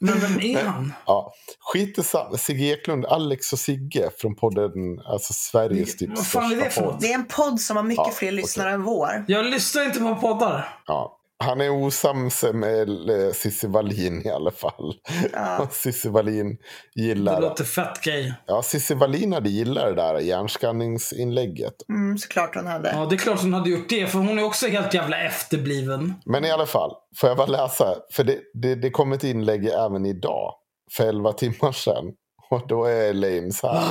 Men 0.00 0.18
vem 0.20 0.40
är 0.40 0.64
han? 0.64 0.92
Ja, 1.06 1.32
skit 1.60 1.98
i 1.98 2.02
samma. 2.02 2.36
Sigge 2.36 2.64
Eklund, 2.64 3.06
Alex 3.06 3.52
och 3.52 3.58
Sigge 3.58 4.10
från 4.18 4.36
podden, 4.36 5.00
alltså 5.04 5.32
Sveriges 5.32 5.96
typ 5.96 6.10
Vad 6.16 6.26
fan 6.26 6.52
är 6.52 6.56
det 6.56 6.70
för 6.70 6.82
podd. 6.82 6.96
Det 7.00 7.10
är 7.10 7.14
en 7.14 7.26
podd 7.26 7.60
som 7.60 7.76
har 7.76 7.84
mycket 7.84 8.04
Ja, 8.06 8.12
fler 8.12 8.32
lyssnare 8.32 8.70
än 8.70 8.82
vår. 8.82 9.24
Jag 9.28 9.44
lyssnar 9.44 9.84
inte 9.84 9.98
på 10.00 10.14
poddar. 10.16 10.78
Ja. 10.86 11.20
Han 11.44 11.60
är 11.60 11.70
osams 11.70 12.44
med 12.52 12.88
eh, 12.88 13.32
Cissi 13.32 13.66
Wallin 13.66 14.26
i 14.26 14.30
alla 14.30 14.50
fall. 14.50 14.94
Ja. 15.32 15.68
Cissi 15.72 16.08
Wallin 16.08 16.58
Det 16.94 17.02
gillar... 17.02 17.40
låter 17.40 17.64
fett 17.64 18.00
gay. 18.04 18.32
Ja, 18.46 18.62
Cissi 18.62 18.94
Wallin 18.94 19.32
hade 19.32 19.48
gillat 19.48 19.84
det 19.84 19.94
där 19.94 20.18
hjärnskanningsinlägget. 20.20 21.74
Mm, 21.88 22.18
såklart 22.18 22.54
hon 22.54 22.66
hade. 22.66 22.90
Ja, 22.90 23.06
det 23.06 23.14
är 23.14 23.18
klart 23.18 23.40
hon 23.40 23.52
hade 23.52 23.70
gjort 23.70 23.88
det. 23.88 24.06
För 24.06 24.18
hon 24.18 24.38
är 24.38 24.44
också 24.44 24.66
helt 24.66 24.94
jävla 24.94 25.16
efterbliven. 25.16 26.14
Men 26.24 26.44
i 26.44 26.50
alla 26.50 26.66
fall, 26.66 26.90
får 27.16 27.28
jag 27.28 27.36
bara 27.36 27.46
läsa? 27.46 27.96
För 28.12 28.24
det, 28.24 28.38
det, 28.54 28.74
det 28.74 28.90
kom 28.90 29.12
ett 29.12 29.24
inlägg 29.24 29.66
även 29.66 30.06
idag, 30.06 30.54
för 30.92 31.08
elva 31.08 31.32
timmar 31.32 31.72
sedan. 31.72 32.04
Och 32.50 32.68
då 32.68 32.84
är 32.84 33.10
Elaine 33.10 33.52
så 33.52 33.68
här. 33.68 33.84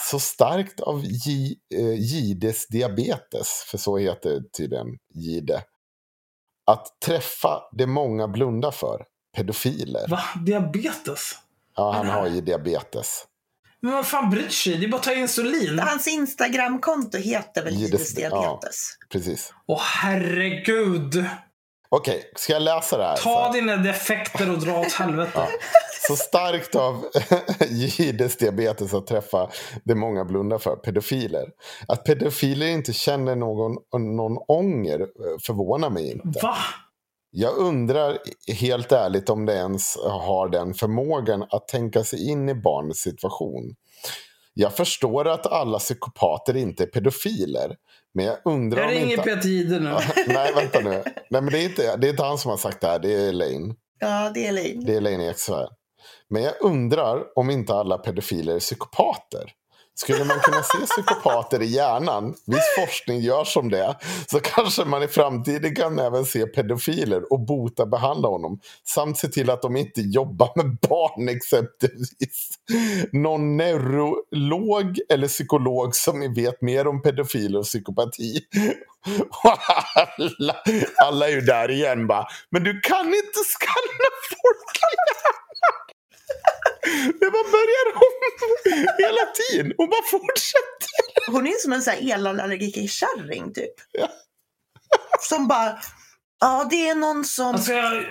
Så 0.00 0.18
starkt 0.18 0.80
av 0.80 1.04
J, 1.04 1.54
eh, 1.74 1.94
Gides 1.94 2.68
diabetes, 2.68 3.64
för 3.70 3.78
så 3.78 3.96
heter 3.96 4.40
tydligen 4.56 4.86
Gide. 5.14 5.62
Att 6.68 7.00
träffa 7.04 7.62
det 7.72 7.86
många 7.86 8.28
blundar 8.28 8.70
för, 8.70 9.04
pedofiler. 9.36 10.08
Va? 10.08 10.20
Diabetes? 10.46 11.32
Ja, 11.76 11.92
han 11.92 12.06
har 12.08 12.26
ju 12.28 12.40
diabetes. 12.40 13.24
Men 13.80 13.92
vad 13.92 14.06
fan 14.06 14.30
bryr 14.30 14.48
sig? 14.48 14.76
Det 14.78 14.84
är 14.86 14.88
bara 14.88 14.96
att 14.96 15.02
ta 15.02 15.12
insulin. 15.14 15.78
Hans 15.78 16.08
Instagramkonto 16.08 17.18
heter 17.18 17.64
väl 17.64 17.74
Gides- 17.74 17.80
Gides 17.90 18.18
ja. 18.18 18.28
diabetes? 18.40 18.76
Precis. 19.12 19.52
Åh 19.66 19.80
herregud. 19.82 21.24
Okej, 21.90 22.32
ska 22.36 22.52
jag 22.52 22.62
läsa 22.62 22.98
det 22.98 23.04
här? 23.04 23.16
Så 23.16 23.22
Ta 23.22 23.44
här? 23.44 23.52
dina 23.52 23.76
defekter 23.76 24.50
och 24.50 24.58
dra 24.58 24.78
åt 24.80 24.92
helvete. 24.92 25.48
Så 26.08 26.16
starkt 26.16 26.74
av 26.74 27.04
Gides 27.70 28.36
diabetes 28.36 28.94
att 28.94 29.06
träffa 29.06 29.50
det 29.84 29.94
många 29.94 30.24
blundar 30.24 30.58
för, 30.58 30.76
pedofiler. 30.76 31.46
Att 31.88 32.04
pedofiler 32.04 32.66
inte 32.66 32.92
känner 32.92 33.36
någon, 33.36 33.76
någon 34.16 34.38
ånger 34.48 35.00
eh, 35.00 35.06
förvånar 35.46 35.90
mig 35.90 36.10
inte. 36.10 36.40
Va? 36.42 36.56
Jag 37.30 37.56
undrar 37.56 38.18
helt 38.52 38.92
ärligt 38.92 39.30
om 39.30 39.46
det 39.46 39.54
ens 39.54 39.96
har 39.96 40.48
den 40.48 40.74
förmågan 40.74 41.42
att 41.50 41.68
tänka 41.68 42.04
sig 42.04 42.30
in 42.30 42.48
i 42.48 42.54
barnets 42.54 43.00
situation. 43.00 43.74
Jag 44.54 44.76
förstår 44.76 45.28
att 45.28 45.46
alla 45.46 45.78
psykopater 45.78 46.56
inte 46.56 46.82
är 46.82 46.86
pedofiler. 46.86 47.76
Men 48.14 48.24
jag 48.24 48.36
undrar 48.44 48.78
Jag 48.78 48.88
om 48.88 48.94
ringer 48.94 49.10
inte... 49.10 49.22
Peter 49.22 49.48
Jihde 49.48 49.80
nu. 49.80 49.90
Nej, 50.26 50.52
vänta 50.54 50.80
nu. 50.80 51.02
Nej, 51.30 51.42
men 51.42 51.46
det 51.46 51.58
är, 51.58 51.64
inte, 51.64 51.96
det 51.96 52.06
är 52.06 52.10
inte 52.10 52.22
han 52.22 52.38
som 52.38 52.50
har 52.50 52.58
sagt 52.58 52.80
det 52.80 52.86
här, 52.86 52.98
det 52.98 53.14
är 53.14 53.28
Elaine. 53.28 53.74
Ja, 53.98 54.30
det 54.34 54.46
är 54.46 54.48
Elaine. 54.48 54.84
Det 54.84 54.92
är 54.92 54.96
Elaine 54.96 55.20
Eksvärd. 55.20 55.68
Men 56.30 56.42
jag 56.42 56.54
undrar 56.60 57.38
om 57.38 57.50
inte 57.50 57.74
alla 57.74 57.98
pedofiler 57.98 58.54
är 58.54 58.60
psykopater. 58.60 59.52
Skulle 59.94 60.24
man 60.24 60.40
kunna 60.40 60.62
se 60.62 60.78
psykopater 60.78 61.62
i 61.62 61.66
hjärnan, 61.66 62.34
viss 62.46 62.74
forskning 62.78 63.20
görs 63.20 63.56
om 63.56 63.70
det, 63.70 63.96
så 64.30 64.40
kanske 64.40 64.84
man 64.84 65.02
i 65.02 65.08
framtiden 65.08 65.74
kan 65.74 65.98
även 65.98 66.24
se 66.24 66.46
pedofiler 66.46 67.32
och 67.32 67.46
bota 67.46 67.86
behandla 67.86 68.28
honom. 68.28 68.60
Samt 68.84 69.18
se 69.18 69.28
till 69.28 69.50
att 69.50 69.62
de 69.62 69.76
inte 69.76 70.00
jobbar 70.00 70.52
med 70.56 70.78
barn 70.88 71.28
exempelvis. 71.28 72.48
Någon 73.12 73.56
neurolog 73.56 74.98
eller 75.08 75.28
psykolog 75.28 75.94
som 75.96 76.34
vet 76.34 76.62
mer 76.62 76.86
om 76.86 77.02
pedofiler 77.02 77.58
och 77.58 77.64
psykopati. 77.64 78.40
Och 79.44 79.58
alla, 79.94 80.56
alla 81.04 81.28
är 81.28 81.32
ju 81.32 81.40
där 81.40 81.70
igen 81.70 82.06
bara, 82.06 82.26
men 82.50 82.64
du 82.64 82.80
kan 82.80 83.06
inte 83.06 83.40
skanna 83.44 84.08
folk 84.28 84.76
i 84.76 84.94
hjärnan. 84.96 85.47
Det 87.20 87.30
bara 87.30 87.48
börjar 87.58 87.86
om 87.94 88.14
hela 88.98 89.24
tiden 89.38 89.72
och 89.78 89.88
bara 89.88 90.02
fortsätter. 90.10 91.32
Hon 91.32 91.46
är 91.46 91.62
som 91.62 91.72
en 91.72 91.82
sån 91.82 91.94
här 91.94 92.14
elallergiker-kärring 92.14 93.52
typ. 93.52 93.74
Ja. 93.92 94.08
Som 95.20 95.48
bara, 95.48 95.78
ja 96.40 96.66
det 96.70 96.88
är 96.88 96.94
någon 96.94 97.24
som, 97.24 97.46
Alltså 97.46 97.72
jag... 97.72 98.04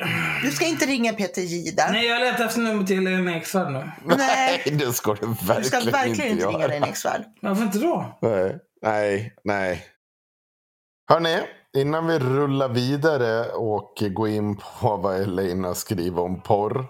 du 0.44 0.52
ska 0.52 0.66
inte 0.66 0.86
ringa 0.86 1.14
Peter 1.14 1.42
Jihde. 1.42 1.92
Nej, 1.92 2.06
jag 2.06 2.20
letar 2.20 2.46
efter 2.46 2.60
nummer 2.62 2.84
till 2.84 2.96
Helena 2.96 3.38
Eksvärd 3.38 3.72
nu. 3.72 3.92
Nej. 4.18 4.64
det 4.80 4.94
ska 4.94 5.14
du 5.14 5.28
verkligen, 5.28 5.62
Du 5.62 5.64
ska 5.64 5.80
verkligen 5.80 6.32
inte 6.32 6.48
ringa 6.48 6.52
göra. 6.52 6.64
Elaine 6.64 6.84
Eksvärd. 6.84 7.24
Varför 7.42 7.64
inte 7.64 7.80
då? 7.80 8.18
Nej, 8.22 8.60
nej, 8.82 9.36
nej. 9.44 9.86
Hörni, 11.10 11.40
innan 11.78 12.08
vi 12.08 12.20
rullar 12.20 12.70
vidare 12.70 13.52
och 13.52 13.94
går 14.12 14.30
in 14.30 14.58
på 14.58 14.98
vad 14.98 15.22
Elina 15.22 15.76
skriver 15.76 16.22
om 16.22 16.42
porr. 16.42 16.86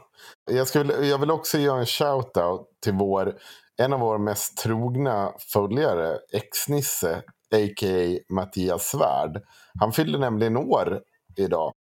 Jag, 0.52 0.68
skulle, 0.68 0.94
jag 0.94 1.18
vill 1.18 1.32
också 1.32 1.58
göra 1.58 1.80
en 1.80 1.86
shout-out 1.86 2.66
till 2.84 2.94
vår, 2.94 3.38
en 3.78 3.94
av 3.94 4.00
våra 4.00 4.18
mest 4.18 4.58
trogna 4.58 5.34
följare, 5.54 6.18
ex-Nisse, 6.34 7.24
a.k.a. 7.56 8.20
Mattias 8.34 8.84
Svärd. 8.84 9.44
Han 9.80 9.92
fyllde 9.92 10.18
nämligen 10.18 10.58
år 10.58 11.02
idag. 11.38 11.74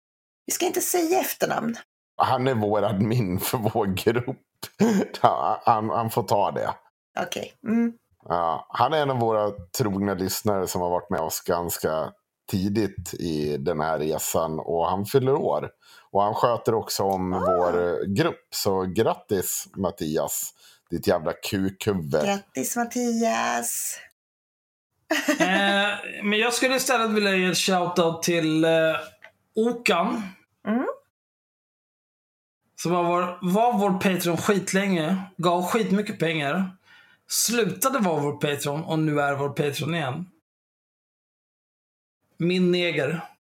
Vi 0.47 0.53
ska 0.53 0.67
inte 0.67 0.81
säga 0.81 1.21
efternamn. 1.21 1.77
Han 2.17 2.49
är 2.49 2.55
vår 2.55 2.83
admin 2.83 3.41
för 3.41 3.59
vår 3.59 3.87
grupp. 3.87 4.37
Han, 5.65 5.91
han 5.91 6.11
får 6.11 6.23
ta 6.23 6.51
det. 6.51 6.75
Okej. 7.21 7.55
Mm. 7.67 7.93
Ja, 8.29 8.67
han 8.69 8.93
är 8.93 9.03
en 9.03 9.11
av 9.11 9.19
våra 9.19 9.51
trogna 9.79 10.15
lyssnare 10.15 10.67
som 10.67 10.81
har 10.81 10.91
varit 10.91 11.11
med 11.11 11.21
oss 11.21 11.41
ganska 11.41 12.13
tidigt 12.51 13.15
i 13.15 13.57
den 13.57 13.81
här 13.81 13.99
resan 13.99 14.59
och 14.59 14.87
han 14.87 15.07
fyller 15.07 15.35
år. 15.35 15.71
Och 16.17 16.23
han 16.23 16.35
sköter 16.35 16.75
också 16.75 17.03
om 17.03 17.31
vår 17.31 17.89
eh, 17.89 18.07
grupp. 18.07 18.47
Så 18.51 18.83
grattis 18.83 19.69
Mattias, 19.77 20.55
ditt 20.91 21.07
jävla 21.07 21.33
kukhuvud. 21.33 22.11
Grattis 22.11 22.77
Mattias. 22.77 23.99
Eh, 25.41 25.89
men 26.23 26.39
jag 26.39 26.53
skulle 26.53 26.77
istället 26.77 27.11
vilja 27.11 27.37
ge 27.37 27.45
en 27.45 27.55
shoutout 27.55 28.23
till 28.23 28.65
eh, 28.65 28.71
Okan. 29.55 30.23
Mm. 30.67 30.87
Som 32.83 32.93
var 32.93 33.03
vår, 33.03 33.39
var 33.53 33.79
vår 33.79 33.91
Patreon 33.91 34.37
skitlänge. 34.37 35.23
Gav 35.37 35.63
skitmycket 35.63 36.19
pengar. 36.19 36.77
Slutade 37.29 37.99
vara 37.99 38.21
vår 38.21 38.33
Patreon 38.33 38.85
och 38.85 38.99
nu 38.99 39.21
är 39.21 39.35
vår 39.35 39.49
Patreon 39.49 39.95
igen. 39.95 40.27
Min 42.39 42.73
neger. 42.73 43.36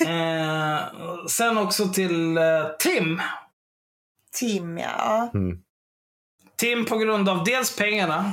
Eh, 0.00 0.80
sen 1.28 1.58
också 1.58 1.88
till 1.88 2.38
eh, 2.38 2.44
Tim. 2.78 3.20
Tim, 4.32 4.78
ja. 4.78 5.30
Mm. 5.34 5.58
Tim 6.56 6.84
på 6.84 6.96
grund 6.96 7.28
av 7.28 7.44
dels 7.44 7.76
pengarna. 7.76 8.32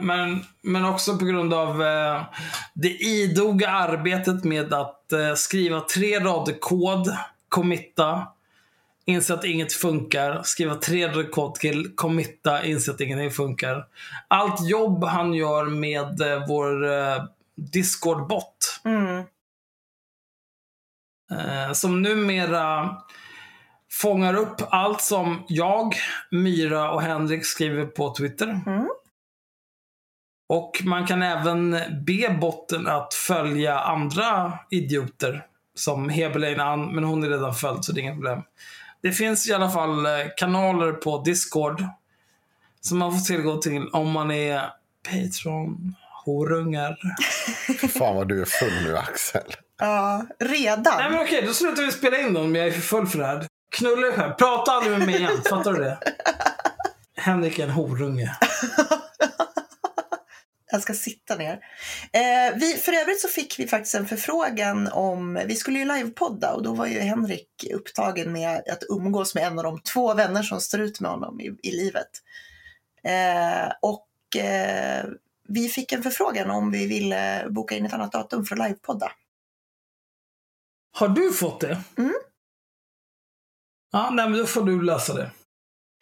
Men, 0.00 0.44
men 0.62 0.84
också 0.84 1.18
på 1.18 1.24
grund 1.24 1.54
av 1.54 1.82
eh, 1.82 2.22
det 2.74 2.88
idoga 2.88 3.70
arbetet 3.70 4.44
med 4.44 4.74
att 4.74 5.12
eh, 5.12 5.34
skriva 5.34 5.80
tre 5.80 6.20
rader 6.20 6.58
kod, 6.60 7.16
committa, 7.48 8.26
inse 9.04 9.34
att 9.34 9.44
inget 9.44 9.72
funkar, 9.72 10.42
skriva 10.42 10.74
tre 10.74 11.08
rader 11.08 11.30
kod 11.30 11.54
till 11.54 11.92
committa, 11.94 12.64
inse 12.64 12.90
att 12.90 13.00
ingenting 13.00 13.30
funkar. 13.30 13.86
Allt 14.28 14.68
jobb 14.68 15.04
han 15.04 15.34
gör 15.34 15.64
med 15.64 16.20
eh, 16.20 16.46
vår 16.48 16.86
eh, 16.92 17.24
Discord-bot. 17.56 18.80
Mm. 18.84 19.24
Eh, 21.30 21.72
som 21.72 22.02
numera 22.02 22.96
fångar 23.90 24.34
upp 24.34 24.56
allt 24.70 25.00
som 25.00 25.44
jag, 25.48 25.94
Myra 26.30 26.90
och 26.90 27.02
Henrik 27.02 27.46
skriver 27.46 27.86
på 27.86 28.14
Twitter. 28.14 28.60
Mm. 28.66 28.88
Och 30.48 30.82
man 30.84 31.06
kan 31.06 31.22
även 31.22 31.76
be 32.06 32.38
botten 32.40 32.86
att 32.86 33.14
följa 33.14 33.80
andra 33.80 34.58
idioter. 34.70 35.44
Som 35.74 36.08
Hebelein 36.08 36.60
Ann, 36.60 36.94
men 36.94 37.04
hon 37.04 37.24
är 37.24 37.28
redan 37.28 37.54
följt 37.54 37.84
så 37.84 37.92
det 37.92 38.00
är 38.00 38.02
inget 38.02 38.14
problem. 38.14 38.42
Det 39.02 39.12
finns 39.12 39.48
i 39.48 39.52
alla 39.52 39.70
fall 39.70 40.06
eh, 40.06 40.12
kanaler 40.36 40.92
på 40.92 41.22
Discord. 41.22 41.84
Som 42.80 42.98
man 42.98 43.12
får 43.12 43.20
tillgång 43.20 43.60
till 43.60 43.88
om 43.88 44.10
man 44.10 44.30
är 44.30 44.70
Patreon 45.04 45.94
horungar. 46.24 46.96
Fan 47.98 48.16
vad 48.16 48.28
du 48.28 48.40
är 48.40 48.44
full 48.44 48.84
nu 48.84 48.96
Axel. 48.96 49.52
Ja, 49.78 50.26
redan. 50.38 50.96
Nej 50.96 51.10
men 51.10 51.20
okej, 51.20 51.42
då 51.46 51.54
slutar 51.54 51.82
vi 51.82 51.92
spela 51.92 52.18
in 52.18 52.34
dem 52.34 52.54
jag 52.54 52.66
är 52.66 52.72
för 52.72 52.80
full 52.80 53.06
för 53.06 53.18
det 53.18 53.26
här. 53.26 53.46
Knulla 53.70 54.06
dig 54.06 54.12
själv. 54.12 54.32
Prata 54.32 54.72
aldrig 54.72 54.98
med 54.98 55.06
mig 55.06 55.16
igen. 55.16 55.42
Fattar 55.48 55.72
du 55.72 55.84
det? 55.84 55.98
Henrik 57.16 57.58
är 57.58 57.64
en 57.64 57.70
horunge. 57.70 58.36
Jag 60.70 60.82
ska 60.82 60.94
sitta 60.94 61.36
ner. 61.36 61.52
Eh, 62.12 62.56
vi, 62.56 62.74
för 62.74 62.92
övrigt 62.92 63.20
så 63.20 63.28
fick 63.28 63.58
vi 63.58 63.66
faktiskt 63.66 63.94
en 63.94 64.06
förfrågan 64.06 64.88
om, 64.88 65.40
vi 65.46 65.56
skulle 65.56 65.78
ju 65.78 65.84
livepodda 65.84 66.52
och 66.52 66.62
då 66.62 66.74
var 66.74 66.86
ju 66.86 67.00
Henrik 67.00 67.48
upptagen 67.74 68.32
med 68.32 68.56
att 68.56 68.82
umgås 68.88 69.34
med 69.34 69.44
en 69.46 69.58
av 69.58 69.64
de 69.64 69.80
två 69.80 70.14
vänner 70.14 70.42
som 70.42 70.60
står 70.60 70.80
ut 70.80 71.00
med 71.00 71.10
honom 71.10 71.40
i, 71.40 71.58
i 71.62 71.70
livet. 71.70 72.08
Eh, 73.04 73.72
och 73.82 74.36
eh, 74.42 75.04
vi 75.48 75.68
fick 75.68 75.92
en 75.92 76.02
förfrågan 76.02 76.50
om 76.50 76.70
vi 76.70 76.86
ville 76.86 77.46
boka 77.50 77.76
in 77.76 77.86
ett 77.86 77.92
annat 77.92 78.12
datum 78.12 78.44
för 78.44 78.56
att 78.56 78.68
livepodda. 78.68 79.12
Har 80.98 81.08
du 81.08 81.32
fått 81.32 81.60
det? 81.60 81.78
Mm. 81.98 82.14
Ja, 83.92 84.10
nej 84.10 84.28
men 84.30 84.38
då 84.38 84.46
får 84.46 84.64
du 84.64 84.82
lösa 84.82 85.14
det. 85.14 85.30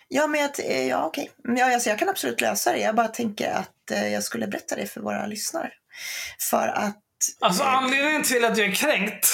Ja, 0.08 0.26
men 0.26 0.44
att, 0.44 0.58
eh, 0.58 0.86
ja, 0.88 1.04
okej. 1.06 1.30
Ja, 1.56 1.74
alltså, 1.74 1.88
jag 1.88 1.98
kan 1.98 2.08
absolut 2.08 2.40
lösa 2.40 2.72
det. 2.72 2.78
Jag 2.78 2.94
bara 2.94 3.08
tänker 3.08 3.50
att 3.50 3.90
eh, 3.90 4.08
jag 4.08 4.22
skulle 4.22 4.46
berätta 4.46 4.76
det 4.76 4.86
för 4.86 5.00
våra 5.00 5.26
lyssnare. 5.26 5.70
För 6.50 6.68
att... 6.68 6.96
Alltså 7.40 7.62
anledningen 7.64 8.22
till 8.22 8.44
att 8.44 8.58
jag 8.58 8.68
är 8.68 8.74
kränkt. 8.74 9.28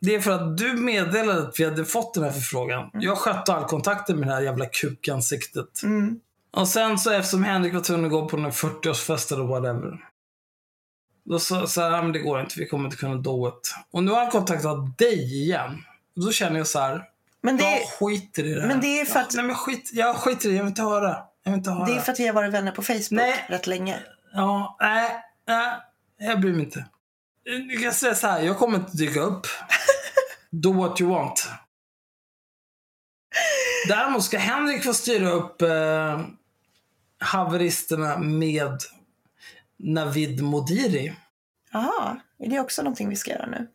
Det 0.00 0.14
är 0.14 0.20
för 0.20 0.30
att 0.30 0.58
du 0.58 0.72
meddelade 0.72 1.42
att 1.42 1.60
vi 1.60 1.64
hade 1.64 1.84
fått 1.84 2.14
den 2.14 2.24
här 2.24 2.30
förfrågan. 2.30 2.90
Jag 2.92 3.18
skötte 3.18 3.52
all 3.54 3.64
kontakten 3.64 4.18
med 4.18 4.28
det 4.28 4.34
här 4.34 4.42
jävla 4.42 4.66
kukansiktet. 4.66 5.82
Mm, 5.82 6.20
Och 6.56 6.68
sen 6.68 6.98
så 6.98 7.10
eftersom 7.10 7.44
Henrik 7.44 7.74
var 7.74 7.80
tvungen 7.80 8.04
att 8.04 8.10
gå 8.10 8.28
på 8.28 8.36
den 8.36 8.50
40-årsfesten 8.50 9.40
och 9.40 9.48
whatever. 9.48 9.98
Då 11.24 11.38
sa 11.38 11.66
så 11.66 11.80
här, 11.80 12.02
men 12.02 12.12
det 12.12 12.18
går 12.18 12.40
inte, 12.40 12.54
vi 12.58 12.66
kommer 12.68 12.84
inte 12.84 12.96
kunna 12.96 13.14
do 13.14 13.48
it. 13.48 13.74
Och 13.90 14.04
nu 14.04 14.10
har 14.10 14.18
han 14.22 14.30
kontaktat 14.30 14.98
dig 14.98 15.42
igen. 15.42 15.84
Och 16.16 16.24
då 16.24 16.32
känner 16.32 16.58
jag 16.58 16.66
så 16.66 16.78
här, 16.78 17.02
men 17.42 17.56
det, 17.56 17.64
jag 17.64 17.88
skiter 17.88 18.44
i 18.46 18.54
det 18.54 18.60
här. 18.60 18.68
men 18.68 18.80
det 18.80 19.00
är 19.00 19.04
för 19.04 19.20
att- 19.20 19.34
Ja, 19.34 19.36
nej 19.36 19.46
men 19.46 19.56
skit, 19.56 19.90
jag 19.92 20.16
skiter 20.16 20.48
i 20.48 20.52
det, 20.52 20.56
jag 20.56 20.64
vill 20.64 20.70
inte 20.70 20.82
höra. 20.82 21.16
Jag 21.42 21.52
vill 21.52 21.58
inte 21.58 21.70
höra. 21.70 21.84
det 21.86 21.92
är 21.96 22.00
för 22.00 22.12
att 22.12 22.20
vi 22.20 22.26
har 22.26 22.34
varit 22.34 22.52
vänner 22.54 22.72
på 22.72 22.82
Facebook 22.82 23.10
Nej. 23.10 23.44
rätt 23.48 23.66
länge. 23.66 23.98
Ja, 24.34 24.76
nej, 24.80 25.10
nej, 25.48 25.76
jag 26.18 26.40
bryr 26.40 26.52
mig 26.52 26.64
inte. 26.64 26.84
Jag 27.70 27.82
kan 27.82 27.92
säga 27.92 28.14
så 28.14 28.26
här, 28.26 28.40
jag 28.42 28.58
kommer 28.58 28.78
inte 28.78 28.96
dyka 28.96 29.20
upp. 29.20 29.46
Do 30.50 30.72
what 30.72 31.00
you 31.00 31.10
want. 31.10 31.48
Däremot 33.88 34.24
ska 34.24 34.38
Henrik 34.38 34.84
få 34.84 34.94
styra 34.94 35.30
upp 35.30 35.62
eh, 35.62 36.20
haveristerna 37.18 38.18
med 38.18 38.78
Navid 39.82 40.42
Modiri. 40.42 41.12
Jaha, 41.72 42.16
är 42.38 42.50
det 42.50 42.60
också 42.60 42.82
någonting 42.82 43.08
vi 43.08 43.16
ska 43.16 43.30
göra 43.30 43.46
nu? 43.46 43.68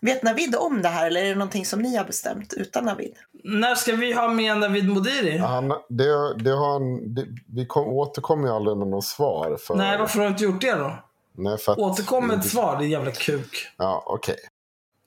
Vet 0.00 0.22
Navid 0.22 0.56
om 0.56 0.82
det 0.82 0.88
här 0.88 1.06
eller 1.06 1.20
är 1.24 1.28
det 1.28 1.34
någonting 1.34 1.66
som 1.66 1.82
ni 1.82 1.96
har 1.96 2.04
bestämt 2.04 2.52
utan 2.52 2.84
Navid? 2.84 3.14
När 3.44 3.74
ska 3.74 3.96
vi 3.96 4.12
ha 4.12 4.28
med 4.28 4.58
Navid 4.58 4.88
Modiri? 4.88 5.38
Han, 5.38 5.68
det, 5.68 6.34
det 6.38 6.50
har 6.50 6.72
han, 6.72 7.14
det, 7.14 7.26
vi 7.54 7.66
kom, 7.66 7.88
återkommer 7.88 8.48
ju 8.48 8.54
aldrig 8.54 8.76
med 8.76 8.88
något 8.88 9.04
svar. 9.04 9.56
För, 9.60 9.74
Nej, 9.74 9.98
varför 9.98 10.18
har 10.18 10.26
du 10.26 10.30
inte 10.30 10.44
gjort 10.44 10.60
det 10.60 10.74
då? 10.74 10.98
Nej, 11.34 11.58
för 11.58 11.72
att, 11.72 11.78
Återkom 11.78 12.26
med 12.26 12.38
ett 12.38 12.48
svar, 12.48 12.78
din 12.78 12.90
jävla 12.90 13.10
kuk. 13.10 13.66
Ja, 13.76 14.02
okej. 14.06 14.36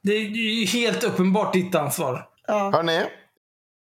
Det 0.04 0.12
är 0.12 0.22
ju 0.22 0.66
helt 0.66 1.04
uppenbart 1.04 1.54
ditt 1.54 1.76
ansvar. 1.76 2.28
Ja, 2.48 2.72
Hörni, 2.74 3.04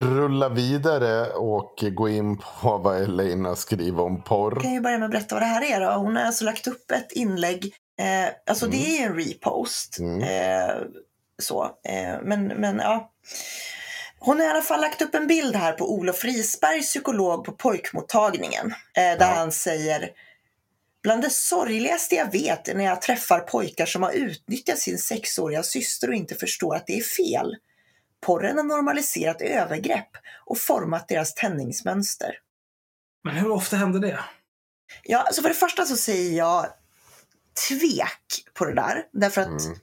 rulla 0.03 0.49
vidare 0.49 1.29
och 1.33 1.83
gå 1.93 2.09
in 2.09 2.37
på 2.37 2.77
vad 2.83 3.01
Elena 3.01 3.55
skriver 3.55 4.03
om 4.03 4.23
porr. 4.23 4.53
jag 4.55 4.63
kan 4.63 4.73
ju 4.73 4.81
börja 4.81 4.97
med 4.97 5.05
att 5.05 5.11
berätta 5.11 5.35
vad 5.35 5.41
det 5.41 5.47
här 5.47 5.63
är. 5.75 5.79
Då. 5.81 5.91
Hon 5.91 6.15
har 6.15 6.23
alltså 6.23 6.45
lagt 6.45 6.67
upp 6.67 6.91
ett 6.91 7.11
inlägg. 7.11 7.73
Eh, 7.99 8.33
alltså 8.45 8.67
det 8.67 8.77
är 8.77 8.97
ju 8.99 9.05
en 9.05 9.15
repost. 9.15 9.99
Mm. 9.99 10.21
Eh, 10.21 10.75
så, 11.41 11.63
eh, 11.63 12.15
men, 12.23 12.47
men 12.47 12.77
ja. 12.79 13.11
Hon 14.19 14.39
har 14.39 14.45
i 14.45 14.49
alla 14.49 14.61
fall 14.61 14.81
lagt 14.81 15.01
upp 15.01 15.15
en 15.15 15.27
bild 15.27 15.55
här 15.55 15.71
på 15.73 15.93
Olof 15.93 16.23
Risberg, 16.25 16.81
psykolog 16.81 17.45
på 17.45 17.51
pojkmottagningen. 17.51 18.65
Eh, 18.67 19.01
där 19.01 19.17
Ja. 19.19 19.25
han 19.35 19.51
säger 19.51 20.09
Bland 21.03 21.21
det 21.21 21.29
sorgligaste 21.29 22.15
jag 22.15 22.31
vet 22.31 22.67
är 22.67 22.75
när 22.75 22.83
jag 22.85 23.01
träffar 23.01 23.39
pojkar 23.39 23.85
som 23.85 24.03
har 24.03 24.11
utnyttjat 24.11 24.79
sin 24.79 24.97
sexåriga 24.97 25.63
syster 25.63 26.07
och 26.07 26.13
inte 26.13 26.35
förstår 26.35 26.75
att 26.75 26.87
det 26.87 26.97
är 26.97 27.03
fel. 27.03 27.55
Porren 28.21 28.57
har 28.57 28.63
normaliserat 28.63 29.41
övergrepp 29.41 30.09
och 30.45 30.57
format 30.59 31.07
deras 31.07 31.33
tändningsmönster. 31.33 32.31
Men 33.23 33.35
hur 33.35 33.51
ofta 33.51 33.77
händer 33.77 33.99
det? 33.99 34.19
Ja, 35.03 35.17
alltså 35.21 35.41
för 35.41 35.49
det 35.49 35.55
första 35.55 35.85
så 35.85 35.97
säger 35.97 36.37
jag 36.37 36.67
tvek 37.69 38.43
på 38.53 38.65
det 38.65 38.73
där. 38.75 39.05
Därför 39.11 39.41
att, 39.41 39.47
Mm. 39.47 39.77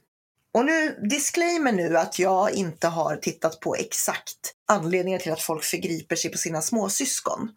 och 0.53 0.65
nu, 0.65 0.99
disclaimer 1.09 1.71
nu 1.71 1.97
att 1.97 2.19
jag 2.19 2.51
inte 2.51 2.87
har 2.87 3.15
tittat 3.15 3.59
på 3.59 3.75
exakt 3.75 4.53
anledningar 4.65 5.19
till 5.19 5.31
att 5.31 5.41
folk 5.41 5.63
förgriper 5.63 6.15
sig 6.15 6.31
på 6.31 6.37
sina 6.37 6.61
småsyskon. 6.61 7.51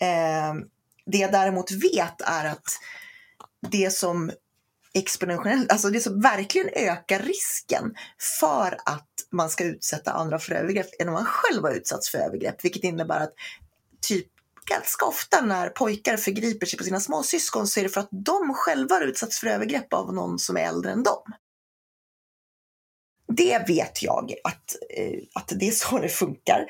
Eh, 0.00 0.54
det 1.06 1.18
jag 1.18 1.32
däremot 1.32 1.70
vet 1.70 2.20
är 2.20 2.44
att 2.44 2.64
det 3.70 3.90
som 3.92 4.30
exponentiellt, 4.94 5.72
alltså 5.72 5.90
det 5.90 6.00
som 6.00 6.20
verkligen 6.20 6.68
ökar 6.68 7.18
risken 7.18 7.94
för 8.40 8.78
att 8.84 9.08
man 9.30 9.50
ska 9.50 9.64
utsätta 9.64 10.12
andra 10.12 10.38
för 10.38 10.52
övergrepp 10.52 10.86
är 10.98 11.04
när 11.04 11.12
man 11.12 11.24
själv 11.24 11.62
har 11.62 11.70
utsatts 11.70 12.10
för 12.10 12.18
övergrepp, 12.18 12.64
vilket 12.64 12.84
innebär 12.84 13.20
att 13.20 13.34
typ 14.00 14.26
ganska 14.64 15.04
ofta 15.04 15.40
när 15.40 15.68
pojkar 15.68 16.16
förgriper 16.16 16.66
sig 16.66 16.78
på 16.78 16.84
sina 16.84 17.00
småsyskon 17.00 17.66
så 17.66 17.80
är 17.80 17.84
det 17.84 17.90
för 17.90 18.00
att 18.00 18.08
de 18.10 18.54
själva 18.54 18.94
har 18.94 19.02
utsatts 19.02 19.38
för 19.40 19.46
övergrepp 19.46 19.92
av 19.92 20.14
någon 20.14 20.38
som 20.38 20.56
är 20.56 20.60
äldre 20.60 20.92
än 20.92 21.02
dem. 21.02 21.22
Det 23.28 23.68
vet 23.68 24.02
jag 24.02 24.34
att, 24.44 24.76
eh, 24.96 25.20
att 25.34 25.52
det 25.56 25.68
är 25.68 25.72
så 25.72 25.98
det 25.98 26.08
funkar. 26.08 26.66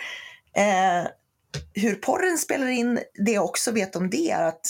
Eh, 0.57 1.09
hur 1.75 1.95
porren 1.95 2.39
spelar 2.39 2.67
in, 2.67 3.01
det 3.15 3.33
jag 3.33 3.45
också 3.45 3.71
vet 3.71 3.97
om 3.97 4.11
det 4.11 4.31
är 4.31 4.43
att 4.43 4.67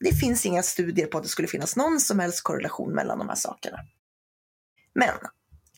det 0.00 0.14
finns 0.14 0.46
inga 0.46 0.62
studier 0.62 1.06
på 1.06 1.18
att 1.18 1.24
det 1.24 1.28
skulle 1.28 1.48
finnas 1.48 1.76
någon 1.76 2.00
som 2.00 2.18
helst 2.18 2.42
korrelation 2.42 2.92
mellan 2.92 3.18
de 3.18 3.28
här 3.28 3.36
sakerna. 3.36 3.78
Men 4.94 5.14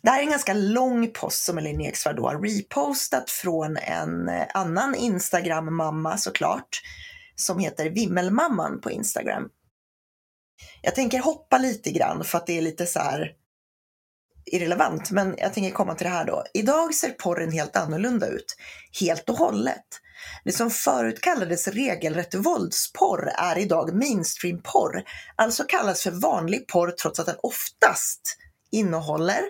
det 0.02 0.10
här 0.10 0.18
är 0.18 0.22
en 0.22 0.30
ganska 0.30 0.54
lång 0.54 1.10
post 1.10 1.44
som 1.44 1.58
Elin 1.58 1.80
Eksvärd 1.80 2.16
då 2.16 2.28
har 2.28 2.40
repostat 2.40 3.30
från 3.30 3.76
en 3.76 4.28
eh, 4.28 4.46
annan 4.54 4.94
Instagram-mamma 4.94 6.16
såklart, 6.16 6.82
som 7.34 7.58
heter 7.58 7.90
Vimmelmamman 7.90 8.80
på 8.80 8.90
Instagram. 8.90 9.48
Jag 10.82 10.94
tänker 10.94 11.18
hoppa 11.18 11.58
lite 11.58 11.90
grann 11.90 12.24
för 12.24 12.38
att 12.38 12.46
det 12.46 12.58
är 12.58 12.62
lite 12.62 12.86
så 12.86 12.98
här 12.98 13.32
irrelevant, 14.46 15.10
men 15.10 15.34
jag 15.38 15.54
tänker 15.54 15.70
komma 15.70 15.94
till 15.94 16.04
det 16.04 16.12
här 16.12 16.24
då. 16.24 16.44
Idag 16.54 16.94
ser 16.94 17.10
porren 17.10 17.52
helt 17.52 17.76
annorlunda 17.76 18.26
ut, 18.26 18.56
helt 19.00 19.28
och 19.28 19.36
hållet. 19.36 19.84
Det 20.44 20.52
som 20.52 20.70
förut 20.70 21.20
kallades 21.20 21.68
regelrätt 21.68 22.34
våldsporr 22.34 23.30
är 23.38 23.58
idag 23.58 23.94
mainstream-porr, 23.94 25.04
alltså 25.36 25.64
kallas 25.64 26.02
för 26.02 26.10
vanlig 26.10 26.68
porr 26.68 26.90
trots 26.90 27.20
att 27.20 27.26
den 27.26 27.36
oftast 27.42 28.38
innehåller, 28.70 29.42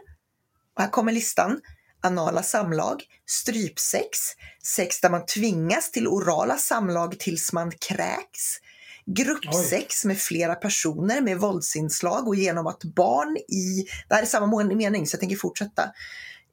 och 0.77 0.83
här 0.83 0.91
kommer 0.91 1.13
listan, 1.13 1.61
anala 2.01 2.43
samlag, 2.43 3.03
strypsex, 3.27 4.19
sex 4.65 5.01
där 5.01 5.11
man 5.11 5.27
tvingas 5.27 5.91
till 5.91 6.09
orala 6.09 6.57
samlag 6.57 7.19
tills 7.19 7.53
man 7.53 7.71
kräks, 7.71 8.59
gruppsex 9.07 10.05
med 10.05 10.19
flera 10.19 10.55
personer 10.55 11.21
med 11.21 11.39
våldsinslag 11.39 12.29
och 12.29 12.37
genom 12.37 12.67
att 12.67 12.85
barn 12.85 13.37
i, 13.37 13.87
det 14.09 14.15
här 14.15 14.23
är 14.23 14.27
samma 14.27 14.65
mening 14.65 15.07
så 15.07 15.15
jag 15.15 15.21
tänker 15.21 15.37
fortsätta, 15.37 15.91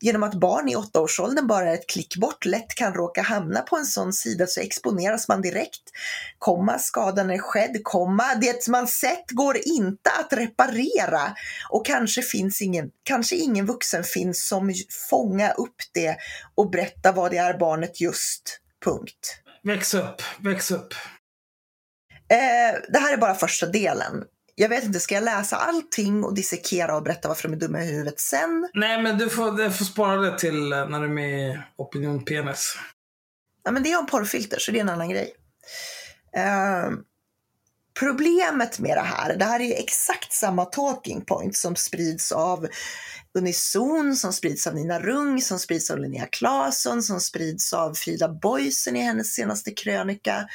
Genom 0.04 0.24
att 0.24 0.34
barn 0.34 0.70
i 0.70 0.76
åttaårsåldern 0.76 1.48
bara 1.48 1.70
är 1.70 1.74
ett 1.74 1.90
klick 1.90 2.18
bort 2.18 2.46
lätt 2.46 2.76
kan 2.76 2.94
råka 2.94 3.22
hamna 3.22 3.62
på 3.62 3.78
en 3.78 3.86
sån 3.86 4.14
sida 4.14 4.48
så 4.48 4.62
exponeras 4.62 5.28
man 5.28 5.42
direkt. 5.42 5.82
Komma, 6.40 6.80
skadan 6.80 7.30
är 7.30 7.38
skedd, 7.38 7.80
komma, 7.84 8.36
det 8.42 8.68
man 8.68 8.88
sett 8.88 9.32
går 9.32 9.58
inte 9.66 10.10
att 10.20 10.34
reparera. 10.34 11.36
Och 11.70 11.86
kanske 11.86 12.22
finns 12.22 12.62
ingen, 12.62 12.92
kanske 13.04 13.36
ingen 13.36 13.66
vuxen 13.66 14.04
finns 14.04 14.48
som 14.48 14.74
fånga 15.10 15.52
upp 15.52 15.76
det 15.94 16.18
och 16.56 16.70
berätta 16.70 17.12
vad 17.12 17.32
det 17.32 17.38
är 17.38 17.58
barnet 17.58 18.02
just. 18.02 18.60
Punkt. 18.86 19.40
Väx 19.64 19.94
upp, 19.94 20.22
väx 20.40 20.72
upp. 20.72 20.94
Eh, 22.34 22.80
det 22.90 23.00
här 23.00 23.14
är 23.14 23.18
bara 23.18 23.36
första 23.36 23.66
delen. 23.66 24.24
Jag 24.56 24.70
vet 24.70 24.84
inte, 24.84 25.00
ska 25.00 25.16
jag 25.16 25.24
läsa 25.24 25.56
allting 25.56 26.24
och 26.24 26.36
dissekera 26.36 26.96
och 26.96 27.04
berätta 27.04 27.28
varför 27.28 27.48
de 27.48 27.56
är 27.56 27.60
dumma 27.60 27.84
i 27.84 27.92
huvudet 27.92 28.20
sen? 28.20 28.70
Nej, 28.74 29.02
men 29.02 29.18
du 29.18 29.30
får, 29.30 29.52
du 29.52 29.72
får 29.72 29.86
spara 29.86 30.16
det 30.22 30.40
till 30.40 30.74
eh, 30.74 30.90
när 30.90 31.00
du 31.00 31.06
är 31.06 31.10
med 31.10 31.50
i 31.50 31.60
Opinion 31.76 32.26
Penis. 32.26 32.78
Ja, 33.64 33.72
men 33.72 33.84
det 33.84 33.92
är 33.92 34.00
om 34.00 34.06
porrfilter, 34.06 34.60
så 34.60 34.72
det 34.72 34.78
är 34.78 34.82
en 34.82 34.90
annan 34.90 35.10
grej. 35.10 35.34
Eh, 36.36 36.92
problemet 38.00 38.80
med 38.80 38.98
det 38.98 39.02
här, 39.02 39.36
det 39.36 39.46
här 39.46 39.60
är 39.60 39.64
ju 39.64 39.74
exakt 39.74 40.34
samma 40.34 40.66
talking 40.66 41.26
point 41.26 41.58
som 41.58 41.76
sprids 41.76 42.32
av 42.32 42.68
Unison, 43.38 44.16
som 44.16 44.34
sprids 44.34 44.68
av 44.68 44.76
Nina 44.76 45.00
Rung, 45.00 45.42
som 45.42 45.60
sprids 45.60 45.92
av 45.92 46.00
Linnea 46.00 46.26
Claesson, 46.26 47.04
som 47.04 47.20
sprids 47.20 47.74
av 47.74 47.94
Frida 47.94 48.30
Boysen 48.30 48.96
i 48.96 49.02
hennes 49.02 49.34
senaste 49.34 49.72
krönika. 49.72 50.48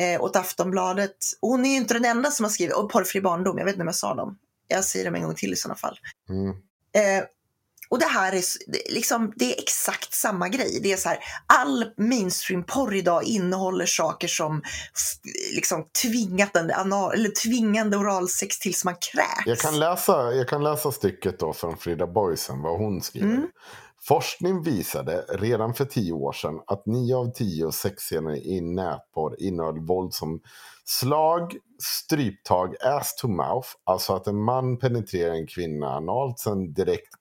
Eh, 0.00 0.22
åt 0.22 0.36
Aftonbladet. 0.36 1.16
Hon 1.40 1.64
är 1.64 1.70
ju 1.70 1.76
inte 1.76 1.94
den 1.94 2.04
enda 2.04 2.30
som 2.30 2.44
har 2.44 2.50
skrivit, 2.50 2.74
och 2.74 2.90
Porrfri 2.90 3.20
barndom, 3.20 3.58
jag 3.58 3.64
vet 3.64 3.74
inte 3.74 3.82
om 3.82 3.88
jag 3.88 3.94
sa 3.94 4.14
dem. 4.14 4.38
Jag 4.68 4.84
säger 4.84 5.04
dem 5.04 5.14
en 5.14 5.22
gång 5.22 5.34
till 5.34 5.52
i 5.52 5.56
sådana 5.56 5.76
fall. 5.76 5.98
Mm. 6.28 6.50
Eh, 6.94 7.24
och 7.88 7.98
det 7.98 8.06
här 8.06 8.32
är 8.32 8.42
liksom, 8.92 9.32
det 9.36 9.54
är 9.54 9.62
exakt 9.62 10.14
samma 10.14 10.48
grej. 10.48 10.80
Det 10.82 10.92
är 10.92 10.96
så 10.96 11.08
här, 11.08 11.18
all 11.46 11.84
mainstream-porr 11.96 12.94
idag 12.94 13.24
innehåller 13.24 13.86
saker 13.86 14.28
som 14.28 14.62
liksom 15.54 15.84
tvingat 16.02 16.56
en, 16.56 16.70
anal, 16.70 17.14
eller 17.14 17.30
tvingande 17.30 17.96
oralsex 17.96 18.58
tills 18.58 18.84
man 18.84 18.94
kräks. 18.94 19.46
Jag, 19.46 19.58
kan 19.58 19.78
läsa, 19.78 20.32
jag 20.32 20.48
kan 20.48 20.64
läsa 20.64 20.92
stycket 20.92 21.38
då 21.38 21.52
från 21.52 21.76
Frida 21.76 22.06
Boysen, 22.06 22.62
vad 22.62 22.78
hon 22.78 23.00
skriver. 23.00 23.28
Mm. 23.28 23.48
Forskning 24.08 24.62
visade 24.62 25.24
redan 25.28 25.74
för 25.74 25.84
tio 25.84 26.12
år 26.12 26.32
sedan 26.32 26.60
att 26.66 26.86
nio 26.86 27.16
av 27.16 27.32
tio 27.32 27.72
sexscener 27.72 28.46
i 28.46 28.60
nätporr 28.60 29.36
innehöll 29.42 29.78
våld 29.78 30.14
som 30.14 30.40
slag, 30.84 31.56
stryptag, 31.82 32.74
ass 32.82 33.16
to 33.16 33.28
mouth, 33.28 33.68
alltså 33.84 34.14
att 34.14 34.26
en 34.26 34.36
man 34.42 34.78
penetrerar 34.78 35.34
en 35.34 35.46
kvinna 35.46 35.94
analt 35.94 36.38
sen 36.38 36.72
direkt 36.72 37.14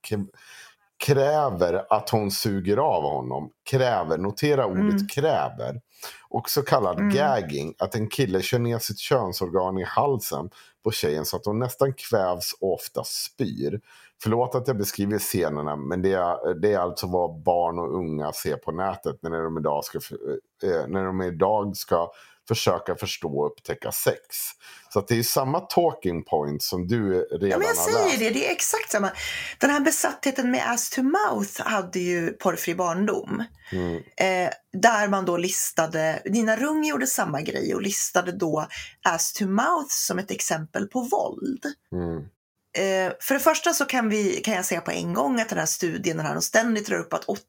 kräver 1.06 1.86
att 1.94 2.10
hon 2.10 2.32
suger 2.32 2.78
av 2.78 3.04
honom. 3.04 3.50
Kräver, 3.70 4.18
notera 4.18 4.66
ordet 4.66 4.80
Mm. 4.80 5.08
kräver. 5.08 5.82
Och 6.30 6.50
så 6.50 6.62
kallad 6.62 7.00
Mm. 7.00 7.10
gagging, 7.16 7.74
att 7.80 7.96
en 7.96 8.10
kille 8.10 8.42
kör 8.42 8.60
ner 8.60 8.80
sitt 8.80 9.00
könsorgan 9.00 9.78
i 9.78 9.84
halsen 9.84 10.50
på 10.84 10.92
tjejen 10.92 11.26
så 11.26 11.38
att 11.38 11.46
hon 11.46 11.60
nästan 11.60 11.94
kvävs 11.94 12.54
och 12.62 12.74
ofta 12.74 13.04
spyr. 13.04 13.82
Förlåt 14.24 14.56
att 14.56 14.68
jag 14.68 14.78
beskriver 14.78 15.20
scenerna, 15.20 15.76
men 15.76 16.02
det 16.02 16.14
är, 16.14 16.54
det 16.54 16.74
är 16.74 16.80
alltså 16.80 17.08
vad 17.08 17.44
barn 17.44 17.80
och 17.80 17.96
unga 17.96 18.32
ser 18.34 18.56
på 18.56 18.72
nätet 18.72 19.16
när 19.22 19.44
de 19.44 19.58
idag 19.58 19.86
ska, 19.86 19.98
eh, 20.64 20.88
när 20.88 21.06
de 21.06 21.22
idag 21.22 21.78
ska 21.78 22.12
försöka 22.48 22.96
förstå 22.96 23.40
och 23.40 23.52
upptäcka 23.52 23.92
sex. 23.92 24.20
Så 24.90 25.00
att 25.00 25.08
det 25.08 25.20
är 25.20 25.24
samma 25.24 25.60
talking 25.60 26.24
point 26.24 26.64
som 26.64 26.88
du 26.88 27.14
redan 27.14 27.50
Ja, 27.50 27.58
men 27.58 27.68
jag 27.68 27.76
har 27.76 27.92
säger 27.92 28.06
läst. 28.06 28.20
det, 28.20 28.30
det 28.30 28.48
är 28.48 28.52
exakt 28.52 28.92
samma. 28.92 29.12
Den 29.60 29.70
här 29.70 29.80
besattheten 29.80 30.52
med 30.52 30.72
ass 30.72 30.90
to 30.90 31.02
mouth 31.02 31.62
hade 31.62 32.00
ju 32.00 32.32
Porrfri 32.32 32.76
barndom. 32.76 33.44
Mm. 33.72 33.96
Eh, 33.96 34.54
där 34.74 35.08
man 35.08 35.26
då 35.26 35.38
listade, 35.38 36.22
Nina 36.26 36.56
Rung 36.56 36.84
gjorde 36.84 37.08
samma 37.08 37.42
grej 37.42 37.76
och 37.76 37.82
listade 37.82 38.32
då 38.32 38.68
ass 39.04 39.34
to 39.34 39.46
mouth 39.46 39.90
som 39.90 40.20
ett 40.20 40.32
exempel 40.32 40.88
på 40.88 41.02
våld. 41.02 41.66
Mm. 41.92 42.24
Eh, 42.78 43.14
för 43.20 43.34
det 43.34 43.40
första 43.40 43.74
så 43.74 43.86
kan, 43.86 44.10
vi, 44.10 44.42
kan 44.42 44.54
jag 44.54 44.66
säga 44.66 44.82
på 44.82 44.92
en 44.92 45.14
gång 45.14 45.40
att 45.40 45.50
den 45.50 45.58
här 45.58 45.66
studien, 45.66 46.18
den 46.18 46.26
här 46.26 46.34
de 46.34 46.42
ständigt 46.42 46.88
drar 46.88 46.98
upp 46.98 47.14
att 47.14 47.26
80, 47.26 47.44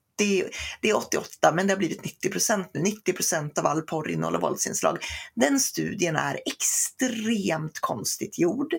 det 0.80 0.90
är 0.90 0.96
88 0.96 1.52
men 1.52 1.66
det 1.66 1.72
har 1.72 1.78
blivit 1.78 2.04
90 2.04 2.30
procent 2.30 2.70
nu. 2.74 2.80
90 2.80 3.12
procent 3.12 3.58
av 3.58 3.66
all 3.66 3.82
porr 3.82 4.10
innehåller 4.10 4.38
våldsinslag. 4.38 4.98
Den 5.34 5.60
studien 5.60 6.16
är 6.16 6.40
extremt 6.46 7.80
konstigt 7.80 8.38
gjord. 8.38 8.74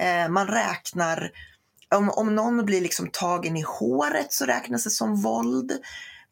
Eh, 0.00 0.28
man 0.28 0.46
räknar, 0.46 1.30
om, 1.94 2.10
om 2.10 2.34
någon 2.34 2.64
blir 2.64 2.80
liksom 2.80 3.10
tagen 3.12 3.56
i 3.56 3.62
håret 3.62 4.32
så 4.32 4.44
räknas 4.44 4.84
det 4.84 4.90
som 4.90 5.22
våld. 5.22 5.72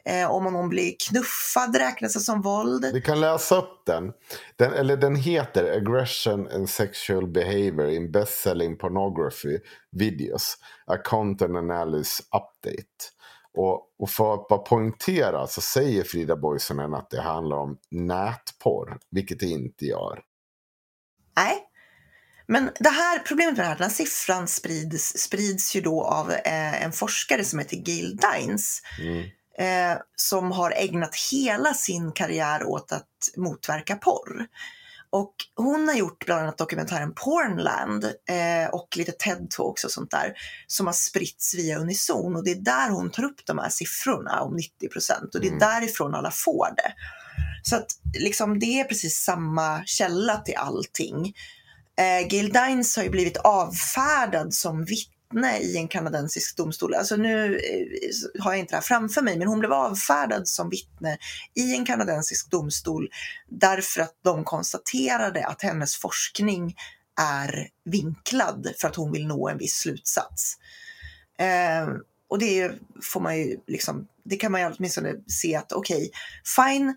Eh, 0.05 0.31
om 0.31 0.45
någon 0.45 0.69
blir 0.69 0.95
knuffad 1.09 1.77
räknas 1.77 2.15
det 2.15 2.21
som 2.21 2.43
våld. 2.43 2.91
Vi 2.93 3.01
kan 3.01 3.21
läsa 3.21 3.57
upp 3.57 3.87
den. 3.87 4.13
den. 4.57 4.73
Eller 4.73 4.97
den 4.97 5.17
heter 5.17 5.77
Aggression 5.77 6.49
and 6.49 6.71
Sexual 6.71 7.27
Behavior 7.27 7.89
in 7.89 8.13
Best-Selling 8.13 8.77
Pornography 8.77 9.59
Videos. 9.91 10.57
A 10.87 10.97
Content 11.05 11.57
Analysis 11.57 12.21
Update. 12.21 13.13
Och, 13.55 13.81
och 13.99 14.11
för 14.11 14.35
att 14.35 14.49
bara 14.49 14.59
poängtera 14.59 15.47
så 15.47 15.61
säger 15.61 16.05
Frida 16.05 16.37
Boisonen 16.37 16.95
att 16.95 17.11
det 17.11 17.21
handlar 17.21 17.57
om 17.57 17.79
nätporr. 17.91 18.99
Vilket 19.11 19.41
det 19.41 19.47
inte 19.47 19.85
gör. 19.85 20.23
Nej. 21.37 21.69
Men 22.47 22.71
det 22.79 22.89
här 22.89 23.19
problemet 23.19 23.57
med 23.57 23.67
den 23.67 23.77
här, 23.79 23.89
siffran 23.89 24.49
sprids, 24.49 25.19
sprids 25.19 25.77
ju 25.77 25.81
då 25.81 26.05
av 26.05 26.31
eh, 26.31 26.83
en 26.83 26.93
forskare 26.93 27.45
som 27.45 27.59
heter 27.59 27.77
Gail 27.77 28.17
Dines. 28.17 28.83
Mm. 29.01 29.29
Eh, 29.59 29.99
som 30.17 30.53
har 30.53 30.71
ägnat 30.77 31.15
hela 31.33 31.75
sin 31.75 32.13
karriär 32.13 32.65
åt 32.65 32.93
att 32.93 33.09
motverka 33.37 33.97
porr. 33.97 34.47
Och 35.11 35.35
hon 35.57 35.89
har 35.89 35.95
gjort 35.95 36.27
bland 36.27 36.41
annat 36.43 36.59
dokumentären 36.59 37.13
Pornland 37.15 38.05
eh, 38.05 38.71
och 38.73 38.89
lite 38.97 39.13
TED-talks 39.13 39.85
och 39.85 39.91
sånt 39.91 40.11
där 40.11 40.33
som 40.67 40.87
har 40.87 40.93
spritts 40.93 41.55
via 41.55 41.79
Unison 41.79 42.37
och 42.37 42.45
det 42.45 42.51
är 42.51 42.61
där 42.61 42.91
hon 42.91 43.11
tar 43.11 43.25
upp 43.25 43.47
de 43.47 43.59
här 43.59 43.69
siffrorna 43.69 44.41
om 44.41 44.57
90 44.57 44.89
procent 44.89 45.35
och 45.35 45.41
det 45.41 45.47
är 45.47 45.53
Mm. 45.53 45.59
därifrån 45.59 46.15
alla 46.15 46.31
får 46.31 46.69
det. 46.77 46.93
Så 47.63 47.77
att 47.77 47.87
liksom, 48.19 48.59
det 48.59 48.81
är 48.81 48.85
precis 48.85 49.19
samma 49.25 49.83
källa 49.85 50.37
till 50.37 50.57
allting. 50.57 51.35
Eh, 51.99 52.29
Gail 52.29 52.53
Dines 52.53 52.97
har 52.97 53.03
ju 53.05 53.11
blivit 53.11 53.37
avfärdad 53.37 54.55
som 54.55 54.85
vittne 55.33 55.59
i 55.59 55.77
en 55.77 55.89
kanadensisk 55.89 56.57
domstol. 56.57 56.95
Alltså 56.95 57.17
nu 57.17 57.57
eh, 57.57 58.43
har 58.43 58.53
jag 58.53 58.59
inte 58.59 58.73
det 58.73 58.77
här 58.77 58.83
framför 58.83 59.23
mig, 59.23 59.39
men 59.39 59.49
hon 59.49 59.59
blev 59.59 59.73
avfärdad 59.73 60.49
som 60.49 60.71
vittne 60.71 61.19
i 61.55 61.75
en 61.75 61.85
kanadensisk 61.85 62.51
domstol 62.51 63.09
därför 63.49 64.01
att 64.01 64.15
de 64.25 64.45
konstaterade 64.45 65.47
att 65.47 65.63
hennes 65.63 65.97
forskning 65.97 66.77
är 67.21 67.69
vinklad 67.85 68.73
för 68.81 68.89
att 68.89 68.97
hon 68.97 69.13
vill 69.13 69.27
nå 69.27 69.49
en 69.49 69.59
viss 69.59 69.75
slutsats. 69.75 70.59
Eh, 71.39 71.89
och 72.29 72.39
det 72.39 72.73
får 73.03 73.21
man 73.21 73.39
ju 73.39 73.57
liksom, 73.67 74.07
det 74.25 74.37
kan 74.37 74.53
man 74.53 74.61
ju 74.61 74.67
åtminstone 74.67 75.15
se 75.27 75.57
att 75.57 75.73
okej, 75.73 76.11
fine, 76.57 76.97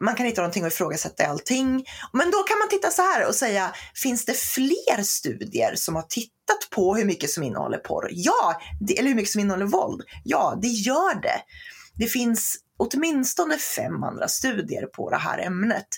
man 0.00 0.14
kan 0.14 0.26
hitta 0.26 0.40
någonting 0.40 0.64
att 0.64 0.72
ifrågasätta 0.72 1.22
i 1.22 1.26
allting. 1.26 1.84
Men 2.12 2.30
då 2.30 2.42
kan 2.42 2.58
man 2.58 2.68
titta 2.68 2.90
så 2.90 3.02
här 3.02 3.28
och 3.28 3.34
säga, 3.34 3.74
finns 3.94 4.24
det 4.24 4.36
fler 4.36 5.02
studier 5.02 5.74
som 5.74 5.94
har 5.94 6.02
tittat 6.02 6.70
på 6.70 6.94
hur 6.94 7.04
mycket 7.04 7.30
som 7.30 7.42
innehåller 7.42 7.78
porr? 7.78 8.08
Ja, 8.10 8.60
det, 8.80 8.98
eller 8.98 9.08
hur 9.08 9.16
mycket 9.16 9.32
som 9.32 9.40
innehåller 9.40 9.66
våld? 9.66 10.02
Ja, 10.24 10.58
det 10.62 10.68
gör 10.68 11.22
det. 11.22 11.40
Det 11.94 12.06
finns 12.06 12.56
åtminstone 12.76 13.58
fem 13.58 14.02
andra 14.02 14.28
studier 14.28 14.86
på 14.86 15.10
det 15.10 15.16
här 15.16 15.38
ämnet. 15.38 15.88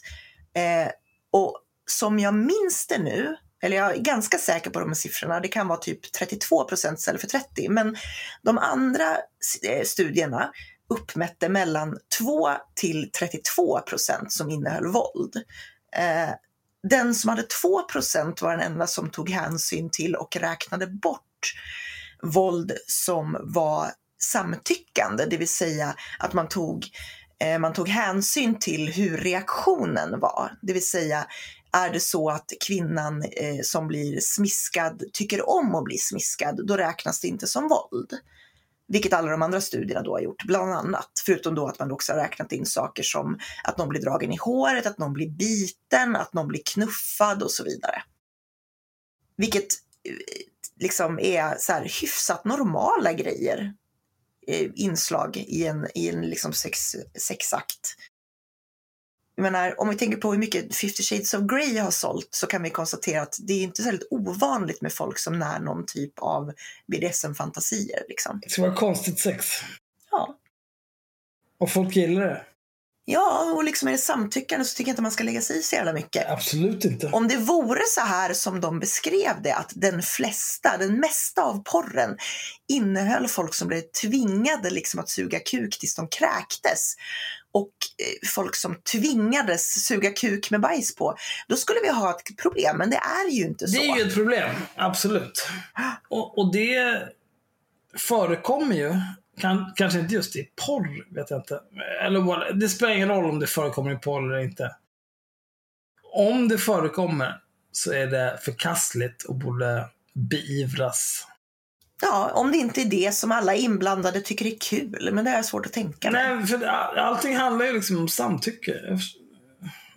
Eh, 0.57 0.93
och 1.33 1.59
som 1.87 2.19
jag 2.19 2.35
minns 2.35 2.87
det 2.89 2.99
nu, 2.99 3.37
eller 3.63 3.77
jag 3.77 3.97
är 3.97 4.01
ganska 4.01 4.39
säker 4.39 4.71
på 4.71 4.81
de 4.81 4.89
här 4.89 4.95
siffrorna, 4.95 5.41
det 5.41 5.49
kan 5.49 5.69
vara 5.69 5.79
typ 5.79 6.13
32 6.13 6.65
procent 6.65 6.99
istället 6.99 7.21
för 7.21 7.29
30, 7.29 7.69
men 7.69 7.97
de 8.43 8.59
andra 8.59 9.17
eh, 9.69 9.85
studierna 9.85 10.51
uppmätte 10.93 11.49
mellan 11.49 11.99
2 12.19 12.51
till 12.75 13.11
32 13.19 13.81
procent 13.81 14.33
som 14.33 14.51
innehöll 14.51 14.87
våld. 14.87 15.37
Eh, 15.97 16.35
den 16.89 17.15
som 17.15 17.31
hade 17.31 17.43
2 17.43 17.83
procent 17.83 18.43
var 18.43 18.51
den 18.51 18.73
enda 18.73 18.87
som 18.87 19.11
tog 19.11 19.31
hänsyn 19.31 19.91
till 19.93 20.15
och 20.15 20.37
räknade 20.37 20.87
bort 20.87 21.55
våld 22.23 22.73
som 22.87 23.37
var 23.41 23.91
samtyckande, 24.23 25.25
det 25.25 25.37
vill 25.37 25.49
säga 25.49 25.97
att 26.19 26.33
man 26.33 26.49
tog, 26.49 26.87
eh, 27.45 27.59
man 27.59 27.73
tog 27.73 27.89
hänsyn 27.89 28.59
till 28.59 28.89
hur 28.89 29.17
reaktionen 29.17 30.21
var. 30.21 30.59
Det 30.63 30.73
vill 30.73 30.87
säga, 30.87 31.27
är 31.73 31.91
det 31.91 32.01
så 32.01 32.31
att 32.31 32.53
kvinnan 32.67 33.23
eh, 33.23 33.61
som 33.63 33.89
blir 33.89 34.21
smiskad 34.21 35.03
tycker 35.13 35.49
om 35.49 35.75
att 35.75 35.85
bli 35.85 35.99
smiskad, 35.99 36.67
då 36.67 36.77
räknas 36.77 37.21
det 37.21 37.29
inte 37.29 37.47
som 37.47 37.69
våld. 37.69 38.11
Vilket 38.93 39.13
alla 39.13 39.31
de 39.31 39.43
andra 39.43 39.61
studierna 39.61 40.03
då 40.03 40.15
har 40.15 40.21
gjort, 40.21 40.45
bland 40.45 40.73
annat. 40.73 41.11
Förutom 41.27 41.55
då 41.55 41.67
att 41.67 41.79
man 41.79 41.93
också 41.93 42.13
har 42.13 42.19
räknat 42.21 42.53
in 42.53 42.67
saker 42.67 43.03
som 43.03 43.39
att 43.65 43.79
någon 43.79 43.89
blir 43.89 44.01
dragen 44.01 44.33
i 44.33 44.37
håret, 44.37 44.87
att 44.87 44.99
någon 44.99 45.13
blir 45.13 45.31
biten, 45.31 46.17
att 46.17 46.33
någon 46.33 46.49
blir 46.49 46.63
knuffad 46.65 47.43
och 47.43 47.51
så 47.51 47.65
vidare. 47.65 48.03
Vilket 49.37 49.67
eh, 50.05 50.15
liksom 50.81 51.19
är 51.19 51.57
så 51.59 51.73
här 51.73 51.83
hyfsat 52.01 52.45
normala 52.45 53.13
grejer. 53.13 53.75
Eh, 54.47 54.71
inslag 54.75 55.37
i 55.37 55.67
en, 55.67 55.87
i 55.95 56.09
en 56.09 56.21
liksom 56.21 56.53
sex, 56.53 56.97
sexakt. 57.19 57.97
Jag 59.35 59.43
menar, 59.43 59.81
om 59.81 59.89
vi 59.89 59.97
tänker 59.97 60.17
på 60.17 60.33
hur 60.33 60.39
mycket 60.39 60.77
50 60.77 61.03
shades 61.03 61.35
of 61.35 61.41
Grey 61.43 61.79
har 61.79 61.91
sålt 61.91 62.29
så 62.31 62.47
kan 62.47 62.63
vi 62.63 62.71
konstatera 62.71 63.23
att 63.23 63.37
det 63.41 63.53
är 63.53 63.63
inte 63.63 63.83
särskilt 63.83 64.09
ovanligt 64.11 64.83
med 64.83 64.93
folk 64.93 65.19
som 65.19 65.39
när 65.39 65.61
någon 65.61 65.87
typ 65.87 66.13
av 66.19 66.53
BDSM-fantasier. 66.87 68.03
Liksom. 68.09 68.41
Det 68.43 68.51
ska 68.51 68.63
vara 68.63 68.75
konstigt 68.75 69.19
sex. 69.19 69.47
Ja. 70.11 70.39
Och 71.59 71.71
folk 71.73 71.97
gillar 71.97 72.27
det. 72.27 72.45
ja, 73.05 73.53
och 73.57 73.65
liksom 73.65 73.89
är 73.89 73.93
det 73.93 73.99
samtyckande 73.99 74.65
så 74.65 74.77
tycker 74.77 74.89
jag 74.89 74.93
inte 74.93 75.03
man 75.03 75.11
ska 75.11 75.25
lägga 75.25 75.41
sig 75.41 75.59
i 75.59 75.63
så 75.63 75.77
jävla 75.77 75.93
mycket. 75.93 76.31
Absolut 76.31 76.85
inte. 76.85 77.07
Om 77.07 77.29
det 77.29 77.37
vore 77.37 77.83
så 77.89 78.01
här 78.01 78.33
som 78.33 78.61
de 78.61 78.79
beskrev 78.79 79.43
det, 79.43 79.55
att 79.55 79.73
den 79.75 80.03
flesta, 80.03 80.77
den 80.79 81.01
mesta 81.01 81.43
av 81.43 81.63
porren 81.65 82.17
innehöll 82.69 83.29
folk 83.29 83.55
som 83.55 83.69
blev 83.69 83.83
tvingade 84.03 84.71
liksom 84.71 85.01
att 85.01 85.09
suga 85.09 85.41
kuk 85.41 85.79
tills 85.79 85.95
de 85.95 86.09
kräktes 86.09 86.95
och 87.53 87.73
eh, 87.99 88.29
folk 88.29 88.57
som 88.57 88.75
tvingades 88.93 89.85
suga 89.87 90.11
kuk 90.11 90.51
med 90.51 90.61
bajs 90.61 90.97
på, 90.97 91.17
då 91.49 91.57
skulle 91.57 91.81
vi 91.83 91.89
ha 91.89 92.11
ett 92.11 92.37
problem. 92.43 92.77
Men 92.77 92.91
det 92.91 92.97
är 92.97 93.31
ju 93.31 93.43
inte 93.43 93.69
så. 93.69 93.81
Det 93.81 93.87
är 93.87 93.97
ju 93.97 94.03
ett 94.03 94.15
problem, 94.15 94.51
absolut. 94.77 95.49
Och, 96.09 96.39
och 96.39 96.53
det 96.53 97.03
förekommer 97.97 98.77
ju. 98.77 98.95
Kan, 99.41 99.73
kanske 99.77 99.99
inte 99.99 100.15
just 100.15 100.37
i 100.37 100.49
porr, 100.67 101.15
vet 101.15 101.31
jag 101.31 101.41
inte. 101.41 101.61
Eller, 102.03 102.53
det 102.53 102.69
spelar 102.69 102.93
ingen 102.95 103.09
roll 103.09 103.25
om 103.25 103.39
det 103.39 103.47
förekommer 103.47 103.93
i 103.93 103.97
porr 103.97 104.33
eller 104.33 104.43
inte. 104.45 104.77
om 106.15 106.49
det 106.49 106.59
förekommer 106.59 107.41
så 107.73 107.93
är 107.93 108.07
det 108.07 108.39
förkastligt 108.43 109.23
och 109.23 109.35
borde 109.35 109.89
beivras. 110.15 111.27
Ja, 112.03 112.31
om 112.35 112.53
det 112.53 112.59
inte 112.59 112.81
är 112.81 112.85
det 112.85 113.15
som 113.15 113.33
alla 113.33 113.55
inblandade 113.55 114.21
tycker 114.21 114.47
är 114.47 114.59
kul, 114.61 115.11
men 115.13 115.25
det 115.25 115.31
är 115.31 115.43
svårt 115.43 115.67
att 115.67 115.73
tänka 115.73 116.11
mig. 116.11 116.37
Nej, 116.37 116.47
för 116.47 116.65
allting 116.65 117.37
handlar 117.37 117.67
ju 117.67 117.73
liksom 117.73 117.99
om 117.99 118.09
samtycke. 118.09 118.73
Det 118.73 118.89
är 118.89 118.99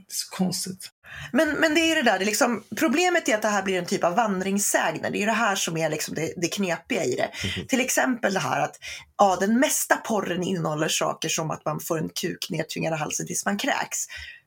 så 0.08 0.30
konstigt. 0.30 0.90
Men, 1.32 1.50
men 1.50 1.76
det 1.76 1.80
är 1.80 1.96
det 1.96 2.02
där, 2.02 2.20
det 2.20 2.24
är 2.24 2.26
liksom, 2.26 2.64
problemet 2.76 3.30
är 3.30 3.36
att 3.36 3.42
det 3.42 3.48
här 3.48 3.64
blir 3.64 3.80
en 3.80 3.86
typ 3.86 4.04
av 4.04 4.16
vandringssägner. 4.16 5.12
Det 5.12 5.18
är 5.18 5.20
ju 5.20 5.26
det 5.26 5.32
här 5.32 5.56
som 5.56 5.78
är 5.78 5.90
liksom 5.90 6.16
det, 6.16 6.34
det 6.38 6.48
knepiga 6.48 7.04
i 7.04 7.16
det. 7.16 7.32
Till 7.68 7.82
exempel 7.82 8.34
det 8.34 8.40
här 8.40 8.62
att 8.62 8.76
ja, 9.18 9.38
den 9.40 9.60
mesta 9.60 9.96
porren 9.96 10.44
innehåller 10.44 10.88
saker 10.88 11.30
som 11.30 11.52
att 11.52 11.66
man 11.66 11.80
får 11.80 11.98
en 11.98 12.10
kuk 12.10 12.48
nedtvingad 12.50 12.94
i 12.94 12.98
halsen 12.98 13.28
tills 13.28 13.46
man 13.46 13.58
kräks. 13.58 13.98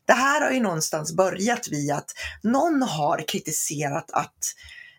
Det 0.06 0.12
här 0.12 0.40
har 0.40 0.51
ju 0.51 0.60
någonstans 0.60 1.16
börjat 1.16 1.68
vid 1.68 1.93
att 1.93 2.10
någon 2.43 2.82
har 2.82 3.28
kritiserat 3.28 4.10
att 4.10 4.39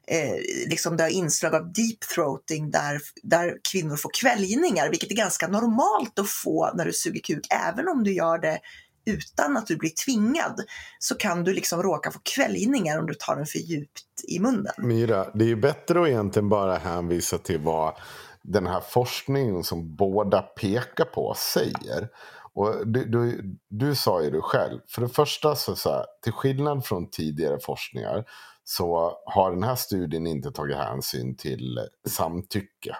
eh, 0.09 0.35
liksom 0.69 0.97
det 0.97 1.03
har 1.03 1.09
inslag 1.09 1.55
av 1.55 1.73
deep 1.73 1.99
throating 2.15 2.71
där, 2.71 2.99
där 3.23 3.57
kvinnor 3.71 3.95
får 3.95 4.11
kväljningar, 4.21 4.89
vilket 4.89 5.11
är 5.11 5.15
ganska 5.15 5.47
normalt 5.47 6.19
att 6.19 6.29
få 6.29 6.71
när 6.75 6.85
du 6.85 6.93
suger 6.93 7.21
kuk, 7.21 7.47
även 7.67 7.87
om 7.87 8.03
du 8.03 8.13
gör 8.13 8.37
det 8.37 8.59
utan 9.05 9.57
att 9.57 9.67
du 9.67 9.77
blir 9.77 9.89
tvingad 10.05 10.61
så 10.99 11.15
kan 11.15 11.43
du 11.43 11.53
liksom 11.53 11.83
råka 11.83 12.11
få 12.11 12.19
kväljningar 12.35 12.99
om 12.99 13.05
du 13.05 13.13
tar 13.13 13.35
den 13.35 13.45
för 13.45 13.59
djupt 13.59 14.23
i 14.27 14.39
munnen. 14.39 14.73
Myra, 14.77 15.31
det 15.33 15.45
är 15.45 15.47
ju 15.49 15.55
bättre 15.55 16.01
att 16.01 16.07
egentligen 16.07 16.49
bara 16.49 16.77
hänvisa 16.77 17.37
till 17.37 17.59
vad 17.59 17.93
den 18.41 18.67
här 18.67 18.81
forskningen 18.81 19.63
som 19.63 19.95
båda 19.95 20.41
pekar 20.41 21.05
på 21.05 21.33
säger. 21.37 22.09
Och 22.53 22.87
du, 22.87 23.05
du, 23.05 23.55
du 23.69 23.95
sa 23.95 24.23
ju 24.23 24.29
det 24.31 24.41
själv. 24.41 24.79
För 24.87 25.01
det 25.01 25.09
första, 25.09 25.55
så, 25.55 25.75
så 25.75 25.89
här, 25.89 26.05
till 26.23 26.33
skillnad 26.33 26.85
från 26.85 27.09
tidigare 27.09 27.59
forskningar 27.59 28.25
så 28.71 29.17
har 29.25 29.51
den 29.51 29.63
här 29.63 29.75
studien 29.75 30.27
inte 30.27 30.51
tagit 30.51 30.77
hänsyn 30.77 31.35
till 31.35 31.79
samtycke. 32.07 32.95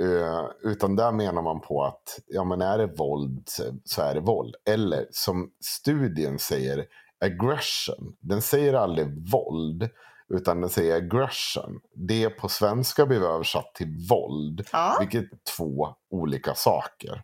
Eh, 0.00 0.70
utan 0.70 0.96
där 0.96 1.12
menar 1.12 1.42
man 1.42 1.60
på 1.60 1.84
att 1.84 2.20
ja, 2.26 2.44
men 2.44 2.60
är 2.62 2.78
det 2.78 2.86
våld 2.86 3.48
så 3.84 4.02
är 4.02 4.14
det 4.14 4.20
våld. 4.20 4.54
Eller 4.68 5.06
som 5.10 5.50
studien 5.64 6.38
säger, 6.38 6.86
aggression. 7.24 8.16
Den 8.20 8.42
säger 8.42 8.74
aldrig 8.74 9.30
våld, 9.30 9.88
utan 10.28 10.60
den 10.60 10.70
säger 10.70 10.96
aggression. 10.96 11.80
Det 11.94 12.30
på 12.30 12.48
svenska 12.48 13.06
blir 13.06 13.22
översatt 13.22 13.74
till 13.74 14.06
våld, 14.10 14.66
Ja. 14.72 14.96
vilket 15.00 15.32
är 15.32 15.38
två 15.56 15.94
olika 16.10 16.54
saker. 16.54 17.22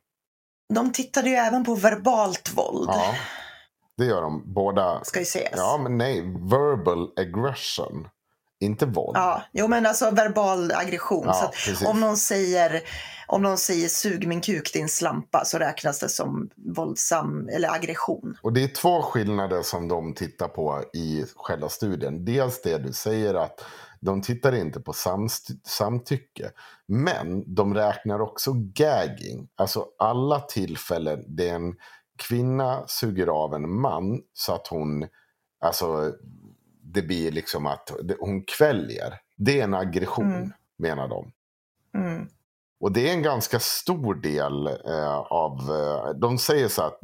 De 0.75 0.93
tittade 0.93 1.29
ju 1.31 1.35
även 1.37 1.65
på 1.65 1.75
verbalt 1.75 2.53
våld, 2.57 2.89
Ja, 2.93 3.15
det 3.97 4.05
gör 4.05 4.23
de 4.23 4.53
båda. 4.55 5.05
ska 5.05 5.19
ju 5.19 5.25
sägas. 5.25 5.55
Ja, 5.57 5.79
men 5.83 5.99
nej, 5.99 6.21
verbal 6.51 7.11
aggression, 7.17 8.09
inte 8.61 8.87
våld. 8.87 9.17
Ja, 9.17 9.43
jo 9.53 9.69
men 9.69 9.87
alltså 9.87 10.11
verbal 10.11 10.73
aggression. 10.73 11.25
Ja, 11.27 11.33
så 11.33 11.45
att 11.45 11.53
precis. 11.53 11.89
om 11.89 12.01
någon 12.01 12.17
säger 12.17 12.83
om 13.29 13.43
någon 13.43 13.59
säger 13.59 13.89
sug 13.89 14.29
min 14.29 14.41
kuk 14.41 14.73
din 14.73 14.89
slampa 14.89 15.45
så 15.45 15.59
räknas 15.59 15.99
det 15.99 16.09
som 16.09 16.51
våldsam 16.77 17.49
eller 17.49 17.75
aggression. 17.75 18.37
Och 18.43 18.53
det 18.53 18.63
är 18.63 18.69
två 18.69 19.03
skillnader 19.03 19.63
som 19.63 19.89
de 19.89 20.15
tittar 20.15 20.49
på 20.49 20.85
i 20.95 21.25
själva 21.37 21.69
studien. 21.69 22.25
Dels 22.25 22.63
det 22.63 22.79
du 22.79 22.93
säger 22.93 23.35
att 23.35 23.65
de 24.01 24.23
tittar 24.23 24.55
inte 24.55 24.81
på 24.81 24.93
samtycke. 25.65 26.51
Men 26.89 27.55
de 27.55 27.75
räknar 27.75 28.21
också 28.21 28.53
gagging. 28.55 29.49
Alltså 29.57 29.87
alla 29.99 30.41
tillfällen 30.41 31.25
där 31.37 31.55
en 31.55 31.75
kvinna 32.19 32.85
suger 32.87 33.27
av 33.27 33.55
en 33.55 33.81
man 33.81 34.23
så 34.33 34.55
att 34.55 34.67
hon, 34.67 35.07
alltså 35.61 36.13
det 36.83 37.03
blir 37.03 37.33
liksom 37.33 37.67
att 37.67 37.91
hon 38.19 38.43
kväljer. 38.43 39.15
Det 39.37 39.61
är 39.61 39.65
en 39.65 39.75
aggression 39.75 40.35
Mm. 40.35 40.53
menar 40.79 41.09
de. 41.09 41.33
Mm. 41.95 42.29
Och 42.81 42.93
det 42.93 43.09
är 43.09 43.13
en 43.13 43.23
ganska 43.23 43.59
stor 43.61 44.15
del 44.15 44.67
eh, 44.67 45.17
av... 45.19 45.53
Eh, 45.71 46.11
de 46.11 46.39
säger 46.39 46.69
så 46.69 46.83
att 46.83 46.99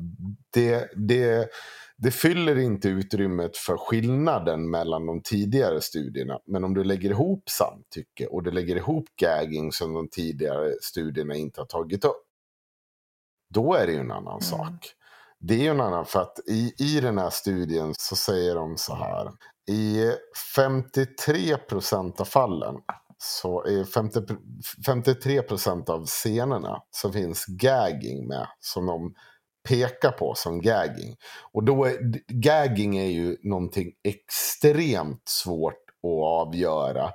det, 0.50 0.90
det, 0.96 1.48
det 1.96 2.10
fyller 2.10 2.58
inte 2.58 2.88
utrymmet 2.88 3.56
för 3.56 3.76
skillnaden 3.76 4.70
mellan 4.70 5.06
de 5.06 5.22
tidigare 5.22 5.80
studierna. 5.80 6.38
Men 6.46 6.64
om 6.64 6.74
du 6.74 6.84
lägger 6.84 7.10
ihop 7.10 7.50
samtycke 7.50 8.26
och 8.26 8.42
du 8.42 8.50
lägger 8.50 8.76
ihop 8.76 9.04
gagging 9.16 9.72
som 9.72 9.94
de 9.94 10.08
tidigare 10.08 10.72
studierna 10.80 11.34
inte 11.34 11.60
har 11.60 11.66
tagit 11.66 12.04
upp. 12.04 12.24
Då 13.48 13.74
är 13.74 13.86
det 13.86 13.92
ju 13.92 13.98
en 14.00 14.10
annan 14.12 14.40
sak. 14.40 14.94
Det 15.42 15.54
är 15.54 15.58
ju 15.58 15.68
en 15.68 15.80
annan, 15.80 16.06
för 16.06 16.20
att 16.20 16.38
i, 16.48 16.74
i 16.78 17.00
den 17.00 17.18
här 17.18 17.30
studien 17.30 17.94
så 17.98 18.16
säger 18.16 18.54
de 18.54 18.76
så 18.76 18.94
här. 18.94 19.30
I 19.70 20.12
53 20.56 21.56
procent 21.56 22.20
av 22.20 22.24
fallen 22.24 22.74
så 23.18 23.64
är 23.64 23.84
50, 23.84 24.20
53 24.86 25.42
procent 25.42 25.88
av 25.88 26.06
scenerna 26.06 26.82
så 26.90 27.12
finns 27.12 27.44
gagging 27.46 28.28
med 28.28 28.46
som 28.60 28.86
de 28.86 29.14
pekar 29.68 30.12
på 30.12 30.34
som 30.34 30.60
gagging. 30.60 31.16
Och 31.52 31.64
då 31.64 31.84
är, 31.84 31.98
gagging 32.28 32.98
är 32.98 33.10
ju 33.10 33.36
någonting 33.42 33.92
extremt 34.04 35.28
svårt 35.28 35.82
att 36.02 36.46
avgöra. 36.46 37.10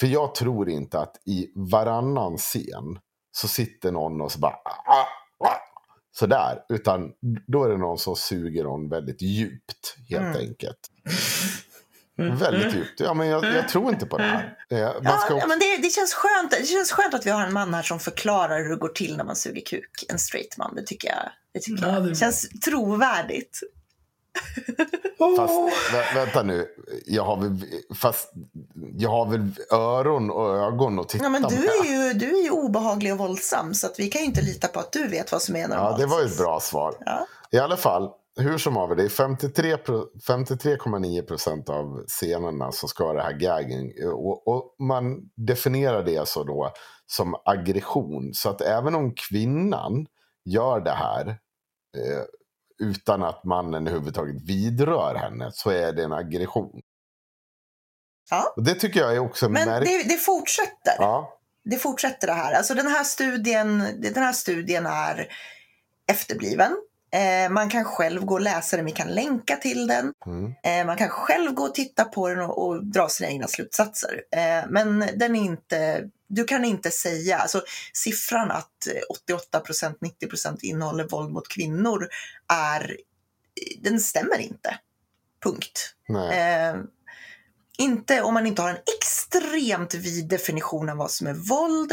För 0.00 0.06
jag 0.06 0.34
tror 0.34 0.70
inte 0.70 0.98
att 0.98 1.16
i 1.26 1.52
varannan 1.54 2.36
scen 2.36 2.98
så 3.32 3.48
sitter 3.48 3.92
någon 3.92 4.20
och 4.20 4.32
så 4.32 4.38
bara 4.38 4.52
ah, 4.64 4.92
ah, 4.92 5.06
sådär. 6.12 6.58
Utan 6.68 7.10
då 7.46 7.64
är 7.64 7.68
det 7.68 7.76
någon 7.76 7.98
som 7.98 8.16
suger 8.16 8.64
någon 8.64 8.88
väldigt 8.88 9.22
djupt 9.22 9.96
helt 10.08 10.22
Mm. 10.36 10.36
enkelt. 10.48 10.78
Väldigt 12.16 12.74
djupt. 12.74 13.00
Ja, 13.00 13.14
men 13.14 13.26
jag, 13.26 13.44
jag 13.44 13.68
tror 13.68 13.92
inte 13.92 14.06
på 14.06 14.18
det 14.18 14.24
här. 14.24 14.56
Eh, 14.70 14.78
Man 14.78 15.00
Ja, 15.04 15.18
ska 15.18 15.38
ja, 15.38 15.46
men 15.46 15.58
det, 15.58 15.76
det, 15.82 15.90
känns 15.90 16.14
skönt, 16.14 16.50
det 16.50 16.66
känns 16.66 16.92
skönt 16.92 17.14
att 17.14 17.26
vi 17.26 17.30
har 17.30 17.46
en 17.46 17.52
man 17.52 17.74
här 17.74 17.82
som 17.82 18.00
förklarar 18.00 18.58
hur 18.62 18.70
det 18.70 18.76
går 18.76 18.88
till 18.88 19.16
när 19.16 19.24
man 19.24 19.36
suger 19.36 19.62
kuk. 19.64 20.04
En 20.08 20.18
straight 20.18 20.56
man, 20.58 20.74
det 20.74 20.82
tycker 20.86 21.08
jag. 21.08 21.30
Det 21.54 21.60
tycker 21.60 21.86
Ja, 21.86 21.92
jag. 21.94 22.04
det- 22.08 22.14
känns 22.16 22.48
trovärdigt. 22.64 23.60
Fast 25.36 25.54
vä- 25.94 26.14
vänta 26.14 26.42
nu, 26.42 26.66
jag 27.06 27.24
har 27.24 27.36
väl, 27.36 27.64
fast 27.94 28.32
jag 28.98 29.10
har 29.10 29.26
väl 29.30 29.50
öron 29.72 30.30
och 30.30 30.56
ögon 30.56 30.98
att 30.98 31.08
titta 31.08 31.24
Ja, 31.24 31.30
men 31.30 31.42
du 31.42 31.56
med. 31.56 31.64
är, 31.64 31.84
ju, 32.08 32.12
du 32.14 32.38
är 32.38 32.42
ju 32.42 32.50
obehaglig 32.50 33.12
och 33.12 33.18
våldsam 33.18 33.74
så 33.74 33.86
att 33.86 33.98
vi 33.98 34.08
kan 34.08 34.20
ju 34.20 34.26
inte 34.26 34.42
lita 34.42 34.68
på 34.68 34.80
att 34.80 34.92
du 34.92 35.08
vet 35.08 35.32
vad 35.32 35.42
som 35.42 35.56
är 35.56 35.68
normalt. 35.68 35.98
Ja, 36.00 36.06
det 36.06 36.10
var 36.10 36.20
ju 36.20 36.26
ett 36.26 36.38
bra 36.38 36.60
svar. 36.60 36.94
Ja. 37.00 37.26
I 37.50 37.58
alla 37.58 37.76
fall, 37.76 38.10
hur 38.40 38.58
som 38.58 38.76
haver, 38.76 38.96
det 38.96 39.04
är 39.04 39.08
53 39.08 39.76
pro- 39.76 40.06
53,9 40.28 41.22
procent 41.22 41.68
av 41.68 42.04
scenerna 42.06 42.72
som 42.72 42.88
ska 42.88 43.04
ha 43.04 43.12
det 43.12 43.22
här 43.22 43.32
gagging. 43.38 43.92
Och, 44.12 44.48
och 44.48 44.74
man 44.78 45.16
definierar 45.36 46.04
det 46.04 46.28
så 46.28 46.44
då 46.44 46.72
som 47.06 47.34
aggression. 47.44 48.30
Så 48.34 48.48
att 48.48 48.60
även 48.60 48.94
om 48.94 49.14
kvinnan 49.28 50.06
gör 50.44 50.80
det 50.80 50.90
här 50.90 51.26
eh, 51.96 52.22
utan 52.78 53.22
att 53.22 53.44
mannen 53.44 53.86
överhuvudtaget 53.86 54.42
vidrör 54.42 55.14
henne 55.14 55.50
så 55.52 55.70
är 55.70 55.92
det 55.92 56.04
en 56.04 56.12
aggression. 56.12 56.80
Ja. 58.30 58.52
Och 58.56 58.62
det 58.62 58.74
tycker 58.74 59.00
jag 59.00 59.14
är 59.14 59.18
också 59.18 59.48
Men 59.48 59.68
märkligt. 59.68 60.02
det, 60.08 60.14
det 60.14 60.18
fortsätter. 60.20 60.94
Ja, 60.98 61.38
Det 61.64 61.76
fortsätter 61.76 62.26
det 62.26 62.32
här. 62.32 62.52
Alltså 62.52 62.74
den 62.74 62.86
här 62.86 63.04
studien, 63.04 63.78
den 64.00 64.22
här 64.22 64.32
studien 64.32 64.86
är 64.86 65.26
efterbliven. 66.10 66.76
Eh, 67.14 67.50
man 67.50 67.68
kan 67.68 67.84
själv 67.84 68.24
gå 68.24 68.34
och 68.34 68.40
läsa 68.40 68.76
den, 68.76 68.84
vi 68.86 68.92
kan 68.92 69.08
länka 69.08 69.56
till 69.56 69.86
den. 69.86 70.12
mm. 70.26 70.54
Eh, 70.62 70.86
man 70.86 70.96
kan 70.96 71.08
själv 71.08 71.52
gå 71.54 71.62
och 71.62 71.74
titta 71.74 72.04
på 72.04 72.28
den 72.28 72.40
och, 72.40 72.66
och 72.66 72.84
dra 72.86 73.08
sina 73.08 73.30
egna 73.30 73.46
slutsatser. 73.48 74.22
Eh, 74.36 74.64
men 74.70 74.98
den 75.16 75.36
är 75.36 75.40
inte, 75.44 76.08
du 76.34 76.44
kan 76.44 76.64
inte 76.64 76.90
säga, 76.90 77.38
alltså 77.38 77.64
siffran 77.92 78.50
att 78.50 78.86
eh, 78.86 79.58
88% 79.58 79.94
90% 80.22 80.58
innehåller 80.62 81.08
våld 81.08 81.30
mot 81.30 81.48
kvinnor 81.48 82.08
är, 82.52 82.96
den 83.80 84.00
stämmer 84.00 84.38
inte. 84.38 84.78
Punkt. 85.42 85.94
nej. 86.08 86.38
Eh, 86.38 86.76
inte 87.78 88.22
om 88.22 88.34
man 88.34 88.46
inte 88.46 88.62
har 88.62 88.70
en 88.70 88.78
extremt 88.96 89.94
vid 89.94 90.28
definition 90.28 90.88
av 90.88 90.96
vad 90.96 91.10
som 91.10 91.26
är 91.26 91.34
våld. 91.34 91.92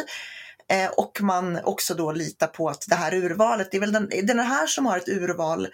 Eh, 0.69 0.89
och 0.89 1.21
man 1.21 1.59
också 1.63 1.93
då 1.93 2.11
litar 2.11 2.47
på 2.47 2.69
att 2.69 2.85
det 2.87 2.95
här 2.95 3.13
urvalet, 3.13 3.71
det 3.71 3.77
är 3.77 3.81
väl 3.81 3.91
den, 3.91 4.09
den 4.23 4.39
här 4.39 4.67
som 4.67 4.85
har 4.85 4.97
ett 4.97 5.09
urval 5.09 5.67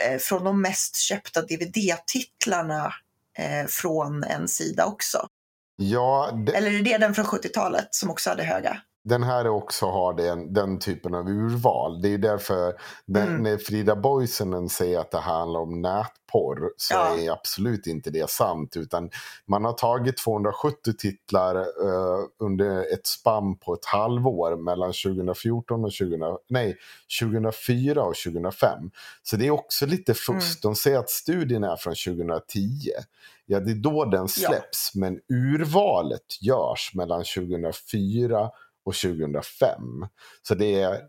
eh, 0.00 0.18
från 0.18 0.44
de 0.44 0.62
mest 0.62 0.96
köpta 0.96 1.42
DVD-titlarna 1.42 2.94
eh, 3.38 3.66
från 3.66 4.24
en 4.24 4.48
sida 4.48 4.84
också. 4.84 5.28
Ja, 5.76 6.30
det, 6.46 6.52
Eller 6.52 6.70
är 6.78 6.82
det 6.82 6.98
den 6.98 7.14
från 7.14 7.24
70-talet 7.24 7.88
som 7.90 8.10
också 8.10 8.30
hade 8.30 8.42
höga? 8.42 8.80
den 9.08 9.22
här 9.22 9.46
också 9.48 9.86
har 9.86 10.14
den, 10.14 10.52
den 10.52 10.78
typen 10.78 11.14
av 11.14 11.28
urval. 11.28 12.02
Det 12.02 12.08
är 12.14 12.18
därför 12.18 12.72
när, 13.04 13.26
Mm. 13.26 13.42
när 13.42 13.56
Frida 13.58 13.96
Boisenen 13.96 14.68
säger 14.68 14.98
att 15.00 15.10
det 15.10 15.18
handlar 15.18 15.60
om 15.60 15.82
nätporr 15.82 16.70
så 16.76 16.94
Ja. 16.94 17.18
är 17.18 17.30
absolut 17.30 17.86
inte 17.86 18.10
det 18.10 18.30
sant. 18.30 18.76
Utan 18.76 19.10
man 19.46 19.64
har 19.64 19.72
tagit 19.72 20.16
270 20.16 20.92
titlar 20.98 21.54
eh, 21.56 22.24
under 22.40 22.92
ett 22.94 23.06
spann 23.06 23.56
på 23.58 23.74
ett 23.74 23.84
halvår 23.84 24.56
mellan 24.56 24.92
2014 24.92 25.84
och 25.84 25.92
2000, 25.92 26.20
nej, 26.48 26.76
2004 27.20 28.02
och 28.02 28.14
2005. 28.14 28.90
Så 29.22 29.36
det 29.36 29.46
är 29.46 29.50
också 29.50 29.86
lite 29.86 30.14
fusk. 30.14 30.62
De 30.62 30.74
säger 30.74 30.98
att 30.98 31.10
studien 31.10 31.64
är 31.64 31.76
från 31.76 31.94
2010. 31.94 32.90
Ja, 33.46 33.60
det 33.60 33.70
är 33.70 33.74
då 33.74 34.04
den 34.04 34.28
släpps. 34.28 34.94
Men 34.94 35.20
urvalet 35.28 36.42
görs 36.42 36.90
mellan 36.94 37.24
2004 37.24 38.50
och 38.84 38.94
2005. 38.94 39.80
Så 40.42 40.54
det 40.54 40.80
är, 40.80 41.00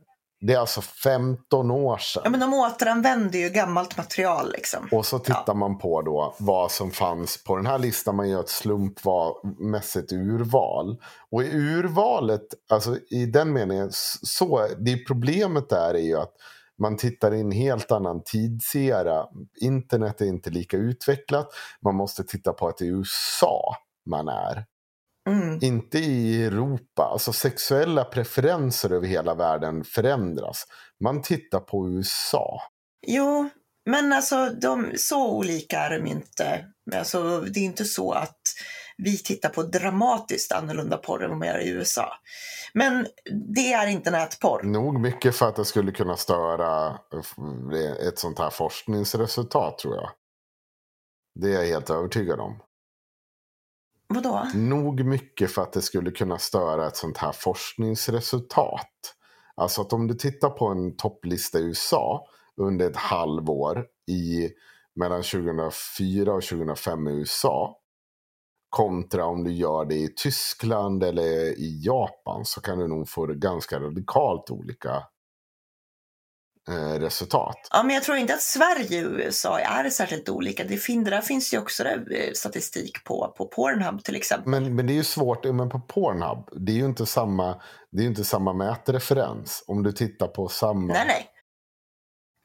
det 0.41 0.53
är 0.53 0.59
alltså 0.59 0.81
15 0.81 1.71
år 1.71 1.97
sedan. 1.97 2.21
Ja, 2.25 2.29
men 2.29 2.39
de 2.39 2.53
återanvänder 2.53 3.39
ju 3.39 3.49
gammalt 3.49 3.97
material 3.97 4.51
liksom. 4.51 4.87
Och 4.91 5.05
så 5.05 5.19
tittar 5.19 5.53
man 5.53 5.77
på 5.77 6.01
då 6.01 6.35
vad 6.39 6.71
som 6.71 6.91
fanns 6.91 7.43
på 7.43 7.55
den 7.55 7.65
här 7.65 7.79
listan. 7.79 8.15
Man 8.15 8.29
gör 8.29 8.39
ett 8.39 8.49
slumpmässigt 8.49 10.11
urval. 10.11 10.97
Och 11.31 11.43
i 11.43 11.49
urvalet, 11.55 12.45
alltså 12.69 12.97
i 13.09 13.25
den 13.25 13.53
meningen, 13.53 13.89
så 14.23 14.67
det 14.79 15.05
problemet 15.07 15.69
där 15.69 15.93
är 15.93 16.03
ju 16.03 16.17
att 16.17 16.33
man 16.81 16.97
tittar 16.97 17.33
i 17.33 17.39
en 17.39 17.51
helt 17.51 17.91
annan 17.91 18.23
tidsera. 18.25 19.25
Internet 19.61 20.21
är 20.21 20.25
inte 20.25 20.49
lika 20.49 20.77
utvecklat. 20.77 21.49
Man 21.81 21.95
måste 21.95 22.23
titta 22.23 22.53
på 22.53 22.67
att 22.67 22.77
det 22.77 22.85
är 22.85 22.89
USA 22.89 23.75
man 24.09 24.27
är. 24.27 24.65
Mm. 25.29 25.59
Inte 25.61 25.99
i 25.99 26.45
Europa. 26.45 27.03
Alltså 27.03 27.33
sexuella 27.33 28.03
preferenser 28.03 28.91
över 28.91 29.07
hela 29.07 29.35
världen 29.35 29.83
förändras. 29.83 30.65
Man 31.03 31.21
tittar 31.21 31.59
på 31.59 31.89
USA. 31.89 32.61
Jo, 33.07 33.49
men 33.89 34.13
alltså 34.13 34.49
de, 34.61 34.91
så 34.97 35.31
olika 35.31 35.79
är 35.79 35.99
de 35.99 36.07
inte. 36.07 36.65
Alltså, 36.95 37.39
det 37.39 37.59
är 37.59 37.63
inte 37.63 37.85
så 37.85 38.11
att 38.11 38.41
vi 38.97 39.17
tittar 39.17 39.49
på 39.49 39.63
dramatiskt 39.63 40.51
annorlunda 40.51 40.97
porr 40.97 41.23
än 41.23 41.29
vad 41.29 41.39
man 41.39 41.47
gör 41.47 41.59
i 41.59 41.69
USA. 41.69 42.13
Men 42.73 43.07
det 43.53 43.73
är 43.73 43.87
inte 43.87 44.11
nätporr. 44.11 44.63
Nog 44.63 44.99
mycket 44.99 45.35
för 45.35 45.47
att 45.47 45.55
det 45.55 45.65
skulle 45.65 45.91
kunna 45.91 46.17
störa 46.17 46.87
eh, 46.87 48.07
ett 48.07 48.19
sånt 48.19 48.39
här 48.39 48.49
forskningsresultat 48.49 49.79
tror 49.79 49.95
jag. 49.95 50.09
Det 51.35 51.47
är 51.47 51.53
jag 51.53 51.67
helt 51.67 51.89
övertygad 51.89 52.39
om. 52.39 52.59
Vadå? 54.07 54.47
Nog 54.53 55.05
mycket 55.05 55.51
för 55.51 55.61
att 55.61 55.73
det 55.73 55.81
skulle 55.81 56.11
kunna 56.11 56.37
störa 56.37 56.87
ett 56.87 56.95
sånt 56.95 57.17
här 57.17 57.31
forskningsresultat. 57.31 59.13
Alltså 59.55 59.81
att 59.81 59.93
om 59.93 60.07
du 60.07 60.13
tittar 60.13 60.49
på 60.49 60.67
en 60.67 60.95
topplista 60.95 61.59
i 61.59 61.61
USA 61.61 62.27
under 62.61 62.89
ett 62.89 62.95
halvår 62.95 63.85
i 64.07 64.49
mellan 64.95 65.23
2004 65.23 66.33
och 66.33 66.43
2005 66.43 67.07
i 67.07 67.11
USA 67.11 67.77
kontra 68.69 69.25
om 69.25 69.43
du 69.43 69.53
gör 69.53 69.85
det 69.85 69.95
i 69.95 70.13
Tyskland 70.15 71.03
eller 71.03 71.59
i 71.59 71.81
Japan 71.83 72.45
så 72.45 72.61
kan 72.61 72.79
du 72.79 72.87
nog 72.87 73.09
få 73.09 73.25
ganska 73.25 73.79
radikalt 73.79 74.51
olika 74.51 75.03
eh, 76.69 76.99
resultat. 76.99 77.67
Ja, 77.71 77.83
men 77.83 77.95
jag 77.95 78.03
tror 78.03 78.17
inte 78.17 78.33
att 78.33 78.41
Sverige 78.41 79.05
och 79.05 79.11
USA 79.11 79.59
är 79.59 79.89
särskilt 79.89 80.29
olika. 80.29 80.63
Det 80.63 80.77
fin, 80.77 81.03
där 81.03 81.21
finns 81.21 81.53
ju 81.53 81.59
också 81.59 81.83
eh, 81.83 82.33
statistik 82.33 83.03
på, 83.03 83.33
på 83.37 83.45
Pornhub 83.45 84.03
till 84.03 84.15
exempel. 84.15 84.49
Men, 84.51 84.75
men 84.75 84.87
det 84.87 84.93
är 84.93 84.95
ju 84.95 85.03
svårt, 85.03 85.43
men 85.43 85.69
på 85.69 85.79
Pornhub, 85.79 86.49
det 86.51 86.71
är 86.71 86.75
ju 86.75 86.85
inte 86.85 87.05
samma, 87.05 87.61
det 87.91 88.03
är 88.03 88.07
inte 88.07 88.23
samma 88.23 88.53
mätreferens. 88.53 89.63
Om 89.67 89.83
du 89.83 89.91
tittar 89.91 90.27
på 90.27 90.47
samma... 90.47 90.93
Nej, 90.93 91.05
nej. 91.07 91.29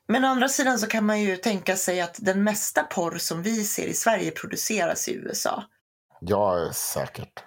Men 0.09 0.24
å 0.24 0.28
andra 0.28 0.49
sidan 0.49 0.78
så 0.78 0.86
kan 0.86 1.07
man 1.07 1.20
ju 1.20 1.36
tänka 1.36 1.77
sig 1.77 2.01
att 2.01 2.19
den 2.20 2.44
mesta 2.44 2.82
porr 2.82 3.19
som 3.19 3.43
vi 3.43 3.65
ser 3.65 3.86
i 3.86 3.94
Sverige 3.94 4.31
produceras 4.31 5.09
i 5.09 5.15
USA. 5.15 5.65
Ja, 6.27 6.73
säkert. 6.73 7.44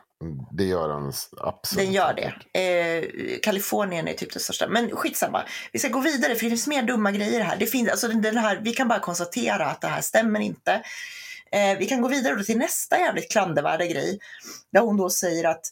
Det 0.51 0.63
gör 0.63 0.89
den 0.89 1.11
absolut. 1.37 1.85
Den 1.85 1.93
gör 1.93 2.13
det. 2.13 2.59
Eh, 2.59 3.39
Kalifornien 3.41 4.07
är 4.07 4.13
typ 4.13 4.33
det 4.33 4.39
största. 4.39 4.67
Men 4.67 4.95
skitsamma. 4.95 5.43
Vi 5.71 5.79
ska 5.79 5.87
gå 5.87 5.99
vidare 5.99 6.35
för 6.35 6.43
det 6.43 6.49
finns 6.49 6.67
mer 6.67 6.83
dumma 6.83 7.11
grejer 7.11 7.41
här. 7.41 7.57
Det 7.57 7.65
finns, 7.65 7.89
alltså 7.89 8.07
den, 8.07 8.21
den 8.21 8.37
här 8.37 8.61
vi 8.63 8.73
kan 8.73 8.87
bara 8.87 8.99
konstatera 8.99 9.65
att 9.65 9.81
det 9.81 9.87
här 9.87 10.01
stämmer 10.01 10.39
inte. 10.39 10.81
Eh, 11.51 11.77
vi 11.79 11.85
kan 11.85 12.01
gå 12.01 12.07
vidare 12.07 12.43
till 12.43 12.57
nästa 12.57 12.99
jävligt 12.99 13.31
klandervärda 13.31 13.85
grej. 13.85 14.19
Där 14.71 14.81
hon 14.81 14.97
då 14.97 15.09
säger 15.09 15.43
att 15.43 15.65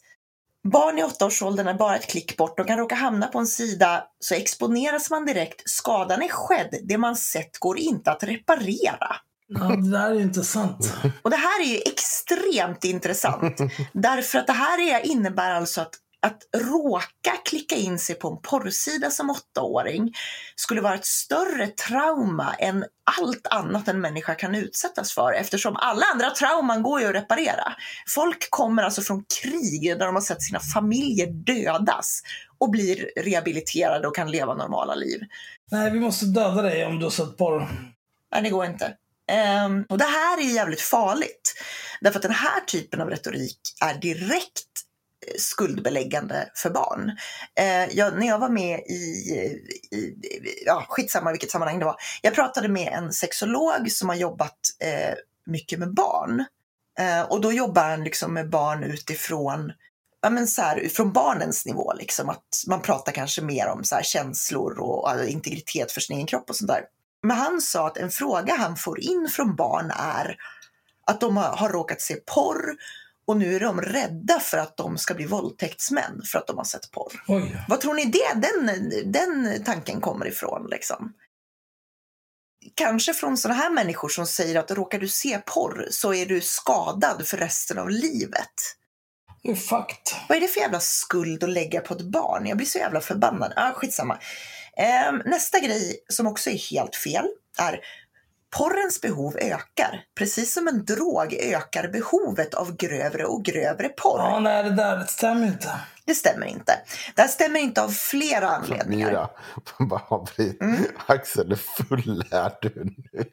barn 0.68 0.98
i 0.98 1.04
åttaårsåldern 1.04 1.68
är 1.68 1.74
bara 1.74 1.96
ett 1.96 2.10
klick 2.10 2.36
bort. 2.36 2.56
De 2.56 2.66
kan 2.66 2.78
råka 2.78 2.94
hamna 2.94 3.26
på 3.26 3.38
en 3.38 3.46
sida 3.46 4.04
så 4.20 4.34
exponeras 4.34 5.10
man 5.10 5.26
direkt. 5.26 5.70
Skadan 5.70 6.22
är 6.22 6.28
skedd. 6.28 6.80
Det 6.82 6.98
man 6.98 7.16
sett 7.16 7.58
går 7.58 7.78
inte 7.78 8.10
att 8.10 8.22
reparera. 8.22 9.16
Ja, 9.60 9.76
det 9.76 9.90
där 9.90 10.10
är 10.10 10.14
ju 10.14 10.22
inte 10.22 10.44
sant. 10.44 10.94
Och 11.22 11.30
det 11.30 11.36
här 11.36 11.62
är 11.62 11.66
ju 11.66 11.78
extremt 11.86 12.84
intressant. 12.84 13.60
Därför 13.92 14.38
att 14.38 14.46
det 14.46 14.52
här 14.52 14.80
är, 14.80 15.06
innebär 15.06 15.50
alltså 15.50 15.80
att, 15.80 15.94
att 16.22 16.62
råka 16.62 17.30
klicka 17.44 17.76
in 17.76 17.98
sig 17.98 18.14
på 18.14 18.28
en 18.28 18.38
porrsida 18.42 19.10
som 19.10 19.30
åttaåring 19.30 20.12
skulle 20.56 20.80
vara 20.80 20.94
ett 20.94 21.06
större 21.06 21.66
trauma 21.66 22.54
än 22.54 22.84
allt 23.20 23.46
annat 23.46 23.88
en 23.88 24.00
människa 24.00 24.34
kan 24.34 24.54
utsättas 24.54 25.12
för 25.12 25.32
eftersom 25.32 25.76
alla 25.76 26.04
andra 26.12 26.30
trauman 26.30 26.82
går 26.82 27.00
ju 27.00 27.06
att 27.06 27.14
reparera. 27.14 27.74
Folk 28.08 28.50
kommer 28.50 28.82
alltså 28.82 29.02
från 29.02 29.24
krig 29.42 29.98
där 29.98 30.06
de 30.06 30.14
har 30.14 30.22
sett 30.22 30.42
sina 30.42 30.60
familjer 30.60 31.26
dödas 31.26 32.22
och 32.58 32.70
blir 32.70 33.10
rehabiliterade 33.16 34.08
och 34.08 34.16
kan 34.16 34.30
leva 34.30 34.54
normala 34.54 34.94
liv. 34.94 35.20
Nej, 35.70 35.90
vi 35.90 36.00
måste 36.00 36.26
döda 36.26 36.62
dig 36.62 36.86
om 36.86 36.98
du 36.98 37.04
har 37.04 37.10
sett 37.10 37.36
porr. 37.36 37.68
Nej, 38.32 38.42
det 38.42 38.50
går 38.50 38.64
inte. 38.64 38.94
Um, 39.66 39.86
och 39.88 39.98
det 39.98 40.04
här 40.04 40.38
är 40.38 40.54
jävligt 40.54 40.80
farligt. 40.80 41.54
Därför 42.00 42.18
att 42.18 42.22
den 42.22 42.32
här 42.32 42.60
typen 42.60 43.00
av 43.00 43.10
retorik 43.10 43.58
är 43.80 43.94
direkt 43.94 44.68
eh, 45.26 45.34
skuldbeläggande 45.38 46.50
för 46.54 46.70
barn. 46.70 47.16
Eh, 47.58 47.96
jag, 47.96 48.18
när 48.18 48.26
jag 48.26 48.38
var 48.38 48.48
med 48.48 48.80
i, 48.80 48.94
i, 49.92 50.22
ja 50.66 50.84
skitsamma 50.88 51.30
vilket 51.30 51.50
sammanhang 51.50 51.78
det 51.78 51.84
var. 51.84 51.96
Jag 52.22 52.34
pratade 52.34 52.68
med 52.68 52.92
en 52.92 53.12
sexolog 53.12 53.92
som 53.92 54.08
har 54.08 54.16
jobbat 54.16 54.58
eh, 54.80 55.14
mycket 55.46 55.78
med 55.78 55.94
barn. 55.94 56.44
Eh, 56.98 57.22
och 57.22 57.40
då 57.40 57.52
jobbar 57.52 57.82
han 57.90 58.04
liksom 58.04 58.34
med 58.34 58.50
barn 58.50 58.82
utifrån 58.82 59.72
ja, 60.22 60.30
men 60.30 60.46
så 60.46 60.62
här, 60.62 60.88
från 60.88 61.12
barnens 61.12 61.66
nivå. 61.66 61.92
Liksom, 61.92 62.28
att 62.28 62.44
man 62.66 62.82
pratar 62.82 63.12
kanske 63.12 63.42
mer 63.42 63.68
om 63.68 63.84
så 63.84 63.94
här, 63.94 64.02
känslor 64.02 64.80
och, 64.80 65.04
och 65.04 65.24
integritet 65.24 65.92
för 65.92 66.00
sin 66.00 66.16
egen 66.16 66.26
kropp 66.26 66.50
och 66.50 66.56
sånt 66.56 66.70
där. 66.70 66.82
Men 67.24 67.36
han 67.36 67.60
sa 67.60 67.86
att 67.86 67.96
en 67.96 68.10
fråga 68.10 68.56
han 68.56 68.76
får 68.76 69.00
in 69.00 69.28
från 69.28 69.56
barn 69.56 69.90
är 69.90 70.36
att 71.06 71.20
de 71.20 71.36
har, 71.36 71.68
råkat 71.68 72.00
se 72.00 72.14
porr 72.14 72.76
och 73.26 73.36
nu 73.36 73.56
är 73.56 73.60
de 73.60 73.80
rädda 73.80 74.40
för 74.40 74.58
att 74.58 74.76
de 74.76 74.98
ska 74.98 75.14
bli 75.14 75.26
våldtäktsmän 75.26 76.22
för 76.32 76.38
att 76.38 76.46
de 76.46 76.56
har 76.56 76.64
sett 76.64 76.90
porr. 76.90 77.24
Oj. 77.28 77.64
Vad 77.68 77.80
tror 77.80 77.94
ni 77.94 78.04
det, 78.04 78.34
den, 78.34 78.90
den 79.12 79.64
tanken 79.64 80.00
kommer 80.00 80.28
ifrån? 80.28 80.66
Liksom? 80.70 81.12
Kanske 82.74 83.14
från 83.14 83.36
sådana 83.36 83.60
här 83.60 83.70
människor 83.70 84.08
som 84.08 84.26
säger 84.26 84.58
att 84.58 84.70
råkar 84.70 84.98
du 84.98 85.08
se 85.08 85.38
porr 85.38 85.86
så 85.90 86.14
är 86.14 86.26
du 86.26 86.40
skadad 86.40 87.26
för 87.26 87.36
resten 87.36 87.78
av 87.78 87.90
livet. 87.90 88.76
Det 89.42 89.50
är 89.50 89.54
fucked. 89.54 90.20
Vad 90.28 90.36
är 90.36 90.40
det 90.40 90.48
för 90.48 90.60
jävla 90.60 90.80
skuld 90.80 91.44
att 91.44 91.50
lägga 91.50 91.80
på 91.80 91.94
ett 91.94 92.02
barn? 92.02 92.46
Jag 92.46 92.56
blir 92.56 92.66
så 92.66 92.78
jävla 92.78 93.00
förbannad. 93.00 93.52
Ah, 93.56 93.72
skitsamma. 93.72 94.18
Ehm, 94.76 95.22
nästa 95.24 95.58
grej 95.60 95.96
som 96.08 96.26
också 96.26 96.50
är 96.50 96.70
helt 96.70 96.96
fel 96.96 97.26
är 97.58 97.80
porrens 98.58 99.00
behov 99.00 99.36
ökar. 99.38 100.04
Precis 100.18 100.54
som 100.54 100.68
en 100.68 100.84
drog 100.84 101.32
ökar 101.34 101.88
behovet 101.88 102.54
av 102.54 102.76
grövre 102.76 103.24
och 103.26 103.44
grövre 103.44 103.88
porr. 103.88 104.18
Ja, 104.18 104.38
nej, 104.40 104.62
det 104.62 104.70
där 104.70 104.96
det 104.98 105.06
stämmer 105.06 105.46
inte. 105.46 105.70
Det 106.04 106.14
stämmer 106.14 106.46
inte. 106.46 106.72
Det 107.16 107.22
här 107.22 107.28
stämmer 107.28 107.60
inte 107.60 107.82
av 107.82 107.88
flera 107.88 108.48
anledningar. 108.48 109.28
Bara 109.78 110.02
avbryt. 110.08 110.60
Mm. 110.62 110.84
Axel, 111.06 111.48
hur 111.48 111.56
full 111.84 112.24
är 112.30 112.52
du 112.60 112.84
nu? 112.84 113.24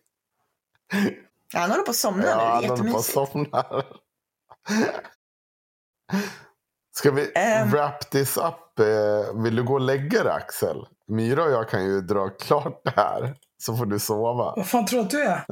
Han 1.53 1.69
håller 1.71 1.83
på 1.83 1.89
att 1.91 1.95
somna 1.97 2.27
Ja, 2.27 2.35
nu. 2.37 2.41
han 2.43 2.61
Det 2.61 2.65
är 2.65 2.69
håller 2.69 2.91
på 2.91 2.97
att 2.97 3.07
jättemysigt. 3.07 3.13
somna. 3.31 3.83
Ska 6.93 7.11
vi 7.11 7.31
Ehm. 7.35 7.69
wrap 7.71 8.09
this 8.09 8.37
up? 8.37 8.79
Eh, 8.79 9.41
Vill 9.43 9.55
du 9.55 9.63
gå 9.63 9.73
och 9.73 9.81
lägga 9.81 10.23
dig 10.23 10.33
Axel? 10.33 10.85
Myra 11.11 11.43
och 11.43 11.51
jag 11.51 11.69
kan 11.69 11.83
ju 11.83 12.01
dra 12.01 12.29
klart 12.29 12.81
det 12.83 12.93
här. 12.95 13.33
Så 13.63 13.75
får 13.77 13.85
du 13.85 13.99
sova. 13.99 14.53
Vad 14.55 14.67
fan 14.67 14.85
tror 14.85 14.99
du 14.99 15.05
att 15.05 15.09
du 15.11 15.21
är? 15.23 15.43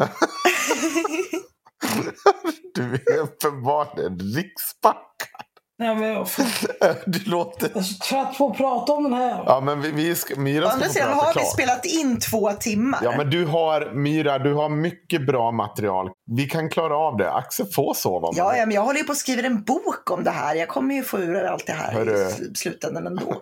Du 2.73 2.93
är 2.93 3.17
uppenbarligen 3.19 4.19
rikspackad. 4.19 5.45
Nej, 5.79 5.95
men 5.95 6.09
jag, 6.09 6.27
Du 7.05 7.19
låter... 7.29 7.67
jag 7.69 7.77
är 7.77 7.81
så 7.81 8.03
trött 8.03 8.37
på 8.37 8.47
att 8.47 8.57
prata 8.57 8.93
om 8.93 9.03
den 9.03 9.13
här. 9.13 9.43
Ja, 9.45 9.59
men 9.61 9.81
vi, 9.81 9.91
vi 9.91 10.15
ska, 10.15 10.35
Myra 10.39 10.69
ska 10.69 10.79
få 10.79 10.93
prata 10.93 11.13
har 11.15 11.27
vi 11.27 11.33
klart. 11.33 11.53
spelat 11.53 11.85
in 11.85 12.19
två 12.19 12.51
timmar. 12.51 12.99
Ja, 13.03 13.13
men 13.17 13.29
du 13.29 13.45
har, 13.45 13.91
Myra, 13.93 14.39
du 14.39 14.53
har 14.53 14.69
mycket 14.69 15.25
bra 15.25 15.51
material. 15.51 16.09
Vi 16.31 16.45
kan 16.45 16.69
klara 16.69 16.97
av 16.97 17.17
det. 17.17 17.31
Axel 17.33 17.65
får 17.65 17.93
sova. 17.93 18.27
om 18.27 18.33
Ja, 18.37 18.55
ja, 18.57 18.65
men 18.65 18.75
jag 18.75 18.81
håller 18.81 18.99
ju 18.99 19.05
på 19.05 19.11
att 19.11 19.17
skriva 19.17 19.41
en 19.47 19.63
bok 19.63 20.11
om 20.11 20.23
det 20.23 20.31
här. 20.31 20.55
Jag 20.55 20.67
kommer 20.69 20.95
ju 20.95 21.03
få 21.03 21.17
ur 21.19 21.43
allt 21.43 21.67
det 21.67 21.73
här 21.73 21.91
Hörru. 21.93 22.11
i 22.11 22.23
sl- 22.23 22.53
slutändan 22.55 23.07
ändå. 23.07 23.41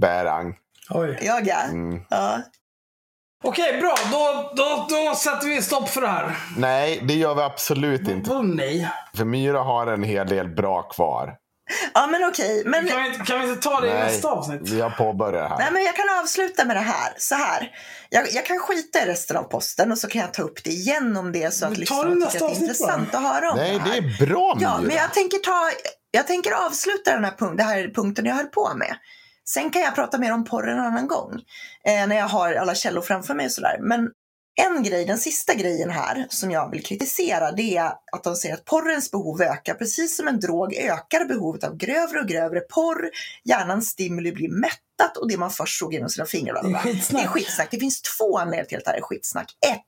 Bärang. 0.00 0.54
Oj. 0.90 1.18
Jag 1.22 1.46
ja. 1.46 1.62
Mm. 1.62 2.00
ja. 2.10 2.40
Okej, 3.44 3.80
bra. 3.80 3.94
Då, 4.12 4.52
då, 4.56 4.86
då 4.90 5.14
sätter 5.14 5.46
vi 5.48 5.62
stopp 5.62 5.88
för 5.88 6.00
det 6.00 6.08
här. 6.08 6.36
Nej, 6.56 7.00
det 7.08 7.14
gör 7.14 7.34
vi 7.34 7.42
absolut 7.42 8.08
inte. 8.08 8.30
Vadå 8.30 8.42
nej? 8.42 8.88
För 9.16 9.24
Myra 9.24 9.58
har 9.62 9.86
en 9.86 10.02
hel 10.02 10.26
del 10.28 10.48
bra 10.48 10.82
kvar. 10.82 11.34
Ja, 11.94 12.06
men 12.06 12.24
okej. 12.24 12.62
Men, 12.66 12.88
Kan 12.88 13.02
vi, 13.02 13.08
inte- 13.08 13.24
kan 13.24 13.40
vi 13.40 13.48
inte 13.48 13.62
ta 13.62 13.80
det 13.80 13.88
i 13.88 13.92
nästa 13.94 14.28
avsnitt? 14.30 14.60
vi 14.70 14.80
har 14.80 14.90
påbörjat 14.90 15.50
här. 15.50 15.58
nej, 15.58 15.68
men 15.72 15.82
jag 15.84 15.96
kan 15.96 16.18
avsluta 16.22 16.64
med 16.64 16.76
det 16.76 16.80
här. 16.80 17.12
Så 17.18 17.34
här. 17.34 17.70
Jag, 18.10 18.32
jag 18.32 18.46
kan 18.46 18.58
skita 18.58 19.02
i 19.02 19.06
resten 19.06 19.36
av 19.36 19.42
posten 19.42 19.92
och 19.92 19.98
så 19.98 20.08
kan 20.08 20.20
jag 20.20 20.34
ta 20.34 20.42
upp 20.42 20.64
det 20.64 20.70
igen 20.70 21.16
om 21.16 21.32
det 21.32 21.42
är 21.42 21.50
så 21.50 21.66
att 21.66 21.74
det 21.74 21.80
lyssnarna 21.80 22.26
tycker 22.26 22.26
att 22.44 22.50
det 22.52 22.56
är 22.58 22.60
intressant 22.62 23.14
att 23.14 23.22
höra 23.22 23.50
om 23.52 23.58
Nej, 23.58 23.72
det 23.72 23.78
här. 23.78 23.90
det 23.90 23.96
är 23.96 24.26
bra 24.26 24.54
Myra. 24.54 24.68
Ja, 24.68 24.78
men 24.82 24.96
jag 24.96 25.12
tänker, 25.14 25.38
ta, 25.38 25.70
jag 26.10 26.26
tänker 26.26 26.52
avsluta 26.66 27.14
den 27.14 27.24
här, 27.24 27.32
punkt, 27.38 27.56
det 27.56 27.62
här 27.64 27.92
punkten 27.94 28.26
jag 28.26 28.34
höll 28.34 28.46
på 28.46 28.74
med. 28.74 28.96
Sen 29.48 29.70
kan 29.70 29.82
jag 29.82 29.94
prata 29.94 30.18
mer 30.18 30.32
om 30.32 30.44
porr 30.44 30.68
en 30.68 30.78
annan 30.78 31.06
gång. 31.06 31.32
Eh, 31.84 32.06
när 32.06 32.16
jag 32.16 32.28
har 32.28 32.54
alla 32.54 32.74
källor 32.74 33.02
framför 33.02 33.34
mig 33.34 33.46
och 33.46 33.52
sådär. 33.52 33.78
Men 33.80 34.10
en 34.54 34.82
grej, 34.82 35.04
den 35.04 35.18
sista 35.18 35.54
grejen 35.54 35.90
här 35.90 36.26
som 36.30 36.50
jag 36.50 36.70
vill 36.70 36.82
kritisera 36.82 37.52
det 37.52 37.76
är 37.76 37.92
att 38.12 38.24
de 38.24 38.36
säger 38.36 38.54
att 38.54 38.64
porrens 38.64 39.10
behov 39.10 39.42
ökar. 39.42 39.74
Precis 39.74 40.16
som 40.16 40.28
en 40.28 40.40
drog 40.40 40.74
ökar 40.74 41.24
behovet 41.24 41.64
av 41.64 41.76
grövre 41.76 42.20
och 42.20 42.28
grövre 42.28 42.60
porr. 42.60 43.10
Hjärnans 43.44 43.88
stimuli 43.88 44.32
blir 44.32 44.48
mättat 44.48 45.16
och 45.16 45.28
det 45.28 45.36
man 45.36 45.50
först 45.50 45.78
såg 45.78 45.94
genom 45.94 46.08
sina 46.08 46.26
fingrar. 46.26 46.62
bla, 46.62 46.82
Det 46.82 46.88
är 46.88 46.92
skitsnack. 46.92 47.22
Det 47.22 47.26
är 47.26 47.28
skitsnack. 47.28 47.68
Det 47.70 47.78
finns 47.78 48.02
två 48.02 48.38
anledningar 48.38 48.64
till 48.64 48.78
att 48.78 48.84
det 48.84 48.90
här 48.90 48.98
är 48.98 49.02
skitsnack. 49.02 49.56
Ett, 49.66 49.78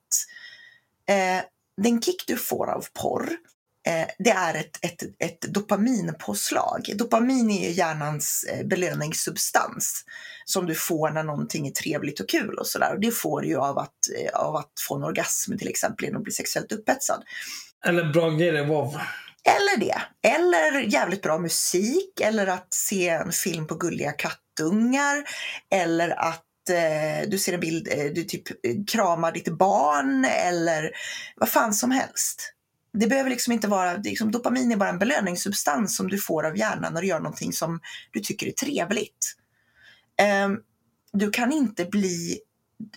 eh, 1.16 1.44
den 1.82 2.02
kick 2.02 2.24
du 2.26 2.36
får 2.36 2.70
av 2.70 2.86
porr 3.02 3.36
det 4.18 4.30
är 4.30 4.54
ett, 4.54 4.84
ett, 4.84 5.02
ett 5.18 5.40
dopaminpåslag. 5.40 6.92
Dopamin 6.94 7.50
är 7.50 7.68
ju 7.68 7.70
hjärnans 7.70 8.44
eh, 8.44 8.66
belöningssubstans 8.66 10.04
som 10.44 10.66
du 10.66 10.74
får 10.74 11.10
när 11.10 11.22
någonting 11.22 11.66
är 11.66 11.70
trevligt 11.70 12.20
och 12.20 12.28
kul 12.28 12.58
och 12.58 12.66
sådär. 12.66 12.98
Det 13.00 13.10
får 13.10 13.40
du 13.40 13.48
ju 13.48 13.56
av 13.56 13.78
att, 13.78 13.90
eh, 14.18 14.40
av 14.40 14.56
att 14.56 14.72
få 14.88 14.96
en 14.96 15.04
orgasm 15.04 15.58
till 15.58 15.68
exempel 15.68 16.04
genom 16.04 16.20
att 16.20 16.24
bli 16.24 16.32
sexuellt 16.32 16.72
upphetsad. 16.72 17.22
Eller 17.86 18.12
bra 18.12 18.30
grejer 18.30 18.66
WoW. 18.66 19.00
Eller 19.44 19.80
det. 19.80 20.02
Eller 20.28 20.80
jävligt 20.80 21.22
bra 21.22 21.38
musik. 21.38 22.20
Eller 22.20 22.46
att 22.46 22.74
se 22.74 23.08
en 23.08 23.32
film 23.32 23.66
på 23.66 23.74
gulliga 23.74 24.12
kattungar. 24.12 25.24
Eller 25.74 26.08
att 26.08 26.70
eh, 26.70 27.28
du 27.28 27.38
ser 27.38 27.52
en 27.52 27.60
bild, 27.60 27.88
eh, 27.88 28.04
du 28.04 28.24
typ 28.24 28.48
eh, 28.48 28.74
kramar 28.86 29.32
ditt 29.32 29.58
barn. 29.58 30.24
Eller 30.24 30.90
vad 31.36 31.48
fan 31.48 31.74
som 31.74 31.90
helst. 31.90 32.53
Det 32.94 33.06
behöver 33.06 33.30
liksom 33.30 33.52
inte 33.52 33.68
vara, 33.68 33.96
liksom, 33.96 34.30
dopamin 34.30 34.72
är 34.72 34.76
bara 34.76 34.88
en 34.88 34.98
belöningssubstans 34.98 35.96
som 35.96 36.08
du 36.08 36.18
får 36.18 36.46
av 36.46 36.58
hjärnan 36.58 36.94
när 36.94 37.00
du 37.00 37.06
gör 37.06 37.20
någonting 37.20 37.52
som 37.52 37.80
du 38.10 38.20
tycker 38.20 38.46
är 38.46 38.52
trevligt. 38.52 39.36
Um, 40.46 40.60
du 41.12 41.30
kan 41.30 41.52
inte 41.52 41.84
bli, 41.84 42.38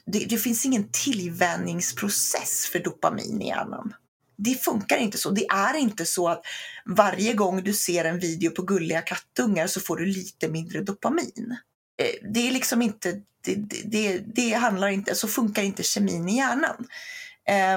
det, 0.06 0.20
det 0.20 0.38
finns 0.38 0.66
ingen 0.66 0.90
tillvänjningsprocess 0.92 2.70
för 2.72 2.80
dopamin 2.80 3.42
i 3.42 3.48
hjärnan 3.48 3.94
det 4.38 4.64
funkar 4.64 4.98
inte 4.98 5.18
så. 5.18 5.32
Det 5.32 5.46
är 5.46 5.78
inte 5.78 6.06
så 6.06 6.28
att 6.28 6.42
varje 6.86 7.34
gång 7.34 7.64
du 7.64 7.74
ser 7.74 8.06
en 8.06 8.20
video 8.20 8.52
på 8.52 8.62
gulliga 8.62 9.02
kattungar 9.02 9.68
så 9.68 9.80
får 9.80 9.98
du 9.98 10.06
lite 10.06 10.50
mindre 10.50 10.82
dopamin. 10.82 11.58
Eh, 12.02 12.30
det 12.34 12.48
är 12.48 12.52
liksom 12.52 12.82
inte, 12.82 13.12
det, 13.46 13.56
det, 13.56 13.82
det, 13.86 14.24
det 14.36 14.54
handlar 14.54 14.88
inte, 14.88 15.16
så 15.16 15.28
funkar 15.28 15.64
inte 15.64 15.84
kemin 15.84 16.30
i 16.30 16.38
hjärnan. 16.38 16.88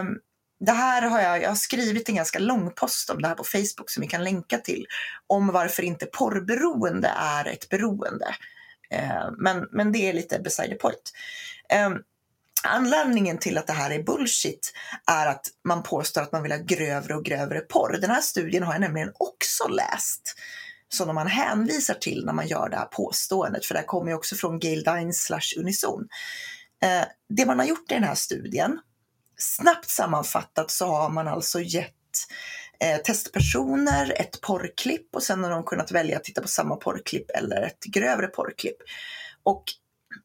Um, 0.00 0.18
det 0.66 0.72
här 0.72 1.02
har 1.02 1.20
jag, 1.20 1.42
jag 1.42 1.48
har 1.48 1.56
skrivit 1.56 2.08
en 2.08 2.14
ganska 2.14 2.38
lång 2.38 2.70
post 2.70 3.10
om 3.10 3.22
det 3.22 3.28
här 3.28 3.34
på 3.34 3.44
Facebook 3.44 3.90
som 3.90 4.00
vi 4.00 4.06
kan 4.06 4.24
länka 4.24 4.58
till. 4.58 4.86
Om 5.26 5.48
varför 5.48 5.82
inte 5.82 6.06
porrberoende 6.06 7.08
är 7.16 7.48
ett 7.48 7.68
beroende. 7.68 8.34
Eh, 8.90 9.30
Men, 9.38 9.68
men 9.72 9.92
det 9.92 9.98
är 9.98 10.12
lite 10.12 10.38
beside 10.38 10.70
the 10.70 10.76
point. 10.76 11.12
Eh, 11.72 11.90
Anledningen 12.64 13.38
till 13.38 13.58
att 13.58 13.66
det 13.66 13.72
här 13.72 13.90
är 13.90 14.02
bullshit 14.02 14.72
är 15.06 15.26
att 15.26 15.46
man 15.68 15.82
påstår 15.82 16.22
att 16.22 16.32
man 16.32 16.42
vill 16.42 16.52
ha 16.52 16.58
grövre 16.58 17.14
och 17.14 17.24
grövre 17.24 17.60
porr. 17.60 17.98
Den 18.00 18.10
här 18.10 18.20
studien 18.20 18.62
har 18.62 18.72
jag 18.72 18.80
nämligen 18.80 19.12
också 19.14 19.68
läst. 19.68 20.34
Som 20.88 21.14
man 21.14 21.26
hänvisar 21.26 21.94
till 21.94 22.24
när 22.26 22.32
man 22.32 22.46
gör 22.48 22.68
det 22.68 22.76
här 22.76 22.86
påståendet. 22.86 23.66
För 23.66 23.74
det 23.74 23.80
här 23.80 23.86
kommer 23.86 24.10
ju 24.10 24.16
också 24.16 24.36
från 24.36 24.58
Gail 24.58 24.82
Dines 24.82 25.22
slash 25.22 25.58
Unison. 25.58 26.08
Eh, 26.82 27.04
det 27.28 27.46
man 27.46 27.58
har 27.58 27.66
gjort 27.66 27.90
i 27.90 27.94
den 27.94 28.04
här 28.04 28.14
studien, 28.14 28.78
snabbt 29.40 29.90
sammanfattat 29.90 30.70
så 30.70 30.86
har 30.86 31.10
man 31.10 31.28
alltså 31.28 31.60
gett 31.60 31.94
eh, 32.80 32.96
testpersoner 33.02 34.12
ett 34.16 34.40
porrklipp 34.40 35.14
och 35.14 35.22
sen 35.22 35.44
har 35.44 35.50
de 35.50 35.64
kunnat 35.64 35.92
välja 35.92 36.16
att 36.16 36.24
titta 36.24 36.42
på 36.42 36.48
samma 36.48 36.76
porrklipp 36.76 37.30
eller 37.30 37.62
ett 37.62 37.84
grövre 37.84 38.26
porrklipp. 38.26 38.76
Och 39.42 39.64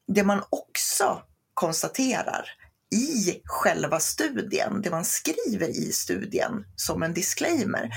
det 0.08 0.24
man 0.24 0.42
också 0.50 1.22
konstaterar 1.54 2.50
i 2.94 3.40
själva 3.44 4.00
studien, 4.00 4.82
det 4.82 4.90
man 4.90 5.04
skriver 5.04 5.68
i 5.68 5.92
studien 5.92 6.64
som 6.76 7.02
en 7.02 7.14
disclaimer, 7.14 7.90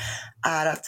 är 0.47 0.65
att 0.65 0.85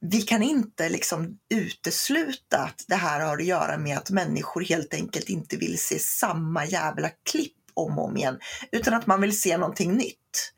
vi 0.00 0.22
kan 0.22 0.42
inte 0.42 0.88
liksom 0.88 1.38
utesluta 1.54 2.58
att 2.58 2.84
det 2.88 2.94
här 2.94 3.20
har 3.20 3.38
att 3.38 3.44
göra 3.44 3.78
med 3.78 3.98
att 3.98 4.10
människor 4.10 4.60
helt 4.60 4.94
enkelt 4.94 5.28
inte 5.28 5.56
vill 5.56 5.78
se 5.78 5.98
samma 5.98 6.66
jävla 6.66 7.10
klipp 7.30 7.63
om 7.74 7.98
och 7.98 8.04
om 8.04 8.16
igen, 8.16 8.38
utan 8.72 8.94
att 8.94 9.06
man 9.06 9.20
vill 9.20 9.40
se 9.40 9.56
någonting 9.56 9.92
nytt. 9.92 10.50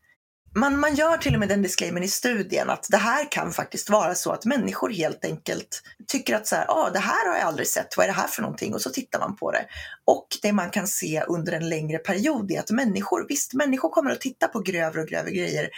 Man, 0.57 0.79
man 0.79 0.95
gör 0.95 1.17
till 1.17 1.35
och 1.35 1.41
med 1.41 1.49
den 1.49 1.63
disclaimern 1.63 2.03
i 2.03 2.09
studien 2.09 2.71
att 2.71 2.87
det 2.91 2.97
här 2.97 3.33
kan 3.33 3.53
faktiskt 3.53 3.91
vara 3.91 4.15
så 4.15 4.33
att 4.33 4.45
människor 4.45 4.91
helt 4.91 5.25
enkelt 5.25 5.83
tycker 6.07 6.37
att 6.37 6.47
så 6.47 6.57
här, 6.57 6.67
ah, 6.69 6.91
det 6.91 6.99
här 6.99 7.29
har 7.29 7.39
jag 7.39 7.47
aldrig 7.47 7.69
sett, 7.69 7.97
vad 7.97 8.05
är 8.05 8.09
det 8.09 8.15
här 8.15 8.29
för 8.29 8.43
någonting? 8.43 8.75
Och 8.75 8.81
så 8.81 8.91
tittar 8.91 9.19
man 9.19 9.37
på 9.37 9.53
det. 9.53 9.67
Och 10.05 10.27
det 10.43 10.53
man 10.53 10.71
kan 10.71 10.87
se 10.87 11.23
under 11.29 11.53
en 11.53 11.69
längre 11.69 11.99
period 11.99 12.51
är 12.51 12.61
att 12.61 12.71
människor, 12.71 13.27
visst 13.29 13.55
människor 13.55 13.89
kommer 13.89 14.11
att 14.11 14.21
titta 14.21 14.49
på 14.49 14.61
grövre 14.61 15.01
och 15.01 15.09
grövre 15.09 15.31
grejer 15.31 15.69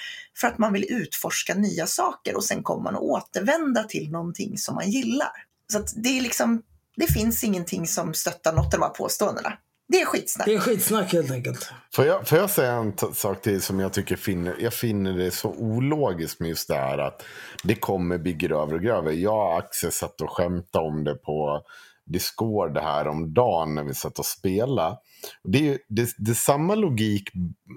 för 0.41 0.49
att 0.49 0.59
man 0.59 0.73
vill 0.73 0.87
utforska 0.89 1.55
nya 1.55 1.87
saker 1.87 2.37
och 2.37 2.45
sen 2.45 2.63
kommer 2.63 2.83
man 2.83 2.95
att 2.95 3.01
återvända 3.01 3.85
till 3.85 4.11
någonting 4.11 4.59
som 4.59 4.75
man 4.75 4.91
gillar. 4.91 5.33
Så 5.73 5.79
att 5.79 5.93
det 5.97 6.19
är 6.19 6.23
liksom, 6.23 6.63
det 6.97 7.07
finns 7.07 7.45
ingenting 7.45 7.87
som 7.87 8.15
stöttar 8.15 8.53
något 8.53 8.75
av 8.75 8.81
de 8.81 8.83
här 8.83 8.91
påståendena. 8.91 9.53
Det 9.89 10.01
är 10.01 10.05
skitsnack. 10.07 10.47
Det 10.47 10.55
är 10.55 10.59
skitsnack 10.59 11.13
helt 11.13 11.31
enkelt. 11.31 11.71
Får 11.95 12.05
jag, 12.07 12.29
får 12.29 12.39
jag 12.39 12.51
säga 12.51 12.73
en 12.73 12.93
t- 12.93 13.07
sak 13.15 13.43
till 13.43 13.63
som 13.63 13.81
jag 13.81 13.93
tycker 13.93 14.17
finner, 14.17 14.55
jag 14.61 14.75
finner 14.75 15.13
det 15.13 15.31
så 15.31 15.49
ologiskt 15.51 16.41
med 16.41 16.49
just 16.49 16.69
det 16.69 16.75
här 16.75 16.99
att 16.99 17.25
det 17.63 17.75
kommer 17.75 18.19
bli 18.19 18.33
grövre 18.33 18.75
och 18.77 18.83
grövre. 18.83 19.15
Jag 19.15 19.47
och 19.53 19.59
Axel 19.59 19.93
satt 19.93 20.21
och 20.21 20.31
skämtade 20.31 20.85
om 20.89 21.05
det 21.05 21.15
på 21.15 21.63
Discord 22.07 22.79
här 22.79 23.09
om 23.09 23.35
dagen 23.35 23.75
när 23.75 23.85
vi 23.85 23.95
satt 23.95 24.19
och 24.19 24.27
spelade. 24.27 24.97
Det 25.45 25.59
är, 25.59 25.63
ju- 25.63 25.79
det, 25.89 26.11
det 26.19 26.31
är 26.31 26.35
samma 26.35 26.75
logik 26.75 27.29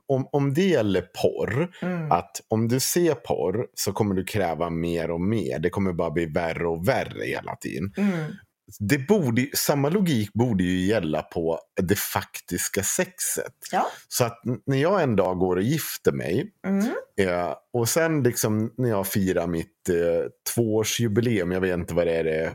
om, 0.07 0.27
om 0.31 0.53
det 0.53 0.65
gäller 0.67 1.01
porr. 1.01 1.71
Mm. 1.81 2.11
Att 2.11 2.41
om 2.47 2.67
du 2.67 2.79
ser 2.79 3.13
porr 3.13 3.67
så 3.73 3.91
kommer 3.93 4.15
du 4.15 4.23
kräva 4.23 4.69
mer 4.69 5.11
och 5.11 5.21
mer. 5.21 5.59
Det 5.59 5.69
kommer 5.69 5.93
bara 5.93 6.11
bli 6.11 6.25
värre 6.25 6.67
och 6.67 6.87
värre 6.87 7.25
hela 7.25 7.55
tiden 7.55 7.93
Mm. 7.97 8.31
Det 8.79 8.97
borde, 8.97 9.47
samma 9.55 9.89
logik 9.89 10.33
borde 10.33 10.63
ju 10.63 10.85
gälla 10.85 11.21
på 11.21 11.59
det 11.81 11.99
faktiska 11.99 12.83
sexet. 12.83 13.53
Ja. 13.71 13.87
Så 14.07 14.23
att 14.25 14.41
när 14.65 14.77
jag 14.77 15.03
en 15.03 15.15
dag 15.15 15.37
går 15.39 15.55
och 15.55 15.61
gifter 15.63 16.11
mig 16.11 16.51
Mm. 16.67 16.85
eh, 17.21 17.53
och 17.73 17.89
sen 17.89 18.23
liksom 18.23 18.73
när 18.77 18.89
jag 18.89 19.07
firar 19.07 19.47
mitt 19.47 19.89
eh, 19.89 20.29
tvåårsjubileum, 20.55 21.51
jag 21.51 21.61
vet 21.61 21.73
inte 21.77 21.93
vad 21.93 22.07
det 22.07 22.13
är, 22.17 22.23
det, 22.23 22.53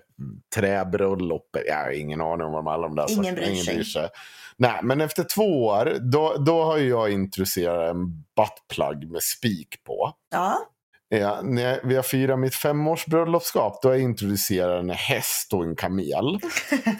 träbröllop, 0.54 1.56
jag 1.66 1.76
har 1.84 1.90
ingen 1.90 2.20
aning 2.20 2.46
om 2.46 2.66
alla 2.66 2.82
de 2.88 2.96
där 2.96 3.10
Ingen 3.10 3.24
sakerna. 3.24 3.46
bryr 3.74 3.82
sig. 3.84 4.08
Nej, 4.58 4.80
men 4.82 5.00
efter 5.00 5.24
två 5.34 5.64
år, 5.66 5.96
då, 6.12 6.36
då 6.46 6.62
har 6.64 6.78
jag 6.78 7.10
introducerat 7.12 7.90
en 7.90 8.06
buttplug 8.36 9.10
med 9.10 9.22
spik 9.22 9.84
på. 9.84 10.12
Ja. 10.30 10.58
Ja, 11.08 11.40
när 11.42 11.80
vi 11.84 11.96
har 11.96 12.02
firat 12.02 12.38
mitt 12.38 12.54
femårsbröllopskap, 12.54 13.82
då 13.82 13.88
jag 13.88 14.00
introducerat 14.00 14.80
en 14.80 14.90
häst 14.90 15.52
och 15.52 15.64
en 15.64 15.76
kamel. 15.76 16.38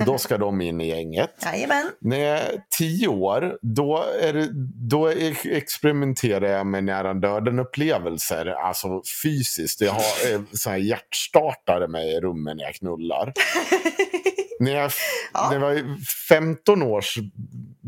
då 0.07 0.19
ska 0.19 0.39
de 0.39 0.61
in 0.61 0.81
i 0.81 0.89
gänget. 0.89 1.31
Jajamän. 1.45 1.91
När 2.01 2.19
jag 2.19 2.39
är 2.39 2.61
tio 2.78 3.09
år, 3.09 3.59
då, 3.62 4.05
det, 4.20 4.49
då 4.89 5.09
ex- 5.09 5.45
experimenterar 5.47 6.47
jag 6.47 6.66
med 6.66 6.85
nära 6.85 7.15
döden-upplevelser. 7.15 8.47
Alltså 8.47 9.03
fysiskt. 9.23 9.81
Jag 9.81 9.93
har 9.93 10.33
eh, 10.35 10.41
så 10.53 10.70
här 10.70 10.77
hjärtstartare 10.77 11.89
med 11.89 12.07
i 12.07 12.20
rummen 12.20 12.57
när 12.57 12.65
jag 12.65 12.74
knullar. 12.74 13.33
när, 14.61 14.73
jag, 14.74 14.91
Ja. 15.35 15.53
jag 15.53 15.61
var 15.61 15.97
15 16.28 16.83
års 16.83 17.19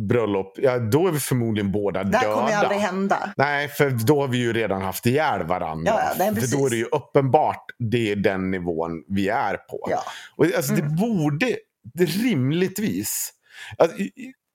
bröllop, 0.09 0.59
ja, 0.63 0.79
då 0.79 1.07
är 1.09 1.13
vi 1.13 1.21
förmodligen 1.21 1.73
båda 1.73 2.05
Det 2.05 2.11
döda. 2.11 2.19
här 2.19 2.35
kommer 2.35 2.49
ju 2.49 2.55
aldrig 2.55 2.81
hända. 2.81 3.33
Nej, 3.37 3.69
för 3.69 3.91
då 3.91 4.21
har 4.21 4.29
vi 4.29 4.39
ju 4.39 4.53
redan 4.53 4.83
haft 4.83 5.07
ihjäl 5.07 5.43
varandra. 5.47 5.93
Ja, 5.97 6.15
nej, 6.19 6.35
för 6.35 6.57
då 6.59 6.67
är 6.67 6.71
det 6.71 6.77
ju 6.77 6.85
uppenbart 6.85 7.65
det 7.79 8.13
är 8.13 8.17
den 8.17 8.51
nivån 8.51 9.05
vi 9.09 9.29
är 9.29 9.55
på. 9.57 9.89
Ja. 9.91 10.03
Och 10.37 10.47
alltså, 10.57 10.73
Mm. 10.73 10.89
det 10.89 10.95
borde 10.97 11.57
det 11.95 12.05
rimligtvis... 12.05 13.33
Alltså, 13.79 13.97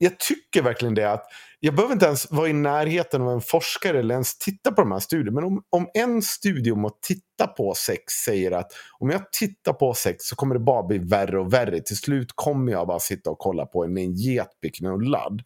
jag 0.03 0.19
tycker 0.19 0.61
verkligen 0.61 0.93
det 0.95 1.11
att 1.11 1.25
jag 1.59 1.75
behöver 1.75 1.93
inte 1.93 2.05
ens 2.05 2.31
vara 2.31 2.49
i 2.49 2.53
närheten 2.53 3.21
av 3.21 3.29
en 3.31 3.41
forskare 3.41 3.99
eller 3.99 4.13
ens 4.13 4.37
titta 4.37 4.71
på 4.71 4.81
de 4.81 4.91
här 4.91 4.99
studierna. 4.99 5.31
Men 5.31 5.43
om, 5.43 5.63
om 5.69 5.89
en 5.93 6.21
studie 6.21 6.71
om 6.71 6.85
att 6.85 7.01
titta 7.01 7.47
på 7.47 7.73
sex 7.75 8.13
säger 8.25 8.51
att 8.51 8.71
om 8.99 9.09
jag 9.09 9.31
tittar 9.31 9.73
på 9.73 9.93
sex 9.93 10.23
så 10.25 10.35
kommer 10.35 10.55
det 10.55 10.59
bara 10.61 10.83
bli 10.83 10.97
värre 10.97 11.39
och 11.39 11.53
värre. 11.53 11.79
Till 11.79 11.97
slut 11.97 12.27
kommer 12.35 12.71
jag 12.71 12.87
bara 12.87 12.99
sitta 12.99 13.29
och 13.29 13.39
kolla 13.39 13.65
på 13.65 13.83
en, 13.83 13.97
en 13.97 14.13
get 14.13 14.47
bli 14.61 14.69
knullad. 14.69 15.41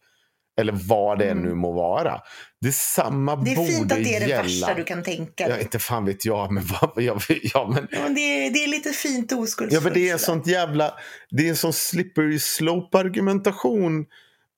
Eller 0.60 0.72
vad 0.88 1.18
det 1.18 1.30
Mm. 1.30 1.44
nu 1.44 1.54
må 1.54 1.72
vara. 1.72 2.20
Det 2.60 2.68
är 2.68 2.72
samma 2.72 3.36
Det 3.36 3.52
är 3.52 3.66
fint 3.66 3.92
att 3.92 3.98
det 4.04 4.14
är 4.16 4.20
det 4.20 4.26
gälla. 4.26 4.42
värsta 4.42 4.74
du 4.74 4.84
kan 4.84 5.02
tänka 5.02 5.44
Ja, 5.44 5.48
dig. 5.54 5.62
inte 5.62 5.78
fan 5.78 6.04
vet 6.04 6.24
jag, 6.24 6.52
men, 6.52 6.64
vad, 6.80 7.04
jag, 7.04 7.22
ja, 7.54 7.70
men 7.74 7.88
Ja, 7.90 7.98
men 8.02 8.14
det, 8.14 8.20
är, 8.20 8.50
det 8.50 8.64
är 8.64 8.68
lite 8.68 8.90
fint 8.90 9.32
och 9.32 9.38
Ja, 9.38 9.42
oskuldsfullt. 9.42 9.84
men 9.84 9.92
det 9.92 10.08
är 10.10 10.16
sånt 10.16 10.46
jävla... 10.46 10.94
Det 11.30 11.44
är 11.44 11.48
en 11.50 11.56
sån 11.56 11.72
slippery 11.72 12.38
slope-argumentation 12.38 14.06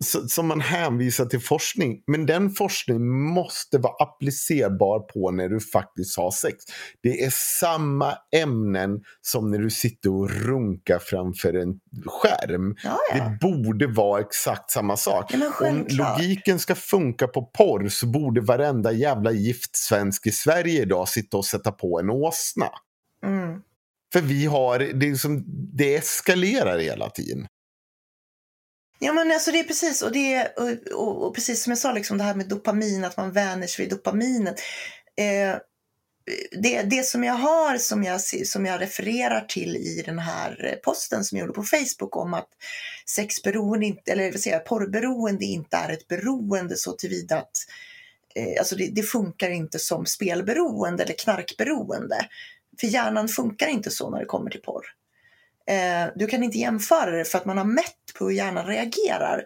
som 0.04 0.46
man 0.46 0.60
hänvisar 0.60 1.26
till 1.26 1.40
forskning. 1.40 2.02
Men 2.06 2.26
den 2.26 2.50
forskningen 2.50 3.10
måste 3.10 3.78
vara 3.78 3.92
applicerbar 4.02 5.00
på 5.00 5.30
när 5.30 5.48
du 5.48 5.60
faktiskt 5.60 6.16
har 6.16 6.30
sex. 6.30 6.56
Det 7.02 7.24
är 7.24 7.30
samma 7.60 8.14
ämnen 8.36 9.00
som 9.20 9.50
när 9.50 9.58
du 9.58 9.70
sitter 9.70 10.10
och 10.10 10.30
runkar 10.30 10.98
framför 10.98 11.54
en 11.54 11.80
skärm. 12.06 12.76
Ja, 12.84 12.98
ja. 13.14 13.24
Det 13.24 13.38
borde 13.40 13.86
vara 13.86 14.20
exakt 14.20 14.70
samma 14.70 14.96
sak. 14.96 15.34
Ja, 15.34 15.68
Om 15.68 15.86
logiken 15.88 16.58
ska 16.58 16.74
funka 16.74 17.28
på 17.28 17.42
porr 17.42 17.88
så 17.88 18.06
borde 18.06 18.40
varenda 18.40 18.92
jävla 18.92 19.32
gift 19.32 19.76
svensk 19.76 20.26
i 20.26 20.32
Sverige 20.32 20.82
idag 20.82 21.08
sitta 21.08 21.36
och 21.36 21.46
sätta 21.46 21.72
på 21.72 22.00
en 22.00 22.10
åsna. 22.10 22.68
Mm. 23.26 23.60
För 24.12 24.20
vi 24.20 24.46
har, 24.46 24.78
det, 24.78 25.08
är 25.08 25.14
som, 25.14 25.44
det 25.76 25.94
eskalerar 25.94 26.78
hela 26.78 27.10
tiden. 27.10 27.46
Ja 29.02 29.12
men 29.12 29.30
alltså 29.32 29.50
det 29.52 29.58
är 29.58 29.64
precis, 29.64 30.02
och, 30.02 30.12
det, 30.12 30.34
är- 30.34 30.52
och, 30.58 30.92
och, 30.92 31.26
och 31.26 31.34
precis 31.34 31.62
som 31.62 31.70
jag 31.70 31.78
sa, 31.78 31.92
liksom 31.92 32.18
det 32.18 32.24
här 32.24 32.34
med 32.34 32.48
dopamin, 32.48 33.04
att 33.04 33.16
man 33.16 33.32
vänjer 33.32 33.68
sig 33.68 33.84
vid 33.84 33.90
dopaminet. 33.94 34.60
Eh, 35.16 35.56
det, 36.62 36.82
det 36.82 37.02
som 37.06 37.24
jag 37.24 37.34
har, 37.34 37.78
som 37.78 38.04
jag, 38.04 38.20
som 38.46 38.66
jag 38.66 38.80
refererar 38.80 39.40
till 39.40 39.76
i 39.76 40.02
den 40.06 40.18
här 40.18 40.80
posten 40.84 41.24
som 41.24 41.38
jag 41.38 41.46
gjorde 41.46 41.56
på 41.56 41.62
Facebook 41.62 42.16
om 42.16 42.34
att 42.34 42.48
sexberoende, 43.06 43.86
inte, 43.86 44.12
eller 44.12 44.52
vad 44.52 44.64
porrberoende 44.64 45.44
inte 45.44 45.76
är 45.76 45.92
ett 45.92 46.08
beroende 46.08 46.76
så 46.76 46.92
tillvida 46.92 47.36
att 47.38 47.56
eh, 48.34 48.58
alltså 48.58 48.76
det, 48.76 48.86
det 48.94 49.02
funkar 49.02 49.50
inte 49.50 49.78
som 49.78 50.06
spelberoende 50.06 51.02
eller 51.04 51.14
knarkberoende. 51.18 52.26
För 52.80 52.86
hjärnan 52.86 53.28
funkar 53.28 53.66
inte 53.68 53.90
så 53.90 54.10
när 54.10 54.18
det 54.18 54.24
kommer 54.26 54.50
till 54.50 54.62
porr. 54.62 54.84
Eh, 55.70 56.12
du 56.16 56.26
kan 56.26 56.42
inte 56.42 56.58
jämföra 56.58 57.10
det 57.10 57.24
för 57.24 57.38
att 57.38 57.44
man 57.44 57.58
har 57.58 57.64
mätt 57.64 58.14
på 58.18 58.24
hur 58.24 58.32
hjärnan 58.32 58.66
reagerar. 58.66 59.44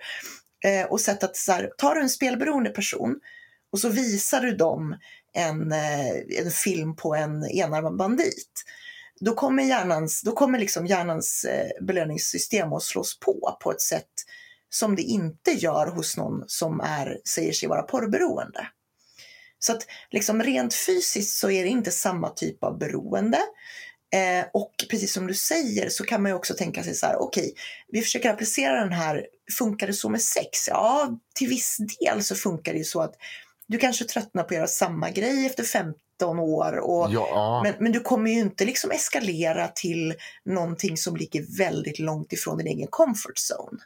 Eh, 0.65 0.87
och 0.87 1.01
sett 1.01 1.25
att 1.25 1.37
så 1.37 1.53
här, 1.53 1.71
tar 1.79 1.95
du 1.95 2.01
en 2.01 2.11
spelberoende 2.11 2.71
person 2.71 3.21
och 3.73 3.79
så 3.79 3.89
visar 3.89 4.41
du 4.41 4.57
dem 4.57 4.97
en, 5.33 5.73
eh, 5.73 6.11
en 6.39 6.51
film 6.51 6.97
på 6.97 7.15
en 7.15 7.45
enarmad 7.51 7.97
bandit. 7.97 8.65
Då 9.21 9.35
kommer, 9.35 9.63
hjärnans, 9.63 10.23
då 10.23 10.33
kommer 10.33 10.59
liksom 10.59 10.87
hjärnans 10.87 11.45
eh, 11.45 11.85
belöningssystem 11.87 12.73
att 12.73 12.83
slås 12.83 13.21
på 13.21 13.59
på 13.61 13.73
ett 13.73 13.81
sätt 13.81 14.13
som 14.71 14.97
det 14.97 15.03
inte 15.03 15.51
gör 15.51 15.87
hos 15.87 16.17
någon 16.17 16.45
som 16.47 16.81
är, 16.81 17.19
säger 17.29 17.53
sig 17.53 17.69
vara 17.69 17.83
porrberoende. 17.83 18.69
Så 19.59 19.73
att 19.73 19.87
liksom 20.11 20.43
rent 20.43 20.75
fysiskt 20.75 21.39
så 21.39 21.51
är 21.51 21.63
det 21.63 21.69
inte 21.69 21.91
samma 21.91 22.31
typ 22.31 22.65
av 22.65 22.79
beroende. 22.79 23.39
Eh, 24.15 24.45
och 24.53 24.75
precis 24.91 25.13
som 25.13 25.27
du 25.27 25.35
säger 25.35 25.89
så 25.89 26.05
kan 26.05 26.23
man 26.23 26.31
ju 26.31 26.37
också 26.37 26.55
tänka 26.55 26.83
sig 26.83 26.95
så 26.95 27.07
här, 27.07 27.17
okej, 27.23 27.55
vi 27.89 28.03
försöker 28.03 28.31
applicera 28.31 28.81
den 28.81 28.93
här, 28.93 29.27
funkar 29.59 29.87
det 29.87 29.93
så 29.93 30.09
med 30.09 30.23
sex? 30.23 30.69
Ja, 30.69 31.19
till 31.35 31.49
viss 31.49 31.77
del 32.01 32.23
så 32.23 32.35
funkar 32.35 32.73
det 32.73 32.79
ju 32.79 32.85
så 32.85 33.01
att 33.01 33.15
du 33.67 33.79
kanske 33.79 34.05
tröttnar 34.05 34.43
på 34.43 34.47
att 34.47 34.57
göra 34.57 34.67
samma 34.67 35.11
grej 35.11 35.47
efter 35.47 35.65
15 35.65 35.95
år 36.39 36.79
och 36.79 37.13
Ja, 37.13 37.61
men, 37.65 37.75
men 37.79 37.93
du 37.93 38.01
kommer 38.01 38.31
ju 38.31 38.41
inte 38.41 38.65
liksom 38.65 38.91
eskalera 38.91 39.69
till 39.69 40.15
någonting 40.45 40.97
som 40.97 41.17
ligger 41.17 41.59
väldigt 41.59 41.99
långt 41.99 42.33
ifrån 42.33 42.59
din 42.59 42.67
egen 42.67 42.89
comfort 42.91 43.39
zone 43.51 43.79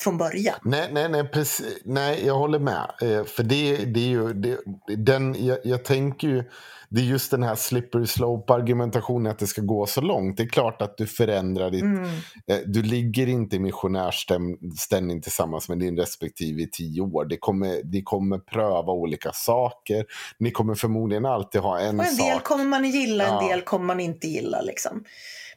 från 0.00 0.18
början. 0.18 0.54
nej, 0.64 0.88
nej, 0.92 1.08
nej, 1.08 1.28
precis, 1.28 1.78
nej, 1.84 2.26
jag 2.26 2.34
håller 2.34 2.58
med. 2.58 2.90
Eh, 3.02 3.24
för 3.24 3.42
det, 3.42 3.76
det 3.76 4.00
är 4.00 4.08
ju, 4.08 4.32
det, 4.32 4.58
den, 4.96 5.46
jag, 5.46 5.58
jag 5.64 5.84
tänker 5.84 6.28
ju, 6.28 6.44
det 6.88 7.00
är 7.00 7.04
just 7.04 7.30
den 7.30 7.42
här 7.42 7.54
slippery 7.54 8.06
slope-argumentationen 8.06 9.32
att 9.32 9.38
det 9.38 9.46
ska 9.46 9.62
gå 9.62 9.86
så 9.86 10.00
långt. 10.00 10.36
Det 10.36 10.42
är 10.42 10.48
klart 10.48 10.82
att 10.82 10.96
du 10.96 11.06
förändrar 11.06 11.70
ditt, 11.70 11.82
Mm. 11.82 12.04
eh, 12.46 12.58
du 12.66 12.82
ligger 12.82 13.26
inte 13.26 13.56
i 13.56 13.58
missionärställning 13.58 15.20
tillsammans 15.22 15.68
med 15.68 15.78
din 15.78 15.96
respektive 15.96 16.62
i 16.62 16.68
tio 16.70 17.00
år. 17.00 17.24
Det 17.24 17.36
kommer, 17.36 17.82
de 17.84 18.02
kommer 18.02 18.38
pröva 18.38 18.92
olika 18.92 19.32
saker. 19.32 20.04
Ni 20.38 20.50
kommer 20.50 20.74
förmodligen 20.74 21.26
alltid 21.26 21.60
ha 21.60 21.78
en, 21.80 22.00
Och 22.00 22.06
en 22.06 22.16
del 22.16 22.34
sak. 22.34 22.44
kommer 22.44 22.64
man 22.64 22.84
gilla, 22.90 23.24
en 23.26 23.34
Ja. 23.44 23.48
del 23.48 23.60
kommer 23.62 23.84
man 23.86 24.00
inte 24.00 24.26
gilla. 24.26 24.60
Liksom. 24.60 25.04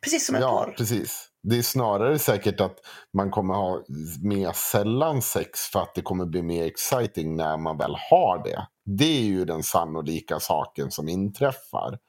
Precis 0.01 0.25
som 0.25 0.35
en 0.35 0.41
Ja, 0.41 0.63
porr. 0.67 0.73
precis. 0.77 1.27
Det 1.47 1.57
är 1.57 1.61
snarare 1.61 2.19
säkert 2.19 2.61
att 2.61 2.75
man 3.13 3.31
kommer 3.31 3.53
ha 3.53 3.81
mer 4.23 4.51
sällan 4.51 5.21
sex 5.21 5.59
för 5.59 5.79
att 5.79 5.95
det 5.95 6.01
kommer 6.01 6.25
bli 6.25 6.41
mer 6.41 6.65
exciting 6.65 7.35
när 7.35 7.57
man 7.57 7.77
väl 7.77 7.95
har 8.09 8.43
det. 8.43 8.67
Det 8.85 9.17
är 9.17 9.23
ju 9.23 9.45
den 9.45 9.63
sannolika 9.63 10.39
saken 10.39 10.91
som 10.91 11.09
inträffar. 11.09 11.99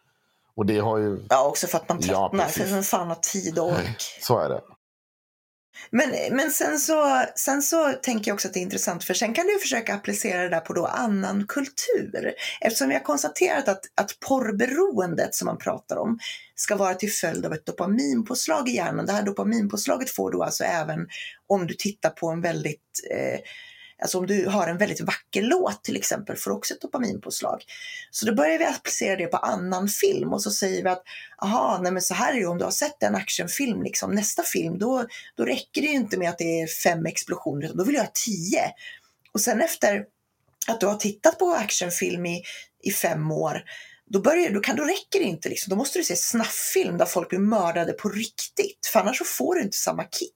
Och 0.57 0.67
det 0.67 0.79
har 0.79 0.99
ju... 0.99 1.27
Ja, 1.31 1.47
också 1.49 1.67
för 1.67 1.79
att 1.79 1.89
man 1.89 1.99
Ja, 2.01 2.07
tröttnar. 2.29 2.45
precis. 2.45 2.63
för 2.63 2.71
vem 2.71 2.83
fan 2.83 3.09
har 3.09 3.15
tid 3.15 3.59
och 3.59 3.67
ork? 3.67 4.03
Så 4.23 4.39
är 4.39 4.49
det. 4.49 4.61
Men, 5.91 6.37
men 6.37 6.51
sen, 6.51 6.79
så, 6.79 7.25
sen 7.37 7.63
så 7.63 7.93
tänker 7.93 8.31
jag 8.31 8.35
också 8.35 8.49
att 8.49 8.55
det 8.55 8.61
är 8.61 8.63
intressant 8.63 9.05
för 9.05 9.15
sen 9.15 9.35
kan 9.35 9.47
du 9.47 9.59
försöka 9.59 9.95
applicera 9.95 10.43
det 10.43 10.49
där 10.49 10.61
på 10.61 10.73
då 10.73 10.87
annan 10.87 11.47
kultur. 11.47 12.35
Eftersom 12.61 12.89
vi 12.89 12.95
har 12.95 13.03
konstaterat 13.03 13.69
att, 13.69 13.81
att 13.95 14.21
porrberoendet 14.29 15.35
som 15.35 15.47
man 15.47 15.59
pratar 15.59 15.97
om 15.97 16.19
ska 16.55 16.77
vara 16.77 16.95
till 16.95 17.13
följd 17.13 17.47
av 17.47 17.53
ett 17.53 17.67
dopaminpåslag 17.67 18.69
i 18.69 18.73
hjärnan. 18.73 19.07
Det 19.07 19.13
här 19.13 19.23
dopaminpåslaget 19.23 20.11
får 20.11 20.31
du 20.31 20.43
alltså 20.43 20.65
även 20.65 21.09
om 21.47 21.67
du 21.67 21.75
tittar 21.75 22.11
på 22.11 22.29
en 22.29 22.41
väldigt 22.41 22.81
eh, 23.11 23.41
Alltså 24.03 24.19
om 24.19 24.27
du 24.27 24.47
har 24.47 24.69
en 24.69 24.79
väldigt 24.79 25.01
vacker 25.01 25.43
låt 25.43 25.85
till 25.85 25.97
exempel 25.97 26.37
får 26.37 26.51
du 26.51 26.57
också 26.57 26.75
ett 26.75 26.81
dopaminpåslag. 26.81 27.65
Så 28.11 28.27
då 28.27 28.35
börjar 28.35 28.59
vi 28.59 28.65
applicera 28.65 29.17
det 29.17 29.27
på 29.27 29.37
annan 29.37 29.89
film 29.89 30.33
och 30.33 30.43
så 30.43 30.51
säger 30.51 30.83
vi 30.83 30.89
att 30.89 31.03
aha, 31.43 31.81
nej 31.83 31.93
men 31.93 32.03
så 32.03 32.15
här 32.15 32.35
är 32.35 32.41
det 32.41 32.47
om 32.47 32.59
du 32.59 32.65
har 32.65 32.71
sett 32.71 33.03
en 33.03 33.15
actionfilm, 33.15 33.83
liksom, 33.83 34.11
nästa 34.11 34.43
film 34.43 34.79
då, 34.79 35.07
då 35.37 35.45
räcker 35.45 35.81
det 35.81 35.87
ju 35.87 35.95
inte 35.95 36.19
med 36.19 36.31
att 36.31 36.39
det 36.39 36.61
är 36.61 36.67
fem 36.67 37.07
explosioner, 37.07 37.65
utan 37.65 37.77
då 37.77 37.85
vill 37.85 37.95
jag 37.95 38.03
ha 38.03 38.11
tio. 38.27 38.73
Och 39.33 39.41
sen 39.41 39.61
efter 39.61 40.05
att 40.67 40.81
du 40.81 40.87
har 40.87 40.97
tittat 40.97 41.39
på 41.39 41.51
actionfilm 41.51 42.27
i, 42.27 42.43
i 42.83 42.91
fem 42.91 43.31
år, 43.31 43.63
då, 44.11 44.21
börjar, 44.21 44.51
då, 44.51 44.61
kan, 44.61 44.77
då 44.77 44.85
räcker 44.85 45.19
det 45.19 45.25
inte. 45.25 45.49
Liksom. 45.49 45.71
Då 45.71 45.77
måste 45.77 45.99
du 45.99 46.05
se 46.05 46.17
snafffilm 46.17 46.99
där 46.99 47.07
folk 47.07 47.29
blir 47.29 47.39
mördade 47.39 47.93
på 47.93 48.09
riktigt, 48.09 48.91
för 48.93 49.01
annars 49.01 49.19
så 49.19 49.25
får 49.25 49.55
du 49.55 49.63
inte 49.63 49.77
samma 49.77 50.05
kick. 50.05 50.33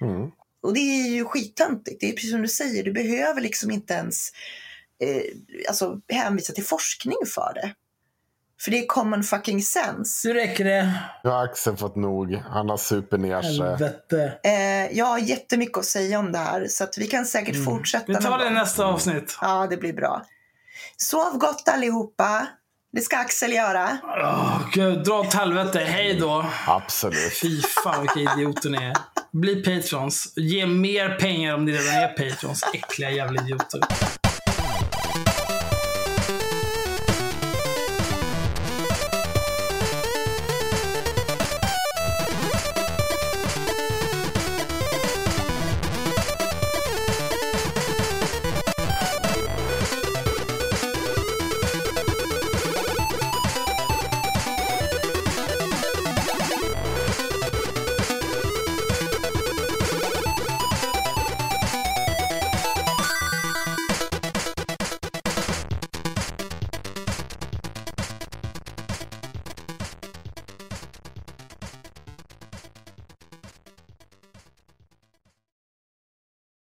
Mm. 0.00 0.30
Och 0.64 0.74
det 0.74 0.80
är 0.80 1.08
ju 1.08 1.24
skittöntigt. 1.24 2.00
Det 2.00 2.08
är 2.08 2.12
precis 2.12 2.30
som 2.30 2.42
du 2.42 2.48
säger, 2.48 2.84
du 2.84 2.92
behöver 2.92 3.40
liksom 3.40 3.70
inte 3.70 3.94
ens 3.94 4.32
eh, 5.02 5.22
alltså, 5.68 6.00
hänvisa 6.08 6.52
till 6.52 6.64
forskning 6.64 7.16
för 7.34 7.52
det. 7.54 7.74
För 8.60 8.70
det 8.70 8.78
är 8.78 8.86
common 8.86 9.22
fucking 9.22 9.62
sense. 9.62 10.28
Nu 10.28 10.34
räcker 10.34 10.64
det. 10.64 10.92
Nu 11.24 11.30
har 11.30 11.44
Axel 11.44 11.76
fått 11.76 11.96
nog. 11.96 12.34
Han 12.34 12.68
har 12.68 12.76
super 12.76 13.18
ner 13.18 13.42
sig. 13.42 13.58
Helvete. 13.58 14.38
Eh, 14.44 14.98
jag 14.98 15.06
har 15.06 15.18
jättemycket 15.18 15.78
att 15.78 15.84
säga 15.84 16.18
om 16.18 16.32
det 16.32 16.38
här 16.38 16.66
så 16.68 16.84
att 16.84 16.98
vi 16.98 17.06
kan 17.06 17.26
säkert 17.26 17.64
fortsätta. 17.64 18.04
Mm. 18.04 18.22
Vi 18.22 18.26
tar 18.26 18.38
det 18.38 18.46
i 18.46 18.50
nästa 18.50 18.86
avsnitt. 18.86 19.38
Ja, 19.40 19.66
det 19.70 19.76
blir 19.76 19.92
bra. 19.92 20.24
Sov 20.96 21.38
gott 21.38 21.68
allihopa. 21.68 22.46
Det 22.92 23.00
ska 23.00 23.16
Axel 23.16 23.52
göra. 23.52 23.98
Åh, 24.02 24.60
gud, 24.72 25.04
dra 25.04 25.20
åt 25.20 25.34
helvete. 25.34 25.78
Hej 25.78 26.20
då. 26.20 26.46
Absolut. 26.66 27.32
Fy 27.42 27.62
fan 27.62 28.00
vilka 28.00 28.32
idioter 28.32 28.70
ni 28.70 28.78
är. 28.78 29.13
Bli 29.34 29.62
patrons. 29.62 30.32
Ge 30.36 30.66
mer 30.66 31.08
pengar 31.08 31.54
om 31.54 31.64
ni 31.64 31.72
redan 31.72 31.94
är 31.94 32.08
patrons. 32.08 32.64
Äckliga 32.74 33.10
jävla 33.10 33.42
idioter. 33.42 33.80